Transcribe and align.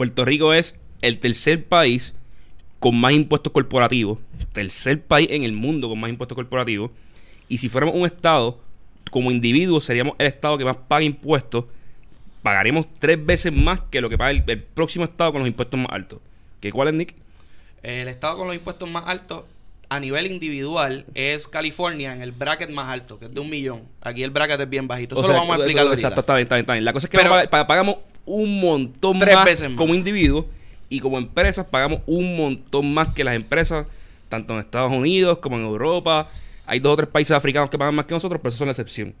Puerto 0.00 0.24
Rico 0.24 0.54
es 0.54 0.76
el 1.02 1.18
tercer 1.18 1.62
país 1.66 2.14
con 2.78 2.98
más 2.98 3.12
impuestos 3.12 3.52
corporativos, 3.52 4.18
tercer 4.54 5.02
país 5.02 5.28
en 5.30 5.44
el 5.44 5.52
mundo 5.52 5.90
con 5.90 6.00
más 6.00 6.08
impuestos 6.08 6.36
corporativos, 6.36 6.90
y 7.50 7.58
si 7.58 7.68
fuéramos 7.68 7.94
un 7.94 8.06
estado, 8.06 8.58
como 9.10 9.30
individuos 9.30 9.84
seríamos 9.84 10.14
el 10.16 10.28
estado 10.28 10.56
que 10.56 10.64
más 10.64 10.78
paga 10.88 11.02
impuestos, 11.02 11.66
pagaríamos 12.42 12.86
tres 12.98 13.22
veces 13.22 13.52
más 13.52 13.80
que 13.90 14.00
lo 14.00 14.08
que 14.08 14.16
paga 14.16 14.30
el, 14.30 14.42
el 14.46 14.62
próximo 14.62 15.04
estado 15.04 15.32
con 15.32 15.42
los 15.42 15.48
impuestos 15.48 15.78
más 15.78 15.92
altos. 15.92 16.20
¿Qué 16.62 16.72
cuál 16.72 16.88
es, 16.88 16.94
Nick? 16.94 17.14
El 17.82 18.08
estado 18.08 18.38
con 18.38 18.46
los 18.46 18.56
impuestos 18.56 18.88
más 18.88 19.04
altos 19.06 19.44
a 19.90 20.00
nivel 20.00 20.30
individual 20.30 21.04
es 21.12 21.46
California 21.46 22.14
en 22.14 22.22
el 22.22 22.32
bracket 22.32 22.70
más 22.70 22.88
alto, 22.88 23.18
que 23.18 23.26
es 23.26 23.34
de 23.34 23.40
un 23.40 23.50
millón. 23.50 23.82
Aquí 24.00 24.22
el 24.22 24.30
bracket 24.30 24.60
es 24.60 24.70
bien 24.70 24.88
bajito. 24.88 25.14
Eso 25.16 25.24
O 25.24 25.26
sea, 25.26 25.34
lo 25.34 25.40
vamos 25.42 25.56
a 25.56 25.58
explicar. 25.58 25.84
Exacto, 25.92 26.20
está 26.20 26.36
bien, 26.36 26.44
está 26.46 26.54
bien, 26.54 26.62
está 26.62 26.72
bien. 26.72 26.84
La 26.86 26.94
cosa 26.94 27.06
es 27.06 27.10
que 27.10 27.18
Pero- 27.18 27.66
pagamos 27.66 27.96
un 28.30 28.60
montón 28.60 29.18
Tres 29.18 29.34
más, 29.34 29.44
veces 29.44 29.68
más. 29.68 29.76
como 29.76 29.94
individuos 29.94 30.46
y 30.88 31.00
como 31.00 31.18
empresas 31.18 31.66
pagamos 31.66 32.00
un 32.06 32.36
montón 32.36 32.92
más 32.92 33.08
que 33.14 33.24
las 33.24 33.34
empresas, 33.34 33.86
tanto 34.28 34.54
en 34.54 34.60
Estados 34.60 34.92
Unidos 34.92 35.38
como 35.38 35.56
en 35.56 35.64
Europa. 35.64 36.28
Hay 36.66 36.78
dos 36.78 36.92
o 36.92 36.96
tres 36.96 37.08
países 37.08 37.32
africanos 37.32 37.68
que 37.68 37.76
pagan 37.78 37.94
más 37.96 38.06
que 38.06 38.14
nosotros, 38.14 38.40
pero 38.40 38.50
eso 38.50 38.58
son 38.58 38.68
la 38.68 38.72
excepción. 38.72 39.12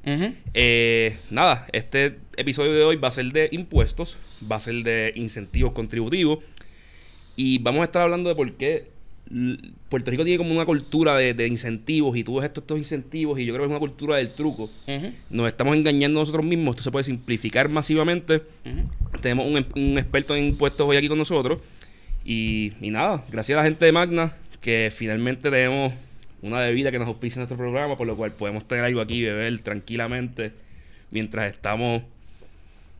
Eh, 0.54 1.16
nada, 1.30 1.66
este 1.72 2.18
episodio 2.36 2.72
de 2.72 2.84
hoy 2.84 2.96
va 2.96 3.08
a 3.08 3.10
ser 3.10 3.26
de 3.32 3.48
impuestos, 3.50 4.16
va 4.50 4.56
a 4.56 4.60
ser 4.60 4.76
de 4.84 5.12
incentivos 5.16 5.72
contributivos 5.72 6.38
y 7.34 7.58
vamos 7.58 7.80
a 7.80 7.84
estar 7.84 8.02
hablando 8.02 8.28
de 8.28 8.36
por 8.36 8.52
qué 8.52 8.88
Puerto 9.88 10.10
Rico 10.10 10.24
tiene 10.24 10.38
como 10.38 10.50
una 10.52 10.64
cultura 10.64 11.16
de, 11.16 11.34
de 11.34 11.46
incentivos 11.46 12.16
y 12.16 12.24
ves 12.24 12.44
estos, 12.44 12.62
estos 12.62 12.78
incentivos 12.78 13.38
y 13.38 13.44
yo 13.46 13.54
creo 13.54 13.62
que 13.62 13.66
es 13.66 13.70
una 13.70 13.78
cultura 13.78 14.16
del 14.16 14.32
truco. 14.32 14.70
Nos 15.30 15.46
estamos 15.46 15.76
engañando 15.76 16.18
nosotros 16.18 16.44
mismos, 16.44 16.74
esto 16.74 16.82
se 16.82 16.90
puede 16.90 17.04
simplificar 17.04 17.68
masivamente. 17.68 18.42
Tenemos 19.20 19.46
un, 19.46 19.64
un 19.80 19.98
experto 19.98 20.34
en 20.34 20.46
impuestos 20.46 20.86
hoy 20.86 20.96
aquí 20.96 21.08
con 21.08 21.18
nosotros 21.18 21.60
y, 22.24 22.72
y 22.80 22.90
nada, 22.90 23.24
gracias 23.30 23.56
a 23.56 23.60
la 23.60 23.64
gente 23.68 23.84
de 23.84 23.92
Magna 23.92 24.34
que 24.60 24.92
finalmente 24.94 25.50
tenemos 25.50 25.94
una 26.42 26.58
bebida 26.60 26.90
que 26.90 26.98
nos 26.98 27.08
auspicia 27.08 27.38
en 27.38 27.42
nuestro 27.42 27.56
programa, 27.56 27.96
por 27.96 28.06
lo 28.06 28.16
cual 28.16 28.32
podemos 28.32 28.66
tener 28.66 28.84
algo 28.84 29.00
aquí 29.00 29.14
y 29.14 29.22
beber 29.22 29.60
tranquilamente 29.60 30.52
mientras 31.10 31.50
estamos 31.50 32.02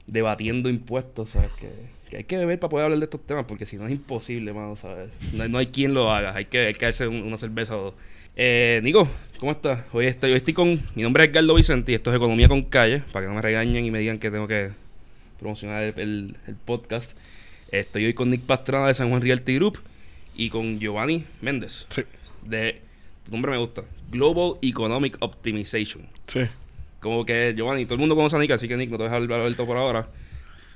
debatiendo 0.06 0.68
impuestos, 0.68 1.30
¿sabes? 1.30 1.50
Que, 1.58 1.70
que 2.10 2.18
hay 2.18 2.24
que 2.24 2.36
beber 2.36 2.58
para 2.58 2.68
poder 2.70 2.84
hablar 2.84 2.98
de 2.98 3.04
estos 3.04 3.24
temas, 3.26 3.44
porque 3.46 3.64
si 3.66 3.76
no 3.76 3.86
es 3.86 3.92
imposible, 3.92 4.52
mano, 4.52 4.76
¿sabes? 4.76 5.10
No, 5.32 5.48
no 5.48 5.58
hay 5.58 5.68
quien 5.68 5.94
lo 5.94 6.10
haga, 6.10 6.34
hay 6.34 6.46
que, 6.46 6.58
hay 6.66 6.74
que 6.74 6.84
darse 6.86 7.06
un- 7.06 7.22
una 7.22 7.36
cerveza 7.36 7.76
o 7.76 7.82
dos. 7.84 7.94
Eh, 8.36 8.80
Nico, 8.82 9.08
¿cómo 9.38 9.52
estás? 9.52 9.84
Hoy 9.92 10.06
estoy, 10.06 10.30
hoy 10.32 10.36
estoy 10.38 10.54
con... 10.54 10.80
Mi 10.94 11.02
nombre 11.02 11.24
es 11.24 11.30
Edgardo 11.30 11.54
Vicente 11.54 11.92
y 11.92 11.94
esto 11.94 12.10
es 12.10 12.16
Economía 12.16 12.48
con 12.48 12.62
Calle, 12.62 13.02
para 13.12 13.24
que 13.24 13.28
no 13.28 13.34
me 13.36 13.42
regañen 13.42 13.84
y 13.84 13.90
me 13.90 13.98
digan 14.00 14.18
que 14.18 14.30
tengo 14.30 14.46
que 14.48 14.70
promocionar 15.38 15.82
el, 15.82 15.94
el- 15.98 16.36
el 16.46 16.54
podcast. 16.56 17.16
Estoy 17.70 18.04
hoy 18.06 18.14
con 18.14 18.30
Nick 18.30 18.42
Pastrana 18.42 18.86
de 18.88 18.94
San 18.94 19.08
Juan 19.10 19.22
Realty 19.22 19.54
Group 19.56 19.78
y 20.36 20.50
con 20.50 20.78
Giovanni 20.80 21.24
Méndez 21.40 21.86
Sí, 21.88 22.02
de... 22.44 22.80
Tu 23.24 23.30
nombre 23.32 23.52
me 23.52 23.58
gusta. 23.58 23.82
Global 24.10 24.58
Economic 24.62 25.16
Optimization. 25.20 26.06
sí. 26.26 26.40
Como 27.00 27.24
que, 27.24 27.54
Giovanni, 27.56 27.84
todo 27.84 27.94
el 27.94 28.00
mundo 28.00 28.14
conoce 28.14 28.36
a 28.36 28.38
Nick, 28.38 28.50
así 28.50 28.68
que 28.68 28.76
Nick, 28.76 28.90
no 28.90 28.98
te 28.98 29.04
dejes 29.04 29.16
hablar 29.16 29.40
Alberto 29.40 29.64
por 29.64 29.78
ahora. 29.78 30.08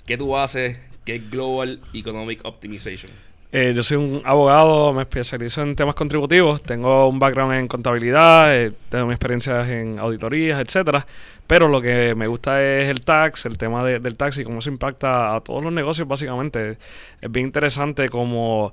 ¿Qué 0.06 0.16
tú 0.16 0.34
haces? 0.36 0.78
¿Qué 1.04 1.16
es 1.16 1.30
Global 1.30 1.80
Economic 1.92 2.40
Optimization? 2.44 3.10
Eh, 3.52 3.72
yo 3.76 3.84
soy 3.84 3.98
un 3.98 4.20
abogado, 4.24 4.92
me 4.92 5.02
especializo 5.02 5.62
en 5.62 5.76
temas 5.76 5.94
contributivos, 5.94 6.60
tengo 6.62 7.06
un 7.08 7.20
background 7.20 7.54
en 7.54 7.68
contabilidad, 7.68 8.52
eh, 8.56 8.72
tengo 8.88 9.06
mis 9.06 9.14
experiencias 9.14 9.68
en 9.68 9.98
auditorías, 10.00 10.58
etcétera, 10.60 11.06
pero 11.46 11.68
lo 11.68 11.80
que 11.80 12.14
me 12.16 12.26
gusta 12.26 12.60
es 12.60 12.88
el 12.88 13.00
tax, 13.02 13.46
el 13.46 13.56
tema 13.56 13.84
de- 13.84 14.00
del 14.00 14.16
tax 14.16 14.38
y 14.38 14.44
cómo 14.44 14.60
se 14.60 14.70
impacta 14.70 15.36
a 15.36 15.40
todos 15.40 15.62
los 15.62 15.72
negocios 15.72 16.08
básicamente. 16.08 16.78
Es 17.20 17.30
bien 17.30 17.46
interesante 17.46 18.08
como 18.08 18.72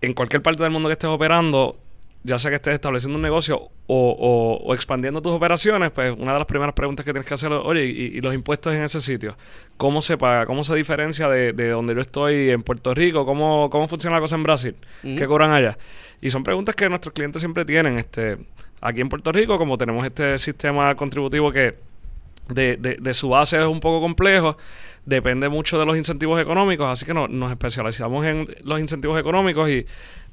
en 0.00 0.14
cualquier 0.14 0.40
parte 0.40 0.62
del 0.62 0.72
mundo 0.72 0.88
que 0.88 0.94
estés 0.94 1.10
operando, 1.10 1.76
ya 2.24 2.38
sea 2.38 2.50
que 2.50 2.56
estés 2.56 2.74
estableciendo 2.74 3.16
un 3.16 3.22
negocio 3.22 3.56
o, 3.56 3.70
o- 3.86 4.56
o 4.66 4.74
expandiendo 4.74 5.22
tus 5.22 5.32
operaciones, 5.32 5.90
pues 5.92 6.12
una 6.18 6.32
de 6.32 6.38
las 6.40 6.46
primeras 6.46 6.74
preguntas 6.74 7.04
que 7.06 7.12
tienes 7.12 7.26
que 7.26 7.34
hacer 7.34 7.50
es, 7.52 7.58
oye, 7.62 7.84
¿y, 7.86 8.18
y 8.18 8.20
los 8.20 8.34
impuestos 8.34 8.74
en 8.74 8.82
ese 8.82 9.00
sitio? 9.00 9.36
¿Cómo 9.76 10.02
se 10.02 10.18
paga? 10.18 10.44
¿Cómo 10.46 10.64
se 10.64 10.74
diferencia 10.74 11.28
de, 11.28 11.52
de 11.52 11.70
donde 11.70 11.94
yo 11.94 12.00
estoy 12.00 12.50
en 12.50 12.62
Puerto 12.62 12.92
Rico? 12.92 13.24
¿Cómo, 13.24 13.70
cómo 13.70 13.88
funciona 13.88 14.16
la 14.16 14.20
cosa 14.20 14.34
en 14.36 14.42
Brasil? 14.42 14.74
¿Qué 15.16 15.26
cobran 15.26 15.52
allá? 15.52 15.78
Y 16.20 16.30
son 16.30 16.42
preguntas 16.42 16.74
que 16.74 16.88
nuestros 16.88 17.14
clientes 17.14 17.40
siempre 17.40 17.64
tienen. 17.64 17.98
Este, 17.98 18.36
aquí 18.80 19.00
en 19.00 19.08
Puerto 19.08 19.30
Rico, 19.32 19.56
como 19.56 19.78
tenemos 19.78 20.04
este 20.04 20.36
sistema 20.38 20.94
contributivo 20.96 21.50
que 21.52 21.76
de, 22.48 22.76
de- 22.78 22.96
de 22.98 23.14
su 23.14 23.28
base 23.28 23.58
es 23.58 23.66
un 23.66 23.78
poco 23.80 24.00
complejo, 24.00 24.56
depende 25.06 25.48
mucho 25.48 25.78
de 25.78 25.86
los 25.86 25.96
incentivos 25.96 26.40
económicos, 26.40 26.86
así 26.88 27.04
que 27.06 27.14
no- 27.14 27.28
nos 27.28 27.50
especializamos 27.50 28.24
en 28.26 28.48
los 28.64 28.80
incentivos 28.80 29.18
económicos 29.20 29.68
y 29.70 29.86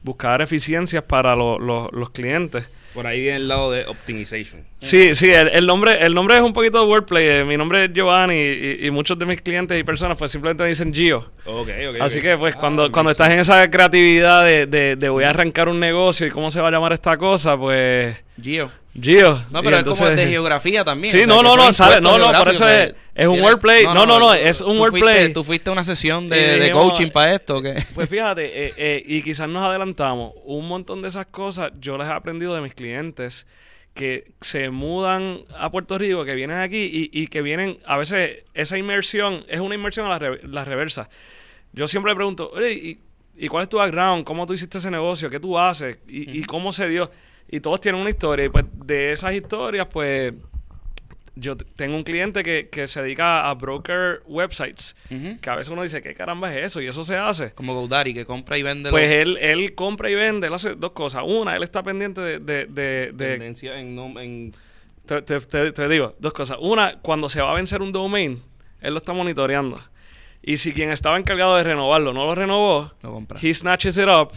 buscar 0.05 0.41
eficiencias 0.41 1.03
para 1.03 1.35
lo- 1.35 1.59
lo- 1.59 1.89
los 1.91 2.11
clientes. 2.11 2.69
Por 2.93 3.05
ahí 3.07 3.19
viene 3.19 3.35
el 3.37 3.47
lado 3.49 3.71
de 3.71 3.85
Optimization. 3.87 4.63
Sí, 4.79 5.13
sí, 5.15 5.29
el, 5.29 5.49
el 5.49 5.65
nombre 5.65 5.97
el 5.99 6.13
nombre 6.13 6.37
es 6.37 6.41
un 6.43 6.53
poquito 6.53 6.79
de 6.79 6.85
wordplay. 6.87 7.27
eh, 7.27 7.43
Mi 7.43 7.57
nombre 7.57 7.83
es 7.83 7.91
Giovanni 7.93 8.35
y, 8.35 8.85
y 8.87 8.91
muchos 8.91 9.19
de 9.19 9.25
mis 9.25 9.41
clientes 9.41 9.77
y 9.77 9.83
personas 9.83 10.17
pues 10.17 10.31
simplemente 10.31 10.63
me 10.63 10.69
dicen 10.69 10.93
Gio. 10.93 11.29
Así 11.99 12.21
que 12.21 12.37
pues 12.37 12.55
Ah, 12.55 12.59
cuando, 12.59 12.89
cuando 12.93 13.11
estás 13.11 13.31
en 13.31 13.39
esa 13.39 13.69
creatividad 13.69 14.45
de, 14.45 14.65
de, 14.67 14.95
de 14.95 15.09
voy 15.09 15.25
a 15.25 15.31
arrancar 15.31 15.67
un 15.67 15.79
negocio 15.81 16.25
y 16.25 16.31
cómo 16.31 16.49
se 16.51 16.61
va 16.61 16.69
a 16.69 16.71
llamar 16.71 16.93
esta 16.93 17.17
cosa, 17.17 17.57
pues 17.57 18.15
Gio. 18.41 18.71
Gio. 18.99 19.41
No, 19.51 19.61
pero 19.61 19.77
es 19.77 19.83
como 19.83 20.09
de 20.09 20.27
geografía 20.27 20.83
también. 20.85 21.11
Sí, 21.11 21.17
o 21.17 21.25
sea, 21.25 21.27
no, 21.27 21.43
no, 21.43 21.57
no, 21.57 21.73
sale, 21.73 21.99
no, 21.99 22.17
no, 22.17 22.31
por 22.39 22.49
eso 22.49 22.67
es- 22.69 22.93
es 23.13 23.27
un 23.27 23.41
wordplay. 23.41 23.83
No, 23.85 24.05
no, 24.05 24.19
no, 24.19 24.33
es 24.33 24.61
un 24.61 24.75
tú 24.75 24.81
wordplay. 24.81 25.01
fuiste- 25.25 25.33
Tú 25.33 25.43
fuiste 25.43 25.69
a 25.69 25.73
una 25.73 25.83
sesión 25.83 26.29
de, 26.29 26.37
de 26.37 26.59
dijimos- 26.61 26.83
coaching 26.91 27.11
para 27.11 27.33
esto, 27.35 27.57
¿o 27.57 27.61
¿qué? 27.61 27.75
Pues 27.93 28.09
fíjate, 28.09 28.67
eh, 28.67 28.73
eh, 28.77 29.03
y 29.05 29.21
quizás 29.21 29.49
nos 29.49 29.63
adelantamos, 29.63 30.31
un 30.45 30.67
montón 30.67 31.01
de 31.01 31.09
esas 31.09 31.25
cosas 31.25 31.71
yo 31.79 31.97
las 31.97 32.07
he 32.09 32.13
aprendido 32.13 32.55
de 32.55 32.61
mis 32.61 32.73
clientes 32.73 33.45
que 33.93 34.31
se 34.41 34.69
mudan 34.69 35.39
a 35.57 35.71
Puerto 35.71 35.97
Rico, 35.97 36.23
que 36.25 36.35
vienen 36.35 36.57
aquí 36.57 36.77
y, 36.77 37.09
y 37.21 37.27
que 37.27 37.41
vienen, 37.41 37.77
a 37.85 37.97
veces 37.97 38.43
esa 38.53 38.77
inmersión 38.77 39.45
es 39.47 39.59
una 39.61 39.75
inmersión 39.75 40.05
a 40.05 40.09
la, 40.09 40.19
re- 40.19 40.41
la 40.47 40.65
reversa. 40.65 41.09
Yo 41.73 41.87
siempre 41.87 42.11
le 42.11 42.15
pregunto, 42.17 42.51
oye, 42.53 42.73
¿y, 42.73 42.99
y 43.37 43.47
cuál 43.49 43.63
es 43.63 43.69
tu 43.69 43.77
background? 43.77 44.23
¿Cómo 44.25 44.45
tú 44.45 44.53
hiciste 44.53 44.77
ese 44.79 44.91
negocio? 44.91 45.29
¿Qué 45.29 45.39
tú 45.39 45.57
haces? 45.57 45.97
¿Y, 46.07 46.39
y 46.39 46.43
cómo 46.43 46.71
se 46.73 46.87
dio? 46.89 47.09
Y 47.55 47.59
todos 47.61 47.79
tienen 47.79 48.01
una 48.01 48.09
historia 48.09 48.45
y 48.45 48.49
pues 48.49 48.65
de 48.85 49.11
esas 49.13 49.33
historias 49.33 49.87
pues 49.91 50.33
yo 51.37 51.57
tengo 51.57 51.95
un 51.97 52.03
cliente 52.03 52.43
que, 52.43 52.69
que 52.69 52.87
se 52.87 53.01
dedica 53.01 53.49
a 53.49 53.53
broker 53.55 54.21
websites, 54.25 54.95
Ujú. 55.11 55.37
que 55.41 55.49
a 55.49 55.55
veces 55.55 55.69
uno 55.71 55.81
dice, 55.83 56.01
¿qué 56.01 56.13
caramba 56.13 56.53
es 56.55 56.65
eso? 56.67 56.81
Y 56.81 56.87
eso 56.87 57.03
se 57.03 57.17
hace. 57.17 57.51
Como 57.51 57.73
GoDaddy, 57.73 58.13
que 58.13 58.25
compra 58.25 58.57
y 58.57 58.63
vende. 58.63 58.89
Pues 58.89 59.03
los- 59.27 59.37
él, 59.37 59.37
él 59.41 59.75
compra 59.75 60.09
y 60.09 60.15
vende, 60.15 60.47
él 60.47 60.53
hace 60.53 60.75
dos 60.75 60.91
cosas. 60.91 61.23
Una, 61.25 61.55
él 61.55 61.63
está 61.63 61.83
pendiente 61.83 62.21
de... 62.21 62.39
de, 62.39 62.65
de- 62.67 63.11
de- 63.13 63.31
Tendencia 63.33 63.77
en, 63.79 63.97
nom- 63.97 64.19
en 64.21 64.53
te, 65.05 65.21
te- 65.21 65.41
te- 65.41 65.71
te 65.73 65.89
digo, 65.89 66.15
dos 66.19 66.31
cosas. 66.33 66.57
Una, 66.61 66.99
cuando 67.01 67.27
se 67.29 67.41
va 67.41 67.51
a 67.51 67.55
vencer 67.55 67.81
un 67.81 67.91
domain, 67.91 68.41
él 68.81 68.93
lo 68.93 68.97
está 68.97 69.11
monitoreando. 69.13 69.79
Y 70.41 70.57
si 70.57 70.71
quien 70.73 70.91
estaba 70.91 71.17
encargado 71.17 71.55
de 71.57 71.63
renovarlo 71.63 72.13
no 72.13 72.25
lo 72.25 72.33
renovó, 72.35 72.93
Lo 73.01 73.11
compra. 73.11 73.39
he 73.41 73.53
snatches 73.53 73.97
it 73.97 74.07
up. 74.07 74.31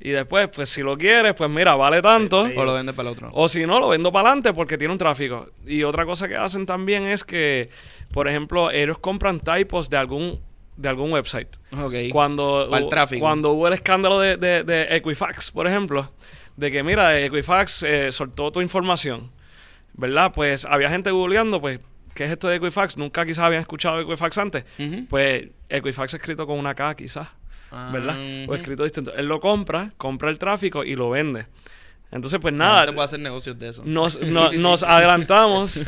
Y 0.00 0.10
después, 0.10 0.48
pues 0.54 0.68
si 0.68 0.82
lo 0.82 0.96
quieres, 0.96 1.34
pues 1.34 1.50
mira, 1.50 1.74
vale 1.74 2.00
tanto. 2.00 2.42
O 2.56 2.64
lo 2.64 2.74
vende 2.74 2.92
para 2.92 3.08
el 3.08 3.14
otro. 3.14 3.30
O 3.32 3.48
si 3.48 3.66
no, 3.66 3.80
lo 3.80 3.88
vendo 3.88 4.12
para 4.12 4.28
adelante 4.28 4.52
porque 4.52 4.78
tiene 4.78 4.92
un 4.92 4.98
tráfico. 4.98 5.48
Y 5.66 5.82
otra 5.82 6.04
cosa 6.06 6.28
que 6.28 6.36
hacen 6.36 6.66
también 6.66 7.04
es 7.08 7.24
que, 7.24 7.68
por 8.12 8.28
ejemplo, 8.28 8.70
ellos 8.70 8.98
compran 8.98 9.40
typos 9.40 9.90
de 9.90 9.96
algún, 9.96 10.40
de 10.76 10.88
algún 10.88 11.12
website. 11.12 11.48
Ok. 11.76 11.94
Cuando, 12.12 12.68
Para 12.70 12.84
el 12.84 12.88
tráfico. 12.88 13.20
cuando 13.20 13.50
hubo 13.52 13.66
el 13.66 13.74
escándalo 13.74 14.20
de, 14.20 14.36
de- 14.36 14.62
de 14.62 14.82
Equifax, 14.96 15.50
por 15.50 15.66
ejemplo, 15.66 16.08
de 16.56 16.70
que 16.70 16.82
mira, 16.84 17.18
Equifax 17.20 17.82
eh, 17.82 18.12
soltó 18.12 18.52
tu 18.52 18.60
información, 18.60 19.32
¿verdad? 19.94 20.30
Pues 20.32 20.64
había 20.64 20.90
gente 20.90 21.10
googleando, 21.10 21.60
pues, 21.60 21.80
¿qué 22.14 22.24
es 22.24 22.30
esto 22.30 22.46
de 22.48 22.56
Equifax? 22.56 22.96
Nunca 22.96 23.26
quizás 23.26 23.40
habían 23.44 23.62
escuchado 23.62 23.96
de 23.96 24.02
Equifax 24.04 24.38
antes. 24.38 24.64
Pues 25.08 25.48
Equifax 25.68 26.14
escrito 26.14 26.46
con 26.46 26.56
una 26.58 26.74
K 26.74 26.94
quizás, 26.94 27.28
¿verdad? 27.70 28.14
Ah, 28.16 28.42
O 28.42 28.44
ujú. 28.44 28.54
escrito 28.54 28.84
distinto. 28.84 29.14
Él 29.14 29.26
lo 29.26 29.40
compra, 29.40 29.92
compra 29.96 30.30
el 30.30 30.38
tráfico 30.38 30.84
y 30.84 30.94
lo 30.96 31.10
vende. 31.10 31.46
Entonces, 32.10 32.38
pues 32.40 32.54
nada, 32.54 32.78
gente 32.80 32.92
puede 32.94 33.04
hacer 33.04 33.20
negocios 33.20 33.58
de 33.58 33.68
eso. 33.68 33.82
nos, 33.84 34.20
no- 34.26 34.52
nos 34.52 34.82
adelantamos, 34.82 35.84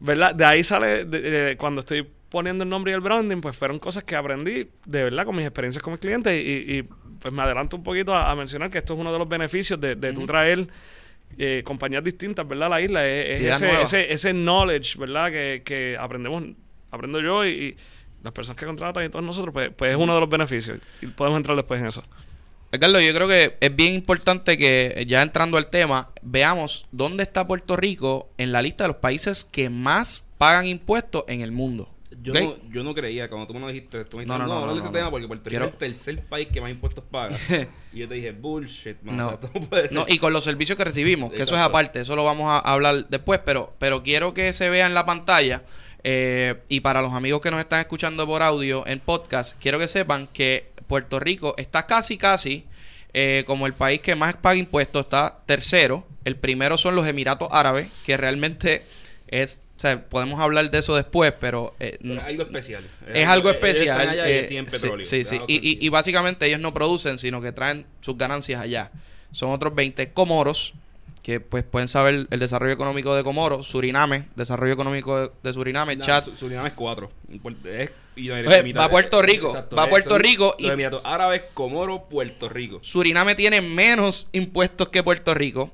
¿verdad? 0.00 0.34
De 0.34 0.44
ahí 0.44 0.62
sale, 0.62 1.04
de- 1.04 1.20
de- 1.20 1.56
cuando 1.56 1.80
estoy 1.80 2.06
poniendo 2.28 2.62
el 2.62 2.70
nombre 2.70 2.92
y 2.92 2.94
el 2.94 3.00
branding, 3.00 3.40
pues 3.40 3.56
fueron 3.56 3.78
cosas 3.78 4.04
que 4.04 4.14
aprendí 4.14 4.68
de 4.86 5.04
verdad 5.04 5.24
con 5.24 5.34
mis 5.34 5.44
experiencias 5.46 5.82
con 5.82 5.94
mis 5.94 6.00
clientes 6.00 6.32
y, 6.40 6.76
y, 6.78 6.82
pues 7.20 7.34
me 7.34 7.42
adelanto 7.42 7.76
un 7.76 7.82
poquito 7.82 8.14
a, 8.14 8.30
a 8.30 8.36
mencionar 8.36 8.70
que 8.70 8.78
esto 8.78 8.94
es 8.94 9.00
uno 9.00 9.12
de 9.12 9.18
los 9.18 9.28
beneficios 9.28 9.80
de, 9.80 9.96
de 9.96 10.12
tú 10.12 10.24
traer 10.26 10.68
eh, 11.36 11.62
compañías 11.64 12.04
distintas, 12.04 12.46
¿verdad? 12.46 12.66
A 12.66 12.70
la 12.70 12.80
isla, 12.80 13.06
es, 13.08 13.40
es 13.42 13.56
ese, 13.62 13.82
ese, 13.82 14.12
ese 14.12 14.32
knowledge, 14.32 14.96
¿verdad? 14.98 15.32
Que, 15.32 15.62
que 15.64 15.96
aprendemos, 15.98 16.44
aprendo 16.92 17.20
yo 17.20 17.44
y, 17.44 17.48
y 17.50 17.76
las 18.22 18.32
personas 18.32 18.56
que 18.58 18.66
contratan 18.66 19.04
y 19.04 19.08
todos 19.08 19.24
nosotros, 19.24 19.52
pues, 19.52 19.70
pues 19.76 19.90
es 19.92 19.96
uno 19.96 20.14
de 20.14 20.20
los 20.20 20.28
beneficios 20.28 20.78
y 21.00 21.06
podemos 21.06 21.36
entrar 21.38 21.56
después 21.56 21.80
en 21.80 21.86
eso. 21.86 22.02
Carlos, 22.70 23.02
yo 23.02 23.14
creo 23.14 23.26
que 23.28 23.56
es 23.60 23.74
bien 23.74 23.94
importante 23.94 24.58
que 24.58 25.04
ya 25.08 25.22
entrando 25.22 25.56
al 25.56 25.68
tema, 25.70 26.10
veamos 26.20 26.86
dónde 26.92 27.22
está 27.22 27.46
Puerto 27.46 27.76
Rico 27.76 28.28
en 28.36 28.52
la 28.52 28.60
lista 28.60 28.84
de 28.84 28.88
los 28.88 28.96
países 28.98 29.44
que 29.46 29.70
más 29.70 30.28
pagan 30.36 30.66
impuestos 30.66 31.24
en 31.28 31.40
el 31.40 31.50
mundo. 31.50 31.88
Yo, 32.20 32.34
no, 32.34 32.56
yo 32.68 32.82
no 32.84 32.94
creía, 32.94 33.28
cuando 33.30 33.46
tú 33.46 33.54
me 33.54 33.60
lo 33.60 33.68
dijiste, 33.68 34.04
tú 34.04 34.18
me 34.18 34.24
dijiste, 34.24 34.38
No, 34.42 34.46
no, 34.46 34.54
no, 34.54 34.60
no, 34.60 34.66
no, 34.66 34.72
de 34.72 34.78
este 34.78 34.88
no, 34.88 34.92
tema 34.92 35.04
no. 35.06 35.10
porque 35.12 35.28
Puerto 35.28 35.44
Rico 35.48 35.50
Quiero- 35.50 35.64
es 35.66 35.72
el 35.72 35.78
tercer 35.78 36.24
país 36.26 36.48
que 36.52 36.60
más 36.60 36.70
impuestos 36.70 37.04
paga. 37.10 37.36
y 37.92 37.98
yo 38.00 38.08
te 38.08 38.14
dije, 38.16 38.32
bullshit, 38.32 39.00
man. 39.02 39.16
No. 39.16 39.28
O 39.28 39.38
sea, 39.40 39.60
puede 39.70 39.88
ser. 39.88 39.96
No, 39.96 40.04
y 40.06 40.18
con 40.18 40.32
los 40.34 40.44
servicios 40.44 40.76
que 40.76 40.84
recibimos, 40.84 41.30
que 41.30 41.36
eso 41.36 41.44
es 41.44 41.50
Exacto. 41.52 41.68
aparte, 41.68 42.00
eso 42.00 42.16
lo 42.16 42.24
vamos 42.24 42.48
a 42.50 42.58
hablar 42.58 43.08
después, 43.08 43.40
pero, 43.46 43.74
pero 43.78 44.02
quiero 44.02 44.34
que 44.34 44.52
se 44.52 44.68
vea 44.68 44.86
en 44.86 44.92
la 44.94 45.06
pantalla. 45.06 45.62
Eh, 46.04 46.54
y 46.68 46.80
para 46.80 47.02
los 47.02 47.12
amigos 47.12 47.40
que 47.40 47.50
nos 47.50 47.60
están 47.60 47.80
escuchando 47.80 48.26
por 48.26 48.42
audio 48.42 48.86
en 48.86 49.00
podcast, 49.00 49.60
quiero 49.60 49.78
que 49.78 49.88
sepan 49.88 50.26
que 50.28 50.70
Puerto 50.86 51.18
Rico 51.20 51.54
está 51.58 51.86
casi, 51.86 52.16
casi 52.16 52.64
eh, 53.12 53.44
como 53.46 53.66
el 53.66 53.72
país 53.74 54.00
que 54.00 54.14
más 54.14 54.36
paga 54.36 54.56
impuestos, 54.56 55.02
está 55.04 55.38
tercero. 55.46 56.06
El 56.24 56.36
primero 56.36 56.76
son 56.78 56.94
los 56.94 57.06
Emiratos 57.06 57.48
Árabes, 57.50 57.88
que 58.06 58.16
realmente 58.16 58.82
es, 59.28 59.62
o 59.76 59.80
sea, 59.80 60.04
podemos 60.08 60.40
hablar 60.40 60.70
de 60.70 60.78
eso 60.78 60.94
después, 60.94 61.32
pero 61.40 61.74
eh, 61.80 61.98
Pero 62.00 62.14
es 62.14 62.20
algo 62.20 62.42
especial. 62.42 62.84
es 63.12 63.26
algo 63.26 63.50
especial. 63.50 64.00
allá 64.08 64.28
eh, 64.28 64.48
sí, 64.48 64.62
petróleo. 64.80 65.04
sí, 65.04 65.22
Y, 65.46 65.56
y- 65.56 65.78
y 65.84 65.88
básicamente 65.88 66.46
ellos 66.46 66.60
no 66.60 66.72
producen, 66.74 67.18
sino 67.18 67.40
que 67.40 67.52
traen 67.52 67.86
sus 68.00 68.16
ganancias 68.16 68.60
allá. 68.60 68.90
Son 69.32 69.50
otros 69.50 69.74
20 69.74 70.12
Comoros, 70.12 70.74
que 71.28 71.40
pues 71.40 71.62
pueden 71.62 71.88
saber 71.88 72.26
el 72.30 72.40
desarrollo 72.40 72.72
económico 72.72 73.14
de 73.14 73.22
Comoros, 73.22 73.66
Suriname, 73.66 74.28
desarrollo 74.34 74.72
económico 74.72 75.20
de, 75.20 75.30
de 75.42 75.52
Suriname, 75.52 75.94
No, 75.96 76.02
Chad. 76.02 76.24
Su- 76.24 76.34
Suriname 76.34 76.68
es 76.68 76.74
cuatro. 76.74 77.10
Es- 77.66 77.90
y 78.16 78.28
los 78.28 78.46
Oye, 78.46 78.60
Emiratos- 78.60 78.80
va 78.80 78.84
a 78.86 78.90
Puerto 78.90 79.20
Rico, 79.20 79.52
va 79.76 79.82
a 79.82 79.88
Puerto 79.90 80.08
son 80.12 80.20
Rico 80.20 80.54
y- 80.58 80.68
Emiratos 80.70 81.02
Árabes, 81.04 81.42
Comoro, 81.52 82.04
Puerto 82.08 82.48
Rico. 82.48 82.78
Suriname 82.80 83.34
tiene 83.34 83.60
menos 83.60 84.30
impuestos 84.32 84.88
que 84.88 85.02
Puerto 85.02 85.34
Rico. 85.34 85.70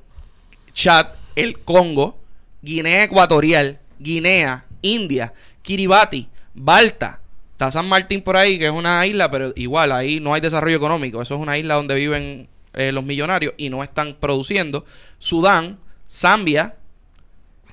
Chad, 0.72 1.10
el 1.36 1.60
Congo, 1.60 2.18
Guinea 2.60 3.04
Ecuatorial, 3.04 3.78
Guinea, 4.00 4.64
India, 4.82 5.32
Kiribati, 5.62 6.28
Balta. 6.52 7.20
Está 7.52 7.70
San 7.70 7.88
Martín 7.88 8.22
por 8.22 8.36
ahí, 8.36 8.58
que 8.58 8.66
es 8.66 8.72
una 8.72 9.06
isla, 9.06 9.30
pero 9.30 9.52
igual 9.54 9.92
ahí 9.92 10.18
no 10.18 10.34
hay 10.34 10.40
desarrollo 10.40 10.76
económico. 10.78 11.22
Eso 11.22 11.36
es 11.36 11.40
una 11.40 11.56
isla 11.56 11.74
donde 11.74 11.94
viven 11.94 12.48
eh, 12.74 12.92
los 12.92 13.04
millonarios 13.04 13.54
y 13.56 13.70
no 13.70 13.82
están 13.82 14.16
produciendo. 14.20 14.84
Sudán, 15.18 15.78
Zambia, 16.10 16.76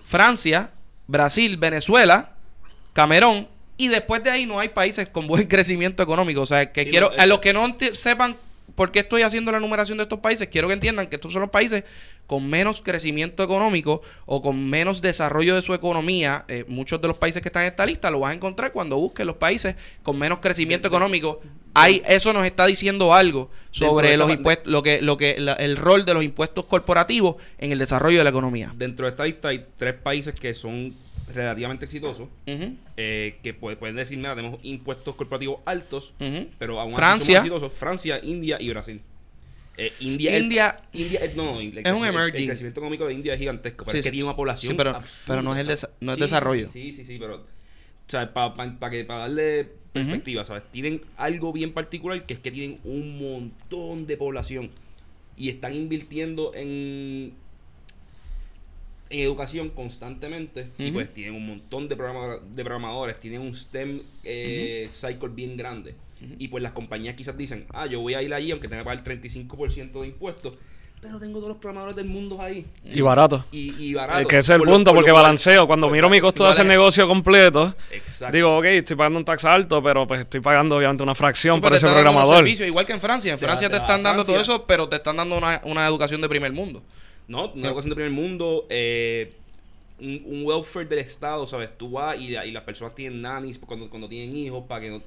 Francia, 0.03 0.71
Brasil, 1.07 1.57
Venezuela, 1.57 2.33
Camerún. 2.93 3.47
Y 3.77 3.87
después 3.87 4.23
de 4.23 4.29
ahí 4.29 4.45
no 4.45 4.59
hay 4.59 4.69
países 4.69 5.09
con 5.09 5.27
buen 5.27 5.47
crecimiento 5.47 6.03
económico. 6.03 6.41
O 6.41 6.45
sea, 6.45 6.71
que 6.71 6.83
Sí, 6.83 6.89
quiero, 6.89 7.11
no, 7.15 7.21
a 7.21 7.25
los 7.25 7.39
que 7.39 7.53
no 7.53 7.75
sepan 7.93 8.37
por 8.75 8.91
qué 8.91 8.99
estoy 8.99 9.21
haciendo 9.23 9.51
la 9.51 9.59
numeración 9.59 9.97
de 9.97 10.03
estos 10.03 10.19
países, 10.19 10.47
quiero 10.47 10.67
que 10.67 10.73
entiendan 10.73 11.07
que 11.07 11.15
estos 11.15 11.31
son 11.33 11.41
los 11.41 11.49
países 11.49 11.83
con 12.27 12.49
menos 12.49 12.81
crecimiento 12.81 13.43
económico 13.43 14.01
o 14.25 14.41
con 14.41 14.69
menos 14.69 15.01
desarrollo 15.01 15.55
de 15.55 15.61
su 15.61 15.73
economía. 15.73 16.45
Eh, 16.47 16.63
muchos 16.67 17.01
de 17.01 17.07
los 17.09 17.17
países 17.17 17.41
que 17.41 17.49
están 17.49 17.63
en 17.63 17.69
esta 17.69 17.85
lista 17.85 18.09
lo 18.09 18.19
vas 18.21 18.31
a 18.31 18.33
encontrar 18.35 18.71
cuando 18.71 18.95
busques 18.97 19.25
los 19.25 19.35
países 19.35 19.75
con 20.01 20.17
menos 20.17 20.39
crecimiento 20.39 20.87
económico. 20.87 21.41
Hay, 21.73 22.01
eso 22.05 22.31
nos 22.33 22.45
está 22.45 22.65
diciendo 22.67 23.13
algo 23.13 23.49
sobre 23.71 24.15
los 24.17 24.27
impuestos, 24.39 24.67
lo 24.71 24.83
que, 24.83 25.01
lo 25.01 25.17
que, 25.17 25.35
la- 25.39 25.53
el 25.53 25.77
rol 25.77 26.05
de 26.05 26.13
los 26.13 26.23
impuestos 26.23 26.65
corporativos 26.65 27.35
en 27.57 27.71
el 27.71 27.79
desarrollo 27.79 28.17
de 28.17 28.23
la 28.25 28.29
economía. 28.29 28.73
Dentro 28.75 29.05
de 29.05 29.11
esta 29.11 29.23
lista 29.25 29.49
hay 29.49 29.65
tres 29.77 29.93
países 29.95 30.33
que 30.33 30.53
son 30.53 30.93
relativamente 31.35 31.85
exitosos. 31.85 32.27
Ujú, 32.47 32.75
eh, 32.97 33.35
que 33.43 33.53
puede- 33.53 33.77
pueden 33.77 33.95
decir, 33.95 34.17
mira, 34.17 34.35
tenemos 34.35 34.59
impuestos 34.63 35.15
corporativos 35.15 35.59
altos, 35.65 36.13
pero 36.57 36.79
aún 36.79 36.93
Francia. 36.93 37.39
así 37.39 37.47
exitosos. 37.47 37.73
Francia, 37.73 38.19
India 38.23 38.57
y 38.59 38.69
Brasil. 38.69 39.01
Eh, 39.77 39.91
India, 40.01 40.37
India- 40.37 40.77
India 40.93 41.19
eh, 41.23 41.33
no, 41.35 41.59
el, 41.59 41.67
un 41.67 41.71
crecimiento- 41.71 42.05
emerging. 42.05 42.41
El 42.41 42.47
crecimiento 42.47 42.79
económico 42.81 43.05
de 43.07 43.13
India 43.13 43.33
es 43.33 43.39
gigantesco, 43.39 43.85
pero 43.85 43.93
Sí, 43.93 43.97
es 43.99 44.03
que 44.05 44.09
sí, 44.09 44.15
tiene 44.17 44.25
una 44.25 44.35
población. 44.35 44.71
sí, 44.73 44.77
pero- 44.77 44.97
pero 45.25 45.41
no 45.41 45.53
es 45.55 45.59
el 45.61 45.67
desa- 45.67 45.89
no 46.01 46.13
es 46.13 46.19
desarrollo. 46.19 46.69
Sí, 46.71 46.91
sí, 46.91 47.05
sí, 47.05 47.17
pero. 47.17 47.35
O 47.37 48.09
sea, 48.11 48.33
para 48.33 48.89
que 48.89 49.05
para 49.05 49.21
darle 49.21 49.69
perspectiva, 49.93 50.43
¿sabes? 50.43 50.63
Tienen 50.71 51.01
algo 51.17 51.53
bien 51.53 51.71
particular 51.73 52.23
que 52.25 52.33
es 52.33 52.39
que 52.41 52.51
tienen 52.51 52.79
un 52.83 53.17
montón 53.19 54.05
de 54.07 54.17
población 54.17 54.69
y 55.37 55.49
están 55.49 55.73
invirtiendo 55.73 56.51
en 56.53 57.33
en 59.11 59.19
educación 59.19 59.69
constantemente 59.69 60.67
y 60.77 60.91
pues 60.91 61.13
tienen 61.13 61.35
un 61.35 61.45
montón 61.45 61.87
de, 61.87 61.95
programa- 61.95 62.37
de 62.55 62.63
programadores, 62.63 63.19
tienen 63.19 63.41
un 63.41 63.53
STEM 63.53 64.01
eh, 64.23 64.87
cycle 64.91 65.29
bien 65.29 65.57
grande. 65.57 65.95
Y 66.39 66.49
pues 66.49 66.61
las 66.61 66.71
compañías 66.73 67.15
quizás 67.15 67.35
dicen, 67.35 67.65
ah, 67.73 67.87
yo 67.87 67.99
voy 67.99 68.13
a 68.13 68.21
ir 68.21 68.33
allí 68.33 68.51
aunque 68.51 68.67
tenga 68.67 68.83
que 68.83 68.85
pagar 68.85 69.03
el 69.05 69.21
35% 69.21 70.01
de 70.01 70.07
impuestos, 70.07 70.53
pero 71.01 71.19
tengo 71.19 71.37
todos 71.39 71.49
los 71.49 71.57
programadores 71.57 71.95
del 71.95 72.05
mundo 72.05 72.39
ahí. 72.39 72.63
Y 72.85 73.01
barato. 73.01 73.43
Y, 73.51 73.73
y 73.83 73.93
barato. 73.95 74.19
Eh, 74.19 74.25
que 74.27 74.37
ese 74.37 74.51
es 74.53 74.55
el 74.55 74.57
Por 74.59 74.67
lo- 74.67 74.73
punto, 74.75 74.91
por 74.91 74.97
porque 74.99 75.11
balanceo. 75.11 75.65
Cuando 75.65 75.87
por- 75.87 75.95
miro 75.95 76.11
mi 76.11 76.21
costo 76.21 76.43
de 76.43 76.51
hacer 76.51 76.65
es- 76.65 76.69
negocio 76.69 77.07
completo, 77.07 77.73
Exacto. 77.91 78.35
digo, 78.37 78.55
ok, 78.59 78.65
estoy 78.65 78.95
pagando 78.95 79.17
un 79.17 79.25
tax 79.25 79.45
alto, 79.45 79.81
pero 79.81 80.05
pues 80.05 80.21
estoy 80.21 80.41
pagando 80.41 80.77
obviamente 80.77 81.01
una 81.01 81.15
fracción 81.15 81.55
Sí, 81.59 81.67
te 81.69 81.75
ese 81.75 81.87
programador. 81.87 82.47
igual 82.47 82.85
que 82.85 82.93
en 82.93 83.01
Francia. 83.01 83.33
En 83.33 83.39
Francia 83.39 83.67
te, 83.67 83.77
están 83.77 84.03
dando 84.03 84.23
todo 84.23 84.39
eso, 84.39 84.65
pero 84.67 84.87
te 84.87 84.97
están 84.97 85.17
dando 85.17 85.37
una, 85.39 85.59
una 85.65 85.87
educación 85.87 86.21
de 86.21 86.29
primer 86.29 86.51
mundo. 86.53 86.83
No, 87.31 87.51
una 87.53 87.67
educación 87.67 87.89
de 87.91 87.95
primer 87.95 88.11
mundo, 88.11 88.67
eh, 88.69 89.33
un, 89.99 90.21
un 90.25 90.45
welfare 90.45 90.87
del 90.87 90.99
Estado, 90.99 91.45
¿sabes? 91.47 91.69
Tú 91.77 91.91
vas 91.91 92.19
y, 92.19 92.29
la- 92.29 92.45
y 92.45 92.51
las 92.51 92.63
personas 92.63 92.93
tienen 92.95 93.21
nannies 93.21 93.57
cuando, 93.59 93.89
cuando 93.89 94.09
tienen 94.09 94.35
hijos 94.35 94.65
para 94.67 94.81
que 94.81 94.89
no... 94.89 95.01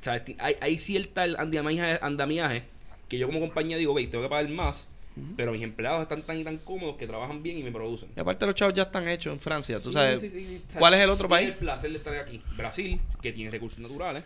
¿Sabes? 0.00 0.22
Hay, 0.38 0.54
hay 0.60 0.78
cierta 0.78 1.24
andamiaje, 1.24 1.98
andamiaje 2.02 2.62
que 3.08 3.18
yo 3.18 3.26
como 3.26 3.40
compañía 3.40 3.76
digo, 3.76 3.92
ok, 3.92 4.00
tengo 4.10 4.22
que 4.24 4.28
pagar 4.28 4.48
más, 4.50 4.88
pero 5.36 5.52
mis 5.52 5.62
empleados 5.62 6.02
están 6.02 6.22
tan 6.22 6.38
y 6.38 6.44
tan 6.44 6.58
cómodos 6.58 6.96
que 6.96 7.06
trabajan 7.06 7.42
bien 7.42 7.58
y 7.58 7.62
me 7.62 7.70
producen. 7.72 8.08
Y 8.16 8.20
aparte 8.20 8.44
los 8.46 8.54
chavos 8.54 8.74
ya 8.74 8.82
están 8.84 9.08
hechos 9.08 9.32
en 9.32 9.40
Francia. 9.40 9.80
¿Tú 9.80 9.90
Sí, 9.90 9.94
sabes 9.94 10.20
sí, 10.20 10.28
sí, 10.30 10.62
cuál 10.78 10.92
es 10.94 11.00
el 11.00 11.08
otro 11.10 11.28
país? 11.28 11.48
el 11.48 11.54
placer 11.54 11.90
de 11.90 11.96
estar 11.98 12.14
aquí. 12.16 12.40
Brasil, 12.56 13.00
que 13.22 13.32
tiene 13.32 13.50
recursos 13.50 13.78
naturales. 13.78 14.24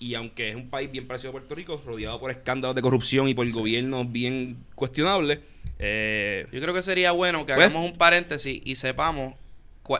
Y 0.00 0.14
aunque 0.14 0.48
es 0.48 0.56
un 0.56 0.68
país 0.70 0.90
bien 0.90 1.06
parecido 1.06 1.28
a 1.28 1.32
Puerto 1.32 1.54
Rico, 1.54 1.80
rodeado 1.86 2.18
por 2.18 2.30
escándalos 2.32 2.74
de 2.74 2.82
corrupción 2.82 3.28
y 3.28 3.34
por 3.34 3.48
gobiernos 3.52 4.10
bien 4.10 4.56
cuestionables, 4.74 5.38
eh, 5.78 6.46
Yo 6.52 6.60
creo 6.60 6.74
que 6.74 6.82
sería 6.82 7.12
bueno 7.12 7.46
que 7.46 7.54
Pues- 7.54 7.66
hagamos 7.68 7.84
un 7.90 7.96
paréntesis 7.96 8.60
y 8.64 8.76
sepamos 8.76 9.34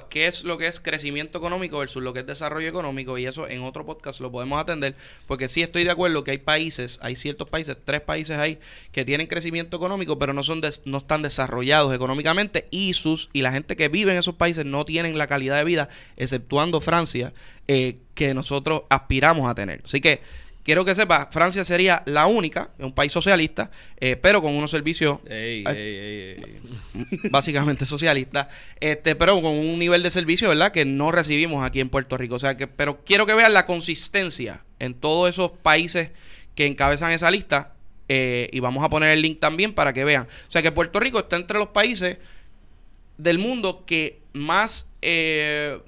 qué 0.08 0.26
es 0.26 0.44
lo 0.44 0.56
que 0.58 0.66
es 0.66 0.80
crecimiento 0.80 1.38
económico 1.38 1.78
versus 1.78 2.02
lo 2.02 2.12
que 2.12 2.20
es 2.20 2.26
desarrollo 2.26 2.68
económico 2.68 3.18
y 3.18 3.26
eso 3.26 3.48
en 3.48 3.62
otro 3.62 3.84
podcast 3.84 4.20
lo 4.20 4.30
podemos 4.30 4.60
atender 4.60 4.94
porque 5.26 5.48
sí 5.48 5.62
estoy 5.62 5.84
de 5.84 5.90
acuerdo 5.90 6.22
que 6.24 6.30
hay 6.32 6.38
países, 6.38 6.98
hay 7.02 7.16
ciertos 7.16 7.48
países, 7.50 7.76
tres 7.84 8.00
países 8.00 8.38
ahí 8.38 8.58
que 8.92 9.04
tienen 9.04 9.26
crecimiento 9.26 9.76
económico 9.76 10.18
pero 10.18 10.32
no 10.32 10.42
son 10.42 10.60
des- 10.60 10.82
no 10.84 10.98
están 10.98 11.22
desarrollados 11.22 11.94
económicamente 11.94 12.68
y 12.70 12.92
sus 12.92 13.30
y 13.32 13.42
la 13.42 13.52
gente 13.52 13.76
que 13.76 13.88
vive 13.88 14.12
en 14.12 14.18
esos 14.18 14.34
países 14.36 14.64
no 14.64 14.84
tienen 14.84 15.18
la 15.18 15.26
calidad 15.26 15.56
de 15.56 15.64
vida 15.64 15.88
exceptuando 16.16 16.80
Francia 16.80 17.32
eh, 17.68 17.98
que 18.14 18.34
nosotros 18.34 18.82
aspiramos 18.90 19.48
a 19.48 19.54
tener. 19.54 19.80
Así 19.84 20.00
que 20.00 20.20
quiero 20.64 20.84
que 20.84 20.94
sepa, 20.94 21.28
Francia 21.32 21.64
sería 21.64 22.02
la 22.06 22.26
única, 22.26 22.70
un 22.78 22.92
país 22.92 23.12
socialista, 23.12 23.70
eh, 23.98 24.16
pero 24.16 24.42
con 24.42 24.54
unos 24.54 24.70
servicios 24.70 25.20
ey, 25.28 25.64
Ay. 25.66 25.76
ey, 25.76 26.60
ey, 26.94 27.20
básicamente 27.30 27.86
socialista, 27.86 28.48
este, 28.80 29.14
pero 29.16 29.40
con 29.40 29.52
un 29.52 29.78
nivel 29.78 30.02
de 30.02 30.10
servicio, 30.10 30.48
¿verdad? 30.48 30.72
Que 30.72 30.84
no 30.84 31.12
recibimos 31.12 31.64
aquí 31.64 31.80
en 31.80 31.88
Puerto 31.88 32.16
Rico. 32.16 32.34
O 32.34 32.38
sea 32.38 32.56
que, 32.56 32.66
pero 32.66 33.04
quiero 33.04 33.26
que 33.26 33.34
vean 33.34 33.52
la 33.54 33.66
consistencia 33.66 34.64
en 34.78 34.94
todos 34.94 35.28
esos 35.28 35.50
países 35.50 36.10
que 36.54 36.66
encabezan 36.66 37.12
esa 37.12 37.30
lista. 37.30 37.74
eh, 38.12 38.50
y 38.52 38.58
vamos 38.58 38.82
a 38.82 38.88
poner 38.88 39.10
el 39.10 39.22
link 39.22 39.38
también 39.38 39.72
para 39.72 39.92
que 39.92 40.02
vean. 40.04 40.24
O 40.24 40.50
sea 40.50 40.62
que 40.62 40.72
Puerto 40.72 40.98
Rico 40.98 41.20
está 41.20 41.36
entre 41.36 41.58
los 41.58 41.68
países 41.68 42.18
del 43.18 43.38
mundo 43.38 43.84
que 43.86 44.18
más 44.32 44.88
eh, 45.02 45.78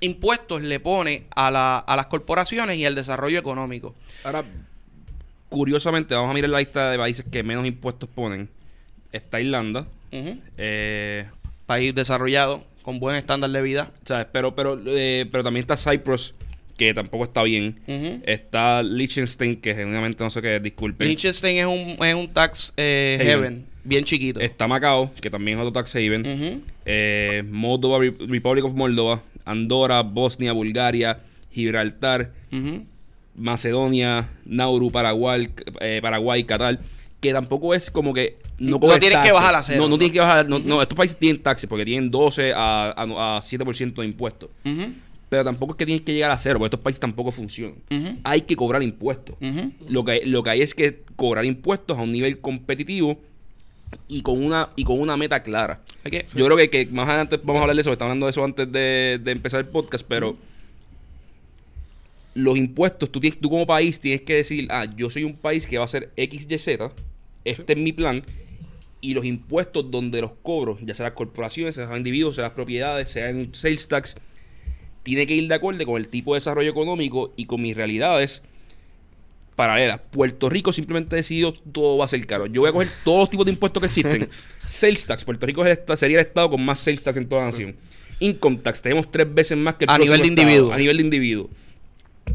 impuestos 0.00 0.62
le 0.62 0.80
pone 0.80 1.24
a, 1.34 1.50
la- 1.50 1.78
a 1.78 1.96
las 1.96 2.06
corporaciones 2.06 2.76
y 2.78 2.86
al 2.86 2.94
desarrollo 2.94 3.38
económico. 3.38 3.94
Ahora, 4.24 4.44
curiosamente, 5.48 6.14
vamos 6.14 6.30
a 6.30 6.34
mirar 6.34 6.50
la 6.50 6.58
lista 6.58 6.90
de 6.90 6.98
países 6.98 7.24
que 7.30 7.42
menos 7.42 7.66
impuestos 7.66 8.08
ponen. 8.14 8.48
Está 9.12 9.40
Irlanda. 9.40 9.86
Eh, 10.12 11.26
País 11.66 11.94
desarrollado, 11.94 12.64
con 12.82 12.98
buen 12.98 13.16
estándar 13.16 13.50
de 13.50 13.62
vida. 13.62 13.92
¿sabes? 14.04 14.26
Pero, 14.32 14.54
pero, 14.56 14.80
eh, 14.86 15.26
pero 15.30 15.44
también 15.44 15.62
está 15.68 15.76
Cyprus, 15.76 16.34
que 16.76 16.92
tampoco 16.94 17.24
está 17.24 17.42
bien. 17.44 17.78
Está 18.26 18.82
Liechtenstein, 18.82 19.56
que 19.60 19.74
genuinamente 19.74 20.24
no 20.24 20.30
sé 20.30 20.42
qué 20.42 20.56
es, 20.56 20.62
disculpen. 20.62 21.06
Liechtenstein 21.06 21.58
es 21.58 21.66
un, 21.66 22.04
es 22.04 22.14
un 22.14 22.28
tax 22.32 22.72
eh, 22.76 23.32
Haven. 23.34 23.66
bien 23.84 24.04
chiquito. 24.04 24.40
Está 24.40 24.66
Macao, 24.66 25.12
que 25.20 25.30
también 25.30 25.58
es 25.58 25.66
otro 25.66 25.80
tax 25.80 25.94
haven. 25.94 26.64
Eh, 26.86 27.44
Moldova, 27.48 27.98
Re- 28.00 28.14
Republic 28.26 28.64
of 28.64 28.72
Moldova. 28.74 29.22
Andorra, 29.44 30.02
Bosnia, 30.02 30.52
Bulgaria, 30.52 31.20
Gibraltar. 31.50 32.32
Macedonia, 33.36 34.28
Nauru, 34.44 34.90
Paraguay, 34.90 35.48
eh, 35.80 36.00
Paraguay, 36.02 36.44
Qatar, 36.44 36.78
que 37.20 37.32
tampoco 37.32 37.74
es 37.74 37.90
como 37.90 38.12
que 38.12 38.36
no, 38.58 38.78
No 38.78 38.98
tienes 38.98 39.18
que 39.18 39.32
bajar 39.32 39.54
a 39.54 39.62
cero, 39.62 39.82
No, 39.82 39.88
no 39.88 39.98
tienes 39.98 40.12
que 40.12 40.20
bajar. 40.20 40.48
No, 40.48 40.58
no, 40.58 40.82
estos 40.82 40.96
países 40.96 41.16
tienen 41.16 41.42
taxes 41.42 41.68
porque 41.68 41.84
tienen 41.84 42.10
12 42.10 42.52
a, 42.54 42.90
a, 42.90 43.36
a 43.36 43.40
7% 43.40 43.94
de 43.94 44.04
impuestos. 44.04 44.50
Pero 45.28 45.44
tampoco 45.44 45.72
es 45.72 45.78
que 45.78 45.86
tienes 45.86 46.02
que 46.02 46.12
llegar 46.12 46.32
a 46.32 46.38
cero, 46.38 46.58
porque 46.58 46.74
estos 46.74 46.80
países 46.80 47.00
tampoco 47.00 47.30
funcionan. 47.30 47.76
Hay 48.24 48.42
que 48.42 48.56
cobrar 48.56 48.82
impuestos. 48.82 49.36
Lo 49.88 50.04
que, 50.04 50.22
lo 50.26 50.42
que 50.42 50.50
hay 50.50 50.60
es 50.60 50.74
que 50.74 51.02
cobrar 51.16 51.44
impuestos 51.44 51.96
a 51.96 52.02
un 52.02 52.12
nivel 52.12 52.40
competitivo 52.40 53.18
y 54.08 54.22
con 54.22 54.42
una, 54.42 54.70
y 54.76 54.84
con 54.84 55.00
una 55.00 55.16
meta 55.16 55.42
clara. 55.42 55.80
Que- 56.04 56.24
Yo 56.34 56.44
creo 56.46 56.56
que, 56.56 56.70
que 56.70 56.86
más 56.86 57.08
adelante 57.08 57.38
vamos 57.42 57.60
a 57.60 57.62
hablar 57.62 57.76
de 57.76 57.82
eso, 57.82 57.92
estamos 57.92 58.10
hablando 58.10 58.26
de 58.26 58.30
eso 58.30 58.44
antes 58.44 58.70
de, 58.70 59.20
de 59.22 59.30
empezar 59.32 59.60
el 59.60 59.66
podcast, 59.68 60.04
pero 60.08 60.36
los 62.34 62.56
impuestos, 62.56 63.10
tú, 63.10 63.20
tienes, 63.20 63.40
tú 63.40 63.50
como 63.50 63.66
país 63.66 63.98
tienes 64.00 64.22
que 64.22 64.34
decir, 64.36 64.68
ah, 64.70 64.86
yo 64.96 65.10
soy 65.10 65.24
un 65.24 65.34
país 65.36 65.66
que 65.66 65.78
va 65.78 65.84
a 65.84 65.88
ser 65.88 66.10
XYZ, 66.16 66.68
este 67.44 67.72
es 67.72 67.78
mi 67.78 67.92
plan, 67.92 68.22
y 69.00 69.14
los 69.14 69.24
impuestos 69.24 69.90
donde 69.90 70.20
los 70.20 70.32
cobros, 70.42 70.78
ya 70.82 70.94
sea 70.94 71.06
las 71.06 71.14
corporaciones, 71.14 71.74
sea 71.74 71.96
individuos, 71.96 72.36
sea 72.36 72.44
las 72.44 72.52
propiedades, 72.52 73.08
sea 73.08 73.30
en 73.30 73.54
sales 73.54 73.88
tax, 73.88 74.16
tiene 75.02 75.26
que 75.26 75.34
ir 75.34 75.48
de 75.48 75.54
acuerdo 75.54 75.84
con 75.86 75.96
el 75.96 76.08
tipo 76.08 76.34
de 76.34 76.36
desarrollo 76.36 76.70
económico 76.70 77.32
y 77.36 77.46
con 77.46 77.62
mis 77.62 77.74
realidades 77.76 78.42
paralelas. 79.56 80.00
Puerto 80.10 80.48
Rico 80.48 80.72
simplemente 80.72 81.16
decidió 81.16 81.52
todo 81.52 81.98
va 81.98 82.04
a 82.04 82.08
ser 82.08 82.26
caro. 82.26 82.46
Yo 82.46 82.62
voy 82.62 82.70
a 82.70 82.72
coger 82.72 82.88
todos 83.04 83.20
los 83.20 83.30
tipos 83.30 83.46
de 83.46 83.52
impuestos 83.52 83.80
que 83.80 83.86
existen. 83.86 84.28
sales 84.66 85.06
tax, 85.06 85.24
Puerto 85.24 85.46
Rico 85.46 85.64
es 85.64 85.78
el 85.86 85.98
sería 85.98 86.20
el 86.20 86.26
estado 86.26 86.50
con 86.50 86.64
más 86.64 86.78
sales 86.78 87.04
tax 87.04 87.16
en 87.16 87.28
toda 87.28 87.42
la 87.42 87.50
nación. 87.50 87.76
Income 88.20 88.58
tax, 88.58 88.82
tenemos 88.82 89.10
tres 89.10 89.32
veces 89.32 89.56
más 89.56 89.76
que 89.76 89.84
el 89.84 89.90
A 89.90 89.98
nivel 89.98 90.20
de 90.20 90.28
individuo. 90.28 90.72
A 90.72 90.76
nivel 90.76 90.96
de 90.98 91.02
individuo. 91.02 91.50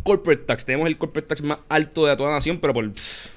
Corporate 0.03 0.43
tax, 0.43 0.65
tenemos 0.65 0.88
el 0.88 0.98
corporate 0.98 1.27
tax 1.27 1.41
más 1.41 1.60
alto 1.69 2.05
de 2.05 2.15
toda 2.17 2.29
la 2.29 2.36
nación, 2.36 2.60
pero 2.60 2.74
por, 2.74 2.86
o 2.86 2.91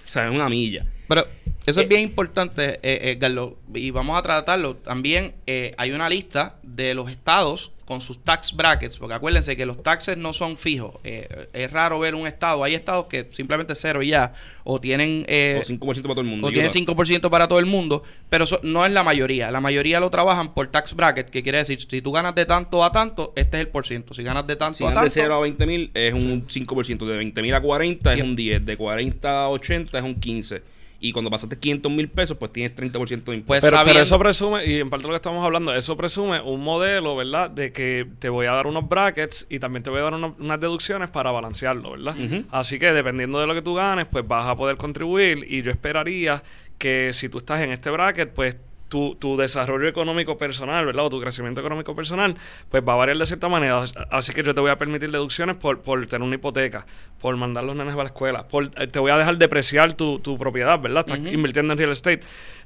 sea, 0.07 0.31
una 0.31 0.49
milla. 0.49 0.87
Pero 1.09 1.27
eso 1.67 1.81
es 1.81 1.87
eh, 1.87 1.89
bien 1.89 2.01
importante, 2.01 2.81
eh, 2.83 3.19
eh 3.23 3.51
y 3.75 3.91
vamos 3.91 4.19
a 4.19 4.23
tratarlo. 4.23 4.77
También 4.77 5.35
eh, 5.47 5.75
hay 5.77 5.93
una 5.93 6.09
lista 6.09 6.59
de 6.63 6.95
los 6.95 7.11
estados 7.11 7.73
con 7.89 8.03
sus 8.03 8.23
tax 8.23 8.55
brackets, 8.55 8.99
porque 8.99 9.15
acuérdense 9.15 9.57
que 9.57 9.65
los 9.65 9.83
taxes 9.83 10.19
no 10.19 10.35
son 10.35 10.59
fijos. 10.59 10.97
Eh, 11.05 11.49
es 11.55 11.73
raro 11.73 11.99
ver 11.99 12.15
un 12.15 12.27
estado. 12.27 12.63
Hay 12.63 12.75
estados 12.75 13.07
que 13.07 13.27
simplemente 13.31 13.75
cero 13.75 14.03
y 14.03 14.09
ya, 14.09 14.35
o 14.63 14.79
tienen... 14.79 15.25
Eh, 15.27 15.63
o 15.63 15.67
5% 15.67 15.81
para 15.81 16.03
todo 16.03 16.21
el 16.21 16.27
mundo. 16.27 16.49
O 16.49 16.53
tienen 16.53 16.71
5% 16.71 17.31
para 17.31 17.49
todo 17.49 17.59
el 17.59 17.65
mundo, 17.65 18.03
pero 18.29 18.45
eso 18.45 18.61
no 18.63 18.85
es 18.85 18.93
la 18.93 19.03
mayoría. 19.03 19.51
La 19.51 19.63
mayoría 19.63 20.01
lo 20.01 20.11
trabajan 20.11 20.53
por 20.53 20.67
tax 20.69 20.95
bracket, 20.95 21.31
que 21.31 21.43
quiere 21.43 21.57
decir, 21.57 21.81
si 21.81 22.03
tú 22.03 22.13
ganas 22.13 22.35
de 22.35 22.45
tanto 22.45 22.85
a 22.85 22.93
tanto, 22.93 23.33
este 23.37 23.57
es 23.57 23.61
el 23.63 23.69
por 23.69 23.87
ciento. 23.87 24.13
Si 24.13 24.23
ganas 24.23 24.47
de 24.47 24.57
tanto 24.57 24.87
a 24.87 24.93
tanto... 24.93 25.05
de 25.05 25.11
0 25.11 25.35
a 25.37 25.41
20 25.41 25.67
mil 25.67 25.91
es 25.95 26.13
un 26.13 26.47
5%, 26.47 27.07
de 27.07 27.17
20 27.17 27.41
mil 27.41 27.55
a 27.55 27.63
40 27.63 28.13
es 28.13 28.21
un 28.21 28.37
10, 28.37 28.67
de 28.67 28.77
40 28.77 29.45
a 29.45 29.49
80 29.49 29.97
es 29.97 30.05
un 30.05 30.21
15 30.21 30.78
y 31.01 31.13
cuando 31.13 31.31
pasaste 31.31 31.59
500 31.59 31.93
mil 31.93 32.09
pesos, 32.09 32.37
pues 32.37 32.53
tienes 32.53 32.77
30% 32.77 33.25
de 33.25 33.37
impuestos. 33.37 33.71
Pues 33.71 33.83
pero, 33.85 34.01
eso 34.01 34.19
presume, 34.19 34.67
y 34.67 34.81
en 34.81 34.91
parte 34.91 35.05
de 35.05 35.09
lo 35.09 35.13
que 35.13 35.17
estamos 35.17 35.45
hablando, 35.45 35.75
eso 35.75 35.97
presume 35.97 36.41
un 36.41 36.63
modelo, 36.63 37.15
¿verdad? 37.15 37.51
De 37.51 37.71
que 37.73 38.07
te 38.19 38.29
voy 38.29 38.47
a 38.47 38.53
dar 38.53 38.67
unos 38.67 38.89
brackets 38.89 39.47
y 39.49 39.61
también 39.61 39.83
te 39.83 39.91
voy 39.91 40.01
a 40.01 40.03
dar 40.05 40.15
unas 40.15 40.61
deducciones 40.61 41.09
para 41.11 41.31
balancearlo, 41.31 41.93
¿verdad? 41.93 42.17
Así 42.51 42.79
que 42.79 42.93
dependiendo 42.93 43.39
de 43.39 43.47
lo 43.47 43.55
que 43.55 43.63
tú 43.63 43.75
ganes, 43.75 44.07
pues 44.11 44.27
vas 44.27 44.49
a 44.49 44.57
poder 44.57 44.77
contribuir 44.77 45.47
y 45.49 45.63
yo 45.63 45.71
esperaría 45.71 46.43
que 46.79 47.13
si 47.13 47.29
tú 47.29 47.39
estás 47.39 47.61
en 47.61 47.73
este 47.73 47.91
bracket, 47.91 48.33
pues 48.33 48.63
tu, 48.89 49.15
tu, 49.15 49.37
desarrollo 49.37 49.89
económico 49.89 50.39
personal, 50.39 50.87
¿verdad? 50.87 51.07
O 51.07 51.11
tu 51.11 51.21
crecimiento 51.21 51.61
económico 51.61 51.95
personal, 51.95 52.35
pues 52.69 52.83
va 52.87 52.95
a 52.95 52.97
variar 52.97 53.17
de 53.19 53.27
cierta 53.27 53.49
manera. 53.49 53.85
Así 54.11 54.33
que 54.33 54.43
yo 54.43 54.55
te 54.55 54.61
voy 54.61 54.71
a 54.71 54.79
permitir 54.79 55.11
deducciones 55.11 55.57
por, 55.57 55.81
por 55.81 56.05
tener 56.07 56.27
una 56.27 56.37
hipoteca, 56.37 56.87
por 57.21 57.37
mandar 57.37 57.65
los 57.65 57.77
nenes 57.77 57.95
a 57.95 57.99
la 57.99 58.05
escuela, 58.05 58.49
por, 58.49 58.71
eh, 58.77 58.87
te 58.87 58.99
voy 58.99 59.11
a 59.11 59.17
dejar 59.17 59.39
depreciar 59.39 59.95
tu, 59.95 60.19
tu 60.21 60.39
propiedad, 60.39 60.81
¿verdad? 60.81 61.05
Estás 61.07 61.19
invirtiendo 61.33 61.73
en 61.73 61.79
real 61.79 61.93
estate, 61.93 62.21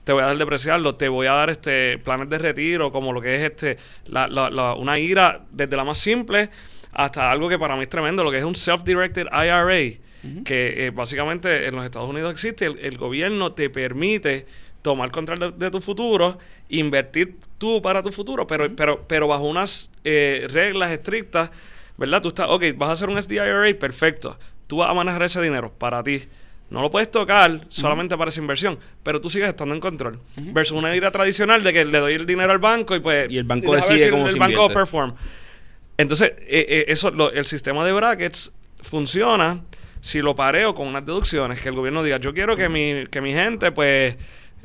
te 0.04 0.12
voy 0.12 0.22
a 0.22 0.26
dejar 0.26 0.38
depreciarlo, 0.38 0.94
te 0.94 1.08
voy 1.08 1.26
a 1.26 1.32
dar 1.32 1.50
este 1.50 1.98
planes 1.98 2.28
de 2.28 2.38
retiro, 2.38 2.92
como 2.92 3.12
lo 3.12 3.20
que 3.20 3.36
es 3.36 3.42
este 3.42 3.76
la, 4.06 4.28
la, 4.28 4.74
una 4.74 4.98
IRA 4.98 5.42
desde 5.50 5.76
la 5.76 5.84
más 5.84 5.98
simple 5.98 6.50
hasta 6.92 7.30
algo 7.30 7.48
que 7.48 7.58
para 7.58 7.74
mí 7.76 7.82
es 7.82 7.88
tremendo, 7.88 8.22
lo 8.22 8.30
que 8.30 8.38
es 8.38 8.44
un 8.44 8.54
self-directed 8.54 9.26
IRA. 9.32 9.98
Que 10.44 10.86
eh, 10.86 10.90
básicamente 10.90 11.66
en 11.66 11.74
los 11.74 11.84
Estados 11.84 12.08
Unidos 12.08 12.30
existe, 12.30 12.66
el 12.66 12.96
gobierno 12.96 13.54
te 13.54 13.70
permite 13.70 14.46
tomar 14.82 15.10
control 15.10 15.54
de, 15.56 15.70
tu 15.70 15.80
futuro, 15.80 16.38
invertir 16.68 17.36
tú 17.58 17.80
para 17.80 18.02
tu 18.02 18.12
futuro, 18.12 18.46
pero, 18.46 18.74
pero, 18.74 19.04
pero 19.06 19.28
bajo 19.28 19.44
unas 19.44 19.90
eh, 20.04 20.46
reglas 20.50 20.90
estrictas, 20.90 21.50
¿verdad? 21.96 22.20
Tú 22.20 22.28
estás, 22.28 22.48
ok, 22.50 22.64
vas 22.76 22.90
a 22.90 22.92
hacer 22.92 23.08
un 23.08 23.20
SDIRA, 23.20 23.78
perfecto. 23.78 24.36
Tú 24.66 24.78
vas 24.78 24.90
a 24.90 24.94
manejar 24.94 25.22
ese 25.22 25.40
dinero 25.40 25.72
para 25.72 26.02
ti. 26.02 26.22
No 26.70 26.80
lo 26.80 26.90
puedes 26.90 27.10
tocar 27.10 27.66
solamente 27.68 28.16
para 28.16 28.30
esa 28.30 28.40
inversión, 28.40 28.78
pero 29.02 29.20
tú 29.20 29.28
sigues 29.28 29.50
estando 29.50 29.74
en 29.74 29.80
control. 29.80 30.18
Versus 30.36 30.76
una 30.76 30.96
idea 30.96 31.10
tradicional 31.10 31.62
de 31.62 31.72
que 31.72 31.84
le 31.84 31.98
doy 31.98 32.14
el 32.14 32.26
dinero 32.26 32.50
al 32.50 32.58
banco 32.58 32.96
y 32.96 33.00
pues... 33.00 33.30
Y 33.30 33.36
el 33.36 33.44
banco 33.44 33.76
decide 33.76 34.10
cómo 34.10 34.26
el, 34.26 34.32
el 34.32 34.38
banco 34.38 34.70
perform. 34.70 35.14
Entonces, 35.98 36.32
eh, 36.38 36.66
eh, 36.68 36.84
eso, 36.88 37.12
el 37.30 37.46
sistema 37.46 37.84
de 37.84 37.92
brackets 37.92 38.52
funciona 38.80 39.62
si 40.00 40.20
lo 40.20 40.34
pareo 40.34 40.74
con 40.74 40.88
unas 40.88 41.06
deducciones, 41.06 41.60
que 41.60 41.68
el 41.68 41.76
gobierno 41.76 42.02
diga, 42.02 42.16
yo 42.16 42.34
quiero 42.34 42.56
que 42.56 42.68
mi, 42.68 43.06
que 43.06 43.20
mi 43.20 43.32
gente, 43.32 43.70
pues 43.70 44.16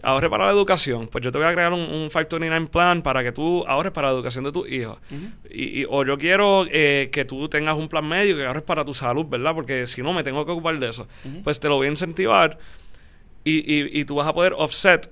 ahorre 0.03 0.29
para 0.29 0.45
la 0.45 0.51
educación, 0.51 1.07
pues 1.07 1.23
yo 1.23 1.31
te 1.31 1.37
voy 1.37 1.47
a 1.47 1.53
crear 1.53 1.73
un, 1.73 1.79
un 1.79 2.09
529 2.09 2.67
plan 2.67 3.01
para 3.01 3.23
que 3.23 3.31
tú 3.31 3.65
ahorres 3.67 3.91
para 3.91 4.07
la 4.07 4.13
educación 4.13 4.43
de 4.43 4.51
tus 4.51 4.69
hijos. 4.69 4.99
y, 5.49 5.85
o 5.89 6.05
yo 6.05 6.17
quiero 6.17 6.65
eh, 6.69 7.09
que 7.11 7.25
tú 7.25 7.49
tengas 7.49 7.77
un 7.77 7.87
plan 7.89 8.07
médico 8.07 8.37
que 8.37 8.45
ahorres 8.45 8.63
para 8.63 8.85
tu 8.85 8.93
salud, 8.93 9.25
¿verdad? 9.25 9.53
Porque 9.55 9.87
si 9.87 10.01
no, 10.01 10.13
me 10.13 10.23
tengo 10.23 10.45
que 10.45 10.51
ocupar 10.51 10.77
de 10.79 10.89
eso. 10.89 11.07
Pues 11.43 11.59
te 11.59 11.67
lo 11.67 11.75
voy 11.75 11.87
a 11.87 11.89
incentivar 11.89 12.57
y, 13.43 13.57
y, 13.59 13.99
y 14.01 14.05
tú 14.05 14.15
vas 14.15 14.27
a 14.27 14.33
poder 14.33 14.53
offset 14.57 15.11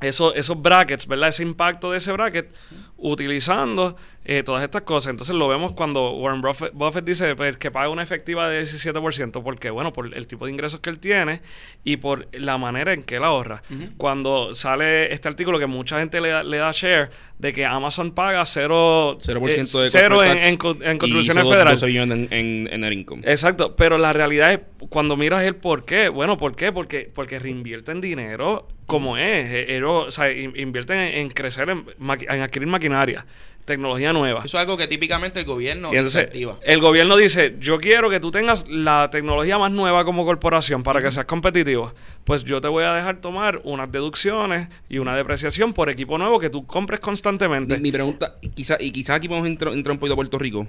esos 0.00 0.60
brackets, 0.60 1.06
¿verdad? 1.06 1.28
Ese 1.28 1.42
impacto 1.42 1.92
de 1.92 1.98
ese 1.98 2.12
bracket 2.12 2.50
utilizando 2.96 3.96
eh, 4.24 4.42
todas 4.42 4.62
estas 4.62 4.82
cosas. 4.82 5.10
Entonces 5.10 5.34
lo 5.34 5.48
vemos 5.48 5.72
cuando 5.72 6.12
Warren 6.12 6.42
Buffett, 6.72 7.04
dice 7.04 7.34
pues, 7.34 7.56
que 7.56 7.70
paga 7.70 7.88
una 7.88 8.02
efectiva 8.02 8.48
de 8.48 8.62
17%, 8.62 9.42
porque, 9.42 9.70
bueno, 9.70 9.92
por 9.92 10.14
el 10.14 10.26
tipo 10.26 10.46
de 10.46 10.52
ingresos 10.52 10.80
que 10.80 10.90
él 10.90 10.98
tiene 10.98 11.40
y 11.84 11.96
por 11.96 12.28
la 12.32 12.58
manera 12.58 12.92
en 12.92 13.02
que 13.02 13.16
él 13.16 13.24
ahorra. 13.24 13.62
Cuando 13.96 14.54
sale 14.54 15.12
este 15.12 15.28
artículo 15.28 15.58
que 15.58 15.66
mucha 15.66 15.98
gente 15.98 16.20
le 16.20 16.30
da, 16.30 16.42
le 16.42 16.58
da 16.58 16.70
share 16.72 17.10
de 17.38 17.52
que 17.52 17.64
Amazon 17.64 18.12
paga 18.12 18.42
0%, 18.42 19.18
0 19.20 19.48
eh, 19.48 19.56
de 19.56 19.90
cero 19.90 20.24
en, 20.24 20.38
en, 20.38 20.56
contribuciones 20.56 21.48
federales. 21.48 21.82
en, 21.82 22.28
en, 22.30 22.84
en 22.84 22.92
income. 22.92 23.22
Exacto, 23.26 23.74
pero 23.74 23.98
la 23.98 24.12
realidad 24.12 24.52
es, 24.52 24.60
cuando 24.88 25.16
miras 25.16 25.42
el 25.42 25.56
por 25.56 25.84
qué, 25.84 26.08
bueno, 26.08 26.36
¿por 26.36 26.54
qué? 26.54 26.72
Porque, 26.72 27.10
porque 27.12 27.38
reinvierten 27.38 28.00
dinero 28.00 28.68
como 28.86 29.16
es. 29.16 29.48
Eh, 29.52 29.82
o 29.82 30.10
sea, 30.10 30.30
invierten 30.30 30.98
en, 30.98 31.30
crecer, 31.30 31.70
en, 31.70 31.84
en, 31.98 32.42
adquirir 32.42 32.68
maquinaria, 32.68 33.24
tecnología 33.64 34.12
nueva. 34.12 34.40
Eso 34.40 34.56
es 34.58 34.62
algo 34.62 34.76
que 34.76 34.88
típicamente 34.88 35.40
el 35.40 35.46
gobierno 35.46 35.94
incentiva. 35.94 36.58
El 36.62 36.80
gobierno 36.80 37.16
dice, 37.16 37.56
yo 37.60 37.78
quiero 37.78 38.10
que 38.10 38.20
tú 38.20 38.30
tengas 38.30 38.68
la 38.68 39.08
tecnología 39.10 39.58
más 39.58 39.72
nueva 39.72 40.04
como 40.04 40.24
corporación 40.24 40.82
para 40.82 41.00
que 41.00 41.10
seas 41.10 41.26
competitivo. 41.26 41.92
Pues 42.24 42.44
yo 42.44 42.60
te 42.60 42.68
voy 42.68 42.84
a 42.84 42.92
dejar 42.92 43.20
tomar 43.20 43.60
unas 43.64 43.90
deducciones 43.90 44.68
y 44.88 44.98
una 44.98 45.16
depreciación 45.16 45.72
por 45.72 45.90
equipo 45.90 46.18
nuevo 46.18 46.38
que 46.38 46.50
tú 46.50 46.66
compres 46.66 47.00
constantemente. 47.00 47.78
Mi, 47.78 47.92
pregunta, 47.92 48.36
quizá, 48.54 48.76
y 48.80 48.90
quizás 48.90 49.16
aquí 49.16 49.28
podemos 49.28 49.48
entrar, 49.48 49.72
entrar 49.72 49.92
un 49.92 49.98
poquito 49.98 50.14
a 50.14 50.16
Puerto 50.16 50.38
Rico. 50.38 50.66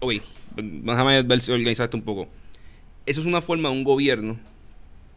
Oye, 0.00 0.22
déjame 0.56 1.22
ver 1.22 1.40
si 1.40 1.52
organizar 1.52 1.84
esto 1.84 1.96
un 1.96 2.04
poco. 2.04 2.28
Eso 3.06 3.20
es 3.20 3.26
una 3.26 3.40
forma 3.40 3.68
de 3.68 3.74
un 3.74 3.84
gobierno 3.84 4.38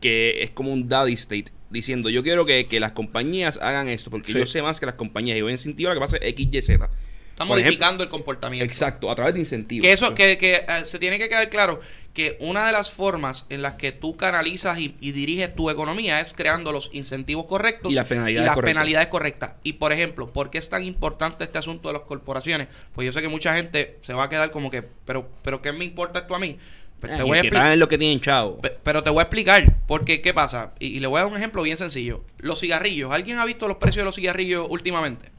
que 0.01 0.43
es 0.43 0.49
como 0.51 0.71
un 0.71 0.87
daddy 0.87 1.13
state 1.13 1.56
diciendo 1.69 2.09
yo 2.09 2.23
quiero 2.23 2.45
que, 2.45 2.67
las 2.79 2.91
compañías 2.91 3.57
hagan 3.61 3.89
esto 3.89 4.09
porque 4.09 4.31
yo 4.31 4.45
sé 4.45 4.61
más 4.61 4.79
que 4.79 4.85
las 4.85 4.95
compañías 4.95 5.37
y 5.37 5.41
voy 5.41 5.51
a 5.51 5.53
incentivar 5.53 5.93
que 5.93 5.99
pase 5.99 6.19
X, 6.21 6.47
Y, 6.51 6.61
Z. 6.61 6.89
Está 7.37 7.45
modificando 7.45 8.03
el 8.03 8.09
comportamiento. 8.09 8.65
Exacto, 8.65 9.11
a 9.11 9.15
través 9.15 9.35
de 9.35 9.41
incentivos. 9.41 9.85
Que 9.85 9.93
eso, 9.93 10.15
que, 10.15 10.39
que 10.39 10.55
eh, 10.55 10.65
se 10.85 10.97
tiene 10.97 11.19
que 11.19 11.29
quedar 11.29 11.47
claro 11.51 11.81
que 12.17 12.35
una 12.39 12.65
de 12.65 12.71
las 12.71 12.89
formas 12.89 13.45
en 13.49 13.61
las 13.61 13.75
que 13.75 13.91
tú 13.91 14.17
canalizas 14.17 14.79
y, 14.79 14.87
diriges 14.99 15.53
tu 15.53 15.69
economía 15.69 16.19
es 16.19 16.33
creando 16.33 16.71
los 16.71 16.89
incentivos 16.93 17.45
correctos 17.45 17.91
y 17.91 17.95
las 17.95 18.07
penalidades, 18.07 18.49
correctas. 18.53 18.73
penalidades 18.73 19.07
correctas. 19.09 19.53
Y 19.61 19.73
por 19.73 19.93
ejemplo, 19.93 20.33
¿por 20.33 20.49
qué 20.49 20.57
es 20.57 20.67
tan 20.67 20.83
importante 20.83 21.43
este 21.43 21.59
asunto 21.59 21.89
de 21.89 21.93
las 21.93 22.01
corporaciones? 22.07 22.69
Pues 22.95 23.05
yo 23.05 23.11
sé 23.11 23.21
que 23.21 23.27
mucha 23.27 23.55
gente 23.55 23.99
se 24.01 24.13
va 24.13 24.23
a 24.23 24.29
quedar 24.29 24.49
como 24.49 24.71
que, 24.71 24.81
pero, 24.81 25.29
pero 25.43 25.61
¿qué 25.61 25.71
me 25.73 25.85
importa 25.85 26.21
esto 26.21 26.33
a 26.33 26.39
mí? 26.39 26.57
Te 26.99 27.23
voy 27.23 27.37
a 27.37 27.41
explicar 27.41 27.77
lo 27.77 27.87
que 27.87 27.97
tienen 27.97 28.19
chavo. 28.19 28.59
Pero 28.83 29.03
te 29.03 29.09
voy 29.09 29.19
a 29.19 29.23
explicar 29.23 29.77
porque 29.87 30.21
qué 30.21 30.33
pasa. 30.33 30.73
Y, 30.79 30.99
le 30.99 31.07
voy 31.07 31.19
a 31.19 31.23
dar 31.23 31.31
un 31.31 31.37
ejemplo 31.37 31.61
bien 31.63 31.77
sencillo. 31.77 32.23
Los 32.39 32.59
cigarrillos. 32.59 33.11
¿Alguien 33.11 33.39
ha 33.39 33.45
visto 33.45 33.67
los 33.67 33.77
precios 33.77 34.01
de 34.01 34.05
los 34.05 34.15
cigarrillos 34.15 34.67
últimamente? 34.69 35.29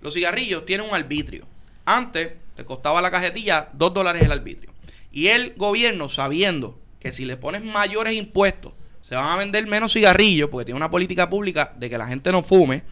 Los 0.00 0.14
cigarrillos 0.14 0.64
tienen 0.66 0.88
un 0.88 0.94
arbitrio. 0.94 1.46
Antes 1.84 2.32
te 2.56 2.64
costaba 2.64 3.00
la 3.02 3.10
cajetilla 3.10 3.68
2 3.72 3.94
dólares 3.94 4.22
el 4.22 4.32
arbitrio. 4.32 4.72
Y 5.12 5.28
el 5.28 5.54
gobierno, 5.56 6.08
sabiendo 6.08 6.78
que 7.00 7.12
si 7.12 7.24
le 7.24 7.36
pones 7.36 7.62
mayores 7.62 8.14
impuestos, 8.14 8.72
se 9.02 9.16
van 9.16 9.26
a 9.26 9.36
vender 9.36 9.66
menos 9.66 9.92
cigarrillos, 9.92 10.48
porque 10.48 10.66
tiene 10.66 10.76
una 10.76 10.90
política 10.90 11.28
pública 11.28 11.74
de 11.76 11.90
que 11.90 11.98
la 11.98 12.06
gente 12.06 12.32
no 12.32 12.42
fume, 12.42 12.82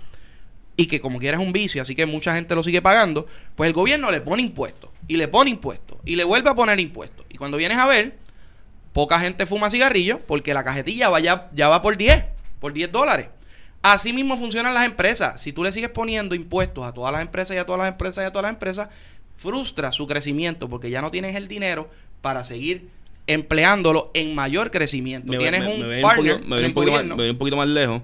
y 0.77 0.87
que 0.87 1.00
como 1.00 1.19
quiera 1.19 1.39
es 1.39 1.45
un 1.45 1.53
vicio, 1.53 1.83
así 1.83 1.95
que 1.95 2.07
mucha 2.07 2.35
gente 2.35 2.55
lo 2.55 2.62
sigue 2.62 2.83
pagando, 2.83 3.27
pues 3.55 3.69
el 3.69 3.75
gobierno 3.75 4.11
le 4.11 4.21
pone 4.21 4.43
impuestos, 4.43 4.89
y 5.11 5.17
le 5.17 5.29
pone 5.29 5.50
impuestos, 5.50 5.99
y 6.05 6.17
le 6.17 6.25
vuelve 6.25 6.50
a 6.50 6.55
poner 6.55 6.79
impuestos 6.81 7.21
cuando 7.40 7.57
vienes 7.57 7.79
a 7.79 7.87
ver, 7.87 8.19
poca 8.93 9.19
gente 9.19 9.47
fuma 9.47 9.71
cigarrillos 9.71 10.21
porque 10.29 10.52
la 10.52 10.62
cajetilla 10.62 11.09
va 11.09 11.21
ya, 11.21 11.69
va 11.69 11.81
por 11.81 11.97
10, 11.97 12.23
por 12.61 12.75
10 12.75 12.93
dólares. 12.93 13.29
Así 13.81 14.12
mismo 14.12 14.37
funcionan 14.37 14.75
las 14.75 14.85
empresas. 14.85 15.40
Si 15.40 15.50
tú 15.55 15.64
le 15.64 15.73
sigues 15.73 15.88
poniendo 15.88 16.35
impuestos 16.35 16.85
a 16.85 16.93
todas 16.93 17.12
las 17.12 17.23
empresas 17.23 17.57
y 17.57 17.59
a 17.59 17.64
todas 17.64 17.79
las 17.79 17.88
empresas 17.88 18.23
y 18.23 18.26
a 18.26 18.31
todas 18.31 18.43
las 18.43 18.52
empresas, 18.52 18.90
frustra 19.38 19.90
su 19.90 20.07
crecimiento 20.07 20.69
porque 20.69 20.90
ya 20.90 21.00
no 21.00 21.11
tienes 21.11 21.35
el 21.35 21.49
dinero 21.49 21.88
para 22.21 22.45
seguir 22.45 22.90
empleándolo 23.26 24.11
en 24.12 24.35
mayor 24.35 24.71
crecimiento. 24.71 25.33
tienes 25.38 25.62
un 25.62 26.02
partner 26.02 26.43
me 26.45 26.67
un, 26.67 26.75
poquito 27.38 27.57
más, 27.57 27.69
lejos. 27.69 28.02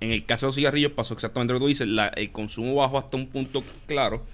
En 0.00 0.12
el 0.12 0.26
caso 0.26 0.44
de 0.44 0.48
los 0.48 0.56
cigarrillos 0.56 0.92
pasó 0.92 1.14
exactamente 1.14 1.54
lo 1.54 1.58
que 1.58 1.62
tú 1.62 1.68
dices. 1.68 1.88
el 2.16 2.32
consumo 2.32 2.74
bajó 2.74 2.98
hasta 2.98 3.16
un 3.16 3.28
punto 3.28 3.64
claro 3.86 4.26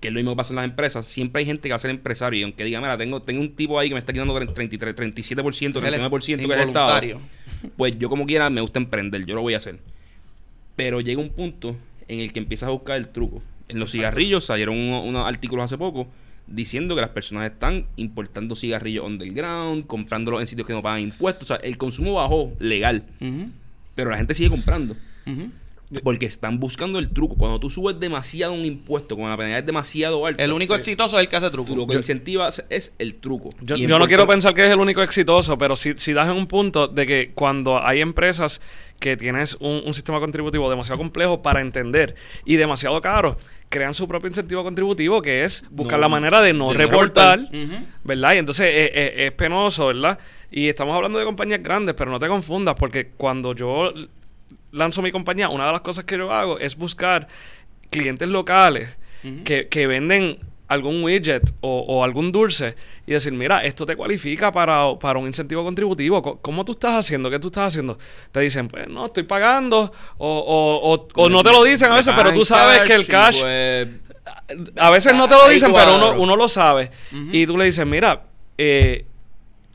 que 0.00 0.08
es 0.08 0.14
lo 0.14 0.18
mismo 0.18 0.32
que 0.32 0.36
pasa 0.36 0.52
en 0.52 0.56
las 0.56 0.64
empresas, 0.66 1.08
siempre 1.08 1.40
hay 1.40 1.46
gente 1.46 1.62
que 1.62 1.70
va 1.70 1.76
a 1.76 1.80
ser 1.80 1.90
empresario 1.90 2.38
y 2.38 2.42
aunque 2.44 2.62
diga, 2.64 2.80
mira, 2.80 2.96
tengo, 2.96 3.20
tengo 3.22 3.40
un 3.40 3.54
tipo 3.54 3.78
ahí 3.78 3.88
que 3.88 3.94
me 3.94 3.98
está 4.00 4.12
quitando 4.12 4.32
33, 4.38 4.94
37%, 4.94 5.72
39% 5.80 6.20
que 6.20 6.32
es 6.32 6.40
el 6.42 6.68
Estado, 6.68 6.86
pues 7.76 7.98
yo 7.98 8.08
como 8.08 8.24
quiera 8.26 8.48
me 8.50 8.60
gusta 8.60 8.78
emprender, 8.78 9.24
yo 9.26 9.34
lo 9.34 9.42
voy 9.42 9.54
a 9.54 9.56
hacer. 9.56 9.78
Pero 10.76 11.00
llega 11.00 11.20
un 11.20 11.30
punto 11.30 11.76
en 12.06 12.20
el 12.20 12.32
que 12.32 12.38
empiezas 12.38 12.68
a 12.68 12.70
buscar 12.72 12.96
el 12.96 13.08
truco. 13.08 13.42
En 13.68 13.78
los 13.80 13.90
cigarrillos 13.90 14.44
salieron 14.44 14.76
uno- 14.76 15.02
unos 15.02 15.26
artículos 15.26 15.64
hace 15.64 15.76
poco 15.76 16.06
diciendo 16.46 16.94
que 16.94 17.00
las 17.02 17.10
personas 17.10 17.50
están 17.50 17.84
importando 17.96 18.54
cigarrillos 18.56 19.04
underground, 19.04 19.86
comprándolos 19.86 20.40
en 20.40 20.46
sitios 20.46 20.66
que 20.66 20.72
no 20.72 20.80
pagan 20.80 21.00
impuestos. 21.00 21.50
O 21.50 21.54
sea, 21.54 21.56
el 21.56 21.76
consumo 21.76 22.14
bajó 22.14 22.52
legal, 22.60 23.02
pero 23.96 24.10
la 24.10 24.16
gente 24.16 24.32
sigue 24.34 24.48
comprando. 24.50 24.96
Porque 26.02 26.26
están 26.26 26.58
buscando 26.60 26.98
el 26.98 27.08
truco. 27.10 27.36
Cuando 27.36 27.58
tú 27.58 27.70
subes 27.70 27.98
demasiado 27.98 28.52
un 28.52 28.64
impuesto, 28.64 29.16
cuando 29.16 29.30
la 29.30 29.36
penalidad 29.36 29.60
es 29.60 29.66
demasiado 29.66 30.26
alta, 30.26 30.42
El 30.44 30.52
único 30.52 30.74
sí, 30.74 30.78
exitoso 30.80 31.16
es 31.16 31.22
el 31.22 31.28
que 31.28 31.36
hace 31.36 31.50
truco. 31.50 31.70
tú 31.70 31.76
lo 31.76 31.86
que 31.86 31.96
incentivas 31.96 32.62
es 32.68 32.92
el 32.98 33.14
truco. 33.14 33.50
Yo, 33.62 33.76
yo 33.76 33.98
no 33.98 34.06
quiero 34.06 34.26
pensar 34.26 34.52
que 34.54 34.66
es 34.66 34.70
el 34.70 34.78
único 34.78 35.02
exitoso, 35.02 35.56
pero 35.56 35.76
si, 35.76 35.94
si 35.96 36.12
das 36.12 36.28
en 36.28 36.36
un 36.36 36.46
punto 36.46 36.88
de 36.88 37.06
que 37.06 37.30
cuando 37.34 37.82
hay 37.82 38.00
empresas 38.00 38.60
que 38.98 39.16
tienes 39.16 39.56
un, 39.60 39.82
un 39.86 39.94
sistema 39.94 40.20
contributivo 40.20 40.68
demasiado 40.68 40.98
complejo 40.98 41.40
para 41.40 41.60
entender 41.60 42.14
y 42.44 42.56
demasiado 42.56 43.00
caro, 43.00 43.36
crean 43.70 43.94
su 43.94 44.06
propio 44.08 44.28
incentivo 44.28 44.62
contributivo 44.64 45.22
que 45.22 45.44
es 45.44 45.64
buscar 45.70 45.98
No, 45.98 46.02
la 46.02 46.08
manera 46.08 46.40
de 46.42 46.52
no 46.52 46.68
de 46.68 46.74
no 46.74 46.78
reportar. 46.80 47.40
¿verdad? 48.04 48.34
Y 48.34 48.38
entonces 48.38 48.68
es, 48.70 48.90
es- 48.94 49.12
es 49.16 49.32
penoso, 49.32 49.86
¿verdad? 49.86 50.18
Y 50.50 50.68
estamos 50.68 50.94
hablando 50.94 51.18
de 51.18 51.24
compañías 51.24 51.62
grandes, 51.62 51.94
pero 51.94 52.10
no 52.10 52.18
te 52.18 52.26
confundas 52.28 52.74
porque 52.78 53.10
cuando 53.16 53.54
yo 53.54 53.92
lanzo 54.72 55.02
mi 55.02 55.10
compañía, 55.12 55.48
una 55.48 55.66
de 55.66 55.72
las 55.72 55.80
cosas 55.80 56.04
que 56.04 56.16
yo 56.18 56.32
hago 56.32 56.58
es 56.58 56.76
buscar 56.76 57.26
clientes 57.90 58.28
locales 58.28 58.96
que, 59.44 59.68
que 59.68 59.86
venden 59.86 60.38
algún 60.68 61.02
widget 61.02 61.42
o, 61.62 61.80
o 61.88 62.04
algún 62.04 62.30
dulce 62.30 62.76
y 63.06 63.12
decir, 63.12 63.32
mira, 63.32 63.64
esto 63.64 63.86
te 63.86 63.96
cualifica 63.96 64.52
para, 64.52 64.98
para 64.98 65.18
un 65.18 65.26
incentivo 65.26 65.64
contributivo. 65.64 66.20
Co- 66.20 66.38
¿Cómo 66.40 66.62
tú 66.64 66.72
estás 66.72 66.94
haciendo? 66.94 67.30
¿Qué 67.30 67.38
tú 67.38 67.48
estás 67.48 67.68
haciendo? 67.68 67.98
Te 68.30 68.40
dicen, 68.40 68.68
pues 68.68 68.86
no, 68.86 69.06
estoy 69.06 69.22
pagando. 69.22 69.90
O, 70.18 70.28
o, 70.28 70.92
o, 70.94 71.08
o 71.24 71.28
no 71.30 71.42
te 71.42 71.50
lo 71.50 71.64
dicen 71.64 71.90
a 71.90 71.96
veces, 71.96 72.12
pero 72.14 72.28
tú 72.34 72.44
sabes 72.44 72.82
que 72.86 72.94
el 72.94 73.06
cash... 73.06 73.40
pues, 73.40 73.88
A 74.76 74.90
veces 74.90 75.14
no 75.14 75.26
te 75.26 75.34
lo 75.34 75.48
dicen, 75.48 75.72
pero 75.72 75.96
uno, 75.96 76.20
uno 76.22 76.36
lo 76.36 76.48
sabe. 76.48 76.90
Y 77.32 77.46
tú 77.46 77.56
le 77.56 77.64
dices, 77.64 77.86
mira, 77.86 78.24
eh, 78.58 79.06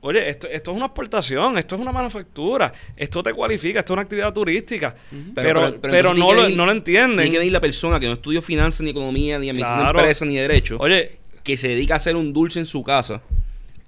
oye, 0.04 0.30
esto, 0.30 0.48
esto 0.48 0.72
es 0.72 0.78
una 0.78 0.86
exportación, 0.86 1.58
esto 1.58 1.76
es 1.76 1.82
una 1.82 1.92
manufactura, 1.92 2.72
esto 2.96 3.24
te 3.24 3.34
cualifica, 3.34 3.80
esto 3.80 3.94
es 3.94 3.96
una 3.96 4.04
actividad 4.04 4.32
turística. 4.34 4.96
Pero, 5.34 5.76
pero, 5.82 6.14
no, 6.14 6.34
lo, 6.34 6.44
venir- 6.44 6.56
no 6.56 6.66
lo 6.66 6.72
entienden. 6.72 7.18
Tiene 7.18 7.32
que 7.32 7.38
venir 7.40 7.52
la 7.54 7.60
persona 7.62 8.00
que 8.00 8.06
no 8.08 8.14
estudió 8.14 8.42
finanzas, 8.42 8.82
ni 8.82 8.92
economía, 8.92 9.40
ni 9.40 9.50
administración 9.50 9.84
Claro. 9.86 9.98
de 9.98 10.04
empresas, 10.04 10.28
ni 10.28 10.36
derecho. 10.36 10.78
Oye, 10.80 11.18
que 11.44 11.58
se 11.58 11.68
dedica 11.70 11.96
a 11.96 11.98
hacer 11.98 12.16
un 12.16 12.32
dulce 12.32 12.60
en 12.60 12.66
su 12.66 12.84
casa. 12.84 13.22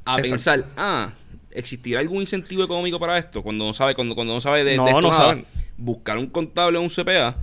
A 0.05 0.17
Exacto. 0.19 0.29
pensar, 0.29 0.65
ah, 0.77 1.12
¿existirá 1.51 2.00
algún 2.00 2.22
incentivo 2.22 2.63
económico 2.63 3.00
para 3.00 3.17
esto? 3.17 3.41
Cuando 3.41 3.65
no 3.65 3.74
sabe, 3.74 3.95
cuando, 3.95 4.13
cuando 4.15 4.34
no 4.34 4.41
sabe 4.41 4.63
de, 4.63 4.72
de 4.72 4.77
No, 4.77 4.88
esto 4.88 5.01
no 5.01 5.10
nada, 5.12 5.25
saben. 5.25 5.45
buscar 5.77 6.17
un 6.17 6.27
contable 6.27 6.77
o 6.77 6.81
un 6.81 6.89
CPA, 6.89 7.36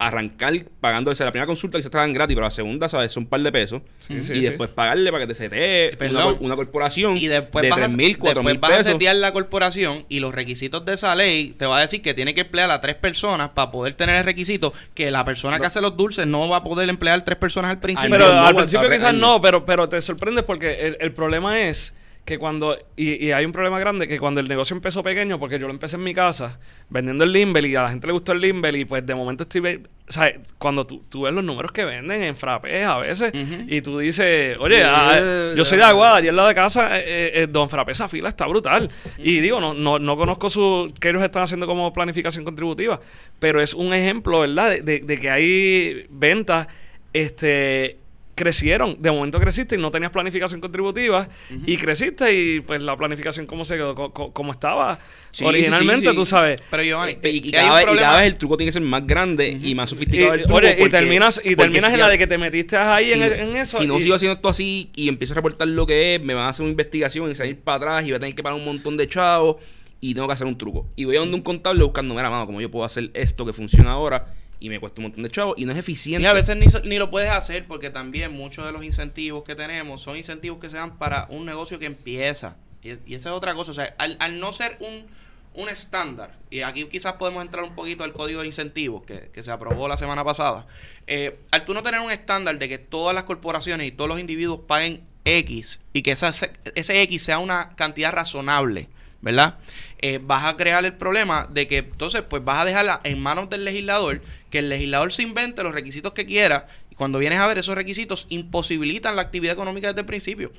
arrancar 0.00 0.64
pagando 0.80 1.12
esa 1.12 1.26
la 1.26 1.30
primera 1.30 1.46
consulta 1.46 1.76
que 1.76 1.82
se 1.82 1.90
traen 1.90 2.14
gratis, 2.14 2.34
pero 2.34 2.46
la 2.46 2.50
segunda, 2.50 2.88
¿sabes? 2.88 3.12
Son 3.12 3.24
un 3.24 3.28
par 3.28 3.42
de 3.42 3.52
pesos. 3.52 3.82
Sí, 3.98 4.22
sí, 4.22 4.32
y 4.32 4.36
sí. 4.36 4.40
después 4.40 4.70
pagarle 4.70 5.12
para 5.12 5.26
que 5.26 5.34
te 5.34 5.34
setee 5.34 5.96
una, 6.10 6.26
una 6.26 6.56
corporación 6.56 7.18
Y 7.18 7.28
después 7.28 7.62
de 7.62 7.68
vas, 7.68 7.80
a, 7.80 7.82
3 7.82 7.96
mil, 7.96 8.16
4 8.16 8.40
después 8.40 8.54
mil 8.54 8.60
vas 8.60 8.80
a 8.80 8.82
setear 8.82 9.16
la 9.16 9.32
corporación 9.32 10.06
y 10.08 10.20
los 10.20 10.34
requisitos 10.34 10.86
de 10.86 10.94
esa 10.94 11.14
ley 11.14 11.54
te 11.56 11.66
va 11.66 11.76
a 11.76 11.80
decir 11.82 12.00
que 12.00 12.14
tiene 12.14 12.34
que 12.34 12.40
emplear 12.40 12.70
a 12.70 12.80
tres 12.80 12.94
personas 12.94 13.50
para 13.50 13.70
poder 13.70 13.92
tener 13.92 14.16
el 14.16 14.24
requisito 14.24 14.72
que 14.94 15.10
la 15.10 15.22
persona 15.24 15.60
que 15.60 15.66
hace 15.66 15.82
los 15.82 15.94
dulces 15.96 16.26
no 16.26 16.48
va 16.48 16.56
a 16.56 16.64
poder 16.64 16.88
emplear 16.88 17.22
tres 17.22 17.36
personas 17.36 17.70
al 17.70 17.80
principio. 17.80 18.16
pero 18.16 18.32
no, 18.32 18.46
al 18.46 18.56
principio 18.56 18.88
quizás 18.88 19.12
no, 19.12 19.42
pero, 19.42 19.66
pero 19.66 19.86
te 19.86 20.00
sorprende 20.00 20.42
porque 20.42 20.86
el, 20.86 20.96
el 20.98 21.12
problema 21.12 21.60
es 21.60 21.92
que 22.24 22.38
cuando, 22.38 22.76
y, 22.96 23.26
y 23.26 23.32
hay 23.32 23.44
un 23.44 23.50
problema 23.52 23.80
grande, 23.80 24.06
que 24.06 24.18
cuando 24.20 24.40
el 24.40 24.48
negocio 24.48 24.76
empezó 24.76 25.02
pequeño, 25.02 25.38
porque 25.40 25.58
yo 25.58 25.66
lo 25.66 25.72
empecé 25.72 25.96
en 25.96 26.04
mi 26.04 26.14
casa, 26.14 26.60
vendiendo 26.88 27.24
el 27.24 27.32
Limber 27.32 27.64
y 27.66 27.74
a 27.74 27.82
la 27.82 27.90
gente 27.90 28.06
le 28.06 28.12
gustó 28.12 28.32
el 28.32 28.40
Limber 28.40 28.76
y 28.76 28.84
pues 28.84 29.04
de 29.04 29.14
momento 29.16 29.42
estoy, 29.42 29.82
o 30.08 30.12
sea, 30.12 30.32
cuando 30.58 30.86
tú, 30.86 31.02
tú 31.08 31.22
ves 31.22 31.32
los 31.34 31.42
números 31.42 31.72
que 31.72 31.84
venden 31.84 32.22
en 32.22 32.36
frappés 32.36 32.86
a 32.86 32.98
veces 32.98 33.32
y 33.68 33.80
tú 33.80 33.98
dices, 33.98 34.56
oye, 34.60 34.82
ah, 34.84 35.52
yo 35.56 35.64
soy 35.64 35.78
de. 35.78 35.84
Aguada, 35.84 36.20
y 36.20 36.28
al 36.28 36.36
lado 36.36 36.48
de 36.48 36.54
casa, 36.54 36.98
eh, 36.98 37.02
eh, 37.04 37.30
eh, 37.42 37.46
Don 37.50 37.68
Frappé, 37.68 37.92
esa 37.92 38.06
fila 38.06 38.28
está 38.28 38.46
brutal. 38.46 38.88
Y 39.18 39.40
digo, 39.40 39.60
no, 39.60 39.74
no, 39.74 39.98
no 39.98 40.16
conozco 40.16 40.48
su, 40.50 40.92
qué 41.00 41.08
ellos 41.10 41.22
están 41.22 41.42
haciendo 41.44 41.66
como 41.66 41.92
planificación 41.92 42.44
contributiva, 42.44 43.00
pero 43.40 43.60
es 43.60 43.74
un 43.74 43.92
ejemplo, 43.94 44.40
¿verdad? 44.40 44.70
De, 44.70 44.82
de- 44.82 45.00
de 45.00 45.16
que 45.18 45.30
hay 45.30 46.06
ventas, 46.10 46.68
este 47.12 47.98
crecieron, 48.40 48.96
de 49.00 49.10
momento 49.10 49.38
creciste 49.38 49.76
y 49.76 49.78
no 49.78 49.90
tenías 49.90 50.10
planificación 50.10 50.60
contributiva 50.60 51.28
y 51.66 51.76
creciste 51.76 52.34
y 52.34 52.60
pues 52.60 52.82
la 52.82 52.96
planificación 52.96 53.46
como 53.46 53.64
se 53.64 53.76
quedó, 53.76 53.94
co- 53.94 54.32
como 54.32 54.52
estaba 54.52 54.98
Sí, 55.30 55.44
originalmente, 55.44 56.00
sí, 56.00 56.06
sí, 56.06 56.10
sí. 56.10 56.16
tú 56.16 56.24
sabes. 56.24 56.60
Pero 56.70 56.82
Giovanni, 56.82 57.18
Y, 57.22 57.28
y 57.28 57.36
y 57.48 57.50
cada 57.52 57.68
un 57.68 57.74
vez, 57.74 57.82
y 57.82 57.86
problema- 57.86 58.02
cada 58.08 58.18
vez 58.20 58.26
el 58.28 58.36
truco 58.36 58.56
tiene 58.56 58.68
que 58.68 58.72
ser 58.72 58.82
más 58.82 59.06
grande 59.06 59.48
y 59.62 59.74
más 59.74 59.88
Y, 59.88 59.94
sofisticado. 59.94 60.34
el 60.34 60.40
truco 60.42 60.56
oye, 60.56 60.76
y 60.84 60.88
terminas, 60.88 61.40
y 61.44 61.54
terminas 61.54 61.86
si 61.90 61.94
en 61.94 62.00
la 62.00 62.08
de 62.08 62.18
que 62.18 62.26
te 62.26 62.38
metiste 62.38 62.76
ahí 62.76 63.12
en, 63.12 63.56
eso. 63.56 63.78
si 63.78 63.86
no 63.86 63.98
y- 63.98 64.02
sigo 64.02 64.14
haciendo 64.16 64.34
esto 64.36 64.48
así 64.48 64.90
y 64.96 65.08
empiezo 65.08 65.34
a 65.34 65.36
reportar 65.36 65.68
lo 65.68 65.86
que 65.86 66.14
es, 66.16 66.22
me 66.22 66.34
van 66.34 66.46
a 66.46 66.48
hacer 66.48 66.62
una 66.64 66.70
investigación 66.72 67.30
y 67.30 67.34
salir 67.34 67.58
para 67.60 67.76
atrás 67.76 68.02
y 68.02 68.06
voy 68.06 68.14
a 68.14 68.18
tener 68.20 68.34
que 68.34 68.42
pagar 68.42 68.58
un 68.58 68.64
montón 68.64 68.96
de 68.96 69.06
chavos 69.06 69.56
y 70.00 70.14
tengo 70.14 70.26
que 70.26 70.32
hacer 70.32 70.46
un 70.46 70.56
truco. 70.56 70.88
Y 70.96 71.04
voy 71.04 71.16
a 71.16 71.20
donde 71.20 71.34
un 71.36 71.42
contable 71.42 71.84
buscando, 71.84 72.14
mira, 72.14 72.30
mano, 72.30 72.46
cómo 72.46 72.60
yo 72.60 72.70
puedo 72.70 72.84
hacer 72.86 73.10
esto 73.14 73.44
que 73.44 73.52
funciona 73.52 73.90
ahora 73.92 74.26
y 74.60 74.68
me 74.68 74.78
cuesta 74.78 75.00
un 75.00 75.04
montón 75.04 75.24
de 75.24 75.30
chavos 75.30 75.54
y 75.56 75.64
no 75.64 75.72
es 75.72 75.78
eficiente. 75.78 76.22
Y 76.22 76.26
a 76.26 76.32
veces 76.32 76.56
ni, 76.56 76.66
ni 76.88 76.98
lo 76.98 77.10
puedes 77.10 77.30
hacer 77.30 77.66
porque 77.66 77.90
también 77.90 78.32
muchos 78.32 78.64
de 78.64 78.72
los 78.72 78.84
incentivos 78.84 79.42
que 79.42 79.54
tenemos 79.54 80.02
son 80.02 80.16
incentivos 80.16 80.60
que 80.60 80.70
se 80.70 80.76
dan 80.76 80.98
para 80.98 81.26
un 81.30 81.46
negocio 81.46 81.78
que 81.78 81.86
empieza. 81.86 82.56
Y, 82.82 82.90
y 83.06 83.14
esa 83.14 83.30
es 83.30 83.34
otra 83.34 83.54
cosa. 83.54 83.72
O 83.72 83.74
sea, 83.74 83.94
al, 83.98 84.16
al 84.20 84.38
no 84.38 84.52
ser 84.52 84.76
un, 84.80 85.06
un 85.54 85.68
estándar, 85.68 86.38
y 86.50 86.60
aquí 86.60 86.84
quizás 86.84 87.14
podemos 87.14 87.42
entrar 87.42 87.64
un 87.64 87.74
poquito 87.74 88.04
al 88.04 88.12
código 88.12 88.40
de 88.42 88.46
incentivos 88.46 89.02
que, 89.02 89.30
que 89.32 89.42
se 89.42 89.50
aprobó 89.50 89.88
la 89.88 89.96
semana 89.96 90.24
pasada, 90.24 90.66
eh, 91.06 91.38
al 91.50 91.64
tú 91.64 91.74
no 91.74 91.82
tener 91.82 92.00
un 92.00 92.12
estándar 92.12 92.58
de 92.58 92.68
que 92.68 92.78
todas 92.78 93.14
las 93.14 93.24
corporaciones 93.24 93.86
y 93.86 93.90
todos 93.90 94.08
los 94.08 94.20
individuos 94.20 94.60
paguen 94.66 95.02
X 95.24 95.80
y 95.92 96.02
que 96.02 96.12
esa, 96.12 96.30
ese 96.74 97.02
X 97.02 97.22
sea 97.24 97.38
una 97.38 97.70
cantidad 97.70 98.12
razonable, 98.12 98.88
¿verdad? 99.20 99.58
Eh, 100.00 100.20
vas 100.22 100.44
a 100.44 100.56
crear 100.56 100.84
el 100.84 100.94
problema 100.94 101.46
de 101.50 101.66
que 101.66 101.78
entonces 101.78 102.22
pues 102.22 102.44
vas 102.44 102.60
a 102.60 102.64
dejarla 102.64 103.00
en 103.04 103.20
manos 103.20 103.50
del 103.50 103.64
legislador, 103.64 104.22
que 104.50 104.58
el 104.58 104.68
legislador 104.68 105.12
se 105.12 105.22
invente 105.22 105.62
los 105.62 105.72
requisitos 105.74 106.12
que 106.12 106.26
quiera 106.26 106.66
y 106.90 106.94
cuando 106.96 107.18
vienes 107.18 107.38
a 107.38 107.46
ver 107.46 107.58
esos 107.58 107.74
requisitos 107.74 108.26
imposibilitan 108.28 109.16
la 109.16 109.22
actividad 109.22 109.54
económica 109.54 109.88
desde 109.88 110.00
el 110.00 110.06
principio. 110.06 110.52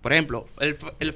Por 0.00 0.12
ejemplo, 0.12 0.48
el, 0.60 0.76
el. 1.00 1.14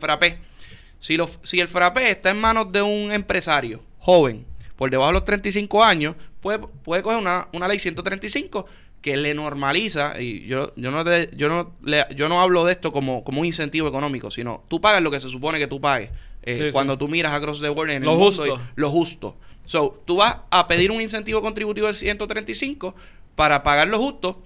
Si, 1.01 1.17
lo- 1.17 1.31
si 1.43 1.59
el 1.61 1.69
frappé 1.69 2.11
está 2.11 2.31
en 2.31 2.41
manos 2.41 2.71
de 2.73 2.83
un 2.83 3.11
empresario 3.13 3.83
joven, 3.99 4.45
por 4.77 4.91
debajo 4.91 5.09
de 5.09 5.15
los 5.15 5.25
35 5.25 5.83
años, 5.83 6.15
puede, 6.41 6.59
puede 6.59 7.03
coger 7.03 7.19
una, 7.19 7.49
una 7.53 7.67
ley 7.69 7.79
135 7.79 8.67
que 9.01 9.17
le 9.17 9.35
normaliza, 9.35 10.21
y 10.21 10.47
yo, 10.47 10.73
yo, 10.77 10.91
no, 10.93 11.05
yo, 11.33 11.49
no, 11.49 11.75
le- 11.83 12.07
yo 12.15 12.29
no 12.29 12.41
hablo 12.41 12.65
de 12.65 12.73
esto 12.73 12.93
como, 12.93 13.25
como 13.25 13.41
un 13.41 13.47
incentivo 13.47 13.89
económico, 13.89 14.31
sino 14.31 14.65
tú 14.69 14.81
pagas 14.81 15.03
lo 15.03 15.11
que 15.11 15.19
se 15.19 15.29
supone 15.29 15.59
que 15.59 15.67
tú 15.67 15.81
pagues. 15.81 16.11
Eh, 16.43 16.57
Sí, 16.57 16.63
sí. 16.65 16.69
cuando 16.73 16.97
tú 16.99 17.09
miras 17.09 17.33
across 17.33 17.61
the 17.61 17.69
board 17.69 17.91
en 17.91 18.05
Lo 18.05 18.13
el 18.13 18.19
justo. 18.19 18.61
lo 18.75 18.91
justo. 18.91 19.37
So, 19.65 20.01
tú 20.05 20.17
vas 20.17 20.37
a 20.51 20.67
pedir 20.67 20.91
un 20.91 21.01
incentivo 21.01 21.41
contributivo 21.41 21.87
del 21.87 21.95
135 21.97 22.95
para 23.37 23.63
pagar 23.63 23.89
lo 23.89 23.99
justo 23.99 24.43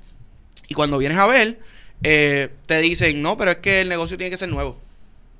y 0.68 0.74
cuando 0.74 0.98
vienes 0.98 1.18
a 1.18 1.26
ver, 1.26 1.58
eh, 2.02 2.50
te 2.66 2.80
dicen, 2.80 3.22
no, 3.22 3.36
pero 3.36 3.52
es 3.52 3.56
que 3.58 3.80
el 3.80 3.88
negocio 3.88 4.16
tiene 4.18 4.30
que 4.30 4.36
ser 4.36 4.48
nuevo. 4.48 4.78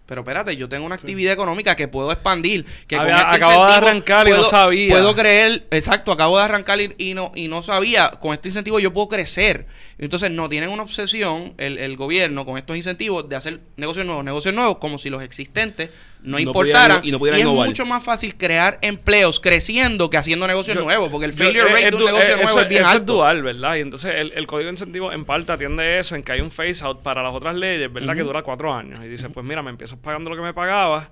Pero 0.06 0.20
espérate, 0.20 0.54
yo 0.54 0.68
tengo 0.68 0.86
una 0.86 0.94
actividad 0.94 1.32
económica 1.32 1.74
que 1.74 1.88
puedo 1.88 2.12
expandir. 2.12 2.64
Que 2.86 2.94
con 2.96 3.06
Había- 3.06 3.22
este 3.22 3.36
acabo 3.44 3.66
de 3.66 3.72
arrancar 3.72 4.28
y 4.28 4.30
no 4.30 4.36
puedo- 4.36 4.48
sabía. 4.48 4.90
Puedo 4.92 5.14
creer, 5.16 5.66
exacto, 5.72 6.12
acabo 6.12 6.38
de 6.38 6.44
arrancar 6.44 6.80
y, 6.80 6.94
y 6.96 7.14
no, 7.14 7.32
y 7.34 7.48
no 7.48 7.60
sabía. 7.64 8.10
Con 8.20 8.32
este 8.32 8.48
incentivo 8.48 8.78
yo 8.78 8.92
puedo 8.92 9.08
crecer. 9.08 9.66
Entonces 9.98 10.30
no 10.30 10.48
tienen 10.48 10.70
una 10.70 10.84
obsesión 10.84 11.54
el, 11.58 11.78
el 11.78 11.96
gobierno 11.96 12.46
con 12.46 12.56
estos 12.56 12.76
incentivos 12.76 13.28
de 13.28 13.34
hacer 13.34 13.58
negocios 13.76 14.06
nuevos, 14.06 14.24
negocios 14.24 14.54
nuevos, 14.54 14.78
como 14.78 14.96
si 14.98 15.10
los 15.10 15.24
existentes 15.24 15.90
no, 16.26 16.38
importaran. 16.38 17.00
y 17.04 17.10
no 17.12 17.18
pudieran 17.18 17.38
es 17.40 17.46
innovar. 17.46 17.68
mucho 17.68 17.86
más 17.86 18.02
fácil 18.04 18.36
crear 18.36 18.78
empleos 18.82 19.40
creciendo 19.40 20.10
que 20.10 20.16
haciendo 20.16 20.46
negocios 20.46 20.76
Yo- 20.76 20.82
nuevos, 20.84 21.08
porque 21.10 21.26
el 21.26 21.32
failure 21.32 21.70
eh, 21.70 21.72
rate 21.72 21.84
es 21.84 21.90
de 21.92 21.96
un 21.96 22.04
negocio 22.04 22.32
eh, 22.32 22.36
nuevo 22.36 22.50
eso- 22.50 22.60
es 22.62 22.68
bien 22.68 22.82
eso 22.82 22.90
alto. 22.90 23.12
dual, 23.14 23.42
¿verdad? 23.42 23.76
Y 23.76 23.80
entonces 23.80 24.12
el, 24.16 24.32
el 24.34 24.46
código 24.46 24.66
de 24.66 24.72
incentivo 24.72 25.12
en 25.12 25.24
parte 25.24 25.52
atiende 25.52 25.98
eso, 25.98 26.14
en 26.16 26.22
que 26.22 26.32
hay 26.32 26.40
un 26.40 26.50
phase 26.50 26.84
out 26.84 27.02
para 27.02 27.22
las 27.22 27.34
otras 27.34 27.54
leyes, 27.54 27.92
¿verdad? 27.92 28.14
Que 28.14 28.22
dura 28.22 28.42
cuatro 28.42 28.74
años. 28.74 29.04
Y 29.04 29.08
dice, 29.08 29.28
pues 29.30 29.46
mira, 29.46 29.62
me 29.62 29.70
empiezas 29.70 29.98
pagando 29.98 30.28
lo 30.30 30.36
que 30.36 30.42
me 30.42 30.52
pagabas 30.52 31.08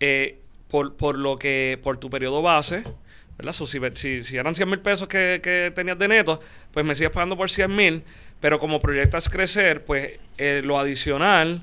eh, 0.00 0.38
por, 0.68 0.96
por 0.96 1.18
lo 1.18 1.36
que, 1.36 1.78
por 1.82 1.98
tu 1.98 2.08
periodo 2.10 2.42
base, 2.42 2.82
¿verdad? 3.38 3.52
So, 3.52 3.66
si, 3.66 3.78
si, 3.94 4.22
si 4.24 4.36
eran 4.36 4.54
100 4.54 4.68
mil 4.68 4.78
pesos 4.80 5.08
que, 5.08 5.40
que 5.42 5.72
tenías 5.74 5.98
de 5.98 6.08
neto, 6.08 6.40
pues 6.72 6.84
me 6.86 6.94
sigues 6.94 7.12
pagando 7.12 7.36
por 7.36 7.50
100 7.50 7.74
mil, 7.74 8.02
pero 8.40 8.58
como 8.58 8.78
proyectas 8.80 9.28
crecer, 9.28 9.84
pues 9.84 10.18
eh, 10.38 10.62
lo 10.64 10.78
adicional 10.78 11.62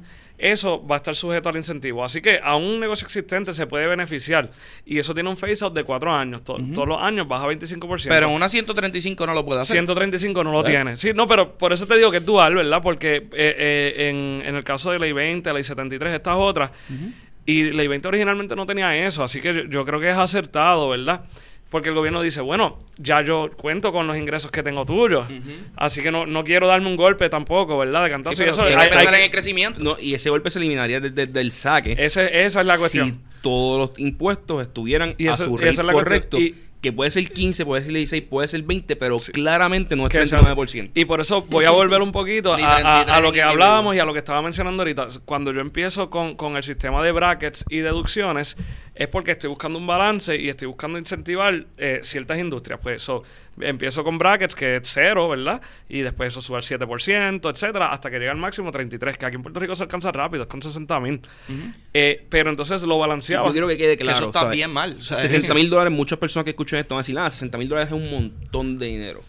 eso 0.52 0.86
va 0.86 0.96
a 0.96 0.98
estar 0.98 1.16
sujeto 1.16 1.50
al 1.50 1.56
incentivo. 1.56 2.04
Así 2.04 2.22
que 2.22 2.40
a 2.44 2.56
un 2.56 2.80
negocio 2.80 3.06
existente 3.06 3.54
se 3.54 3.66
puede 3.68 3.88
beneficiar. 3.88 4.50
Y 4.86 4.98
eso 5.00 5.14
tiene 5.14 5.30
un 5.30 5.38
phase 5.38 5.64
out 5.64 5.74
de 5.74 5.84
cuatro 5.84 6.12
años. 6.14 6.44
To- 6.44 6.58
Todos 6.74 6.88
los 6.88 7.02
años 7.02 7.28
baja 7.28 7.48
25%. 7.48 8.10
Pero 8.10 8.28
en 8.28 8.34
una 8.36 8.50
135 8.50 9.26
no 9.26 9.34
lo 9.34 9.46
puede 9.46 9.62
hacer. 9.62 9.76
135 9.78 10.44
no 10.44 10.52
lo 10.52 10.64
tiene. 10.64 10.98
Sí, 10.98 11.12
no, 11.16 11.26
pero 11.28 11.58
por 11.58 11.72
eso 11.74 11.88
te 11.88 11.96
digo 11.98 12.12
que 12.12 12.18
es 12.18 12.26
dual, 12.26 12.56
¿verdad? 12.56 12.82
Porque 12.82 13.16
eh, 13.16 13.30
eh, 13.34 14.10
en, 14.10 14.48
en 14.48 14.56
el 14.56 14.64
caso 14.64 14.92
de 14.92 15.00
Ley 15.00 15.12
20, 15.14 15.54
Ley 15.54 15.64
73, 15.64 16.14
estas 16.14 16.36
otras, 16.38 16.72
y 17.46 17.72
Ley 17.72 17.88
20 17.88 18.08
originalmente 18.08 18.56
no 18.56 18.66
tenía 18.66 18.96
eso, 19.06 19.24
así 19.24 19.42
que 19.42 19.54
yo, 19.54 19.64
yo 19.64 19.84
creo 19.86 20.00
que 20.00 20.10
es 20.10 20.18
acertado, 20.18 20.90
¿verdad? 20.90 21.24
Porque 21.74 21.90
el 21.90 21.96
gobierno 21.96 22.22
dice, 22.22 22.40
bueno, 22.40 22.78
ya 22.98 23.22
yo 23.24 23.50
cuento 23.58 23.92
con 23.92 24.06
los 24.06 24.16
ingresos 24.16 24.52
que 24.52 24.62
tengo 24.62 24.86
tuyos, 24.86 25.26
así 25.76 26.04
que 26.04 26.12
no, 26.12 26.28
no 26.28 26.44
quiero 26.44 26.68
darme 26.68 26.86
un 26.88 26.96
golpe 26.96 27.28
tampoco, 27.30 27.80
¿verdad? 27.80 28.04
De 28.04 28.12
cantazo. 28.12 28.36
Sí, 28.38 28.44
y 28.44 28.46
pero 28.46 28.52
eso, 28.52 28.62
tiene 28.66 28.76
Hay 28.80 28.84
hay- 28.84 28.90
que 28.90 28.94
hay 28.94 28.98
pensar 29.00 29.14
en 29.16 29.20
que- 29.22 29.26
el 29.26 29.32
crecimiento. 29.32 29.80
No, 29.84 29.96
y 30.00 30.14
ese 30.14 30.30
golpe 30.30 30.52
se 30.52 30.60
eliminaría 30.60 31.00
desde, 31.00 31.26
desde 31.26 31.42
el 31.42 31.52
saque. 31.52 31.96
ese- 31.98 32.46
esa 32.46 32.62
es 32.62 32.68
la 32.68 32.78
cuestión. 32.78 33.10
Si 33.10 33.18
todos 33.42 33.90
los 33.90 34.00
impuestos 34.00 34.62
estuvieran 34.62 35.16
Y 35.18 35.28
a 35.28 35.34
su 35.34 35.52
y 35.56 35.58
rate 35.58 35.70
esa 35.70 35.82
es 35.82 35.86
la 35.88 35.94
cuestión. 35.94 36.20
correcto, 36.20 36.38
Y- 36.40 36.56
que 36.84 36.92
puede 36.94 37.10
ser 37.10 37.32
15, 37.32 37.66
puede 37.66 37.82
ser 37.82 37.94
16, 37.94 38.24
puede 38.30 38.48
ser 38.48 38.62
20, 38.62 38.96
pero 38.98 39.18
Sí. 39.18 39.32
claramente 39.32 39.96
no 39.96 40.04
es 40.04 40.10
Que 40.12 40.26
sea- 40.28 40.40
39%. 40.40 40.92
Y 40.94 41.06
por 41.06 41.22
eso 41.22 41.42
voy 41.50 41.66
a 41.66 41.72
volver 41.72 42.02
un 42.02 42.12
poquito 42.12 42.54
a, 42.54 42.58
Ni 42.58 42.64
a- 42.64 42.76
33 42.76 43.18
a 43.18 43.22
lo 43.22 43.32
que 43.32 43.42
hablábamos 43.42 43.96
y 43.96 44.00
a 44.00 44.06
lo 44.06 44.12
que 44.14 44.20
estaba 44.20 44.42
mencionando 44.42 44.84
ahorita. 44.84 45.08
Cuando 45.26 45.52
yo 45.54 45.62
empiezo 45.62 46.10
con, 46.10 46.36
con 46.36 46.58
el 46.58 46.64
sistema 46.64 47.02
de 47.02 47.12
brackets 47.14 47.64
y 47.70 47.78
deducciones, 47.80 48.58
es 48.96 49.08
porque 49.08 49.32
estoy 49.32 49.50
buscando 49.50 49.80
un 49.80 49.88
balance 49.88 50.36
y 50.36 50.50
estoy 50.50 50.68
buscando 50.68 50.98
incentivar 51.00 51.66
eh, 51.78 52.02
ciertas 52.04 52.38
industrias. 52.38 52.80
Pues 52.84 52.98
eso, 53.02 53.24
empiezo 53.60 54.04
con 54.04 54.18
brackets, 54.18 54.56
que 54.56 54.78
es 54.78 54.82
cero, 54.86 55.30
¿verdad? 55.30 55.62
Y 55.90 56.00
después 56.02 56.34
eso 56.34 56.42
sube 56.42 56.58
al 56.58 56.64
7%, 56.64 57.50
etcétera, 57.52 57.92
hasta 57.92 58.10
que 58.10 58.20
llega 58.20 58.32
al 58.32 58.38
máximo 58.38 58.72
33, 58.72 59.18
que 59.18 59.26
aquí 59.26 59.36
en 59.36 59.42
Puerto 59.42 59.60
Rico 59.60 59.76
se 59.76 59.84
alcanza 59.84 60.12
rápido, 60.12 60.44
es 60.44 60.50
con 60.50 60.62
60 60.62 61.00
mil. 61.00 61.22
Eh, 61.94 62.26
pero 62.30 62.50
entonces 62.50 62.82
lo 62.84 62.98
balanceaba. 62.98 63.48
Yo 63.48 63.52
quiero 63.52 63.68
que 63.68 63.78
quede 63.78 63.98
Que 63.98 64.04
claro. 64.04 64.18
eso 64.18 64.28
está 64.28 64.42
¿sabes? 64.42 64.56
bien 64.56 64.72
mal. 64.72 65.02
Sea, 65.02 65.18
60 65.18 65.54
mil 65.54 65.70
dólares, 65.70 65.94
muchas 65.94 66.20
personas 66.20 66.44
que 66.46 66.52
escuchan 66.52 66.80
esto 66.80 66.96
van 66.96 67.00
a 67.00 67.04
decir, 67.04 67.18
ah, 67.18 67.30
60 67.30 67.58
mil 67.58 67.70
dólares 67.70 67.90
es 67.92 67.94
un 67.94 68.10
montón 68.10 68.80
de 68.80 68.86
dinero. 68.88 69.24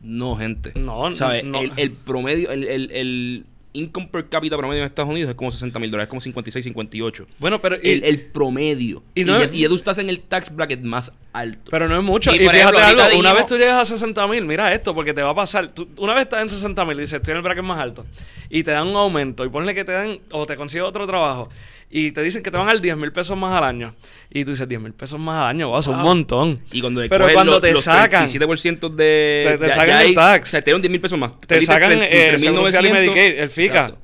No, 0.00 0.36
gente. 0.36 0.72
No, 0.78 1.12
¿Sabes? 1.14 1.44
no. 1.44 1.60
El, 1.60 1.72
el 1.76 1.92
promedio, 1.92 2.50
el, 2.50 2.64
el, 2.64 2.90
el 2.90 3.44
income 3.74 4.08
per 4.12 4.28
cápita 4.28 4.56
promedio 4.56 4.82
en 4.82 4.86
Estados 4.86 5.10
Unidos 5.10 5.30
es 5.30 5.34
como 5.36 5.50
60 5.50 5.78
mil 5.78 5.90
dólares, 5.90 6.06
es 6.06 6.10
como 6.10 6.20
56, 6.20 6.64
58. 6.64 7.26
Bueno, 7.38 7.60
pero... 7.60 7.76
y- 7.82 7.90
El, 7.90 8.04
el 8.04 8.20
promedio. 8.20 9.02
y 9.14 9.22
Y, 9.22 9.24
no- 9.24 9.42
y 9.44 9.64
tú 9.66 9.74
estás 9.76 9.98
en 9.98 10.08
el 10.10 10.20
tax 10.20 10.54
bracket 10.54 10.82
más 10.82 11.12
alto. 11.32 11.70
Pero 11.70 11.88
no 11.88 11.96
es 11.96 12.02
mucho. 12.02 12.34
Y 12.34 12.38
fíjate 12.38 12.58
ejemplo, 12.58 12.78
algo, 12.80 13.18
una 13.18 13.32
vez 13.32 13.46
tú 13.46 13.56
llegas 13.56 13.80
a 13.80 13.84
60 13.84 14.26
mil, 14.28 14.44
mira 14.44 14.72
esto, 14.74 14.94
porque 14.94 15.14
te 15.14 15.22
va 15.22 15.30
a 15.30 15.34
pasar. 15.34 15.72
Tú- 15.72 15.88
una 15.96 16.12
vez 16.14 16.24
estás 16.24 16.42
en 16.42 16.50
60 16.50 16.84
mil 16.84 16.96
y 16.98 17.00
dices, 17.00 17.14
estoy 17.14 17.32
en 17.32 17.36
el 17.38 17.42
bracket 17.42 17.64
más 17.64 17.78
alto, 17.80 18.04
y 18.50 18.62
te 18.62 18.70
dan 18.72 18.88
un 18.88 18.96
aumento, 18.96 19.44
y 19.44 19.48
ponle 19.48 19.74
que 19.74 19.84
te 19.84 19.92
dan, 19.92 20.18
o 20.30 20.44
te 20.44 20.56
consigues 20.56 20.86
otro 20.86 21.06
trabajo, 21.06 21.48
y 21.94 22.10
te 22.10 22.22
dicen 22.22 22.42
que 22.42 22.50
te 22.50 22.56
van 22.56 22.66
a 22.68 22.72
dar 22.72 22.80
10 22.80 22.96
mil 22.96 23.12
pesos 23.12 23.36
más 23.36 23.52
al 23.52 23.64
año. 23.64 23.94
Y 24.30 24.44
tú 24.44 24.52
dices, 24.52 24.66
10 24.66 24.80
mil 24.80 24.94
pesos 24.94 25.20
más 25.20 25.36
al 25.42 25.48
año, 25.48 25.68
wow, 25.68 25.82
son 25.82 25.96
un 25.96 26.02
montón. 26.02 26.58
y 26.72 26.80
cuando 26.80 27.02
le 27.02 27.08
Pero 27.10 27.28
cuando 27.32 27.52
los, 27.52 27.60
te 27.60 27.72
los 27.72 27.84
sacan- 27.86 28.26
37% 28.26 28.88
de... 28.88 29.44
Se 29.46 29.58
te 29.58 29.68
ya- 29.68 29.74
sacan 29.74 29.88
ya 29.88 30.00
el 30.02 30.06
hay- 30.08 30.14
tax. 30.14 30.48
O 30.48 30.50
sea, 30.52 30.62
te 30.62 30.72
dan 30.72 30.80
10 30.80 30.90
mil 30.90 31.00
pesos 31.00 31.18
más. 31.18 31.38
Te 31.40 31.46
Perdiste 31.46 31.72
sacan 31.72 31.92
eh, 32.02 32.32
Social 32.38 32.54
y 32.54 32.58
3.900. 32.88 32.92
Medicaid, 32.92 33.38
el 33.40 33.50
FICA. 33.50 33.80
Exacto. 33.82 33.98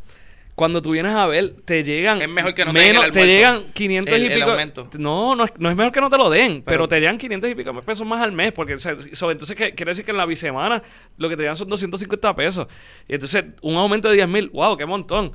Cuando 0.54 0.82
tú 0.82 0.90
vienes 0.90 1.12
a 1.12 1.24
ver, 1.26 1.52
te 1.64 1.84
llegan. 1.84 2.20
Es 2.20 2.28
mejor 2.28 2.52
que 2.52 2.64
no 2.64 2.72
te 2.72 2.78
den 2.80 2.88
menos, 2.88 3.04
el 3.04 3.12
te 3.12 3.26
llegan 3.28 3.72
500 3.72 4.12
El- 4.14 4.22
y 4.22 4.26
el 4.26 4.34
pico. 4.34 4.50
aumento. 4.50 4.90
No, 4.98 5.36
no 5.36 5.44
es, 5.44 5.52
no 5.56 5.70
es 5.70 5.76
mejor 5.76 5.92
que 5.92 6.00
no 6.00 6.10
te 6.10 6.18
lo 6.18 6.28
den, 6.28 6.62
pero, 6.66 6.80
Pero- 6.80 6.88
te 6.88 6.98
llegan 6.98 7.16
500 7.16 7.48
y 7.50 7.54
pico 7.54 7.80
pesos 7.82 8.04
más 8.04 8.20
al 8.20 8.32
mes. 8.32 8.50
Porque, 8.52 8.74
o 8.74 8.78
sea, 8.80 8.96
so- 9.12 9.30
entonces, 9.30 9.56
¿qué? 9.56 9.72
quiere 9.74 9.92
decir 9.92 10.04
que 10.04 10.10
en 10.10 10.16
la 10.16 10.26
bisemana 10.26 10.82
lo 11.16 11.28
que 11.28 11.36
te 11.36 11.42
llegan 11.44 11.54
son 11.54 11.68
250 11.68 12.34
pesos. 12.34 12.66
Y 13.06 13.14
entonces, 13.14 13.44
un 13.62 13.76
aumento 13.76 14.08
de 14.08 14.16
10 14.16 14.26
mil, 14.28 14.48
wow, 14.50 14.76
qué 14.76 14.84
montón. 14.84 15.30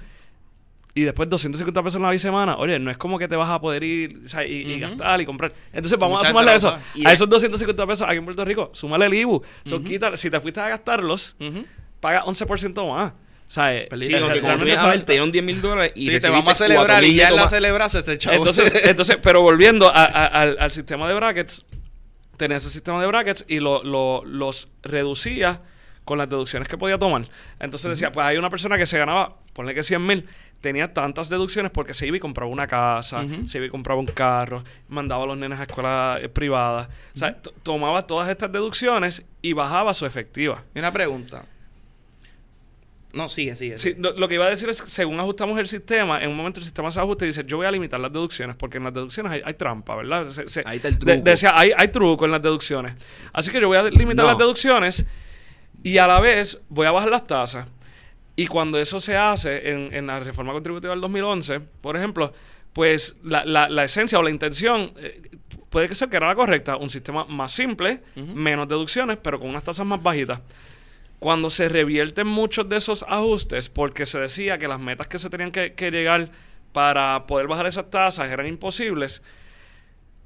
Y 0.96 1.02
después 1.02 1.28
250 1.28 1.82
pesos 1.82 1.96
en 1.96 2.04
la 2.04 2.12
bisemana, 2.12 2.56
oye, 2.58 2.78
no 2.78 2.92
es 2.92 2.98
como 2.98 3.18
que 3.18 3.28
te 3.28 3.36
vas 3.36 3.50
a 3.50 3.60
poder 3.60 3.84
ir 3.84 4.22
o 4.26 4.28
sea, 4.28 4.46
y, 4.46 4.58
y 4.74 4.80
gastar 4.80 5.20
y 5.22 5.26
comprar. 5.26 5.52
Entonces 5.72 5.98
vamos 5.98 6.18
Mucha 6.20 6.28
a 6.28 6.30
sumarle 6.30 6.56
eso. 6.56 6.78
Y 6.94 7.06
A 7.08 7.10
es- 7.10 7.16
esos 7.16 7.28
250 7.30 7.88
pesos 7.88 8.08
aquí 8.08 8.18
en 8.18 8.26
Puerto 8.26 8.46
Rico, 8.46 8.70
súmale 8.74 9.08
el 9.08 9.14
IBU. 9.16 9.42
So, 9.66 9.82
quita- 9.84 10.16
si 10.16 10.30
te 10.30 10.40
fuiste 10.40 10.60
a 10.60 10.70
gastarlos, 10.70 11.36
Ujú. 11.40 11.66
paga 12.00 12.24
11% 12.26 12.86
más. 12.94 13.12
O 13.14 13.16
sea, 13.54 13.76
eh. 13.76 13.88
Sí, 14.00 14.12
como 14.12 14.26
a 14.26 14.56
ver, 14.56 14.68
está- 14.70 14.98
te 15.06 15.12
dieron 15.14 15.32
10 15.32 15.44
mil 15.44 15.62
dólares 15.62 15.94
y 15.96 16.10
Sí, 16.12 16.20
te 16.20 16.30
vamos 16.30 16.52
a 16.52 16.56
celebrar 16.56 17.02
4.000 17.02 17.08
y 17.12 17.16
ya 17.16 17.28
en 17.30 17.36
la 17.38 17.42
más. 17.42 17.50
celebración 17.52 18.00
este 18.02 18.18
chavo. 18.20 18.36
Entonces, 18.38 18.74
entonces, 18.86 19.18
pero 19.22 19.42
volviendo 19.42 19.88
a- 19.90 20.04
a- 20.06 20.26
al, 20.28 20.58
al 20.60 20.72
sistema 20.72 21.08
de 21.08 21.16
brackets, 21.16 21.66
tenía 22.38 22.58
ese 22.58 22.70
sistema 22.70 23.02
de 23.02 23.08
brackets 23.08 23.46
y 23.48 23.60
lo, 23.60 23.84
lo- 23.84 24.24
los 24.26 24.70
reducía 24.84 25.62
con 26.06 26.18
las 26.18 26.30
deducciones 26.30 26.68
que 26.68 26.78
podía 26.78 26.98
tomar. 27.00 27.24
Entonces 27.60 27.90
decía, 27.90 28.12
pues 28.12 28.26
hay 28.28 28.38
una 28.38 28.50
persona 28.50 28.78
que 28.78 28.86
se 28.86 28.98
ganaba, 28.98 29.38
ponle 29.54 29.74
que 29.74 29.84
100 29.84 30.06
mil, 30.06 30.28
tenía 30.64 30.94
tantas 30.94 31.28
deducciones 31.28 31.72
porque 31.72 31.94
se 31.94 32.08
iba 32.08 32.16
y 32.16 32.22
compraba 32.22 32.50
una 32.50 32.66
casa, 32.68 33.26
se 33.46 33.58
iba 33.58 33.68
y 33.68 33.70
compraba 33.70 34.00
un 34.00 34.06
carro, 34.06 34.64
mandaba 34.88 35.26
a 35.26 35.28
los 35.28 35.38
nenes 35.38 35.60
a 35.60 35.64
escuelas 35.64 36.24
eh, 36.24 36.30
privadas. 36.30 36.88
O 37.14 37.18
sea, 37.20 37.36
to- 37.40 37.52
tomaba 37.64 38.02
todas 38.04 38.30
estas 38.30 38.50
deducciones 38.50 39.24
y 39.42 39.52
bajaba 39.52 39.94
su 39.94 40.06
efectiva. 40.06 40.64
Y 40.74 40.80
una 40.80 40.94
pregunta. 40.94 41.44
No, 43.12 43.30
sigue, 43.30 43.56
sigue. 43.56 43.78
Sí, 43.78 43.94
lo, 44.00 44.14
lo 44.14 44.28
que 44.28 44.36
iba 44.36 44.46
a 44.46 44.50
decir 44.50 44.68
es 44.70 44.82
que 44.82 44.90
según 44.90 45.20
ajustamos 45.20 45.60
el 45.60 45.68
sistema, 45.68 46.24
en 46.24 46.30
un 46.32 46.38
momento 46.38 46.60
el 46.60 46.64
sistema 46.64 46.90
se 46.90 47.00
ajusta 47.00 47.26
y 47.26 47.28
dice, 47.28 47.44
yo 47.46 47.58
voy 47.58 47.68
a 47.68 47.72
limitar 47.72 48.00
las 48.00 48.12
deducciones, 48.12 48.56
porque 48.56 48.78
en 48.78 48.86
las 48.86 48.94
deducciones 48.94 49.32
hay, 49.34 49.42
hay 49.46 49.54
trampa, 49.54 49.96
¿verdad? 49.98 50.30
Se- 50.30 50.48
se- 50.48 50.64
Ahí 50.66 50.78
está 50.78 50.88
el 50.88 50.98
de- 50.98 51.06
truco. 51.14 51.22
decía, 51.30 51.52
hay, 51.54 51.72
hay 51.78 51.90
truco 51.90 52.26
en 52.26 52.32
las 52.32 52.42
deducciones. 52.42 52.96
Así 53.34 53.52
que 53.52 53.60
yo 53.62 53.68
voy 53.68 53.78
a 53.78 53.84
limitar 53.84 54.26
No. 54.26 54.32
las 54.32 54.38
deducciones 54.40 55.06
y 55.84 55.98
a 56.00 56.08
la 56.08 56.20
vez 56.22 56.60
voy 56.70 56.88
a 56.88 56.92
bajar 56.92 57.10
las 57.12 57.28
tasas. 57.28 57.68
Y 58.36 58.48
cuando 58.48 58.80
eso 58.80 59.00
se 59.00 59.16
hace 59.16 59.70
en, 59.72 59.94
en 59.94 60.08
la 60.08 60.20
reforma 60.20 60.54
contributiva 60.54 60.92
del 60.92 61.02
2011, 61.02 61.60
por 61.60 61.96
ejemplo, 61.96 62.34
pues 62.74 63.16
la, 63.24 63.46
la- 63.46 63.70
la 63.70 63.84
esencia 63.84 64.18
o 64.18 64.24
la 64.24 64.32
intención 64.32 64.92
eh, 64.98 65.22
puede 65.70 65.88
que 65.88 65.94
sea 65.96 66.08
que 66.08 66.18
era 66.18 66.28
la 66.28 66.36
correcta, 66.36 66.78
un 66.78 66.90
sistema 66.90 67.26
más 67.26 67.52
simple, 67.52 68.02
menos 68.16 68.68
deducciones, 68.68 69.18
pero 69.22 69.40
con 69.40 69.50
unas 69.50 69.64
tasas 69.64 69.86
más 69.86 70.02
bajitas. 70.02 70.42
Cuando 71.20 71.50
se 71.52 71.70
revierten 71.70 72.28
muchos 72.28 72.68
de 72.68 72.78
esos 72.78 73.06
ajustes, 73.08 73.70
porque 73.70 74.06
se 74.08 74.20
decía 74.20 74.58
que 74.58 74.68
las 74.68 74.80
metas 74.80 75.08
que 75.08 75.18
se 75.20 75.30
tenían 75.30 75.52
que, 75.52 75.74
que 75.74 75.92
llegar 75.92 76.30
para 76.74 77.26
poder 77.28 77.48
bajar 77.48 77.68
esas 77.68 77.90
tasas 77.92 78.30
eran 78.32 78.48
imposibles, 78.48 79.22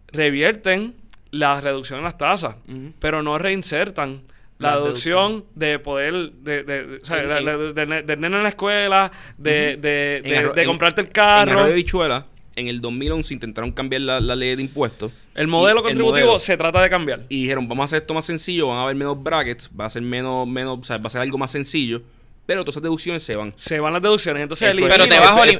revierten 0.07 0.95
la 1.31 1.59
reducción 1.61 1.99
en 1.99 2.05
las 2.05 2.17
tasas, 2.17 2.55
pero 2.99 3.21
no 3.21 3.37
reinsertan 3.37 4.23
la 4.59 4.75
deducción 4.79 5.45
de 5.55 5.79
poder, 5.79 6.31
de, 6.31 6.63
de, 6.63 6.83
de- 6.85 6.97
o 6.97 7.05
sea, 7.05 7.21
En- 7.21 7.45
de- 7.45 7.73
de- 7.85 8.03
de- 8.03 8.13
en 8.13 8.43
la 8.43 8.49
escuela, 8.49 9.11
de, 9.37 9.77
de, 9.77 10.17
En 10.17 10.23
de- 10.55 10.61
en- 10.61 10.67
comprarte 10.67 11.01
el 11.01 11.07
En 11.07 11.13
carro. 11.13 11.51
Arroyo 11.51 11.67
de 11.67 11.73
Bichuela, 11.73 12.25
en 12.55 12.67
el 12.67 12.81
2011 12.81 13.33
intentaron 13.35 13.71
cambiar 13.71 14.01
la, 14.01 14.19
la 14.19 14.35
ley 14.35 14.55
de 14.55 14.63
impuestos. 14.63 15.11
el 15.35 15.45
modelo 15.47 15.83
contributivo 15.83 16.25
modelo. 16.25 16.39
se 16.39 16.57
trata 16.57 16.81
de 16.81 16.89
cambiar. 16.89 17.21
Y 17.29 17.41
dijeron, 17.43 17.67
vamos 17.67 17.83
a 17.83 17.85
hacer 17.85 18.01
esto 18.01 18.15
más 18.15 18.25
sencillo, 18.25 18.67
van 18.69 18.79
a 18.79 18.83
haber 18.83 18.95
menos 18.95 19.21
brackets, 19.21 19.69
va 19.79 19.85
a 19.85 19.89
ser 19.91 20.01
menos, 20.01 20.47
menos, 20.47 20.79
o 20.79 20.83
sea, 20.83 20.97
va 20.97 21.05
a 21.05 21.09
ser 21.11 21.21
algo 21.21 21.37
más 21.37 21.51
sencillo, 21.51 22.01
pero 22.47 22.61
todas 22.63 22.73
esas 22.77 22.83
deducciones 22.83 23.21
se 23.21 23.35
van. 23.35 23.53
Se 23.57 23.79
van 23.79 23.93
las 23.93 24.01
deducciones. 24.01 24.41
Entonces, 24.41 24.69
El 24.71 24.77
Pero 24.77 24.89
te 24.89 24.97
problema- 25.01 25.21
bajo 25.25 25.43
el- 25.43 25.59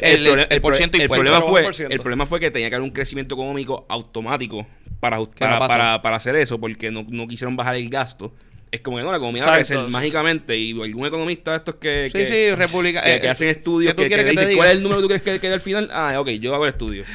el- 0.50 0.62
por 0.62 0.74
ciento 0.76 0.98
el 0.98 1.04
impuesto. 1.04 1.24
problema 1.24 1.42
fue 1.46 1.62
1%. 1.62 1.92
El 1.94 2.00
problema 2.00 2.26
fue 2.26 2.40
que 2.40 2.50
tenía 2.50 2.70
que 2.70 2.76
haber 2.76 2.84
un 2.86 2.92
crecimiento 2.94 3.36
económico 3.36 3.86
automático 3.90 4.66
para, 5.00 5.20
para, 5.38 6.02
para 6.02 6.16
hacer 6.16 6.36
eso, 6.38 6.60
porque 6.60 6.90
no, 6.90 7.06
no 7.08 7.28
quisieron 7.28 7.56
bajar 7.56 7.76
el 7.76 7.88
gasto. 7.90 8.34
Es 8.70 8.82
como 8.82 8.98
que 8.98 9.04
no, 9.04 9.12
la 9.12 9.18
economía 9.18 9.46
va 9.46 9.54
a 9.54 9.56
crecer 9.56 9.78
mágicamente 9.90 10.58
y 10.58 10.72
algún 10.72 11.06
economista 11.06 11.52
de 11.52 11.58
estos 11.58 11.76
que, 11.76 12.10
Sí, 12.12 12.18
que, 12.18 12.26
sí, 12.26 12.52
República. 12.56 13.02
que, 13.02 13.16
eh, 13.16 13.22
que 13.22 13.30
hacen 13.30 13.48
estudios 13.48 13.94
¿qué 13.94 13.96
tú 13.96 14.10
que, 14.10 14.16
que 14.16 14.24
te 14.24 14.30
dicen 14.32 14.56
cuál 14.56 14.70
es 14.70 14.76
el 14.76 14.84
número 14.84 15.00
que 15.00 15.04
tú 15.04 15.08
crees 15.08 15.22
que 15.22 15.40
quede 15.40 15.54
al 15.54 15.62
final. 15.62 15.90
Ah, 15.92 16.20
ok, 16.20 16.30
yo 16.32 16.54
hago 16.54 16.66
el 16.66 16.70
estudio. 16.70 17.06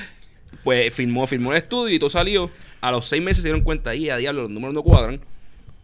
Pues 0.65 0.95
firmó, 0.95 1.27
firmó 1.27 1.53
el 1.53 1.59
estudio 1.59 1.95
y 1.95 1.99
todo 1.99 2.11
salió. 2.11 2.51
A 2.81 2.91
los 2.91 3.07
seis 3.07 3.23
meses 3.23 3.43
se 3.43 3.49
dieron 3.49 3.63
cuenta 3.63 3.91
ahí, 3.91 4.09
a 4.09 4.17
diablo, 4.17 4.43
los 4.43 4.51
números 4.51 4.75
no 4.75 4.83
cuadran. 4.83 5.21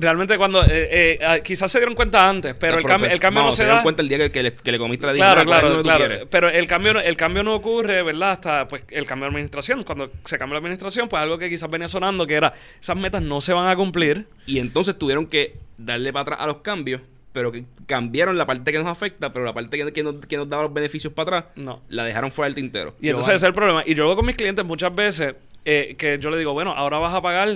Realmente 0.01 0.39
cuando... 0.39 0.63
eh, 0.65 0.69
eh, 0.71 1.19
ah, 1.27 1.41
quizás 1.41 1.71
se 1.73 1.79
dieron 1.79 1.95
cuenta 1.97 2.29
antes, 2.29 2.55
pero 2.55 2.79
el, 2.79 2.85
cambio, 2.85 3.11
el 3.11 3.19
cambio 3.19 3.41
vamos, 3.41 3.55
no 3.55 3.57
se 3.57 3.63
dieron 3.65 3.79
da... 3.79 3.83
cuenta 3.83 4.03
el 4.03 4.09
día 4.09 4.19
que, 4.19 4.31
que, 4.31 4.41
el, 4.41 4.53
que 4.53 4.71
el 4.71 4.77
economista 4.77 5.09
le 5.09 5.15
Claro, 5.15 5.41
"Mira, 5.45 5.45
¿cuál 5.45 5.59
es 5.59 5.77
el 5.79 5.83
claro, 5.83 5.83
claro. 5.83 6.05
quieres?". 6.07 6.29
Pero 6.31 6.49
el 6.51 6.67
cambio, 6.69 6.95
no- 6.95 7.01
el 7.01 7.17
cambio 7.17 7.43
no 7.43 7.55
ocurre, 7.57 8.03
¿verdad? 8.05 8.31
Hasta 8.31 8.69
pues 8.69 8.85
el 8.91 9.07
cambio 9.07 9.25
de 9.25 9.31
administración. 9.31 9.83
Cuando 9.83 10.13
se 10.25 10.39
cambia 10.39 10.55
la 10.55 10.59
administración, 10.61 11.09
pues 11.09 11.21
algo 11.21 11.37
que 11.37 11.49
quizás 11.51 11.69
venía 11.69 11.89
sonando, 11.89 12.27
que 12.29 12.35
era, 12.35 12.53
esas 12.81 12.97
metas 12.97 13.23
no 13.23 13.41
se 13.41 13.53
van 13.53 13.67
a 13.69 13.75
cumplir. 13.75 14.27
Y 14.47 14.61
entonces 14.61 14.97
tuvieron 14.97 15.27
que 15.27 15.55
darle 15.77 16.13
para 16.13 16.23
atrás 16.23 16.39
a 16.43 16.47
los 16.47 16.59
cambios, 16.59 17.01
pero 17.33 17.51
que 17.51 17.65
cambiaron 17.87 18.39
la 18.39 18.47
parte 18.47 18.71
que 18.71 18.79
nos 18.79 18.87
afecta, 18.87 19.33
pero 19.33 19.45
la 19.45 19.53
parte 19.53 19.79
que, 19.79 19.93
que 19.93 20.03
nos, 20.05 20.15
que 20.27 20.37
nos 20.37 20.49
daba 20.49 20.63
los 20.63 20.73
beneficios 20.73 21.13
para 21.13 21.39
atrás, 21.39 21.53
No. 21.57 21.83
la 21.89 22.05
dejaron 22.05 22.31
fuera 22.31 22.47
del 22.47 22.55
tintero. 22.55 22.95
Y 23.01 23.09
entonces 23.09 23.35
ese 23.35 23.47
es 23.47 23.49
el 23.49 23.53
problema. 23.53 23.83
Y 23.85 23.95
yo 23.95 24.07
veo 24.07 24.15
con 24.15 24.27
mis 24.27 24.37
clientes 24.37 24.65
muchas 24.65 24.95
veces 24.95 25.35
eh, 25.65 25.97
que 25.99 26.19
yo 26.21 26.31
le 26.31 26.39
digo, 26.39 26.53
bueno, 26.53 26.73
ahora 26.73 26.99
vas 26.99 27.15
a 27.15 27.21
pagar 27.21 27.49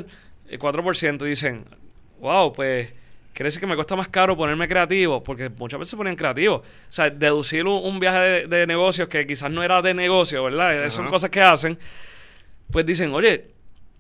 eh, 0.49 0.59
4%. 0.59 1.25
Y 1.25 1.29
dicen, 1.29 1.65
wow, 2.23 2.53
pues 2.53 2.91
quiere 3.35 3.49
decir 3.49 3.61
que 3.61 3.67
me 3.67 3.75
cuesta 3.75 3.97
más 3.97 4.09
caro 4.09 4.37
ponerme 4.37 4.67
creativo, 4.69 5.23
porque 5.23 5.49
muchas 5.51 5.79
veces 5.79 5.91
se 5.91 5.97
ponen 5.97 6.17
creativos. 6.17 6.61
O 6.61 6.65
sea, 6.93 7.11
deducir 7.11 7.67
un, 7.67 7.85
un 7.85 7.99
viaje 7.99 8.19
de, 8.19 8.47
de 8.47 8.67
negocios 8.67 9.09
que 9.09 9.27
quizás 9.27 9.51
no 9.51 9.63
era 9.63 9.83
de 9.83 9.93
negocio, 9.93 10.45
¿verdad? 10.45 10.85
Eh, 10.85 10.91
Son 10.91 11.09
cosas 11.09 11.29
que 11.31 11.41
hacen. 11.43 11.79
Pues 12.71 12.87
dicen, 12.87 13.13
oye, 13.13 13.45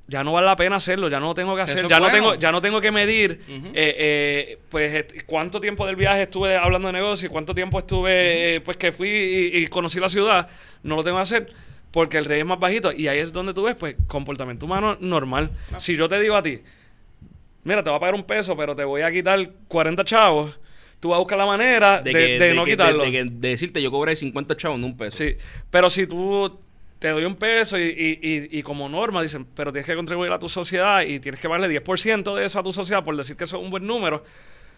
ya 0.06 0.24
no 0.24 0.32
vale 0.32 0.46
la 0.46 0.56
pena 0.56 0.76
hacerlo, 0.76 1.08
ya 1.08 1.20
no 1.20 1.26
lo 1.28 1.34
tengo 1.34 1.54
que 1.54 1.62
hacer, 1.62 1.86
ya 1.88 1.98
no 2.00 2.10
tengo, 2.10 2.34
ya 2.36 2.52
no 2.52 2.60
tengo 2.60 2.80
que 2.80 2.90
medir 2.90 3.40
eh, 3.48 3.70
eh, 3.74 4.58
pues 4.68 5.06
cuánto 5.26 5.60
tiempo 5.60 5.86
del 5.86 5.96
viaje 5.96 6.22
estuve 6.22 6.56
hablando 6.56 6.88
de 6.88 6.92
negocio 6.94 7.30
cuánto 7.30 7.54
tiempo 7.54 7.78
estuve, 7.78 8.56
eh, 8.56 8.60
pues 8.60 8.76
que 8.76 8.92
fui 8.92 9.08
y, 9.08 9.58
y 9.58 9.66
conocí 9.68 10.00
la 10.00 10.08
ciudad, 10.08 10.48
no 10.82 10.96
lo 10.96 11.04
tengo 11.04 11.18
que 11.18 11.22
hacer 11.22 11.52
porque 11.92 12.18
el 12.18 12.24
rey 12.24 12.40
es 12.40 12.46
más 12.46 12.58
bajito 12.58 12.90
y 12.92 13.08
ahí 13.08 13.18
es 13.20 13.32
donde 13.32 13.54
tú 13.54 13.62
ves 13.62 13.76
pues 13.76 13.94
comportamiento 14.06 14.66
humano 14.66 14.96
normal. 15.00 15.50
Si 15.78 15.94
yo 15.96 16.08
te 16.08 16.18
digo 16.18 16.34
a 16.34 16.42
ti, 16.42 16.60
mira, 17.64 17.82
te 17.82 17.90
voy 17.90 17.96
a 17.96 18.00
pagar 18.00 18.14
un 18.14 18.24
peso, 18.24 18.56
pero 18.56 18.74
te 18.74 18.84
voy 18.84 19.02
a 19.02 19.10
quitar 19.10 19.50
40 19.68 20.04
chavos, 20.04 20.58
tú 21.00 21.08
vas 21.10 21.16
a 21.16 21.18
buscar 21.20 21.38
la 21.38 21.46
manera 21.46 22.00
de, 22.00 22.12
De, 22.12 22.18
que- 22.26 22.38
de 22.38 22.48
de 22.48 22.54
no 22.54 22.64
que- 22.64 22.70
quitarlo. 22.72 23.04
de 23.04 23.24
decirte, 23.30 23.82
yo 23.82 23.90
cobré 23.90 24.14
50 24.16 24.56
chavos, 24.56 24.78
no 24.78 24.86
un 24.86 24.96
peso. 24.96 25.16
Sí, 25.18 25.34
pero 25.70 25.88
si 25.90 26.06
tú 26.06 26.58
te 26.98 27.08
doy 27.08 27.24
un 27.24 27.34
peso 27.34 27.76
y, 27.78 27.82
y- 27.82 28.18
y- 28.22 28.58
y 28.58 28.62
como 28.62 28.88
norma 28.88 29.20
dicen, 29.22 29.44
pero 29.56 29.72
tienes 29.72 29.86
que 29.86 29.96
contribuir 29.96 30.30
a 30.30 30.38
tu 30.38 30.48
sociedad 30.48 31.02
y 31.02 31.18
tienes 31.18 31.40
que 31.40 31.48
darle 31.48 31.68
10% 31.68 32.34
de 32.36 32.44
eso 32.44 32.60
a 32.60 32.62
tu 32.62 32.72
sociedad 32.72 33.02
por 33.02 33.16
decir 33.16 33.36
que 33.36 33.44
eso 33.44 33.56
es 33.58 33.62
un 33.64 33.70
buen 33.70 33.84
número, 33.84 34.22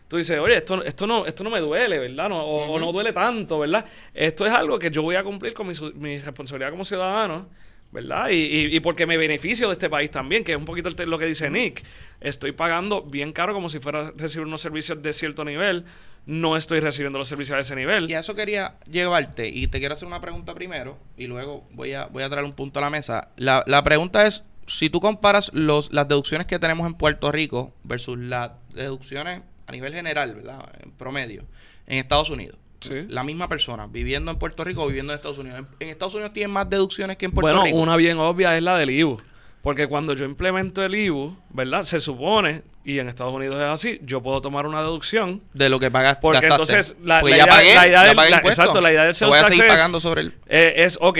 tú 0.08 0.16
dices, 0.16 0.38
oye, 0.38 0.56
esto, 0.56 0.82
esto, 0.84 1.06
no, 1.06 1.26
esto 1.26 1.44
no 1.44 1.50
me 1.50 1.60
duele, 1.60 1.98
¿verdad? 1.98 2.30
No, 2.30 2.42
o, 2.42 2.72
o 2.72 2.78
no 2.80 2.92
duele 2.92 3.12
tanto, 3.12 3.58
¿verdad? 3.58 3.84
Esto 4.14 4.46
es 4.46 4.52
algo 4.52 4.78
que 4.78 4.90
yo 4.90 5.02
voy 5.02 5.16
a 5.16 5.22
cumplir 5.22 5.52
con 5.52 5.66
mi, 5.66 5.74
mi 5.96 6.18
responsabilidad 6.18 6.70
como 6.70 6.84
ciudadano. 6.86 7.48
¿Verdad? 7.92 8.30
Y, 8.30 8.34
y, 8.34 8.76
y 8.76 8.80
porque 8.80 9.06
me 9.06 9.16
beneficio 9.16 9.68
de 9.68 9.74
este 9.74 9.88
país 9.88 10.10
también, 10.10 10.42
que 10.42 10.50
es 10.50 10.58
un 10.58 10.64
poquito 10.64 10.90
lo 11.06 11.16
que 11.16 11.26
dice 11.26 11.48
Nick. 11.48 11.84
Estoy 12.20 12.50
pagando 12.50 13.02
bien 13.02 13.32
caro 13.32 13.54
como 13.54 13.68
si 13.68 13.78
fuera 13.78 14.08
a 14.08 14.10
recibir 14.16 14.48
unos 14.48 14.62
servicios 14.62 15.00
de 15.00 15.12
cierto 15.12 15.44
nivel. 15.44 15.84
No 16.26 16.56
estoy 16.56 16.80
recibiendo 16.80 17.20
los 17.20 17.28
servicios 17.28 17.56
a 17.56 17.60
ese 17.60 17.76
nivel. 17.76 18.10
Y 18.10 18.14
a 18.14 18.18
eso 18.18 18.34
quería 18.34 18.78
llevarte. 18.90 19.48
Y 19.48 19.68
te 19.68 19.78
quiero 19.78 19.92
hacer 19.92 20.08
una 20.08 20.20
pregunta 20.20 20.54
primero. 20.54 20.98
Y 21.16 21.28
luego 21.28 21.68
voy 21.70 21.92
a, 21.92 22.06
voy 22.06 22.24
a 22.24 22.28
traer 22.28 22.44
un 22.44 22.54
punto 22.54 22.80
a 22.80 22.82
la 22.82 22.90
mesa. 22.90 23.28
La, 23.36 23.62
la 23.68 23.84
pregunta 23.84 24.26
es: 24.26 24.42
si 24.66 24.90
tú 24.90 25.00
comparas 25.00 25.52
los, 25.54 25.92
las 25.92 26.08
deducciones 26.08 26.48
que 26.48 26.58
tenemos 26.58 26.88
en 26.88 26.94
Puerto 26.94 27.30
Rico 27.30 27.74
versus 27.84 28.18
las 28.18 28.50
deducciones 28.74 29.42
a 29.68 29.72
nivel 29.72 29.94
general, 29.94 30.34
¿verdad? 30.34 30.68
En 30.82 30.90
promedio, 30.90 31.44
en 31.86 31.98
Estados 31.98 32.28
Unidos. 32.30 32.58
Sí. 32.88 33.06
La 33.08 33.22
misma 33.24 33.48
persona, 33.48 33.86
viviendo 33.86 34.30
en 34.30 34.38
Puerto 34.38 34.62
Rico 34.64 34.82
o 34.82 34.86
viviendo 34.86 35.12
en 35.12 35.16
Estados 35.16 35.38
Unidos. 35.38 35.58
En, 35.60 35.66
en 35.80 35.88
Estados 35.88 36.14
Unidos 36.14 36.32
tienen 36.32 36.50
más 36.52 36.68
deducciones 36.68 37.16
que 37.16 37.24
en 37.26 37.32
Puerto 37.32 37.48
bueno, 37.50 37.64
Rico. 37.64 37.76
una 37.78 37.96
bien 37.96 38.18
obvia 38.18 38.56
es 38.56 38.62
la 38.62 38.76
del 38.78 38.90
IBU. 38.90 39.20
Porque 39.62 39.86
cuando 39.86 40.12
yo 40.14 40.26
implemento 40.26 40.84
el 40.84 40.94
IBU, 40.94 41.36
¿verdad? 41.50 41.82
Se 41.82 41.98
supone, 41.98 42.62
y 42.84 42.98
en 42.98 43.08
Estados 43.08 43.32
Unidos 43.32 43.56
es 43.56 43.62
así, 43.62 43.98
yo 44.02 44.22
puedo 44.22 44.42
tomar 44.42 44.66
una 44.66 44.80
deducción. 44.82 45.40
de 45.54 45.70
lo 45.70 45.80
que 45.80 45.90
pagaste. 45.90 46.20
Porque 46.20 46.46
gastaste. 46.46 46.74
entonces, 46.76 46.96
la- 47.02 47.20
Pues 47.22 47.30
la 47.32 47.38
ya 47.38 47.44
idea- 47.44 47.54
pagué, 47.54 47.74
la 47.74 47.86
idea 47.88 48.02
ya 48.02 48.08
del- 48.08 48.16
pagué 48.16 48.30
la- 48.30 48.36
impuestos. 48.36 48.62
exacto, 48.64 48.80
la 48.82 48.92
idea 48.92 49.04
del 49.04 49.14
sales 49.14 49.34
voy 49.34 49.42
a 49.42 49.44
seguir 49.46 49.64
es- 49.64 49.68
pagando 49.70 50.00
sobre 50.00 50.20
el. 50.20 50.34
Eh, 50.46 50.74
es, 50.76 50.98
ok, 51.00 51.18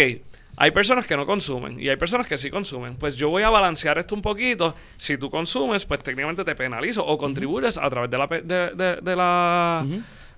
hay 0.57 0.71
personas 0.73 1.07
que 1.07 1.17
no 1.17 1.25
consumen 1.25 1.81
y 1.81 1.89
hay 1.89 1.97
personas 1.97 2.27
que 2.27 2.37
sí 2.37 2.51
consumen. 2.51 2.97
Pues 2.97 3.17
yo 3.17 3.31
voy 3.31 3.43
a 3.45 3.49
balancear 3.49 3.97
esto 3.97 4.15
un 4.15 4.21
poquito. 4.21 4.75
Si 4.99 5.17
tú 5.17 5.31
consumes, 5.31 5.87
pues 5.87 6.03
técnicamente 6.03 6.45
te 6.45 6.55
penalizo 6.55 7.03
o 7.05 7.17
contribuyes 7.17 7.79
a 7.79 7.89
través 7.89 8.11
de 8.11 8.19
la, 8.19 8.27
de, 8.27 8.43
de- 8.75 8.97
de 9.01 9.17
la 9.17 9.87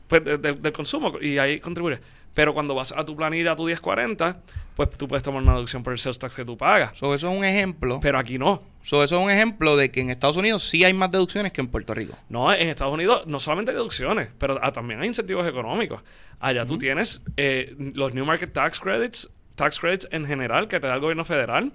de- 0.09 0.39
del 0.39 0.73
consumo 0.73 1.15
y 1.21 1.39
ahí 1.39 1.61
contribuyes. 1.61 2.01
Pero 2.35 2.53
cuando 2.53 2.75
vas 2.75 2.93
a 2.95 3.03
tu 3.03 3.17
planilla, 3.17 3.53
a 3.53 3.57
tu 3.57 3.65
1040, 3.65 4.43
pues 4.75 4.91
tú 4.91 5.09
puedes 5.09 5.23
tomar 5.23 5.43
una 5.43 5.55
deducción 5.55 5.83
por 5.83 5.95
el 5.95 5.99
sales 5.99 6.19
tax 6.19 6.37
que 6.37 6.45
tú 6.45 6.55
pagas. 6.57 6.97
So, 6.99 7.15
eso 7.15 7.31
es 7.31 7.37
un 7.39 7.45
ejemplo. 7.47 7.99
Pero 8.03 8.19
aquí 8.19 8.39
no. 8.39 8.63
So, 8.83 9.03
eso 9.03 9.17
es 9.17 9.23
un 9.25 9.31
ejemplo 9.31 9.75
de 9.75 9.91
que 9.91 10.03
en 10.03 10.11
Estados 10.11 10.37
Unidos 10.37 10.63
sí 10.63 10.85
hay 10.85 10.93
más 10.93 11.11
deducciones 11.11 11.51
que 11.53 11.63
en 11.63 11.69
Puerto 11.69 11.95
Rico. 11.95 12.15
No, 12.29 12.53
en 12.53 12.69
Estados 12.69 12.93
Unidos 12.93 13.27
no 13.27 13.41
solamente 13.41 13.71
hay 13.71 13.77
deducciones, 13.77 14.29
pero 14.39 14.59
ah, 14.63 14.71
también 14.71 15.01
hay 15.01 15.07
incentivos 15.09 15.47
económicos. 15.47 16.03
Allá 16.39 16.67
tú 16.67 16.77
tienes 16.77 17.23
eh, 17.39 17.75
los 17.95 18.13
New 18.13 18.27
Market 18.27 18.53
Tax 18.53 18.81
Credits, 18.81 19.31
tax 19.57 19.81
credits 19.81 20.07
en 20.13 20.25
general 20.27 20.69
que 20.69 20.79
te 20.79 20.87
da 20.87 20.95
el 20.95 21.01
gobierno 21.01 21.25
federal. 21.25 21.73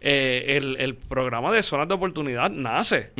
Eh, 0.00 0.56
el, 0.58 0.76
el 0.78 0.94
programa 0.94 1.50
de 1.50 1.62
zonas 1.62 1.88
de 1.88 1.94
oportunidad 1.94 2.50
nace. 2.50 3.10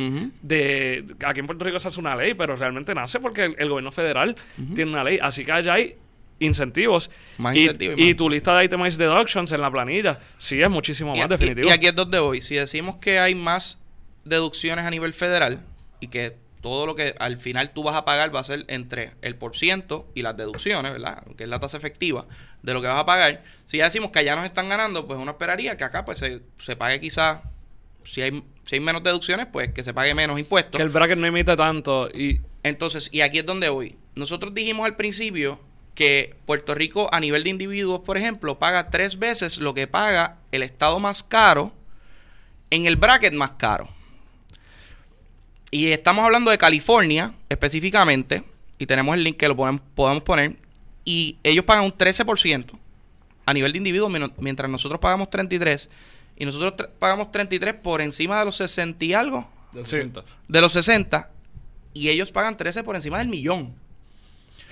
De, 0.41 1.05
aquí 1.25 1.39
en 1.41 1.45
Puerto 1.45 1.65
Rico 1.65 1.79
se 1.79 1.87
hace 1.89 1.99
una 1.99 2.15
ley, 2.15 2.33
pero 2.33 2.55
realmente 2.55 2.93
nace 2.95 3.19
porque 3.19 3.45
el, 3.45 3.55
el 3.57 3.69
gobierno 3.69 3.91
federal 3.91 4.35
tiene 4.75 4.91
una 4.91 5.03
ley. 5.03 5.19
Así 5.21 5.43
que 5.43 5.51
allá 5.51 5.73
hay 5.73 5.95
incentivos. 6.39 7.09
Más 7.37 7.55
y, 7.55 7.61
incentivos 7.61 7.95
y 7.99 8.13
tu 8.15 8.29
lista 8.29 8.57
de 8.57 8.65
itemized 8.65 8.99
deductions 8.99 9.51
en 9.51 9.61
la 9.61 9.71
planilla 9.71 10.19
sí 10.37 10.61
es 10.61 10.69
muchísimo 10.69 11.15
Y, 11.15 11.19
más 11.19 11.29
definitivo. 11.29 11.67
y 11.67 11.71
aquí 11.71 11.87
es 11.87 11.95
donde 11.95 12.19
voy. 12.19 12.41
Si 12.41 12.55
decimos 12.55 12.95
que 12.97 13.19
hay 13.19 13.35
más 13.35 13.79
deducciones 14.25 14.85
a 14.85 14.89
nivel 14.89 15.13
federal 15.13 15.63
y 15.99 16.07
que 16.07 16.35
todo 16.63 16.87
lo 16.87 16.95
que 16.95 17.13
al 17.19 17.35
final 17.35 17.73
tú 17.73 17.83
vas 17.83 17.95
a 17.95 18.05
pagar 18.05 18.33
va 18.33 18.39
a 18.39 18.43
ser 18.43 18.63
entre 18.69 19.11
el 19.21 19.35
por 19.35 19.53
ciento 19.53 20.09
y 20.15 20.21
las 20.21 20.37
deducciones, 20.37 20.93
¿verdad? 20.93 21.21
Que 21.37 21.43
es 21.43 21.49
la 21.49 21.59
tasa 21.59 21.77
efectiva 21.77 22.25
de 22.63 22.73
lo 22.73 22.81
que 22.81 22.87
vas 22.87 22.97
a 22.97 23.05
pagar. 23.05 23.43
Si 23.65 23.77
ya 23.77 23.83
decimos 23.83 24.11
que 24.11 24.19
allá 24.19 24.37
nos 24.37 24.45
están 24.45 24.69
ganando, 24.69 25.05
pues 25.05 25.19
uno 25.19 25.31
esperaría 25.31 25.75
que 25.75 25.83
acá 25.83 26.05
pues 26.05 26.19
se, 26.19 26.41
se 26.57 26.77
pague 26.77 27.01
quizás, 27.01 27.41
si 28.05 28.21
hay, 28.21 28.43
si 28.63 28.75
hay 28.75 28.79
menos 28.79 29.03
deducciones, 29.03 29.47
pues 29.51 29.73
que 29.73 29.83
se 29.83 29.93
pague 29.93 30.15
menos 30.15 30.39
impuestos. 30.39 30.77
que 30.77 30.83
el 30.83 30.89
bracket 30.89 31.17
no 31.17 31.27
imita 31.27 31.57
tanto 31.57 32.09
y 32.09 32.39
Entonces, 32.63 33.09
y 33.11 33.19
aquí 33.19 33.39
es 33.39 33.45
donde 33.45 33.67
voy. 33.67 33.97
Nosotros 34.15 34.53
dijimos 34.53 34.85
al 34.85 34.95
principio 34.95 35.59
que 35.95 36.37
Puerto 36.45 36.73
Rico 36.75 37.09
a 37.11 37.19
nivel 37.19 37.43
de 37.43 37.49
individuos, 37.49 37.99
por 37.99 38.15
ejemplo, 38.15 38.57
paga 38.57 38.89
tres 38.89 39.19
veces 39.19 39.57
lo 39.59 39.73
que 39.73 39.87
paga 39.87 40.37
el 40.53 40.63
estado 40.63 40.99
más 40.99 41.23
caro 41.23 41.73
en 42.69 42.85
el 42.85 42.95
bracket 42.95 43.33
más 43.33 43.51
caro. 43.51 43.89
Y 45.73 45.91
estamos 45.91 46.23
hablando 46.23 46.51
de 46.51 46.57
California 46.59 47.33
específicamente, 47.49 48.43
y 48.77 48.85
tenemos 48.85 49.15
el 49.15 49.23
link 49.23 49.37
que 49.37 49.47
lo 49.47 49.55
podemos, 49.55 50.23
poner, 50.23 50.55
y 51.03 51.37
ellos 51.41 51.65
pagan 51.65 51.85
un 51.85 51.91
13% 51.91 52.77
a 53.47 53.53
nivel 53.55 53.71
de 53.71 53.79
individuos, 53.79 54.11
mino- 54.11 54.31
mientras 54.37 54.69
nosotros 54.69 54.99
pagamos 54.99 55.29
33%, 55.31 55.89
y 56.37 56.45
nosotros 56.45 56.89
pagamos 56.99 57.31
33% 57.31 57.81
por 57.81 58.01
encima 58.01 58.37
de 58.37 58.45
los 58.45 58.55
60 58.57 59.03
y 59.03 59.13
algo, 59.15 59.49
Del 59.71 59.83
Sí. 59.85 59.91
60. 59.95 60.23
de 60.47 60.61
los 60.61 60.71
60, 60.73 61.31
y 61.91 62.09
ellos 62.09 62.29
pagan 62.31 62.55
13 62.55 62.83
por 62.83 62.95
encima 62.95 63.17
del 63.17 63.27
millón. 63.29 63.73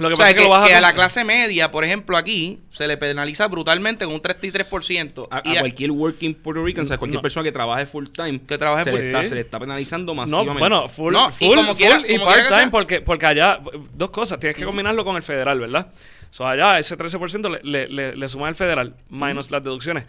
Lo 0.02 0.10
que 0.10 0.14
o 0.14 0.18
sea, 0.18 0.26
pasa 0.26 0.30
es 0.32 0.36
que, 0.36 0.42
que, 0.42 0.48
lo 0.48 0.50
vas 0.50 0.68
que 0.70 0.76
a 0.76 0.82
la 0.82 0.94
clase 0.94 1.24
media, 1.24 1.72
por 1.72 1.84
ejemplo, 1.84 2.18
aquí 2.18 2.60
se 2.70 2.88
le 2.88 2.98
penaliza 2.98 3.48
brutalmente 3.48 4.06
con 4.06 4.14
un 4.16 4.22
33%. 4.22 5.28
A, 5.32 5.42
y 5.44 5.56
a- 5.58 5.60
cualquier 5.62 5.92
working 5.92 6.34
Puerto 6.36 6.64
Rican, 6.64 6.84
o 6.86 6.88
sea, 6.88 6.98
cualquier 6.98 7.18
No. 7.20 7.22
persona 7.22 7.44
que 7.44 7.52
trabaje 7.52 7.86
full 7.86 8.06
time, 8.08 8.42
Que 8.46 8.58
trabaje 8.58 8.86
se, 8.86 8.92
full- 8.92 9.00
le 9.02 9.08
está, 9.08 9.24
Sí. 9.24 9.30
se 9.30 9.36
le 9.36 9.42
está 9.42 9.60
penalizando 9.60 10.14
No, 10.14 10.22
masivamente. 10.22 10.60
bueno, 10.60 10.88
full, 10.90 11.14
No, 11.14 11.30
y 11.30 11.32
full, 11.32 11.56
como 11.56 11.68
full 11.76 11.78
quiera- 11.78 12.02
y 12.08 12.14
como 12.18 12.26
part-time 12.32 12.60
sea. 12.62 12.70
porque, 12.72 13.02
porque 13.02 13.26
allá, 13.26 13.60
dos 13.94 14.10
cosas, 14.10 14.40
tienes 14.40 14.58
que 14.58 14.66
combinarlo 14.66 15.04
con 15.06 15.16
el 15.16 15.24
federal, 15.24 15.60
¿verdad? 15.60 15.88
So, 16.30 16.48
allá 16.48 16.80
ese 16.80 16.96
13% 16.98 17.50
le, 17.50 17.60
le, 17.64 17.88
le, 17.90 18.16
le 18.16 18.28
suma 18.28 18.48
el 18.50 18.56
federal, 18.56 18.96
menos 19.10 19.52
las 19.52 19.64
deducciones. 19.64 20.06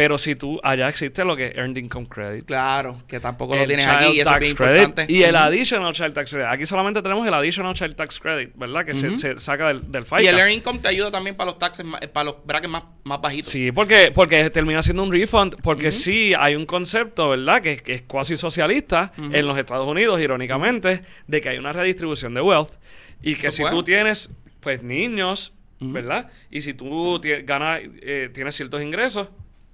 Pero 0.00 0.16
si 0.16 0.34
tú, 0.34 0.58
allá 0.62 0.88
existe 0.88 1.26
lo 1.26 1.36
que 1.36 1.48
es 1.48 1.56
Earned 1.56 1.76
Income 1.76 2.06
Credit. 2.06 2.46
Claro, 2.46 2.96
que 3.06 3.20
tampoco 3.20 3.54
lo 3.54 3.66
tienes 3.66 3.86
aquí 3.86 4.12
y 4.14 4.20
eso 4.20 4.30
es 4.30 4.34
Tax 4.34 4.40
bien 4.40 4.56
Credit 4.56 4.78
importante. 4.78 5.12
y 5.12 5.22
el. 5.24 5.36
Additional 5.36 5.92
Child 5.92 6.14
Tax 6.14 6.30
Credit. 6.30 6.46
Aquí 6.48 6.64
solamente 6.64 7.02
tenemos 7.02 7.26
el 7.28 7.34
Additional 7.34 7.74
Child 7.74 7.96
Tax 7.96 8.18
Credit, 8.18 8.50
¿verdad? 8.54 8.86
Que 8.86 8.94
se, 8.94 9.14
se 9.18 9.38
saca 9.38 9.68
del, 9.68 9.92
del 9.92 10.06
FICA. 10.06 10.22
Y 10.22 10.26
el 10.28 10.38
earned 10.38 10.54
income 10.54 10.78
te 10.78 10.88
ayuda 10.88 11.10
también 11.10 11.36
para 11.36 11.50
los 11.50 11.58
taxes, 11.58 11.84
para 12.14 12.24
los 12.24 12.36
brackets 12.46 12.72
más, 12.72 12.84
más 13.04 13.20
bajitos. 13.20 13.50
Sí, 13.50 13.72
porque, 13.72 14.10
porque 14.14 14.48
termina 14.48 14.82
siendo 14.82 15.02
un 15.02 15.12
refund, 15.12 15.56
porque 15.62 15.92
sí 15.92 16.32
hay 16.38 16.54
un 16.54 16.64
concepto, 16.64 17.28
¿verdad? 17.28 17.60
Que, 17.60 17.76
que 17.76 17.92
es 17.92 18.00
cuasi 18.00 18.38
socialista 18.38 19.12
en 19.18 19.46
los 19.46 19.58
Estados 19.58 19.86
Unidos, 19.86 20.18
irónicamente, 20.18 21.02
de 21.26 21.40
que 21.42 21.50
hay 21.50 21.58
una 21.58 21.74
redistribución 21.74 22.32
de 22.32 22.40
wealth 22.40 22.72
y 23.20 23.34
que 23.34 23.48
Eso 23.48 23.58
si 23.58 23.62
es 23.64 23.68
tú 23.68 23.82
tienes, 23.82 24.30
pues, 24.60 24.82
niños, 24.82 25.52
¿verdad? 25.78 26.30
Y 26.50 26.62
si 26.62 26.72
tú 26.72 27.20
ganas, 27.44 27.80
eh, 28.00 28.30
tienes 28.32 28.54
ciertos 28.54 28.80
ingresos, 28.80 29.28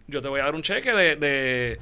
yo 0.08 0.22
te 0.22 0.28
voy 0.28 0.40
a 0.40 0.44
dar 0.44 0.54
un 0.54 0.62
cheque 0.62 0.92
de, 0.92 1.16
de 1.16 1.78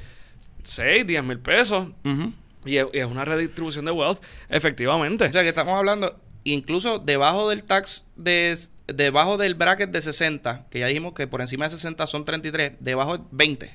6, 0.63 1.07
10 1.07 1.25
mil 1.25 1.39
pesos 1.39 1.89
Ujú. 2.05 2.33
y 2.65 2.77
es, 2.79 2.87
y 2.93 2.99
es 2.99 3.07
una 3.07 3.25
redistribución 3.25 3.85
de 3.85 3.91
wealth, 3.93 4.23
efectivamente. 4.49 5.25
O 5.27 5.33
sea 5.33 5.43
que 5.43 5.49
estamos 5.51 5.75
hablando, 5.75 6.19
incluso 6.45 6.99
debajo 6.99 7.49
del 7.51 7.65
tax, 7.65 8.07
de, 8.17 8.57
debajo 8.87 9.37
del 9.37 9.55
bracket 9.55 9.91
de 9.91 10.01
60, 10.03 10.67
que 10.71 10.79
ya 10.81 10.87
dijimos 10.87 11.13
que 11.15 11.27
por 11.27 11.41
encima 11.41 11.67
de 11.67 11.71
60 11.73 12.07
son 12.07 12.25
33, 12.25 12.73
debajo 12.81 13.19
de 13.19 13.25
20. 13.31 13.75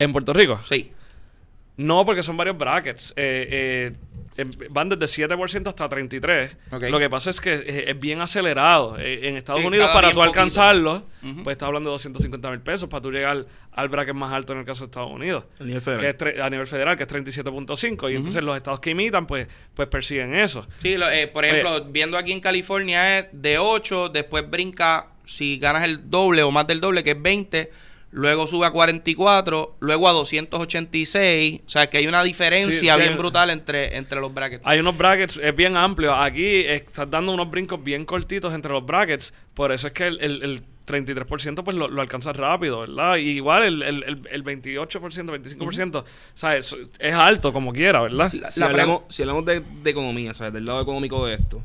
en 0.00 0.12
Puerto 0.12 0.32
Rico. 0.32 0.58
Sí. 0.64 0.92
No, 1.76 2.04
porque 2.04 2.24
son 2.24 2.36
varios 2.36 2.58
brackets. 2.58 3.12
Eh, 3.16 3.48
eh, 3.50 3.96
van 4.70 4.88
desde 4.88 5.26
7% 5.26 5.66
hasta 5.68 5.88
33%. 5.88 6.50
Ok. 6.70 6.82
Lo 6.90 6.98
que 6.98 7.10
pasa 7.10 7.30
es 7.30 7.40
que 7.40 7.54
eh, 7.54 7.84
es 7.90 7.98
bien 7.98 8.20
acelerado. 8.20 8.96
Eh, 8.98 9.28
en 9.28 9.36
Estados 9.36 9.60
Sí, 9.62 9.66
Unidos, 9.66 9.88
para 9.92 10.12
tú 10.12 10.22
alcanzarlo, 10.22 11.04
pues 11.44 11.54
está 11.54 11.66
hablando 11.66 11.90
de 11.90 11.94
250 11.94 12.50
mil 12.50 12.60
pesos 12.60 12.88
para 12.88 13.00
tú 13.00 13.10
llegar 13.10 13.44
al 13.72 13.88
bracket 13.88 14.14
más 14.14 14.32
alto 14.32 14.52
en 14.52 14.60
el 14.60 14.64
caso 14.64 14.84
de 14.84 14.86
Estados 14.86 15.10
Unidos. 15.12 15.44
A 15.60 15.64
nivel 15.64 15.74
Que 15.78 15.80
federal. 15.84 16.04
es 16.06 16.18
tre- 16.18 16.40
a 16.40 16.50
nivel 16.50 16.66
federal, 16.66 16.96
que 16.96 17.02
es 17.04 17.08
37.5. 17.08 18.10
Y 18.12 18.16
entonces 18.16 18.42
los 18.44 18.56
estados 18.56 18.80
que 18.80 18.90
imitan, 18.90 19.26
pues, 19.26 19.46
pues 19.74 19.88
persiguen 19.88 20.34
eso. 20.34 20.66
Sí, 20.82 20.96
lo- 20.96 21.10
eh, 21.10 21.26
por 21.28 21.44
ejemplo, 21.44 21.84
viendo 21.86 22.16
aquí 22.18 22.32
en 22.32 22.40
California 22.40 23.18
es 23.18 23.26
de 23.32 23.58
8, 23.58 24.08
después 24.08 24.48
brinca, 24.48 25.08
si 25.24 25.58
ganas 25.58 25.84
el 25.84 26.08
doble 26.10 26.42
o 26.42 26.50
más 26.50 26.66
del 26.66 26.80
doble, 26.80 27.02
que 27.04 27.10
es 27.12 27.22
20, 27.22 27.70
luego 28.10 28.46
sube 28.46 28.66
a 28.66 28.70
44, 28.70 29.76
luego 29.80 30.08
a 30.08 30.12
286, 30.12 31.60
o 31.66 31.68
sea 31.68 31.88
que 31.90 31.98
hay 31.98 32.06
una 32.06 32.22
diferencia 32.22 32.72
Sí, 32.72 32.78
sí, 32.80 32.84
bien 32.86 33.10
hay- 33.12 33.16
brutal 33.18 33.50
entre, 33.50 33.96
entre 33.96 34.20
los 34.20 34.32
brackets. 34.32 34.66
Hay 34.66 34.78
unos 34.80 34.96
brackets, 34.96 35.38
es 35.42 35.54
bien 35.54 35.76
amplio. 35.76 36.14
Aquí 36.14 36.60
estás 36.60 37.10
dando 37.10 37.32
unos 37.32 37.50
brincos 37.50 37.82
bien 37.82 38.04
cortitos 38.04 38.54
entre 38.54 38.72
los 38.72 38.84
brackets. 38.84 39.32
Por 39.54 39.72
eso 39.72 39.88
es 39.88 39.92
que 39.92 40.06
el, 40.06 40.20
el- 40.20 40.42
el 40.42 40.62
33% 40.86 41.62
pues 41.64 41.76
lo, 41.76 41.86
lo 41.88 42.00
alcanzas 42.00 42.34
rápido, 42.34 42.80
¿verdad? 42.80 43.16
Y 43.16 43.28
igual 43.32 43.62
el, 43.62 43.82
el, 43.82 44.02
el, 44.04 44.22
el 44.30 44.42
28%, 44.44 44.88
25%, 44.88 45.96
o 45.96 46.04
sea, 46.34 46.56
es, 46.56 46.74
es 46.98 47.14
alto 47.14 47.52
como 47.52 47.72
quiera, 47.74 48.00
¿verdad? 48.00 48.32
La- 48.32 48.50
si 48.50 48.60
la 48.60 48.66
hablamos, 48.66 49.02
si 49.10 49.22
hablamos 49.22 49.44
de, 49.44 49.60
de 49.60 49.90
economía, 49.90 50.32
¿sabes? 50.32 50.54
Del 50.54 50.64
lado 50.64 50.80
económico 50.80 51.26
de 51.26 51.34
esto, 51.34 51.62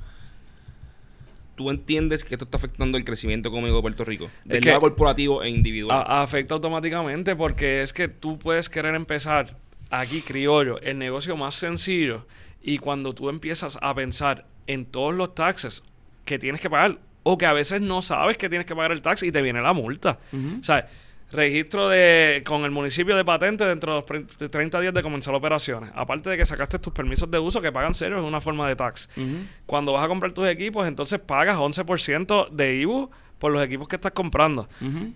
¿tú 1.55 1.69
entiendes 1.69 2.23
que 2.23 2.35
esto 2.35 2.45
está 2.45 2.57
afectando 2.57 2.97
el 2.97 3.05
crecimiento 3.05 3.49
económico 3.49 3.75
de 3.77 3.81
Puerto 3.81 4.05
Rico? 4.05 4.29
Del 4.45 4.61
que- 4.61 4.69
lado 4.69 4.81
corporativo 4.81 5.43
e 5.43 5.49
individual. 5.49 6.03
A- 6.07 6.21
afecta 6.23 6.55
automáticamente 6.55 7.35
porque 7.35 7.81
es 7.81 7.93
que 7.93 8.07
tú 8.07 8.37
puedes 8.39 8.69
querer 8.69 8.95
empezar 8.95 9.57
aquí 9.89 10.21
criollo 10.21 10.79
el 10.81 10.97
negocio 10.97 11.37
más 11.37 11.53
sencillo 11.55 12.25
y 12.61 12.77
cuando 12.79 13.13
tú 13.13 13.29
empiezas 13.29 13.77
a 13.81 13.93
pensar 13.93 14.45
en 14.67 14.85
todos 14.85 15.13
los 15.13 15.35
taxes 15.35 15.83
que 16.25 16.39
tienes 16.39 16.61
que 16.61 16.69
pagar 16.69 16.97
o 17.23 17.37
que 17.37 17.45
a 17.45 17.53
veces 17.53 17.81
no 17.81 18.01
sabes 18.01 18.37
que 18.37 18.49
tienes 18.49 18.65
que 18.65 18.75
pagar 18.75 18.91
el 18.91 19.01
tax 19.01 19.23
y 19.23 19.31
te 19.31 19.41
viene 19.41 19.61
la 19.61 19.73
multa. 19.73 20.19
O 20.59 20.63
sea, 20.63 20.87
registro 21.33 21.89
de 21.89 22.41
con 22.45 22.63
el 22.63 22.71
municipio 22.71 23.15
de 23.17 23.25
patente 23.25 23.65
dentro 23.65 23.91
de 23.93 23.97
los 23.99 24.05
pre- 24.05 24.25
de 24.39 24.49
30 24.49 24.79
días 24.79 24.93
de 24.93 25.01
comenzar 25.01 25.33
operaciones. 25.35 25.89
Aparte 25.95 26.29
de 26.29 26.37
que 26.37 26.45
sacaste 26.45 26.79
tus 26.79 26.93
permisos 26.93 27.29
de 27.29 27.39
uso 27.39 27.61
que 27.61 27.71
pagan 27.71 27.93
cero, 27.93 28.17
es 28.19 28.23
una 28.23 28.39
forma 28.39 28.67
de 28.67 28.75
tax. 28.75 29.09
Cuando 29.65 29.93
vas 29.93 30.05
a 30.05 30.07
comprar 30.07 30.31
tus 30.31 30.47
equipos, 30.47 30.87
entonces 30.87 31.19
pagas 31.19 31.57
11% 31.57 32.49
de 32.51 32.75
IBU 32.75 33.09
por 33.39 33.51
los 33.51 33.61
equipos 33.61 33.87
que 33.89 33.97
estás 33.97 34.13
comprando. 34.13 34.69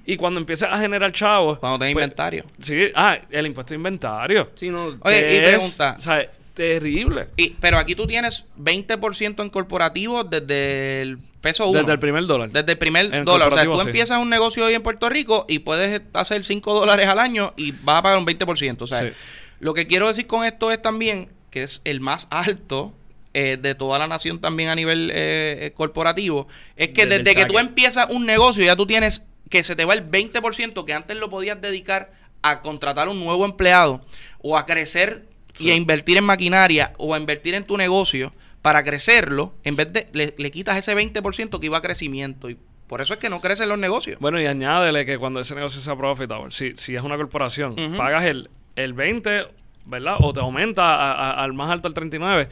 Y 0.06 0.18
cuando 0.18 0.40
empieces 0.40 0.68
a 0.70 0.78
generar 0.80 1.12
chavos... 1.14 1.60
Cuando 1.60 1.80
tengas 1.80 1.94
pues, 1.94 2.04
inventario. 2.04 2.44
Sí, 2.60 2.92
ah, 2.94 3.18
el 3.30 3.46
impuesto 3.46 3.70
de 3.74 3.78
inventario. 3.78 4.50
sí, 4.56 4.70
no. 4.70 4.98
Oye, 5.02 5.34
y 5.34 5.36
es, 5.38 5.42
pregunta. 5.50 5.96
o 5.98 6.02
sea, 6.02 6.30
terrible. 6.58 7.28
Y, 7.38 7.52
pero 7.52 7.78
aquí 7.78 7.93
tú 7.93 8.08
tienes 8.08 8.48
20% 8.60 9.43
en 9.43 9.50
corporativo 9.52 10.24
desde 10.24 11.04
el 11.04 11.20
peso 11.39 11.67
1. 11.70 11.80
Desde 11.82 11.91
el 11.91 12.00
primer 12.00 12.26
dólar. 12.26 12.50
Desde 12.50 12.72
el 12.72 12.78
primer 12.80 13.13
En 13.13 13.26
dólar. 13.26 13.54
O 13.54 13.54
sea, 13.54 13.63
tú 13.63 13.76
sí. 13.76 13.86
empiezas 13.86 14.17
un 14.17 14.30
negocio 14.32 14.65
hoy 14.65 14.74
en 14.74 14.82
Puerto 14.82 15.08
Rico 15.08 15.46
y 15.48 15.60
puedes 15.60 16.02
hacer 16.13 16.43
5 16.43 16.74
dólares 16.74 17.08
al 17.08 17.20
año 17.20 17.54
y 17.58 17.74
vas 17.74 18.00
a 18.00 18.02
pagar 18.02 18.17
un 18.17 18.26
20%. 18.26 18.82
O 18.82 18.88
sea, 18.88 19.02
Sí. 19.02 19.15
lo 19.60 19.76
que 19.76 19.86
quiero 19.86 20.08
decir 20.08 20.26
con 20.26 20.43
esto 20.43 20.72
es 20.72 20.82
también 20.82 21.30
que 21.52 21.62
es 21.62 21.82
el 21.84 22.02
más 22.02 22.28
alto 22.32 22.91
eh, 23.36 23.58
de 23.62 23.76
toda 23.76 24.00
la 24.00 24.08
nación 24.08 24.41
también 24.41 24.70
a 24.70 24.76
nivel 24.76 25.12
eh, 25.12 25.67
eh, 25.67 25.72
corporativo. 25.76 26.48
Es 26.76 26.89
que 26.89 27.06
Desde 27.06 27.36
que 27.36 27.46
tú 27.46 27.60
empiezas 27.60 28.10
un 28.10 28.26
negocio 28.26 28.65
ya 28.65 28.76
tú 28.76 28.88
tienes 28.88 29.24
que 29.52 29.62
se 29.62 29.76
te 29.76 29.86
va 29.86 29.93
el 29.93 30.10
20% 30.10 30.86
que 30.86 30.93
antes 30.93 31.15
lo 31.17 31.30
podías 31.30 31.62
dedicar 31.62 32.12
a 32.41 32.62
contratar 32.62 33.10
un 33.10 33.20
nuevo 33.24 33.46
empleado 33.46 34.04
o 34.39 34.58
a 34.58 34.65
crecer 34.65 35.37
y 35.62 35.72
a 35.72 35.76
invertir 35.76 36.17
en 36.17 36.24
maquinaria 36.24 36.93
o 36.98 37.13
a 37.13 37.17
invertir 37.17 37.54
en 37.54 37.63
tu 37.65 37.78
negocio 37.78 38.32
para 38.62 38.84
crecerlo, 38.84 39.54
en 39.63 39.76
vez 39.76 39.91
de 39.93 40.08
le, 40.13 40.34
le 40.38 40.52
quitas 40.52 40.78
ese 40.78 40.96
20% 40.96 41.60
que 41.60 41.65
iba 41.65 41.78
a 41.78 41.82
crecimiento. 41.82 42.50
Y 42.50 42.58
por 42.88 43.02
eso 43.02 43.13
es 43.13 43.20
que 43.20 43.30
no 43.30 43.39
crecen 43.41 43.70
los 43.70 43.78
negocios. 43.78 44.20
Bueno, 44.20 44.39
y 44.41 44.46
añádele 44.46 45.06
que 45.06 45.17
cuando 45.17 45.39
ese 45.39 45.56
negocio 45.56 45.80
sea 45.82 45.96
profitable, 45.96 46.52
si, 46.52 46.74
si 46.78 46.96
es 46.96 47.02
una 47.04 47.15
corporación, 47.17 47.76
pagas 47.98 48.26
el, 48.26 48.50
el 48.76 48.93
20, 48.93 49.48
¿verdad? 49.86 50.15
O 50.20 50.34
te 50.34 50.39
aumenta 50.39 50.84
a- 50.96 51.12
a- 51.13 51.43
al 51.43 51.54
más 51.54 51.70
alto 51.70 51.88
el 51.88 51.93
39. 51.93 52.50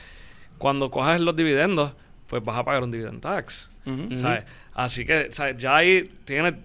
Cuando 0.57 0.89
cojas 0.91 1.19
los 1.21 1.35
dividendos, 1.35 1.93
pues 2.27 2.43
vas 2.43 2.57
a 2.57 2.63
pagar 2.63 2.83
un 2.83 2.91
dividend 2.91 3.21
tax. 3.21 3.69
¿sabes? 4.17 4.43
Así 4.73 5.05
que 5.05 5.29
¿sabes? 5.31 5.57
ya 5.57 5.75
ahí 5.77 6.03
tienes 6.25 6.55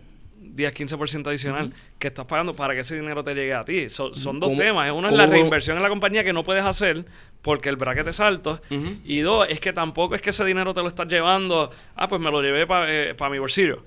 10-15% 0.56 1.26
adicional 1.28 1.72
que 1.98 2.08
estás 2.08 2.26
pagando 2.26 2.54
para 2.54 2.74
que 2.74 2.80
ese 2.80 2.96
dinero 2.96 3.22
te 3.24 3.34
llegue 3.34 3.54
a 3.54 3.64
ti. 3.64 3.88
So- 3.90 4.14
son 4.14 4.40
dos 4.40 4.48
¿Cómo- 4.50 4.58
temas. 4.60 4.90
Uno 4.92 5.06
es 5.08 5.12
la 5.14 5.26
reinversión 5.26 5.76
en 5.76 5.82
la 5.82 5.88
compañía 5.88 6.24
que 6.24 6.32
no 6.32 6.42
puedes 6.42 6.64
hacer 6.64 7.04
porque 7.42 7.68
el 7.68 7.76
bracket 7.76 8.08
es 8.08 8.20
alto. 8.20 8.60
Y 9.04 9.20
dos, 9.20 9.46
es 9.48 9.60
que 9.60 9.72
tampoco 9.72 10.14
es 10.14 10.20
que 10.22 10.30
ese 10.30 10.44
dinero 10.44 10.74
te 10.74 10.80
lo 10.82 10.88
estás 10.88 11.08
llevando, 11.08 11.70
ah, 11.96 12.08
pues 12.08 12.20
me 12.20 12.30
lo 12.30 12.42
llevé 12.42 12.66
para 12.66 13.30
mi 13.30 13.38
bolsillo. 13.38 13.82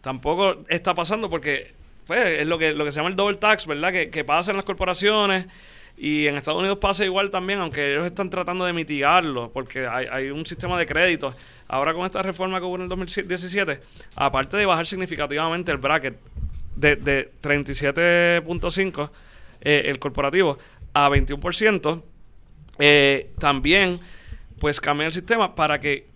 Tampoco 0.00 0.64
está 0.68 0.94
pasando 0.94 1.28
porque 1.28 1.72
pues, 2.06 2.40
es 2.40 2.46
lo 2.46 2.58
que, 2.58 2.72
lo 2.72 2.84
que 2.84 2.92
se 2.92 2.96
llama 2.96 3.08
el 3.08 3.16
double 3.16 3.36
tax, 3.36 3.66
¿verdad? 3.66 3.92
Que, 3.92 4.10
que 4.10 4.24
pasa 4.24 4.50
en 4.50 4.56
las 4.58 4.66
corporaciones. 4.66 5.46
Y 5.96 6.26
en 6.26 6.36
Estados 6.36 6.58
Unidos 6.58 6.78
pasa 6.78 7.04
igual 7.04 7.30
también, 7.30 7.60
aunque 7.60 7.92
ellos 7.92 8.04
están 8.04 8.28
tratando 8.28 8.64
de 8.64 8.72
mitigarlo, 8.72 9.52
porque 9.52 9.86
hay, 9.86 10.06
hay 10.10 10.30
un 10.30 10.44
sistema 10.44 10.78
de 10.78 10.86
créditos. 10.86 11.36
Ahora 11.68 11.94
con 11.94 12.04
esta 12.04 12.20
reforma 12.20 12.58
que 12.58 12.66
hubo 12.66 12.76
en 12.76 12.82
el 12.82 12.88
2017, 12.88 13.80
aparte 14.16 14.56
de 14.56 14.66
bajar 14.66 14.86
significativamente 14.86 15.70
el 15.70 15.78
bracket 15.78 16.16
de, 16.74 16.96
de 16.96 17.32
37.5, 17.40 19.10
eh, 19.60 19.82
el 19.86 19.98
corporativo, 19.98 20.58
a 20.92 21.08
21%, 21.08 22.02
eh, 22.78 23.30
también 23.38 24.00
pues 24.58 24.80
cambia 24.80 25.06
el 25.06 25.12
sistema 25.12 25.54
para 25.54 25.80
que 25.80 26.06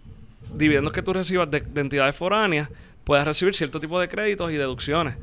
dividendos 0.55 0.93
que 0.93 1.03
tú 1.03 1.13
recibas 1.13 1.51
de, 1.51 1.61
de 1.61 1.81
entidades 1.81 2.17
foráneas 2.17 2.69
puedas 3.09 3.27
recibir 3.27 3.55
cierto 3.55 3.81
tipo 3.81 3.99
de 3.99 4.07
créditos 4.07 4.53
y 4.53 4.57
deducciones. 4.57 5.17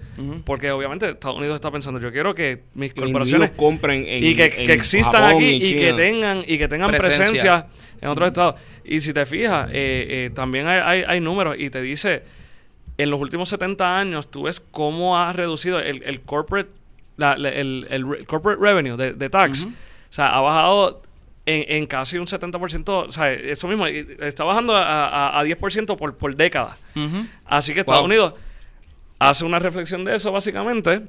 Porque 0.44 0.72
obviamente 0.72 1.08
Estados 1.12 1.38
Unidos 1.38 1.54
está 1.56 1.70
pensando, 1.70 2.00
yo 2.00 2.12
quiero 2.12 2.34
que 2.34 2.64
mis 2.74 2.94
corporaciones 2.96 3.52
compren 3.52 4.04
en, 4.08 4.24
y 4.24 4.36
que, 4.36 4.46
en 4.46 4.66
que 4.66 4.74
existan 4.74 5.22
Japón 5.22 5.38
aquí 5.38 5.52
y 5.64 5.76
que 5.76 5.94
tengan 5.94 6.44
y 6.48 6.58
que 6.58 6.68
tengan 6.68 6.90
Presencia. 6.90 7.26
presencia, 7.28 7.68
en 8.02 8.10
otros 8.10 8.28
estados. 8.28 8.56
Y 8.84 9.00
si 9.02 9.14
te 9.14 9.26
fijas, 9.28 9.70
eh, 9.72 10.08
eh, 10.10 10.32
también 10.34 10.66
hay, 10.68 10.80
hay, 10.84 11.04
hay 11.08 11.20
números 11.22 11.56
y 11.60 11.70
te 11.70 11.80
dice, 11.84 12.24
en 12.98 13.10
los 13.12 13.20
últimos 13.22 13.50
70 13.50 14.00
años, 14.00 14.32
tú 14.32 14.44
ves 14.44 14.60
cómo 14.60 15.18
ha 15.20 15.32
reducido 15.32 15.80
el, 15.80 16.02
el 16.04 16.22
corporate 16.22 16.70
la- 17.18 17.38
la- 17.38 17.50
el, 17.50 17.86
el 17.92 18.26
corporate 18.26 18.60
revenue 18.62 18.98
de, 18.98 19.14
de 19.14 19.30
tax. 19.30 19.66
O 19.66 19.70
sea, 20.10 20.36
ha 20.36 20.42
bajado 20.42 21.04
en, 21.46 21.66
en 21.76 21.86
casi 21.86 22.18
un 22.18 22.26
70%. 22.28 22.90
O 23.08 23.12
sea, 23.12 23.32
eso 23.32 23.68
mismo, 23.68 23.86
está 23.88 24.44
bajando 24.44 24.76
a, 24.76 25.08
a, 25.08 25.40
a 25.40 25.44
10% 25.46 25.96
por, 25.98 26.16
por 26.18 26.36
década. 26.36 26.78
Ujú. 26.96 27.26
Así 27.46 27.74
que 27.74 27.82
Estados 27.82 28.02
Wow. 28.02 28.06
Unidos 28.08 28.34
hace 29.20 29.46
una 29.46 29.60
reflexión 29.60 30.04
de 30.06 30.16
eso, 30.16 30.32
básicamente. 30.32 31.02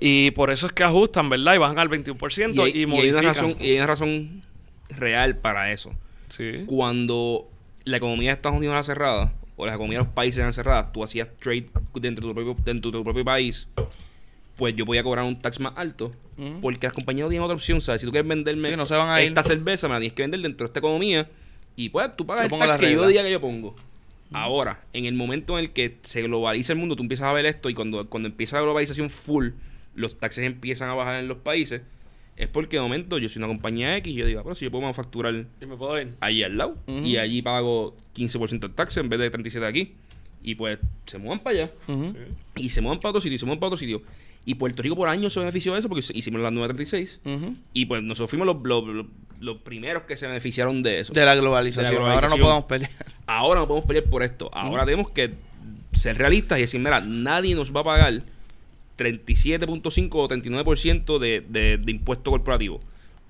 Y 0.00 0.30
por 0.30 0.50
eso 0.50 0.66
es 0.66 0.72
que 0.72 0.82
ajustan, 0.84 1.28
¿verdad? 1.28 1.54
Y 1.54 1.58
bajan 1.58 1.78
al 1.78 1.90
21% 1.90 2.54
y, 2.54 2.58
y, 2.58 2.60
hay, 2.60 2.70
y 2.72 2.78
hay 2.78 2.84
una 2.84 2.94
modifican. 2.96 3.24
razón, 3.24 3.56
y 3.60 3.70
hay 3.70 3.76
una 3.76 3.86
razón 3.86 4.42
real 4.96 5.36
para 5.36 5.72
eso. 5.72 5.90
Sí. 6.28 6.64
Cuando 6.66 7.48
la 7.84 7.96
economía 7.98 8.30
de 8.30 8.34
Estados 8.34 8.56
Unidos 8.56 8.72
era 8.74 8.82
cerrada, 8.82 9.32
o 9.56 9.66
las 9.66 9.74
economías 9.74 10.00
de 10.00 10.04
los 10.06 10.14
países 10.14 10.38
eran 10.38 10.52
cerradas, 10.54 10.90
tú 10.92 11.04
hacías 11.04 11.28
trade 11.38 11.68
dentro 11.94 12.26
de 12.28 12.32
tu 12.32 12.34
propio, 12.34 12.56
dentro 12.64 12.90
de 12.90 12.98
tu 12.98 13.04
propio 13.04 13.24
país, 13.24 13.68
pues 14.56 14.74
yo 14.74 14.86
podía 14.86 15.02
cobrar 15.02 15.24
un 15.26 15.38
tax 15.40 15.60
más 15.60 15.74
alto. 15.76 16.12
Porque 16.62 16.86
las 16.86 16.92
compañías 16.92 17.24
no 17.26 17.28
tienen 17.30 17.44
otra 17.44 17.54
opción, 17.54 17.80
¿sabes? 17.80 18.00
Si 18.00 18.06
tú 18.06 18.10
quieres 18.12 18.28
venderme 18.28 18.70
Sí, 18.70 18.76
no 18.76 18.86
se 18.86 18.94
van 18.94 19.08
a 19.10 19.20
ir. 19.22 19.28
esta 19.28 19.42
cerveza, 19.42 19.88
me 19.88 19.94
la 19.94 20.00
tienes 20.00 20.14
que 20.14 20.22
vender 20.22 20.40
dentro 20.40 20.66
de 20.66 20.68
esta 20.70 20.78
economía. 20.80 21.28
Y 21.76 21.88
pues 21.90 22.16
tú 22.16 22.26
pagas 22.26 22.48
Yo 22.50 22.56
el 22.56 22.60
tax 22.60 22.76
que 22.78 22.92
yo 22.92 23.06
diga 23.06 23.22
que 23.22 23.30
yo 23.30 23.40
pongo. 23.40 23.74
Ahora, 24.32 24.80
en 24.92 25.06
el 25.06 25.14
momento 25.14 25.58
en 25.58 25.64
el 25.64 25.70
que 25.72 25.96
se 26.02 26.22
globaliza 26.22 26.72
el 26.72 26.78
mundo, 26.78 26.94
tú 26.96 27.02
empiezas 27.02 27.26
a 27.26 27.32
ver 27.32 27.46
esto 27.46 27.68
y 27.68 27.74
cuando, 27.74 28.08
cuando 28.08 28.28
empieza 28.28 28.56
la 28.56 28.62
globalización 28.62 29.10
full, 29.10 29.48
los 29.94 30.18
taxes 30.18 30.44
empiezan 30.44 30.88
a 30.88 30.94
bajar 30.94 31.18
en 31.20 31.26
los 31.26 31.38
países, 31.38 31.82
es 32.36 32.46
porque 32.46 32.76
de 32.76 32.82
momento 32.82 33.18
yo 33.18 33.28
soy 33.28 33.40
una 33.40 33.48
compañía 33.48 33.96
X 33.96 34.12
y 34.12 34.16
yo 34.16 34.26
digo, 34.26 34.38
"Ah, 34.40 34.42
pero 34.44 34.54
si 34.54 34.64
yo 34.64 34.70
puedo 34.70 34.82
manufacturar 34.82 35.34
Y 35.60 35.66
me 35.66 35.76
puedo 35.76 36.00
ir. 36.00 36.14
allí 36.20 36.42
al 36.44 36.56
lado 36.56 36.76
y 36.86 37.16
allí 37.16 37.42
pago 37.42 37.96
15% 38.14 38.68
de 38.68 38.74
taxes 38.74 38.98
en 38.98 39.08
vez 39.08 39.18
de 39.18 39.30
37 39.30 39.66
aquí. 39.66 39.94
Y 40.42 40.54
pues 40.54 40.78
se 41.06 41.18
muevan 41.18 41.40
para 41.40 41.56
allá 41.64 41.70
y 42.56 42.70
se 42.70 42.80
muevan 42.80 42.98
para 43.00 43.10
otro 43.10 43.20
sitio 43.20 43.34
y 43.34 43.38
se 43.38 43.44
muevan 43.46 43.58
para 43.60 43.66
otro 43.68 43.76
sitio. 43.78 44.00
Y 44.44 44.54
Puerto 44.54 44.82
Rico 44.82 44.96
por 44.96 45.08
años 45.08 45.32
se 45.32 45.40
benefició 45.40 45.72
de 45.74 45.80
eso 45.80 45.88
porque 45.88 46.04
hicimos 46.14 46.40
la 46.40 46.50
936 46.50 47.20
Ujú. 47.24 47.56
y 47.74 47.86
pues 47.86 48.02
nosotros 48.02 48.30
fuimos 48.30 48.46
los, 48.46 48.56
los, 48.64 48.86
los- 48.88 49.06
los 49.40 49.56
primeros 49.58 50.02
que 50.02 50.16
se 50.18 50.26
beneficiaron 50.26 50.82
de 50.82 51.00
eso. 51.00 51.12
De 51.14 51.24
la 51.24 51.34
globalización. 51.34 51.94
De 51.94 52.00
la 52.00 52.12
Ahora 52.14 52.28
no 52.28 52.36
podemos 52.36 52.64
pelear. 52.64 52.90
Ahora 53.26 53.60
no 53.60 53.66
podemos 53.68 53.86
pelear 53.86 54.04
por 54.04 54.22
esto. 54.22 54.50
Ahora 54.52 54.84
tenemos 54.84 55.10
que 55.10 55.32
ser 55.94 56.18
realistas 56.18 56.58
y 56.58 56.62
decir, 56.62 56.78
mira, 56.78 57.00
nadie 57.00 57.54
nos 57.54 57.74
va 57.74 57.80
a 57.80 57.84
pagar 57.84 58.22
37.5 58.98 60.08
o 60.12 60.28
39% 60.28 61.18
de, 61.18 61.44
de, 61.48 61.78
de 61.78 61.90
impuesto 61.90 62.30
corporativo. 62.30 62.80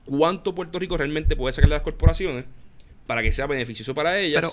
¿Cuánto 0.04 0.54
Puerto 0.54 0.78
Rico 0.78 0.96
realmente 0.96 1.36
puede 1.36 1.52
sacar 1.52 1.68
de 1.68 1.76
las 1.76 1.82
corporaciones 1.82 2.44
para 3.06 3.22
que 3.22 3.32
sea 3.32 3.46
beneficioso 3.46 3.94
para 3.94 4.18
ellas 4.18 4.40
Pero- 4.40 4.52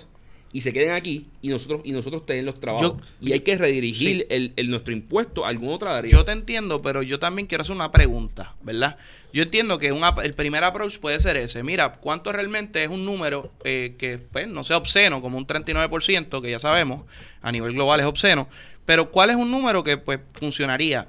y 0.53 0.61
se 0.61 0.71
queden 0.73 0.91
aquí 0.91 1.27
y 1.41 1.49
nosotros 1.49 1.81
y 1.83 1.91
nosotros 1.91 2.25
tener 2.25 2.43
los 2.43 2.59
trabajos? 2.59 2.93
Yo- 2.97 3.27
y 3.27 3.33
hay 3.33 3.41
que 3.41 3.57
redirigir 3.57 4.19
Sí. 4.21 4.25
el, 4.29 4.53
el 4.55 4.69
nuestro 4.69 4.93
impuesto 4.93 5.45
a 5.45 5.49
alguna 5.49 5.73
otra 5.73 5.97
área. 5.97 6.09
Yo 6.11 6.23
te 6.25 6.31
entiendo, 6.31 6.81
pero 6.81 7.01
yo 7.03 7.19
también 7.19 7.47
quiero 7.47 7.61
hacer 7.63 7.75
una 7.75 7.91
pregunta, 7.91 8.55
¿verdad? 8.61 8.97
Yo 9.33 9.43
entiendo 9.43 9.77
que 9.77 9.91
un 9.91 10.03
ap- 10.03 10.19
el 10.23 10.33
primer 10.33 10.63
approach 10.63 10.99
puede 10.99 11.19
ser 11.19 11.35
ese. 11.37 11.61
Mira, 11.63 11.93
¿cuánto 11.95 12.31
realmente 12.31 12.81
es 12.83 12.89
un 12.89 13.05
número 13.05 13.51
eh, 13.65 13.95
que 13.99 14.17
pues, 14.17 14.47
no 14.47 14.63
sea 14.63 14.77
obsceno, 14.77 15.21
como 15.21 15.37
un 15.37 15.45
39%, 15.45 16.41
que 16.41 16.49
ya 16.49 16.59
sabemos, 16.59 17.01
a 17.41 17.51
nivel 17.51 17.73
global 17.73 17.99
es 17.99 18.05
obsceno, 18.05 18.47
pero 18.85 19.11
cuál 19.11 19.29
es 19.29 19.35
un 19.35 19.51
número 19.51 19.83
que 19.83 19.97
pues 19.97 20.19
funcionaría? 20.33 21.07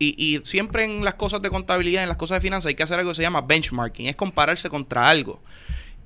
Y, 0.00 0.14
y 0.16 0.38
siempre 0.44 0.84
en 0.84 1.04
las 1.04 1.14
cosas 1.14 1.42
de 1.42 1.50
contabilidad, 1.50 2.02
en 2.04 2.08
las 2.08 2.16
cosas 2.16 2.36
de 2.36 2.40
finanzas, 2.42 2.66
hay 2.70 2.76
que 2.76 2.84
hacer 2.84 2.98
algo 2.98 3.10
que 3.10 3.16
se 3.16 3.22
llama 3.22 3.40
benchmarking, 3.42 4.06
es 4.06 4.16
compararse 4.16 4.70
contra 4.70 5.08
algo. 5.08 5.42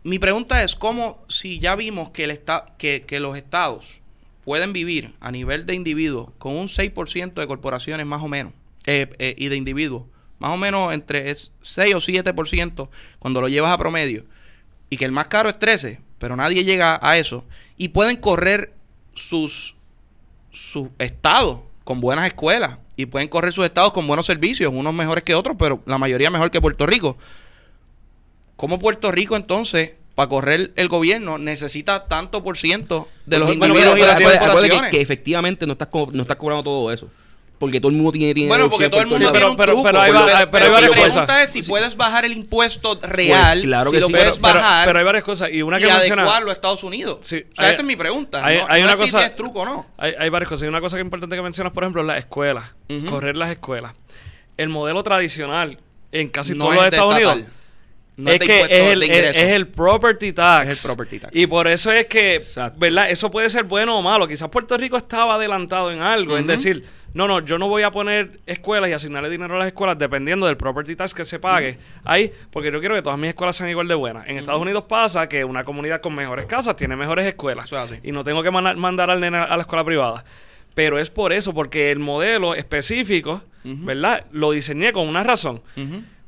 Mi 0.05 0.19
pregunta 0.19 0.63
es, 0.63 0.75
¿cómo 0.75 1.25
si 1.29 1.59
ya 1.59 1.77
vimos 1.77 2.11
que, 2.11 2.25
el 2.25 2.41
que 2.79 3.21
los 3.21 3.37
estados 3.37 4.01
pueden 4.45 4.73
vivir 4.73 5.15
a 5.21 5.31
nivel 5.31 5.67
de 5.67 5.75
individuos 5.75 6.31
con 6.39 6.57
un 6.57 6.67
6% 6.67 7.35
de 7.35 7.47
corporaciones 7.47 8.07
más 8.07 8.23
o 8.23 8.29
menos, 8.29 8.53
eh, 8.87 9.09
eh, 9.19 9.35
y 9.39 9.49
de 9.49 9.57
individuos, 9.57 10.05
más 10.39 10.51
o 10.51 10.57
menos 10.57 10.93
entre 10.93 11.31
es 11.31 11.53
6 11.63 11.95
o 11.95 11.99
7% 11.99 12.89
cuando 13.21 13.41
lo 13.41 13.49
llevas 13.49 13.71
a 13.71 13.79
promedio, 13.79 14.25
y 14.91 14.97
que 14.97 15.05
el 15.05 15.13
más 15.13 15.29
caro 15.29 15.49
es 15.49 15.59
13, 15.59 16.01
pero 16.19 16.35
nadie 16.35 16.65
llega 16.65 16.99
a 17.01 17.17
eso, 17.17 17.45
y 17.77 17.89
pueden 17.89 18.17
correr 18.17 18.75
sus 19.15 19.77
sus 20.53 20.89
estados 20.99 21.61
con 21.83 22.01
buenas 22.01 22.27
escuelas 22.27 22.79
y 22.95 23.07
pueden 23.07 23.29
correr 23.29 23.53
sus 23.53 23.65
estados 23.65 23.93
con 23.93 24.07
buenos 24.07 24.27
servicios, 24.27 24.73
unos 24.73 24.93
mejores 24.93 25.25
que 25.25 25.35
otros, 25.35 25.57
pero 25.59 25.83
la 25.87 25.99
mayoría 25.99 26.31
mejor 26.31 26.51
que 26.51 26.61
Puerto 26.61 26.87
Rico. 26.87 27.17
¿Cómo 28.63 28.79
Puerto 28.79 29.11
Rico 29.11 29.35
entonces, 29.35 29.95
para 30.15 30.29
correr 30.29 30.71
el 30.77 30.87
gobierno, 30.87 31.37
necesita 31.37 32.07
tanto 32.07 32.45
por 32.45 32.57
ciento 32.57 33.09
de 33.27 33.41
los 33.41 33.49
Bueno, 33.49 33.67
individuos 33.75 33.99
y 33.99 34.03
pero 34.03 34.29
las 34.31 34.39
corporaciones? 34.39 34.91
que, 34.93 34.97
que 34.99 35.03
efectivamente 35.03 35.67
no 35.67 35.73
estás, 35.73 35.89
co- 35.89 36.09
no 36.13 36.23
estás 36.23 36.37
cobrando 36.37 36.63
todo 36.63 36.93
eso. 36.93 37.11
Porque 37.59 37.81
todo 37.81 37.91
el 37.91 37.97
mundo 37.97 38.13
tiene 38.13 38.33
dinero. 38.33 38.51
Bueno, 38.51 38.71
porque 38.71 38.89
todo 38.89 39.01
el 39.01 39.09
mundo 39.09 39.33
tiene 39.33 39.33
pero- 39.37 39.51
un 39.51 39.57
pero- 39.57 39.73
truco. 39.73 39.83
pero 39.83 40.01
hay 40.01 40.13
va- 40.13 40.39
hay- 40.39 40.47
pero 40.47 40.65
hay 40.65 40.71
mi 40.71 40.75
varias 40.75 40.91
pregunta 40.93 41.21
cosas. 41.23 41.43
es 41.43 41.51
si 41.51 41.63
puedes 41.65 41.97
bajar 41.97 42.25
el 42.25 42.33
impuesto 42.35 42.97
real, 43.03 43.53
Pues 43.59 43.65
claro 43.67 43.91
si 43.91 43.97
que 43.97 44.01
lo 44.01 44.07
sí. 44.07 44.13
puedes 44.13 44.31
Pero- 44.31 44.43
pero- 44.43 44.55
bajar 44.55 44.87
pero 44.87 44.99
hay 45.01 45.05
varias 45.07 45.25
cosas. 45.25 45.49
Y 45.53 45.63
una 45.63 45.81
y 45.81 45.83
que 45.83 45.93
menciona. 45.93 46.23
adecuarlo 46.23 46.51
a 46.51 46.53
Estados 46.55 46.85
Unidos. 46.85 47.19
Sí, 47.23 47.39
o 47.51 47.55
sea, 47.57 47.67
hay- 47.67 47.73
esa 47.73 47.83
es 47.83 47.87
mi 47.89 47.97
pregunta. 47.97 48.47
hay- 48.47 48.59
no, 48.59 48.67
hay 48.69 48.81
no 48.81 48.85
una 48.87 48.93
es 48.95 48.99
si 49.01 49.05
cosa- 49.07 49.19
tienes 49.19 49.35
truco 49.37 49.59
o 49.63 49.65
no. 49.65 49.87
Hay, 49.99 50.13
hay 50.21 50.29
varias 50.29 50.49
cosas. 50.49 50.67
Y 50.67 50.69
una 50.69 50.81
cosa 50.81 50.97
que 50.97 51.01
es 51.01 51.05
importante 51.05 51.35
que 51.35 51.43
mencionas, 51.43 51.73
por 51.73 51.83
ejemplo, 51.83 52.05
las 52.05 52.19
escuelas. 52.19 52.77
Correr 53.09 53.37
las 53.37 53.51
escuelas. 53.51 53.93
El 54.57 54.69
modelo 54.69 55.03
tradicional 55.03 55.79
en 56.13 56.29
casi 56.29 56.53
No 56.55 56.61
todos 56.61 56.75
es 56.75 56.77
los 56.79 56.87
Estados 56.93 57.15
Unidos. 57.15 57.39
No 58.23 58.31
es 58.31 58.39
que 58.39 58.61
es 58.61 58.71
el, 58.71 59.01
de 59.01 59.07
el- 59.07 59.13
ingreso. 59.13 59.39
es 59.41 59.51
el 59.53 59.67
property 59.69 60.33
tax. 60.33 60.69
Es 60.71 60.85
el 60.85 60.89
property 60.91 61.19
tax. 61.19 61.37
Y 61.37 61.47
por 61.47 61.67
eso 61.69 61.91
es 61.93 62.07
que, 62.07 62.37
Exacto. 62.37 62.79
¿verdad? 62.79 63.11
Eso 63.11 63.31
puede 63.31 63.49
ser 63.51 63.65
bueno 63.65 63.99
o 63.99 64.03
malo. 64.03 64.27
Quizás 64.29 64.49
Puerto 64.49 64.77
Rico 64.77 64.97
estaba 64.97 65.35
adelantado 65.35 65.91
en 65.91 66.01
algo, 66.01 66.37
en 66.39 66.47
decir, 66.47 66.85
no, 67.15 67.27
no, 67.29 67.41
yo 67.41 67.59
no 67.59 67.69
voy 67.69 67.83
a 67.83 67.91
poner 67.91 68.41
escuelas 68.47 68.89
y 68.89 68.93
asignarle 68.95 69.29
dinero 69.29 69.55
a 69.57 69.59
las 69.59 69.67
escuelas 69.67 69.99
dependiendo 69.99 70.47
del 70.47 70.57
property 70.57 70.97
tax 70.97 71.13
que 71.13 71.25
se 71.25 71.39
pague 71.39 71.77
ahí, 72.05 72.33
porque 72.51 72.73
yo 72.73 72.81
quiero 72.81 72.95
que 72.95 73.03
todas 73.03 73.19
mis 73.19 73.29
escuelas 73.31 73.55
sean 73.57 73.69
igual 73.69 73.87
de 73.89 73.95
buenas. 73.95 74.27
En 74.29 74.39
Estados 74.39 74.63
Unidos 74.63 74.85
pasa 74.89 75.29
que 75.29 75.45
una 75.45 75.65
comunidad 75.65 76.01
con 76.01 76.15
mejores 76.15 76.47
casas 76.47 76.75
tiene 76.77 76.97
mejores 76.97 77.27
escuelas. 77.27 77.67
Eso 77.67 77.77
es 77.79 77.91
así. 77.93 78.01
Y 78.03 78.13
no 78.13 78.25
tengo 78.25 78.43
que 78.43 78.51
mandar, 78.51 78.77
mandar 78.77 79.11
al 79.11 79.21
nene 79.21 79.37
a 79.39 79.57
la 79.57 79.63
escuela 79.63 79.85
privada. 79.85 80.25
Pero 80.75 80.99
es 80.99 81.11
por 81.11 81.35
eso, 81.35 81.53
porque 81.53 81.91
el 81.91 81.99
modelo 81.99 82.55
específico, 82.55 83.43
¿verdad? 83.63 84.25
Lo 84.33 84.53
diseñé 84.53 84.91
con 84.93 85.07
una 85.07 85.23
razón. 85.23 85.61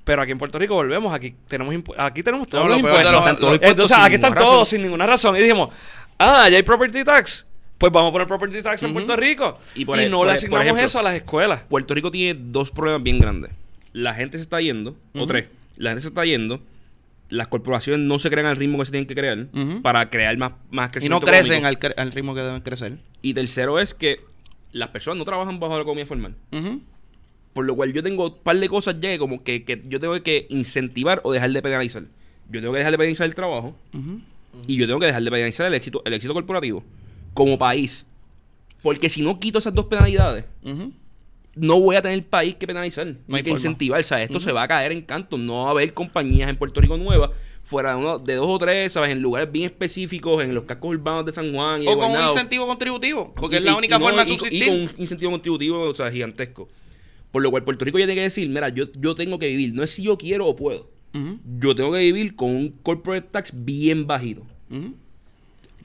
Pero 0.05 0.21
aquí 0.23 0.33
en 0.33 0.39
Puerto 0.39 0.59
Rico 0.59 0.75
volvemos, 0.75 1.13
aquí 1.15 1.35
tenemos 1.49 1.75
aquí 1.97 2.23
tenemos 2.23 2.47
todos 2.49 2.65
No, 2.65 2.69
los 2.71 2.79
impuestos. 2.79 3.13
los- 3.13 3.41
los 3.41 3.59
Entonces 3.63 3.97
aquí 3.99 4.15
están 4.17 4.35
todos 4.35 4.51
razón. 4.51 4.67
sin 4.67 4.83
ninguna 4.83 5.07
razón. 5.07 5.35
Y 5.37 5.41
dijimos, 5.41 5.71
ah, 6.19 6.49
ya 6.51 6.57
hay 6.59 6.63
property 6.63 7.03
tax. 7.05 7.47
Pues 7.79 7.91
vamos 7.91 8.11
a 8.11 8.13
poner 8.13 8.27
property 8.29 8.63
tax 8.63 8.83
en 8.83 8.93
Puerto 8.93 9.17
Rico. 9.17 9.59
Y, 9.75 9.81
Y 9.81 9.83
e- 9.83 10.09
no 10.09 10.19
por 10.19 10.27
le 10.27 10.33
e- 10.33 10.35
asignamos 10.35 10.65
ejemplo, 10.67 10.85
eso 10.85 10.99
a 10.99 11.03
las 11.03 11.15
escuelas. 11.15 11.65
Puerto 11.65 11.95
Rico 11.95 12.11
tiene 12.11 12.39
dos 12.39 12.71
problemas 12.71 13.03
bien 13.03 13.19
grandes. 13.19 13.51
La 13.93 14.13
gente 14.15 14.37
se 14.39 14.43
está 14.43 14.61
yendo, 14.61 14.95
o 15.15 15.27
tres. 15.27 15.47
La 15.77 15.91
gente 15.91 16.03
se 16.03 16.09
está 16.09 16.25
yendo. 16.25 16.61
Las 17.31 17.49
corporaciones 17.49 18.07
no 18.07 18.19
se 18.19 18.29
crean 18.31 18.47
al 18.47 18.57
ritmo 18.57 18.79
que 18.79 18.85
se 18.85 18.91
tienen 18.93 19.07
que 19.09 19.15
crear 19.15 19.47
para 19.83 20.09
crear 20.11 20.37
más, 20.37 20.53
más 20.71 20.89
Y 20.89 20.93
crecimiento 20.93 21.27
no 21.27 21.33
crecen 21.33 21.65
al, 21.65 21.79
cre- 21.81 21.95
al 21.97 22.13
ritmo 22.13 22.35
que 22.35 22.43
deben 22.43 22.61
crecer. 22.61 22.99
Y 23.23 23.33
tercero 23.35 23.79
es 23.81 23.95
que 23.95 24.21
las 24.73 24.91
personas 24.91 25.19
no 25.19 25.25
trabajan 25.25 25.59
bajo 25.59 25.75
la 25.77 25.81
economía 25.83 26.05
formal. 26.07 26.35
Por 27.55 27.65
lo 27.65 27.75
cual 27.77 27.93
yo 27.95 28.03
tengo 28.03 28.27
un 28.27 28.37
par 28.43 28.59
de 28.59 28.69
cosas 28.69 28.97
ya 29.01 29.17
como 29.19 29.43
que, 29.43 29.65
que 29.65 29.81
yo 29.89 29.99
tengo 30.01 30.21
que 30.23 30.47
incentivar 30.51 31.21
o 31.25 31.33
dejar 31.33 31.51
de 31.53 31.63
penalizar. 31.63 32.03
Yo 32.51 32.61
tengo 32.61 32.73
que 32.73 32.79
dejar 32.79 32.91
de 32.93 32.99
penalizar 32.99 33.27
el 33.27 33.35
trabajo 33.35 33.75
y 34.67 34.77
yo 34.77 34.87
tengo 34.87 35.01
que 35.01 35.07
dejar 35.07 35.23
de 35.23 35.31
penalizar 35.31 35.67
el 35.67 35.75
éxito, 35.75 36.03
el 36.05 36.13
éxito 36.13 36.35
corporativo 36.35 36.85
como 37.33 37.57
país. 37.57 38.05
Porque 38.83 39.09
si 39.09 39.23
no 39.23 39.41
quito 39.41 39.59
esas 39.59 39.73
dos 39.73 39.87
penalidades, 39.87 40.45
no 41.55 41.81
voy 41.81 41.95
a 41.97 42.03
tener 42.03 42.23
país 42.25 42.57
que 42.57 42.67
penalizar, 42.67 43.07
no 43.07 43.37
hay 43.37 43.43
que 43.43 43.51
forma. 43.51 43.61
incentivar. 43.61 44.01
O 44.01 44.03
sea, 44.03 44.21
esto 44.23 44.41
se 44.41 44.51
va 44.53 44.65
a 44.65 44.69
caer 44.69 44.93
en 44.93 45.03
canto. 45.03 45.39
No 45.39 45.63
va 45.63 45.69
a 45.69 45.71
haber 45.71 45.95
compañías 45.95 46.51
en 46.51 46.57
Puerto 46.57 46.81
Rico 46.81 46.97
nuevas, 46.97 47.31
fuera 47.63 47.93
de, 47.93 47.97
uno, 47.99 48.19
de 48.19 48.35
dos 48.35 48.47
o 48.49 48.59
tres, 48.59 48.93
¿sabes? 48.93 49.11
En 49.13 49.23
lugares 49.23 49.51
bien 49.51 49.67
específicos, 49.67 50.43
en 50.43 50.55
los 50.55 50.65
cascos 50.65 50.91
urbanos 50.91 51.25
de 51.25 51.33
San 51.33 51.53
Juan 51.55 51.83
y 51.83 51.87
O 51.87 51.97
con 51.97 52.11
un 52.11 52.21
incentivo 52.25 52.67
contributivo. 52.67 53.33
Porque 53.35 53.57
Y- 53.57 53.59
es 53.61 53.65
la 53.65 53.73
y- 53.73 53.75
única 53.77 53.97
y 53.97 54.01
forma 54.01 54.23
y- 54.23 54.27
de 54.27 54.33
y 54.35 54.39
subsistir. 54.39 54.67
con 54.67 54.75
un 54.81 54.91
incentivo 54.99 55.31
contributivo, 55.31 55.81
o 55.89 55.95
sea, 55.95 56.11
gigantesco. 56.11 56.69
Por 57.35 57.43
lo 57.43 57.51
cual 57.51 57.65
Puerto 57.65 57.85
Rico 57.85 57.99
ya 57.99 58.07
tiene 58.07 58.21
que 58.21 58.23
decir, 58.23 58.49
mira, 58.49 58.69
yo, 58.71 58.87
yo 58.99 59.15
tengo 59.15 59.39
que 59.39 59.49
vivir. 59.49 59.75
No 59.75 59.83
es 59.83 59.91
si 59.91 60.05
yo 60.05 60.17
quiero 60.17 60.47
o 60.47 60.55
puedo. 60.57 60.89
Yo 61.61 61.75
tengo 61.75 61.93
que 61.93 61.99
vivir 61.99 62.35
con 62.37 62.49
un 62.51 62.71
corporate 62.83 63.29
tax 63.31 63.53
bien 63.53 64.07
bajito. 64.07 64.47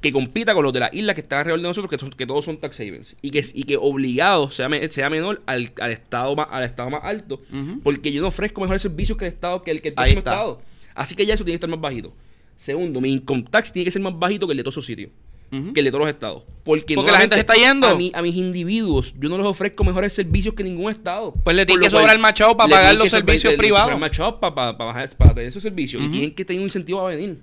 Que 0.02 0.14
compita 0.14 0.54
con 0.54 0.64
los 0.64 0.72
de 0.72 0.80
las 0.80 0.94
islas 0.94 1.14
que 1.14 1.22
están 1.22 1.40
alrededor 1.40 1.60
de 1.62 1.68
nosotros, 1.68 1.90
que, 2.00 2.16
que 2.16 2.26
todos 2.26 2.46
son 2.46 2.58
tax 2.58 2.80
havens. 2.80 3.16
Y 3.22 3.32
que, 3.32 3.44
y 3.54 3.64
que 3.64 3.76
obligado 3.76 4.50
sea, 4.50 4.70
me- 4.70 4.88
sea 4.90 5.10
menor 5.10 5.42
al, 5.46 5.70
al 5.82 5.92
estado 5.92 6.36
más, 6.38 6.48
al 6.52 6.64
estado 6.64 6.90
más 6.90 7.02
alto. 7.04 7.42
Porque 7.84 8.12
yo 8.14 8.22
no 8.22 8.28
ofrezco 8.30 8.62
mejores 8.62 8.82
servicios 8.82 9.18
que 9.18 9.26
el 9.26 9.34
estado, 9.34 9.62
que 9.62 9.72
el, 9.72 9.82
que 9.82 9.90
el 9.90 9.96
próximo 9.96 10.20
estado. 10.32 10.62
Así 10.96 11.16
que 11.16 11.26
ya 11.26 11.34
eso 11.34 11.44
tiene 11.44 11.54
que 11.56 11.66
estar 11.66 11.70
más 11.70 11.82
bajito. 11.82 12.14
Segundo, 12.56 13.02
mi 13.02 13.12
income 13.12 13.44
tax 13.50 13.74
tiene 13.74 13.86
que 13.86 13.92
ser 13.92 14.02
más 14.02 14.18
bajito 14.18 14.48
que 14.48 14.52
el 14.54 14.58
de 14.58 14.64
todos 14.64 14.76
esos 14.76 14.86
sitios. 14.86 15.12
Que 15.52 15.80
el 15.80 15.86
de 15.86 15.92
todos 15.92 16.02
los 16.02 16.10
estados. 16.10 16.44
Porque, 16.64 16.94
Porque 16.94 17.12
la 17.12 17.18
gente 17.20 17.36
se 17.36 17.40
está 17.42 17.56
yendo. 17.56 17.88
A, 17.88 17.96
mi- 17.96 18.12
a 18.14 18.22
mis 18.22 18.36
individuos, 18.36 19.16
yo 19.20 19.30
no 19.30 19.38
les 19.38 19.48
ofrezco 19.48 19.84
mejores 19.84 20.14
servicios 20.14 20.54
que 20.54 20.64
ningún 20.64 20.92
estado. 20.92 21.34
Pues 21.44 21.56
le 21.56 21.64
Por 21.64 21.68
tiene 21.68 21.80
lo 21.80 21.84
que 21.86 21.90
sobrar 21.90 22.08
cual, 22.10 22.20
machado 22.20 22.56
para 22.56 22.68
le 22.68 22.76
pagar 22.76 22.96
los 22.96 23.04
que 23.06 23.10
servicios 23.10 23.44
le- 23.46 23.52
le 23.52 23.58
privados. 23.58 23.86
sobrar 23.86 24.00
machado 24.00 24.40
para, 24.40 24.54
para, 24.54 24.78
para 24.78 24.88
bajar- 24.94 25.18
para 25.18 25.34
tener 25.34 25.50
esos 25.50 25.64
servicios. 25.64 26.04
Y 26.04 26.10
tienen 26.10 26.32
que 26.36 26.46
tener 26.46 26.60
un 26.62 26.68
incentivo 26.68 27.02
a 27.02 27.10
venir. 27.10 27.40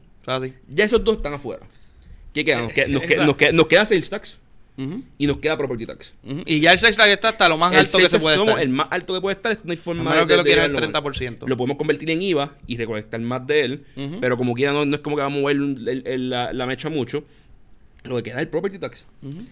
Ya 0.68 0.84
esos 0.84 1.02
dos 1.02 1.16
están 1.16 1.34
afuera. 1.34 1.66
¿Qué 2.32 2.44
queda? 2.44 2.62
Nos 2.62 2.72
queda, 2.72 2.86
nos 2.88 3.02
queda, 3.02 3.24
nos 3.26 3.36
queda- 3.36 3.52
nos 3.52 3.66
queda 3.66 3.86
sales 3.86 4.10
tax 4.10 4.38
y 5.18 5.26
nos 5.26 5.38
queda 5.38 5.56
property 5.56 5.86
tax. 5.86 6.14
Y 6.44 6.60
ya 6.60 6.72
el 6.72 6.78
sex 6.78 6.96
tax 6.96 7.08
está 7.08 7.30
hasta 7.30 7.48
lo 7.48 7.56
más 7.56 7.72
El 7.72 7.78
alto 7.78 7.92
que 7.98 8.04
sales 8.04 8.10
se 8.12 8.20
puede 8.20 8.36
estar. 8.36 8.60
el 8.60 8.68
más 8.68 8.88
alto 8.90 9.14
que 9.14 9.20
puede 9.22 9.34
estar. 9.36 9.58
No 9.64 9.70
hay 9.72 9.76
forma 9.78 10.04
menos 10.10 10.26
que 10.26 10.32
de- 10.32 10.36
lo 10.36 10.42
de 10.44 10.48
quieras 10.48 10.66
el 10.66 10.70
llevarlo 10.72 10.86
más. 10.92 11.02
30%. 11.02 11.46
Lo 11.48 11.56
podemos 11.56 11.78
convertir 11.78 12.10
en 12.10 12.20
IVA 12.22 12.54
y 12.66 12.76
recolectar 12.76 13.18
más 13.20 13.44
de 13.46 13.60
él. 13.62 13.84
Pero 14.20 14.36
como 14.36 14.52
quiera, 14.54 14.72
no, 14.72 14.84
no 14.84 14.94
es 14.94 15.00
como 15.00 15.16
que 15.16 15.22
vamos 15.22 15.38
a 15.38 15.40
mover 15.40 15.56
el- 15.56 16.02
el- 16.06 16.30
la, 16.30 16.52
la 16.52 16.66
mecha 16.66 16.88
mucho. 16.90 17.24
Lo 18.08 18.16
que 18.16 18.22
queda 18.24 18.36
es 18.36 18.42
el 18.42 18.48
property 18.48 18.78
tax. 18.78 19.06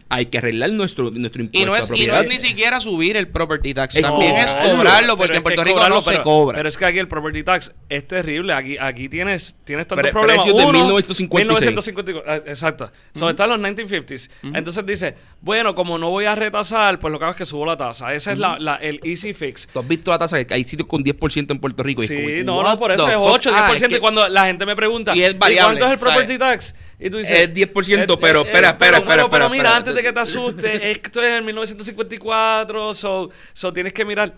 Hay 0.08 0.26
que 0.26 0.38
arreglar 0.38 0.70
nuestro, 0.70 1.10
nuestro 1.10 1.42
impuesto. 1.42 1.62
Y 1.62 1.66
no, 1.66 1.74
a 1.74 1.78
es, 1.78 1.90
y 1.94 2.06
no 2.06 2.16
es 2.20 2.26
ni 2.28 2.38
siquiera 2.40 2.80
subir 2.80 3.16
el 3.16 3.28
property 3.28 3.74
tax. 3.74 3.96
Es 3.96 4.02
También 4.02 4.36
es 4.36 4.52
cobrarlo. 4.54 5.16
Pero 5.16 5.16
porque 5.16 5.36
en 5.36 5.42
Puerto 5.42 5.64
Rico 5.64 5.74
cobrarlo, 5.76 5.96
no 5.96 6.02
se 6.02 6.10
pero- 6.12 6.22
cobra. 6.22 6.56
Pero 6.56 6.68
es 6.68 6.76
que 6.78 6.84
aquí 6.84 6.98
el 6.98 7.08
property 7.08 7.42
tax 7.42 7.72
es 7.88 8.06
terrible. 8.06 8.52
Aquí, 8.54 8.76
aquí 8.78 9.08
tienes, 9.08 9.56
tienes 9.64 9.86
tantos 9.86 10.02
Pre- 10.04 10.12
problemas. 10.12 10.44
precios 10.44 10.56
de 10.56 10.64
Uno, 10.66 10.78
1956. 10.78 11.60
1954, 11.60 12.24
ah, 12.26 12.36
exacto. 12.50 12.90
Sobre 13.14 13.30
están 13.32 13.48
los 13.50 13.58
1950s. 13.58 14.30
Entonces 14.54 14.86
dice, 14.86 15.14
bueno, 15.40 15.74
como 15.74 15.98
no 15.98 16.10
voy 16.10 16.24
a 16.26 16.34
retasar, 16.34 16.98
pues 16.98 17.12
lo 17.12 17.18
que 17.18 17.24
hago 17.24 17.32
es 17.32 17.38
que 17.38 17.46
subo 17.46 17.66
la 17.66 17.76
tasa. 17.76 18.14
Ese 18.14 18.32
es 18.32 18.38
la, 18.38 18.58
la- 18.58 18.76
el 18.76 19.00
easy 19.04 19.32
fix. 19.32 19.66
Tú 19.72 19.78
has 19.80 19.88
visto 19.88 20.10
la 20.10 20.18
tasa 20.18 20.42
que 20.44 20.54
hay 20.54 20.64
sitios 20.64 20.88
con 20.88 21.02
10% 21.02 21.50
en 21.52 21.58
Puerto 21.58 21.82
Rico. 21.82 22.02
y 22.02 22.04
es 22.04 22.08
Sí, 22.10 22.16
como, 22.44 22.62
no, 22.62 22.68
no, 22.70 22.78
por 22.78 22.92
eso 22.92 23.08
es 23.08 23.14
fuck? 23.14 23.24
8, 23.32 23.50
10%. 23.50 23.54
Ah, 23.56 23.72
es 23.74 23.82
que 23.88 23.96
y 23.96 23.98
cuando 23.98 24.28
la 24.28 24.46
gente 24.46 24.66
me 24.66 24.76
pregunta, 24.76 25.14
Y 25.16 25.22
es 25.22 25.38
variable, 25.38 25.78
cuánto 25.80 25.86
es 25.86 25.92
el 25.92 25.98
property 25.98 26.36
¿sabes? 26.38 26.68
tax? 26.72 26.74
Y 27.00 27.10
tú 27.10 27.18
dices, 27.18 27.40
Es 27.40 27.52
10%, 27.54 28.14
eh, 28.14 28.18
pero 28.20 28.43
espera, 28.46 28.68
espera, 28.70 28.76
pero- 28.78 28.96
espera, 28.98 29.02
pero- 29.08 29.24
espera, 29.24 29.30
Pero 29.30 29.50
mira, 29.50 29.76
antes 29.76 29.94
de 29.94 30.02
que 30.02 30.12
te 30.12 30.20
asustes, 30.20 30.80
esto 30.82 31.22
es 31.22 31.38
en 31.38 31.44
1954, 31.46 32.94
so, 32.94 33.30
so 33.52 33.72
tienes 33.72 33.92
que 33.92 34.04
mirar. 34.04 34.34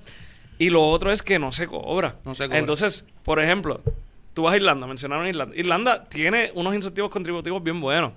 Y 0.59 0.71
lo 0.71 0.83
otro 0.87 1.13
es 1.13 1.23
que 1.23 1.39
no 1.39 1.53
se 1.53 1.67
cobra. 1.67 2.15
No 2.25 2.35
se 2.35 2.45
cobra. 2.45 2.59
Entonces, 2.59 3.05
por 3.23 3.41
ejemplo, 3.41 3.83
tú 4.33 4.43
vas 4.45 4.55
a 4.55 4.57
Irlanda, 4.57 4.87
mencionaron 4.87 5.27
Irlanda. 5.27 5.55
Irlanda 5.55 6.05
tiene 6.09 6.51
unos 6.55 6.75
incentivos 6.75 7.11
contributivos 7.11 7.63
bien 7.63 7.81
buenos, 7.81 8.13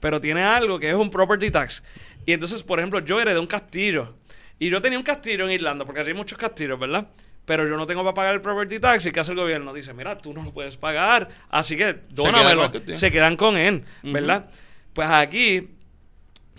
pero 0.00 0.20
tiene 0.20 0.42
algo 0.42 0.78
que 0.78 0.90
es 0.90 0.96
un 0.96 1.10
property 1.10 1.50
tax. 1.50 1.82
Y 2.26 2.32
entonces, 2.32 2.62
por 2.62 2.78
ejemplo, 2.80 2.98
yo 3.00 3.20
heredé 3.20 3.38
un 3.38 3.46
castillo. 3.46 4.14
Y 4.58 4.70
yo 4.70 4.80
tenía 4.80 4.98
un 4.98 5.04
castillo 5.04 5.44
en 5.44 5.52
Irlanda, 5.52 5.84
porque 5.84 6.00
allí 6.00 6.10
hay 6.10 6.14
muchos 6.16 6.38
castillos, 6.38 6.78
¿verdad? 6.78 7.06
Pero 7.44 7.68
yo 7.68 7.76
no 7.76 7.86
tengo 7.86 8.02
para 8.02 8.14
pagar 8.14 8.34
el 8.34 8.40
property 8.40 8.80
tax. 8.80 9.04
¿Y 9.06 9.12
qué 9.12 9.20
hace 9.20 9.32
el 9.32 9.38
gobierno? 9.38 9.72
Dice, 9.74 9.92
mira, 9.92 10.16
tú 10.16 10.32
no 10.32 10.42
lo 10.42 10.50
puedes 10.52 10.76
pagar. 10.78 11.28
Así 11.50 11.76
que 11.76 11.98
dónamelo. 12.10 12.64
el 12.64 12.70
castillo. 12.70 12.98
Se 12.98 13.10
quedan 13.12 13.36
con 13.36 13.56
él, 13.56 13.84
¿verdad? 14.02 14.46
Pues 14.94 15.08
aquí, 15.10 15.68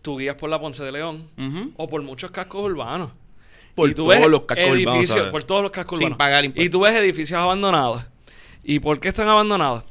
tú 0.01 0.17
guías 0.17 0.35
por 0.35 0.49
la 0.49 0.59
Ponce 0.59 0.83
de 0.83 0.91
León 0.91 1.29
o 1.77 1.87
por 1.87 2.01
muchos 2.03 2.29
cascos 2.31 2.63
urbanos. 2.63 3.11
Por 3.73 3.93
todos 3.93 4.29
los 4.29 4.41
cascos 4.41 4.77
urbanos. 4.77 5.31
Por 5.31 5.43
todos 5.43 5.61
los 5.63 5.71
cascos 5.71 5.97
Sin 5.97 6.05
urbanos. 6.07 6.17
pagar 6.17 6.45
impuestos. 6.45 6.65
Y 6.65 6.69
tú 6.69 6.81
ves 6.81 6.95
edificios 6.95 7.39
abandonados. 7.39 8.05
¿Y 8.63 8.79
por 8.79 8.99
qué 8.99 9.09
están 9.09 9.27
abandonados? 9.27 9.83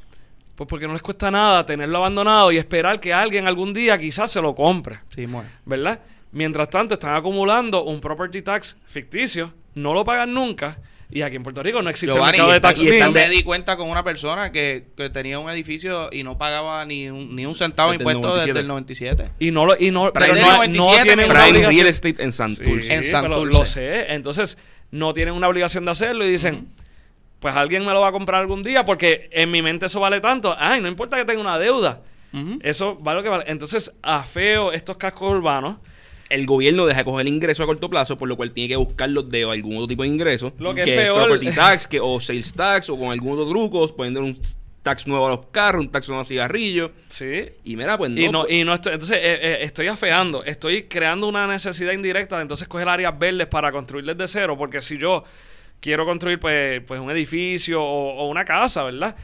Pues 0.55 0.69
porque 0.69 0.87
no 0.87 0.93
les 0.93 1.01
cuesta 1.01 1.29
nada 1.29 1.65
tenerlo 1.65 1.97
abandonado 1.97 2.51
y 2.51 2.57
esperar 2.57 2.99
que 2.99 3.13
alguien 3.13 3.45
algún 3.45 3.73
día 3.73 3.97
quizás 3.97 4.31
se 4.31 4.41
lo 4.41 4.55
compre. 4.55 4.99
Sí, 5.13 5.27
muere. 5.27 5.49
¿verdad? 5.65 5.99
Mientras 6.31 6.69
tanto, 6.69 6.93
están 6.93 7.15
acumulando 7.15 7.83
un 7.83 7.99
property 8.01 8.41
tax 8.41 8.75
ficticio, 8.85 9.53
no 9.73 9.93
lo 9.93 10.03
pagan 10.05 10.33
nunca, 10.33 10.77
y 11.15 11.21
aquí 11.21 11.37
en 11.37 11.43
Puerto 11.43 11.63
Rico 11.63 11.81
no 11.81 11.89
existe 11.89 12.13
Giovanni, 12.13 12.39
el 12.39 12.45
mercado 12.45 12.51
y 12.51 12.53
de 12.55 12.59
tax 12.59 13.09
y 13.09 13.13
me 13.13 13.29
di 13.29 13.41
cuenta 13.41 13.77
con 13.77 13.89
una 13.89 14.03
persona 14.03 14.51
que, 14.51 14.87
que 14.97 15.09
tenía 15.09 15.39
un 15.39 15.49
edificio 15.49 16.09
y 16.11 16.23
no 16.23 16.37
pagaba 16.37 16.83
ni 16.83 17.09
un, 17.09 17.33
ni 17.33 17.45
un 17.45 17.55
centavo 17.55 17.93
de 17.93 17.99
Desde 17.99 18.11
el 18.11 18.17
impuestos 18.17 18.45
desde 18.45 18.63
97. 18.63 19.21
el 19.21 19.27
97. 19.29 19.31
Y 19.39 19.51
no 19.51 19.65
lo, 19.65 19.77
y 19.79 19.91
no, 19.91 20.11
Prime 20.11 20.33
pero 20.33 20.41
no, 20.41 20.57
no 20.57 20.57
97 20.57 21.03
tienen. 21.03 21.29
Real 21.29 21.87
Estate 21.87 22.21
en 22.21 22.33
Santurce. 22.33 22.81
Sí, 22.81 22.93
En 22.93 22.99
pero 22.99 23.11
Santurce. 23.11 23.57
Lo 23.57 23.65
sé. 23.65 24.13
Entonces, 24.13 24.57
no 24.91 25.13
tienen 25.13 25.35
una 25.35 25.47
obligación 25.47 25.85
de 25.85 25.91
hacerlo 25.91 26.25
y 26.25 26.31
dicen, 26.31 26.67
pues 27.39 27.55
alguien 27.55 27.85
me 27.85 27.93
lo 27.93 28.01
va 28.01 28.09
a 28.09 28.11
comprar 28.11 28.41
algún 28.41 28.61
día 28.61 28.83
porque 28.83 29.29
en 29.31 29.51
mi 29.51 29.61
mente 29.61 29.85
eso 29.85 30.01
vale 30.01 30.19
tanto. 30.19 30.53
Ay, 30.59 30.81
no 30.81 30.89
importa 30.89 31.15
que 31.15 31.23
tenga 31.23 31.39
una 31.39 31.57
deuda. 31.57 32.01
Eso 32.59 32.97
vale 32.97 33.19
lo 33.19 33.23
que 33.23 33.29
vale. 33.29 33.45
Entonces, 33.47 33.89
afeo 34.03 34.73
estos 34.73 34.97
cascos 34.97 35.31
urbanos. 35.31 35.77
El 36.29 36.45
gobierno 36.45 36.85
deja 36.85 36.99
de 36.99 37.05
coger 37.05 37.27
ingresos 37.27 37.63
a 37.63 37.67
corto 37.67 37.89
plazo, 37.89 38.17
por 38.17 38.27
lo 38.27 38.35
cual 38.35 38.51
tiene 38.51 38.67
que 38.69 38.75
buscarlos 38.75 39.29
de 39.29 39.43
algún 39.43 39.75
otro 39.75 39.87
tipo 39.87 40.03
de 40.03 40.09
ingresos. 40.09 40.53
Lo 40.57 40.73
que 40.73 40.81
es 40.81 40.89
peor- 40.89 41.25
property 41.25 41.51
tax, 41.51 41.87
que, 41.87 41.99
o 41.99 42.19
sales 42.19 42.53
tax, 42.53 42.89
o 42.89 42.97
con 42.97 43.11
algún 43.11 43.33
otro 43.33 43.47
truco, 43.49 43.87
poniendo 43.95 44.21
un 44.21 44.35
tax 44.81 45.07
nuevo 45.07 45.27
a 45.27 45.29
los 45.29 45.45
carros, 45.51 45.81
un 45.83 45.91
tax 45.91 46.07
nuevo 46.09 46.19
a 46.19 46.21
los 46.21 46.27
cigarrillos. 46.27 46.91
Sí. 47.09 47.45
Y 47.63 47.75
mira, 47.75 47.97
pues 47.97 48.11
no. 48.11 48.19
Y 48.21 48.29
no, 48.29 48.41
pues- 48.43 48.53
y 48.55 48.63
no 48.63 48.73
estoy, 48.73 48.93
entonces 48.93 49.17
eh, 49.17 49.39
eh, 49.41 49.57
estoy 49.61 49.87
afeando, 49.87 50.43
estoy 50.43 50.83
creando 50.83 51.27
una 51.27 51.45
necesidad 51.47 51.91
indirecta 51.91 52.37
de 52.37 52.43
entonces 52.43 52.67
coger 52.67 52.89
áreas 52.89 53.17
verdes 53.17 53.47
para 53.47 53.71
construir 53.71 54.05
desde 54.05 54.27
cero, 54.27 54.55
porque 54.57 54.81
si 54.81 54.97
yo 54.97 55.23
quiero 55.79 56.05
construir 56.05 56.39
pues, 56.39 56.81
pues 56.87 56.99
un 56.99 57.11
edificio 57.11 57.83
o, 57.83 58.15
o 58.17 58.29
una 58.29 58.45
casa, 58.45 58.83
¿verdad? 58.83 59.15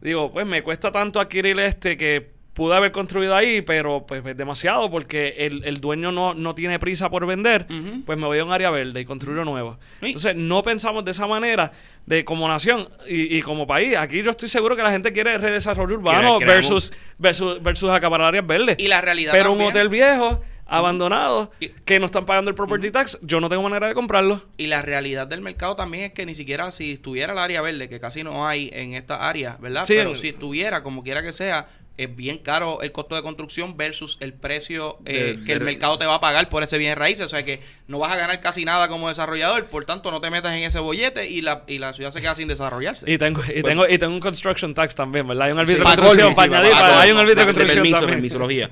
Digo, 0.00 0.32
pues 0.32 0.46
me 0.46 0.62
cuesta 0.62 0.92
tanto 0.92 1.18
adquirir 1.18 1.58
este 1.60 1.96
que 1.96 2.33
pude 2.54 2.76
haber 2.76 2.92
construido 2.92 3.34
ahí, 3.34 3.62
pero 3.62 4.06
pues 4.06 4.24
es 4.24 4.36
demasiado 4.36 4.90
porque 4.90 5.34
el, 5.38 5.64
el 5.64 5.80
dueño 5.80 6.12
no, 6.12 6.34
no 6.34 6.54
tiene 6.54 6.78
prisa 6.78 7.10
por 7.10 7.26
vender, 7.26 7.66
pues 8.06 8.16
me 8.16 8.26
voy 8.26 8.38
a 8.38 8.44
un 8.44 8.52
área 8.52 8.70
verde 8.70 9.00
y 9.00 9.04
nuevo. 9.44 9.76
Sí. 10.00 10.06
Entonces 10.06 10.36
no 10.36 10.62
pensamos 10.62 11.04
de 11.04 11.10
esa 11.10 11.26
manera 11.26 11.72
de 12.06 12.24
como 12.24 12.48
nación 12.48 12.88
y, 13.08 13.36
y 13.36 13.42
como 13.42 13.66
país. 13.66 13.96
Aquí 13.96 14.22
yo 14.22 14.30
estoy 14.30 14.48
seguro 14.48 14.76
que 14.76 14.82
la 14.82 14.92
gente 14.92 15.12
quiere 15.12 15.36
redesarrollo 15.36 15.96
urbano 15.96 16.38
versus, 16.38 16.92
versus, 17.18 17.60
versus 17.62 17.90
acaparar 17.90 18.28
áreas 18.28 18.46
verdes. 18.46 18.76
Y 18.78 18.86
la 18.86 19.00
realidad 19.00 19.32
Pero 19.32 19.50
también- 19.50 19.66
un 19.66 19.70
hotel 19.72 19.88
viejo, 19.88 20.40
abandonado, 20.66 21.50
Y- 21.60 21.68
que 21.68 21.98
no 21.98 22.06
están 22.06 22.24
pagando 22.24 22.50
el 22.50 22.54
property 22.54 22.90
tax, 22.90 23.18
yo 23.22 23.40
no 23.40 23.48
tengo 23.48 23.62
manera 23.64 23.88
de 23.88 23.94
comprarlo. 23.94 24.40
Y 24.56 24.68
la 24.68 24.80
realidad 24.80 25.26
del 25.26 25.40
mercado 25.40 25.74
también 25.76 26.04
es 26.04 26.12
que 26.12 26.24
ni 26.24 26.34
siquiera 26.34 26.70
si 26.70 26.92
estuviera 26.92 27.32
el 27.32 27.38
área 27.38 27.60
verde, 27.62 27.88
que 27.88 27.98
casi 28.00 28.22
no 28.22 28.46
hay 28.46 28.70
en 28.72 28.94
esta 28.94 29.28
área, 29.28 29.56
¿verdad? 29.60 29.84
Sí, 29.86 29.94
Pero 29.96 30.14
si 30.14 30.28
estuviera, 30.28 30.82
como 30.82 31.02
quiera 31.02 31.22
que 31.22 31.32
sea, 31.32 31.66
es 31.96 32.16
bien 32.16 32.38
caro 32.38 32.82
el 32.82 32.90
costo 32.90 33.14
de 33.14 33.22
construcción 33.22 33.76
versus 33.76 34.18
el 34.20 34.32
precio 34.32 34.98
eh, 35.04 35.36
De- 35.38 35.44
que 35.44 35.52
el 35.52 35.58
de- 35.60 35.64
mercado 35.64 35.96
te 35.96 36.06
va 36.06 36.16
a 36.16 36.20
pagar 36.20 36.48
por 36.48 36.62
ese 36.64 36.76
bien 36.76 36.90
de 36.90 36.94
raíces. 36.96 37.26
O 37.26 37.28
sea 37.28 37.44
que 37.44 37.60
no 37.86 38.00
vas 38.00 38.12
a 38.12 38.16
ganar 38.16 38.40
casi 38.40 38.64
nada 38.64 38.88
como 38.88 39.08
desarrollador, 39.08 39.66
por 39.66 39.84
tanto 39.84 40.10
no 40.10 40.20
te 40.20 40.28
metas 40.30 40.52
en 40.56 40.64
ese 40.64 40.80
bollete 40.80 41.28
y 41.28 41.40
la, 41.40 41.62
y 41.68 41.78
la 41.78 41.92
ciudad 41.92 42.10
se 42.10 42.20
queda 42.20 42.34
sin 42.34 42.48
desarrollarse. 42.48 43.08
Y 43.10 43.16
tengo, 43.18 43.40
y 43.54 43.62
tengo, 43.62 43.86
y 43.88 43.96
tengo 43.98 44.12
un 44.12 44.20
construction 44.20 44.74
tax 44.74 44.94
también, 44.96 45.26
¿verdad? 45.28 45.46
Hay 45.46 45.52
un 45.52 45.58
arbitrio 45.60 45.84
Sí, 45.84 45.90
de 45.90 45.96
construcción 45.96 46.34
colmo, 46.34 46.36
para 46.36 46.48
sí, 46.48 46.54
añadir, 46.56 46.72
pa' 46.72 46.80
para- 46.80 47.00
hay 47.00 47.10
un 47.12 47.18
arbitrio 47.18 47.44
de 47.46 47.52
de 47.52 47.58
construcción 47.58 47.82
permiso, 47.82 47.96
también. 48.00 48.16
permisología. 48.16 48.70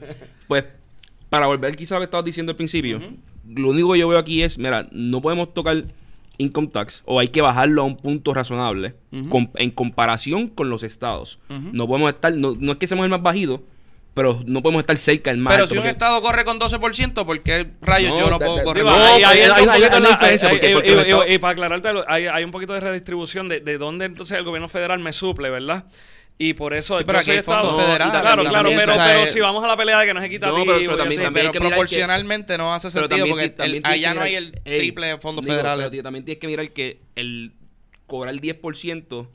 Pues, 0.48 0.64
para 1.30 1.46
volver 1.46 1.76
quizá 1.76 1.94
a 1.94 1.98
lo 1.98 2.00
que 2.00 2.04
estabas 2.06 2.24
diciendo 2.24 2.50
al 2.50 2.56
principio, 2.56 3.00
lo 3.54 3.68
único 3.68 3.92
que 3.92 3.98
yo 4.00 4.08
veo 4.08 4.18
aquí 4.18 4.42
es, 4.42 4.58
mira, 4.58 4.88
no 4.90 5.20
podemos 5.22 5.54
tocar 5.54 5.84
income 6.39 6.68
tax 6.68 7.03
o 7.07 7.20
hay 7.20 7.28
que 7.28 7.41
bajarlo 7.43 7.83
a 7.83 7.85
un 7.85 7.97
punto 7.97 8.33
razonable 8.35 8.95
Ujú. 9.12 9.28
com- 9.28 9.51
en 9.57 9.70
comparación 9.70 10.49
con 10.49 10.70
los 10.70 10.83
estados. 10.83 11.39
Ujú. 11.51 11.68
No 11.72 11.87
podemos 11.87 12.11
estar, 12.11 12.33
no, 12.35 12.55
no 12.59 12.72
es 12.72 12.78
que 12.78 12.87
seamos 12.87 13.05
el 13.05 13.11
más 13.11 13.22
bajito, 13.22 13.62
pero 14.14 14.41
no 14.47 14.61
podemos 14.62 14.80
estar 14.80 14.97
cerca 14.99 15.30
del 15.30 15.41
más 15.41 15.53
Pero 15.53 15.62
alto, 15.64 15.74
si 15.74 15.78
un 15.78 15.85
porque- 15.85 15.93
estado 15.93 16.20
corre 16.20 16.45
con 16.45 16.59
12%, 16.59 17.24
¿por 17.24 17.41
qué 17.43 17.66
rayos 17.80 18.11
No, 18.11 18.20
yo 18.20 18.30
no 18.30 18.39
puedo 18.39 18.62
correr 18.62 18.85
No, 18.85 18.91
hay- 18.91 19.22
un 19.22 19.28
hay- 19.28 19.39
poquito 19.49 19.55
hay 19.74 20.01
una 20.01 20.09
diferencia, 20.11 20.49
hay- 20.49 20.55
porque- 20.57 20.70
y- 20.70 20.74
porque 20.74 20.91
y- 20.91 21.11
los 21.11 21.30
y- 21.30 21.39
para 21.39 21.53
aclararte, 21.53 21.89
hay, 22.09 22.26
hay 22.26 22.45
un 22.45 22.51
poquito 22.51 22.72
de 22.74 22.80
redistribución 22.80 23.49
de, 23.49 23.61
de 23.61 23.78
dónde 23.78 24.05
entonces 24.07 24.37
el 24.37 24.45
gobierno 24.45 24.68
federal 24.68 24.99
me 25.01 25.12
suple, 25.12 25.49
¿verdad? 25.51 25.85
Y 26.39 26.55
por 26.55 26.74
eso 26.74 26.99
Sí, 26.99 27.05
pero 27.07 27.18
yo 27.20 27.24
soy 27.24 27.37
estado- 27.37 27.76
federales 27.78 28.20
Claro, 28.20 28.45
claro, 28.45 28.70
pero, 28.74 28.91
o 28.93 28.95
sea, 28.95 29.05
pero 29.07 29.20
eh, 29.24 29.26
si 29.28 29.39
vamos 29.39 29.62
a 29.62 29.68
la 29.68 29.76
pelea 29.76 30.01
de 30.01 30.07
que 30.07 30.14
no 30.14 30.20
es 30.20 30.26
equitativo, 30.26 30.59
No, 30.59 30.64
pero- 30.64 30.97
también- 30.97 31.22
también 31.22 31.22
hay 31.22 31.33
pero 31.33 31.53
que 31.53 31.61
mirar 31.61 31.62
que- 31.62 31.68
proporcionalmente 31.68 32.59
no 32.59 32.74
hace 32.74 32.91
sentido 32.91 33.09
también 33.09 33.30
porque 33.30 33.49
también 33.51 33.83
el- 33.87 33.91
allá 33.93 34.14
no 34.14 34.22
hay 34.22 34.35
el 34.35 34.61
ey, 34.64 34.78
triple 34.78 35.07
de 35.09 35.18
fondos 35.18 35.45
digo, 35.45 35.55
federales. 35.55 35.78
pero 35.85 35.91
tío, 35.93 36.03
también 36.03 36.24
tienes 36.24 36.41
que 36.41 36.47
mirar 36.49 36.70
que 36.72 37.01
el 37.14 37.53
cobrar 38.07 38.35
10% 38.41 39.28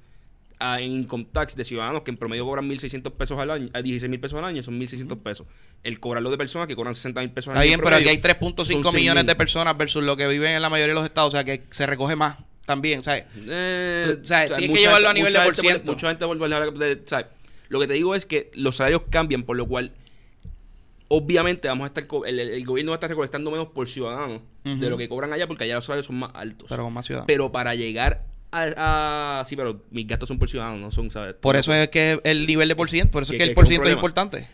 a- 0.60 0.82
en 0.82 0.92
income 0.92 1.28
tax 1.32 1.56
de 1.56 1.64
ciudadanos 1.64 2.02
que 2.02 2.12
en 2.12 2.18
promedio 2.18 2.44
cobran 2.44 2.68
1.600 2.68 3.14
pesos 3.14 3.38
al 3.40 3.52
año, 3.52 3.70
a 3.74 3.82
16.000 3.82 4.20
pesos 4.20 4.40
al 4.40 4.46
año, 4.46 4.62
son 4.64 4.78
1.600 4.78 5.20
pesos. 5.20 5.48
El 5.84 6.00
cobrarlo 6.02 6.30
de 6.32 6.38
personas 6.38 6.68
que 6.68 6.76
cobran 6.76 6.94
60.000 6.96 7.32
pesos 7.32 7.50
al 7.50 7.54
Está 7.54 7.62
año. 7.62 7.68
bien, 7.70 7.80
en 7.80 7.84
pero 7.86 7.96
aquí 7.96 8.10
hay 8.10 8.18
3.5 8.18 8.90
son 8.92 8.96
millones 9.00 9.24
de 9.26 9.32
6.000. 9.34 9.38
personas 9.38 9.78
versus 9.78 10.04
lo 10.04 10.18
que 10.18 10.28
viven 10.28 10.54
en 10.54 10.62
la 10.62 10.70
mayoría 10.70 10.94
de 10.96 11.00
los 11.00 11.06
estados. 11.06 11.30
O 11.30 11.32
sea, 11.38 11.44
que 11.46 11.64
se 11.70 11.86
recoge 11.86 12.16
más 12.18 12.38
también. 12.68 13.04
Sea, 13.04 13.26
Eh, 13.48 14.04
Tú- 14.06 14.22
tienes 14.22 14.70
que 14.78 14.82
llevarlo 14.84 15.10
a 15.10 15.14
nivel 15.14 15.34
de 15.34 15.40
por 15.40 15.56
ciento. 15.56 15.94
Mucha 15.94 16.10
gente 16.10 16.26
vuelve 16.26 16.54
a 16.54 16.58
hablar 16.58 16.74
sea, 17.08 17.30
Lo 17.70 17.80
que 17.80 17.88
te 17.88 17.94
digo 17.94 18.14
es 18.14 18.26
que 18.28 18.52
los 18.54 18.76
salarios 18.76 19.02
cambian, 19.10 19.44
por 19.44 19.58
lo 19.58 19.66
cual 19.66 19.92
obviamente 21.10 21.68
vamos 21.70 21.86
a 21.86 21.88
estar 21.88 22.06
el, 22.28 22.66
gobierno 22.66 22.92
va 22.92 22.96
a 22.96 22.98
estar 22.98 23.10
recolectando 23.10 23.50
menos 23.50 23.68
por 23.68 23.88
ciudadano 23.88 24.42
de 24.64 24.90
lo 24.90 24.98
que 24.98 25.08
cobran 25.08 25.32
allá 25.34 25.48
porque 25.48 25.64
allá 25.64 25.76
los 25.76 25.86
salarios 25.86 26.06
son 26.06 26.18
más 26.18 26.32
altos. 26.34 26.68
pero 26.70 26.84
con 26.84 26.94
más 26.94 27.06
ciudad. 27.06 27.24
Pero 27.26 27.52
para 27.52 27.74
llegar 27.76 28.26
a, 28.52 29.40
a- 29.40 29.46
sí, 29.46 29.56
pero 29.56 29.82
mis 29.92 30.06
gastos 30.08 30.28
son 30.28 30.38
por 30.40 30.50
ciudadano, 30.50 30.78
no 30.78 30.92
son, 30.92 31.10
¿sabes? 31.10 31.36
por 31.36 31.56
eso 31.56 31.74
es 31.74 31.88
que 31.90 32.20
el 32.26 32.46
nivel 32.46 32.68
de 32.68 32.76
por 32.76 32.90
ciento, 32.90 33.12
por 33.12 33.24
eso 33.24 33.34
es 33.34 33.38
Que- 33.38 33.44
el 33.46 33.54
por 33.54 33.64
es 33.64 33.70
ciento 33.70 33.88
es 33.88 33.96
importante. 33.96 34.48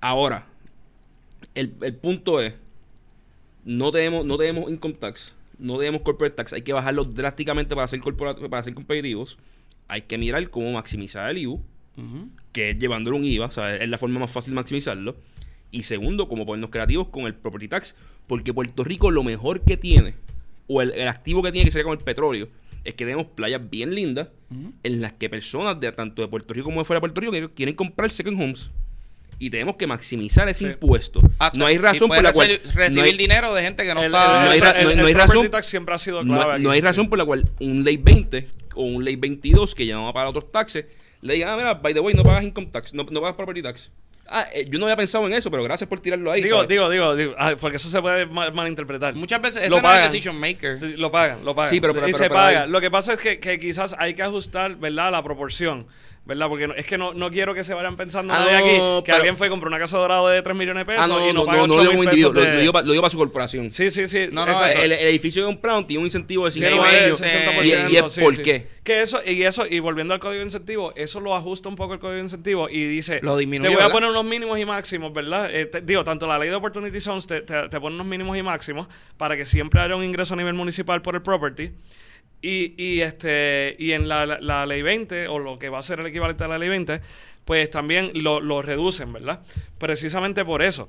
Ahora, 0.00 0.46
el, 1.54 1.74
el 1.82 1.94
punto 1.94 2.40
es, 2.40 2.54
no 3.64 3.90
tenemos, 3.90 4.24
no 4.24 4.38
tenemos 4.38 4.70
income 4.70 4.94
tax, 4.94 5.34
no 5.60 5.78
tenemos 5.78 6.02
corporate 6.02 6.34
tax, 6.36 6.52
hay 6.52 6.62
que 6.62 6.72
bajarlo 6.72 7.04
drásticamente 7.04 7.74
para 7.74 7.86
ser, 7.88 8.00
para 8.50 8.62
ser 8.62 8.74
competitivos. 8.74 9.38
Hay 9.88 10.02
que 10.02 10.18
mirar 10.18 10.48
cómo 10.50 10.70
maximizar 10.72 11.30
el 11.30 11.38
IVU, 11.38 11.62
que 12.52 12.70
es 12.70 12.78
llevándole 12.78 13.16
un 13.16 13.24
IVA, 13.24 13.46
o 13.46 13.50
sea, 13.50 13.76
es 13.76 13.88
la 13.88 13.98
forma 13.98 14.20
más 14.20 14.30
fácil 14.30 14.52
de 14.52 14.56
maximizarlo. 14.56 15.16
Y 15.70 15.82
segundo, 15.84 16.28
como 16.28 16.46
ponernos 16.46 16.70
creativos 16.70 17.08
con 17.08 17.26
el 17.26 17.34
property 17.34 17.68
tax, 17.68 17.94
porque 18.26 18.52
Puerto 18.54 18.82
Rico 18.84 19.10
lo 19.10 19.22
mejor 19.22 19.60
que 19.62 19.76
tiene, 19.76 20.14
o 20.66 20.80
el, 20.82 20.92
el 20.92 21.08
activo 21.08 21.42
que 21.42 21.52
tiene 21.52 21.66
que 21.66 21.70
sería 21.72 21.84
con 21.84 21.98
el 21.98 22.04
petróleo, 22.04 22.48
es 22.84 22.94
que 22.94 23.04
tenemos 23.04 23.26
playas 23.26 23.68
bien 23.68 23.94
lindas 23.94 24.28
en 24.82 25.00
las 25.00 25.12
que 25.12 25.28
personas 25.28 25.78
de 25.78 25.92
tanto 25.92 26.22
de 26.22 26.28
Puerto 26.28 26.54
Rico 26.54 26.64
como 26.64 26.80
de 26.80 26.84
fuera 26.86 26.96
de 26.98 27.00
Puerto 27.00 27.20
Rico 27.20 27.32
quieren- 27.32 27.50
quieren 27.54 27.74
comprar 27.74 28.10
second 28.10 28.40
homes. 28.40 28.70
Y 29.40 29.50
tenemos 29.50 29.76
que 29.76 29.86
maximizar 29.88 30.48
ese 30.48 30.66
Sí. 30.66 30.70
impuesto. 30.72 31.18
Hasta- 31.38 31.58
no 31.58 31.66
hay 31.66 31.78
razón 31.78 32.08
por 32.08 32.22
la 32.22 32.32
cual. 32.32 32.48
reci- 32.48 32.60
no 32.66 32.72
recibir 32.74 33.04
hay- 33.06 33.16
dinero 33.16 33.52
de 33.54 33.62
gente 33.62 33.84
que 33.84 33.94
no 33.94 34.00
El- 34.00 34.06
está. 34.14 34.44
no 34.44 34.50
hay 34.50 34.58
el- 34.58 34.64
no- 34.98 35.08
no 35.08 35.18
razón- 35.18 35.50
tax 35.50 35.66
siempre 35.66 35.94
ha 35.94 35.98
sido 35.98 36.22
no- 36.22 36.34
clave 36.34 36.54
aquí, 36.54 36.62
no 36.62 36.70
hay 36.70 36.80
sí. 36.80 36.86
razón 36.86 37.08
por 37.08 37.18
la 37.18 37.24
cual 37.24 37.48
un 37.58 37.82
ley 37.82 37.96
20 37.96 38.48
o 38.74 38.82
un 38.84 39.02
ley 39.04 39.16
22 39.16 39.74
que 39.74 39.86
ya 39.86 39.94
no 39.94 40.04
va 40.04 40.10
a 40.10 40.12
pagar 40.12 40.28
otros 40.28 40.52
taxes, 40.52 40.84
le 41.22 41.34
digan, 41.34 41.48
ah, 41.50 41.56
mira, 41.56 41.74
by 41.74 41.92
the 41.94 42.00
way, 42.00 42.14
no 42.14 42.22
pagas 42.22 42.44
income 42.44 42.68
tax, 42.70 42.92
no, 42.94 43.04
no 43.10 43.20
pagas 43.20 43.34
property 43.34 43.62
tax. 43.62 43.90
Ah, 44.32 44.46
eh, 44.54 44.64
yo 44.70 44.78
no 44.78 44.84
había 44.84 44.94
pensado 44.96 45.26
en 45.26 45.32
eso, 45.32 45.50
pero 45.50 45.64
gracias 45.64 45.88
por 45.88 45.98
tirarlo 46.00 46.30
ahí. 46.30 46.40
Digo, 46.42 46.56
¿sabes? 46.58 46.68
digo, 46.68 46.88
digo, 46.88 47.16
digo, 47.16 47.34
ah, 47.36 47.54
porque 47.60 47.78
eso 47.78 47.88
se 47.88 48.00
puede 48.00 48.26
mal- 48.26 48.52
malinterpretar. 48.52 49.14
Muchas 49.16 49.42
veces 49.42 49.62
Lo 49.62 49.66
ese 49.66 49.70
no 49.70 49.76
es 49.78 49.82
pagan. 49.82 50.02
el 50.02 50.04
decision 50.08 50.38
maker. 50.38 50.76
Sí, 50.76 50.96
lo 50.98 51.10
pagan, 51.10 51.44
lo 51.44 51.52
pagan. 51.54 51.70
Sí, 51.70 51.80
pero- 51.80 51.94
pero- 51.94 52.06
y 52.06 52.12
pero- 52.12 52.18
se 52.18 52.24
pero 52.28 52.34
paga. 52.34 52.66
Lo 52.66 52.80
que 52.80 52.90
pasa 52.92 53.14
es 53.14 53.18
que, 53.18 53.40
que 53.40 53.58
quizás 53.58 53.96
hay 53.98 54.14
que 54.14 54.22
ajustar, 54.22 54.76
¿verdad? 54.76 55.10
La 55.10 55.22
proporción. 55.24 55.86
¿Verdad? 56.30 56.48
Porque 56.48 56.68
no- 56.68 56.74
es 56.76 56.86
que 56.86 56.96
no, 56.96 57.12
no 57.12 57.28
quiero 57.28 57.54
que 57.54 57.64
se 57.64 57.74
vayan 57.74 57.96
pensando 57.96 58.32
Ah, 58.32 58.46
de 58.46 58.52
no, 58.52 58.58
aquí 58.58 58.68
que 58.76 59.02
pero- 59.06 59.16
alguien 59.16 59.36
fue 59.36 59.48
y 59.48 59.50
compró 59.50 59.66
una 59.68 59.80
casa 59.80 59.98
dorada 59.98 60.30
de 60.30 60.42
3 60.42 60.56
millones 60.56 60.82
de 60.82 60.84
pesos 60.92 61.04
Ah, 61.04 61.08
no, 61.08 61.18
y 61.28 61.32
no, 61.32 61.40
no, 61.40 61.44
paga 61.46 61.58
no, 61.58 61.64
8 61.64 61.72
no 61.72 61.76
lo 61.82 61.90
digo 61.90 62.00
mil 62.02 62.08
pesos 62.10 62.32
lo, 62.32 62.40
de- 62.40 62.54
lo 62.54 62.60
digo 62.60 62.72
lo 62.72 62.92
digo 62.92 63.02
para 63.02 63.10
su 63.10 63.18
corporación. 63.18 63.70
Sí, 63.72 63.90
sí, 63.90 64.06
sí. 64.06 64.28
No, 64.30 64.46
no, 64.46 64.52
exacto. 64.52 64.80
el, 64.80 64.92
el 64.92 65.08
edificio 65.08 65.42
que 65.42 65.46
compraron 65.46 65.88
tiene 65.88 65.98
un 65.98 66.06
incentivo 66.06 66.44
de 66.44 66.52
5 66.52 66.66
Tiene 66.68 66.82
Tiene 66.82 66.98
años. 67.06 67.20
ese- 67.20 67.38
60%, 67.50 67.90
y, 67.90 67.92
y 67.92 67.96
es 67.96 68.12
sí, 68.12 68.20
por 68.20 68.36
sí. 68.36 68.42
qué. 68.42 68.66
Que 68.84 69.02
eso, 69.02 69.20
y 69.26 69.42
eso, 69.42 69.66
y 69.68 69.80
volviendo 69.80 70.14
al 70.14 70.20
código 70.20 70.38
de 70.38 70.44
incentivo, 70.44 70.92
eso 70.94 71.18
lo 71.18 71.34
ajusta 71.34 71.68
un 71.68 71.74
poco 71.74 71.94
el 71.94 71.98
código 71.98 72.14
de 72.18 72.22
incentivo 72.22 72.68
y 72.70 72.86
dice, 72.86 73.18
Lo 73.22 73.36
disminuye, 73.36 73.68
te 73.68 73.74
voy 73.74 73.82
a 73.82 73.86
¿verdad? 73.86 73.92
poner 73.92 74.10
unos 74.10 74.24
mínimos 74.24 74.56
y 74.56 74.64
máximos, 74.64 75.12
¿verdad? 75.12 75.52
Eh, 75.52 75.66
te- 75.66 75.80
digo, 75.80 76.04
tanto 76.04 76.28
la 76.28 76.38
ley 76.38 76.48
de 76.48 76.54
Opportunity 76.54 77.00
Zones 77.00 77.26
te, 77.26 77.40
te, 77.40 77.68
te 77.68 77.80
pone 77.80 77.96
unos 77.96 78.06
mínimos 78.06 78.36
y 78.38 78.42
máximos 78.42 78.86
para 79.16 79.36
que 79.36 79.44
siempre 79.44 79.80
haya 79.80 79.96
un 79.96 80.04
ingreso 80.04 80.34
a 80.34 80.36
nivel 80.36 80.54
municipal 80.54 81.02
por 81.02 81.16
el 81.16 81.22
property. 81.22 81.72
Y, 82.42 82.74
y 82.82 83.00
este 83.02 83.76
y 83.78 83.92
en 83.92 84.08
la, 84.08 84.66
ley 84.66 84.82
20, 84.82 85.28
o 85.28 85.38
lo 85.38 85.58
que 85.58 85.68
va 85.68 85.78
a 85.78 85.82
ser 85.82 86.00
el 86.00 86.06
equivalente 86.06 86.44
a 86.44 86.48
la 86.48 86.58
ley 86.58 86.68
20, 86.68 87.00
pues 87.44 87.70
también 87.70 88.12
lo 88.14 88.62
reducen, 88.62 89.12
¿verdad? 89.12 89.40
Precisamente 89.78 90.44
por 90.44 90.62
eso. 90.62 90.88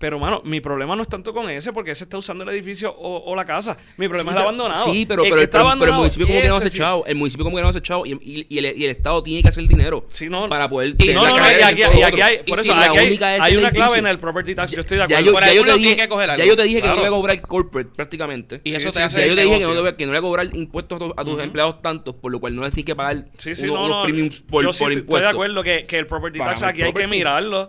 Pero, 0.00 0.16
mano, 0.20 0.42
mi 0.44 0.60
problema 0.60 0.94
no 0.94 1.02
es 1.02 1.08
tanto 1.08 1.32
con 1.32 1.50
ese, 1.50 1.72
porque 1.72 1.90
ese 1.90 2.04
está 2.04 2.16
usando 2.16 2.44
el 2.44 2.50
edificio 2.50 2.88
o, 2.92 3.32
o 3.32 3.34
la 3.34 3.44
casa. 3.44 3.76
Mi 3.96 4.06
problema 4.06 4.30
Sí, 4.30 4.36
es 4.36 4.40
el 4.40 4.46
abandonado. 4.48 4.84
Sí, 4.92 5.06
pero, 5.06 5.24
El 5.24 5.30
pero, 5.30 5.42
está 5.42 5.58
pero- 5.64 5.76
pero 5.80 5.90
el 5.92 5.98
municipio 5.98 6.26
como 6.28 6.40
que 6.40 6.46
no 6.48 6.54
hace 6.56 6.70
sí. 6.70 6.78
chavo. 6.78 7.04
El 7.04 7.16
municipio 7.16 7.44
como 7.44 7.56
que 7.56 7.62
no 7.64 7.68
hace 7.68 7.82
chavo. 7.82 8.06
Y, 8.06 8.12
y- 8.12 8.46
y 8.48 8.58
el, 8.58 8.78
y 8.78 8.84
el 8.84 8.90
Estado 8.92 9.20
tiene 9.24 9.42
que 9.42 9.48
hacer 9.48 9.66
dinero. 9.66 10.04
Sí, 10.08 10.28
no, 10.28 10.48
para 10.48 10.68
poder 10.70 10.94
y 10.96 11.08
no, 11.08 11.26
no, 11.26 11.36
no, 11.36 11.50
y 11.50 11.62
aquí, 11.62 11.82
hay, 12.20 12.44
por 12.46 12.60
eso, 12.60 12.72
aquí 12.74 12.96
hay, 12.96 13.18
hay 13.40 13.52
el 13.54 13.58
una 13.58 13.70
clave 13.72 13.98
en 13.98 14.06
el 14.06 14.20
property 14.20 14.54
tax. 14.54 14.70
Yo 14.70 14.78
estoy 14.80 14.98
de 14.98 15.06
Ya 15.08 15.18
acuerdo. 15.18 15.24
yo, 15.26 15.32
Por 15.32 15.42
ya 15.44 15.52
yo 15.52 15.64
te 15.64 15.78
dije, 15.78 15.96
que 15.96 16.08
coger 16.08 16.30
algo. 16.30 16.44
ya 16.44 16.48
yo 16.48 16.56
te 16.56 16.62
dije 16.62 16.76
que 16.76 16.82
Claro. 16.82 16.94
no 16.94 17.00
voy 17.02 17.08
a 17.08 17.10
cobrar 17.10 17.40
corporate 17.40 17.90
prácticamente. 17.96 18.60
Y 18.62 18.74
eso 18.76 18.90
sí, 18.90 18.94
te 18.98 19.02
hace 19.02 19.20
Ya 19.22 19.26
yo 19.26 19.34
te 19.34 19.42
dije 19.42 19.58
que 19.58 19.64
no, 19.66 19.74
le 19.74 19.80
voy 19.80 19.88
a- 19.90 19.96
que 19.96 20.06
no 20.06 20.12
le 20.12 20.20
voy 20.20 20.28
a 20.28 20.30
cobrar 20.30 20.56
impuestos 20.56 20.96
a, 20.96 20.98
tu- 21.06 21.14
a 21.16 21.24
tus 21.24 21.42
empleados 21.42 21.82
tantos, 21.82 22.14
por 22.14 22.30
lo 22.30 22.38
cual 22.38 22.54
no 22.54 22.62
les 22.62 22.72
tienes 22.72 22.86
que 22.86 22.94
pagar 22.94 23.26
Sí, 23.36 23.56
sí, 23.56 23.64
unos, 23.64 23.74
no, 23.74 23.84
unos 23.86 23.96
no. 23.98 24.02
premiums 24.04 24.40
por, 24.42 24.62
yo 24.62 24.72
sí 24.72 24.84
por 24.84 24.92
estoy- 24.92 25.00
impuestos. 25.02 25.22
de 25.22 25.28
acuerdo 25.28 25.62
que, 25.64 25.84
que 25.88 25.98
el 25.98 26.06
property 26.06 26.38
tax 26.38 26.62
aquí 26.62 26.82
hay 26.82 26.92
que 26.92 27.08
mirarlo. 27.08 27.68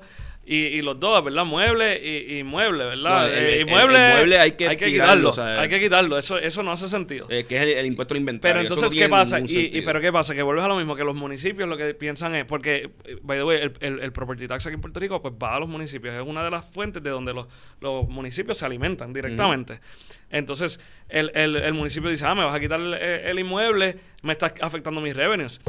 Y, 0.51 0.65
y 0.65 0.81
los 0.81 0.99
dos, 0.99 1.23
¿verdad? 1.23 1.45
Mueble 1.45 2.01
y, 2.03 2.39
y 2.39 2.43
mueble, 2.43 2.83
¿verdad? 2.85 3.19
No, 3.21 3.25
el- 3.27 3.31
Eh, 3.33 3.53
el- 3.53 3.59
el 3.59 3.65
mueble 3.67 4.39
hay 4.39 4.53
que 4.53 4.65
quitarlo. 4.69 4.87
tirarlo, 4.87 5.29
o 5.29 5.33
sea, 5.33 5.61
hay 5.61 5.69
que 5.69 5.79
quitarlo. 5.79 6.17
Eso, 6.17 6.39
eso 6.39 6.63
no 6.63 6.71
hace 6.71 6.87
sentido. 6.87 7.27
Eh, 7.29 7.45
que 7.47 7.55
es 7.57 7.77
el, 7.77 7.85
impuesto 7.85 8.15
al 8.15 8.19
inventario. 8.19 8.55
Pero 8.55 8.61
entonces, 8.63 8.91
no 8.91 8.99
¿qué 8.99 9.07
pasa? 9.09 9.39
Y, 9.41 9.81
pero 9.81 10.01
¿qué 10.01 10.11
pasa? 10.11 10.33
Que 10.33 10.41
vuelves 10.41 10.65
a 10.65 10.67
lo 10.67 10.75
mismo, 10.75 10.95
que 10.95 11.03
los 11.03 11.15
municipios 11.15 11.69
lo 11.69 11.77
que 11.77 11.93
piensan 11.93 12.33
es, 12.33 12.45
porque, 12.45 12.89
by 13.21 13.37
the 13.37 13.43
way, 13.43 13.59
el, 13.81 14.11
property 14.11 14.47
tax 14.47 14.65
aquí 14.65 14.73
en 14.73 14.81
Puerto 14.81 14.99
Rico, 14.99 15.21
pues 15.21 15.35
va 15.35 15.55
a 15.55 15.59
los 15.59 15.69
municipios. 15.69 16.15
Es 16.15 16.21
una 16.25 16.43
de 16.43 16.49
las 16.49 16.65
fuentes 16.65 17.03
de 17.03 17.11
donde 17.11 17.31
los, 17.31 17.47
los 17.79 18.09
municipios 18.09 18.57
se 18.57 18.65
alimentan 18.65 19.13
directamente. 19.13 19.79
Entonces, 20.31 20.79
el, 21.09 21.31
el- 21.35 21.57
el 21.57 21.73
municipio 21.75 22.09
dice, 22.09 22.25
ah, 22.25 22.33
me 22.33 22.43
vas 22.43 22.55
a 22.55 22.59
quitar 22.59 22.79
el, 22.79 22.95
el 22.95 23.37
inmueble, 23.37 23.97
me 24.23 24.31
estás 24.31 24.53
afectando 24.61 24.99
mis 24.99 25.15
revenues. 25.15 25.61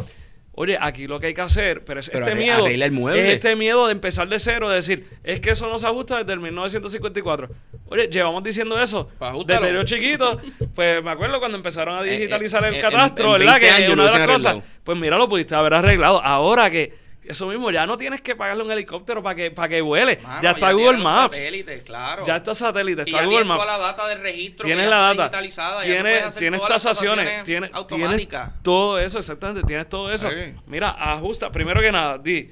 Oye, 0.52 0.76
aquí 0.80 1.06
lo 1.06 1.20
que 1.20 1.28
hay 1.28 1.34
que 1.34 1.40
hacer, 1.40 1.84
pero 1.84 2.00
es 2.00 2.10
Pero 2.10 2.26
este 2.26 2.36
miedo. 2.36 2.64
arregla 2.64 2.84
el 2.84 2.92
mueble. 2.92 3.26
Es 3.28 3.34
este 3.34 3.54
miedo 3.56 3.86
de 3.86 3.92
empezar 3.92 4.28
de 4.28 4.38
cero, 4.38 4.68
de 4.68 4.74
decir, 4.76 5.06
es 5.22 5.40
que 5.40 5.50
eso 5.50 5.68
no 5.68 5.78
se 5.78 5.86
ajusta 5.86 6.18
desde 6.18 6.32
el 6.32 6.40
1954. 6.40 7.48
Oye, 7.86 8.08
llevamos 8.08 8.42
diciendo 8.42 8.78
eso 8.80 9.08
Pues 9.18 9.32
desde 9.46 9.72
yo 9.72 9.82
chiquito. 9.84 10.38
Pues 10.74 11.02
me 11.02 11.10
acuerdo 11.12 11.38
cuando 11.38 11.56
empezaron 11.56 11.98
a 11.98 12.06
Eh, 12.06 12.10
digitalizar 12.18 12.64
eh, 12.64 12.68
el 12.68 12.74
en- 12.74 12.80
catastro, 12.80 13.26
en 13.36 13.40
¿verdad? 13.40 13.52
20 13.60 13.66
Que 13.66 13.72
años 13.72 13.92
una 13.94 14.04
de 14.12 14.18
las 14.18 14.28
cosas, 14.28 14.46
arreglado. 14.52 14.62
pues 14.84 14.98
mira, 14.98 15.16
lo 15.18 15.28
pudiste 15.28 15.54
haber 15.54 15.74
arreglado. 15.74 16.20
Ahora 16.22 16.68
que, 16.70 16.92
Eso 17.22 17.46
mismo, 17.46 17.70
ya 17.70 17.86
no 17.86 17.96
tienes 17.96 18.22
que 18.22 18.34
pagarle 18.34 18.62
un 18.64 18.72
helicóptero 18.72 19.22
para 19.22 19.34
que, 19.34 19.50
para 19.50 19.68
que 19.68 19.80
vuele. 19.82 20.18
Mano, 20.22 20.42
ya 20.42 20.50
está 20.52 20.72
Google 20.72 20.98
Maps. 20.98 21.36
satélites, 21.36 21.82
claro. 21.82 22.24
Ya 22.24 22.36
está 22.36 22.54
satélite, 22.54 23.02
Y 23.02 23.10
está 23.10 23.18
ya 23.18 23.24
Google 23.24 23.38
tienes 23.38 23.46
Maps. 23.46 23.64
toda 23.66 23.78
la 23.78 23.84
data 23.84 24.08
del 24.08 24.20
registro. 24.20 24.66
Tienes 24.66 24.86
la 24.88 24.96
ya 24.96 25.02
data, 25.02 25.22
digitalizada, 25.24 25.84
ya 25.84 25.92
tienes, 25.92 26.24
hacer 26.24 26.38
tienes 26.40 26.60
tasaciones, 26.66 27.44
tienes, 27.44 27.70
tienes 27.88 28.28
todo 28.62 28.98
eso, 28.98 29.18
exactamente, 29.18 29.62
tienes 29.66 29.88
todo 29.88 30.10
eso. 30.12 30.28
Mira, 30.66 30.90
ajusta, 31.12 31.52
primero 31.52 31.80
que 31.80 31.92
nada, 31.92 32.16
di, 32.18 32.50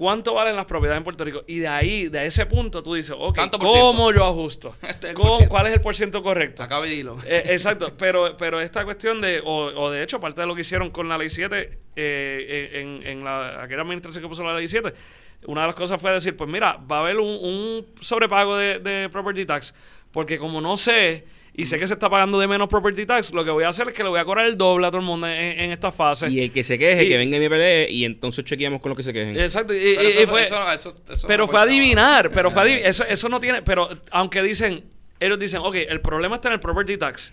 ¿cuánto 0.00 0.32
valen 0.32 0.56
las 0.56 0.64
propiedades 0.64 0.96
en 0.98 1.04
Puerto 1.04 1.24
Rico? 1.24 1.44
Y 1.46 1.58
de 1.58 1.68
ahí, 1.68 2.08
de 2.08 2.24
ese 2.24 2.46
punto, 2.46 2.82
tú 2.82 2.94
dices, 2.94 3.14
ok, 3.16 3.38
¿cómo 3.60 4.10
yo 4.12 4.24
ajusto? 4.24 4.74
Este 4.82 5.08
es 5.08 5.10
el 5.10 5.14
¿Cómo- 5.14 5.28
por 5.28 5.36
ciento. 5.36 5.50
¿Cuál 5.50 5.66
es 5.66 5.72
el 5.74 5.80
porciento 5.82 6.22
correcto? 6.22 6.66
Y 6.86 6.88
dilo. 6.88 7.18
Eh, 7.26 7.42
exacto, 7.50 7.94
pero, 7.98 8.34
pero 8.38 8.60
esta 8.60 8.82
cuestión 8.84 9.20
de, 9.20 9.42
o, 9.44 9.66
o 9.66 9.90
de 9.90 10.02
hecho, 10.02 10.16
aparte 10.16 10.40
de 10.40 10.46
lo 10.46 10.54
que 10.54 10.62
hicieron 10.62 10.88
con 10.90 11.08
la 11.08 11.18
ley 11.18 11.28
7, 11.28 11.78
eh, 11.96 12.70
en, 12.74 13.06
en 13.06 13.22
la, 13.24 13.62
aquella 13.62 13.82
administración 13.82 14.22
que 14.22 14.28
puso 14.28 14.42
la 14.42 14.54
ley 14.54 14.66
7, 14.66 14.92
una 15.46 15.60
de 15.60 15.66
las 15.68 15.76
cosas 15.76 16.00
fue 16.00 16.10
decir, 16.12 16.34
pues 16.36 16.48
mira, 16.48 16.78
va 16.90 16.96
a 16.96 17.00
haber 17.00 17.18
un, 17.18 17.28
un 17.28 17.86
sobrepago 18.00 18.56
de, 18.56 18.78
de 18.78 19.08
property 19.10 19.44
tax, 19.46 19.74
porque 20.10 20.38
como 20.38 20.60
no 20.60 20.76
sé, 20.76 21.24
y 21.60 21.66
sé 21.66 21.78
que 21.78 21.86
se 21.86 21.94
está 21.94 22.08
pagando 22.08 22.38
de 22.38 22.46
menos 22.48 22.68
property 22.68 23.06
tax, 23.06 23.32
lo 23.32 23.44
que 23.44 23.50
voy 23.50 23.64
a 23.64 23.68
hacer 23.68 23.88
es 23.88 23.94
que 23.94 24.02
le 24.02 24.08
voy 24.08 24.18
a 24.20 24.24
cobrar 24.24 24.46
el 24.46 24.56
doble 24.56 24.86
a 24.86 24.90
todo 24.90 25.00
el 25.00 25.06
mundo 25.06 25.26
en, 25.26 25.34
en 25.60 25.72
esta 25.72 25.92
fase. 25.92 26.28
Y 26.28 26.40
el 26.40 26.52
que 26.52 26.64
se 26.64 26.78
queje, 26.78 27.04
Y- 27.04 27.08
que 27.08 27.16
venga 27.16 27.36
y 27.36 27.40
me 27.40 27.50
pelee 27.50 27.90
y 27.90 28.04
entonces 28.04 28.44
chequeamos 28.44 28.80
con 28.80 28.90
los 28.90 28.96
que 28.96 29.02
se 29.02 29.12
quejen. 29.12 29.38
Exacto, 29.38 29.74
y, 29.74 29.78
Pero 29.96 30.02
y- 30.02 30.06
eso- 30.06 30.22
y 30.22 30.26
fue- 30.26 30.42
eso- 30.42 30.72
eso- 30.72 30.96
eso 31.10 31.26
pero 31.26 31.44
no 31.44 31.48
fue 31.48 31.58
cuenta, 31.60 31.72
adivinar, 31.72 32.30
pero 32.32 32.50
fue 32.50 32.62
adivinar. 32.62 32.86
Eso, 32.86 33.04
eso 33.04 33.28
no 33.28 33.38
tiene, 33.40 33.62
pero 33.62 33.88
aunque 34.10 34.42
dicen, 34.42 34.84
ellos 35.20 35.38
dicen, 35.38 35.60
ok, 35.62 35.74
el 35.88 36.00
problema 36.00 36.36
está 36.36 36.48
en 36.48 36.54
el 36.54 36.60
property 36.60 36.96
tax. 36.96 37.32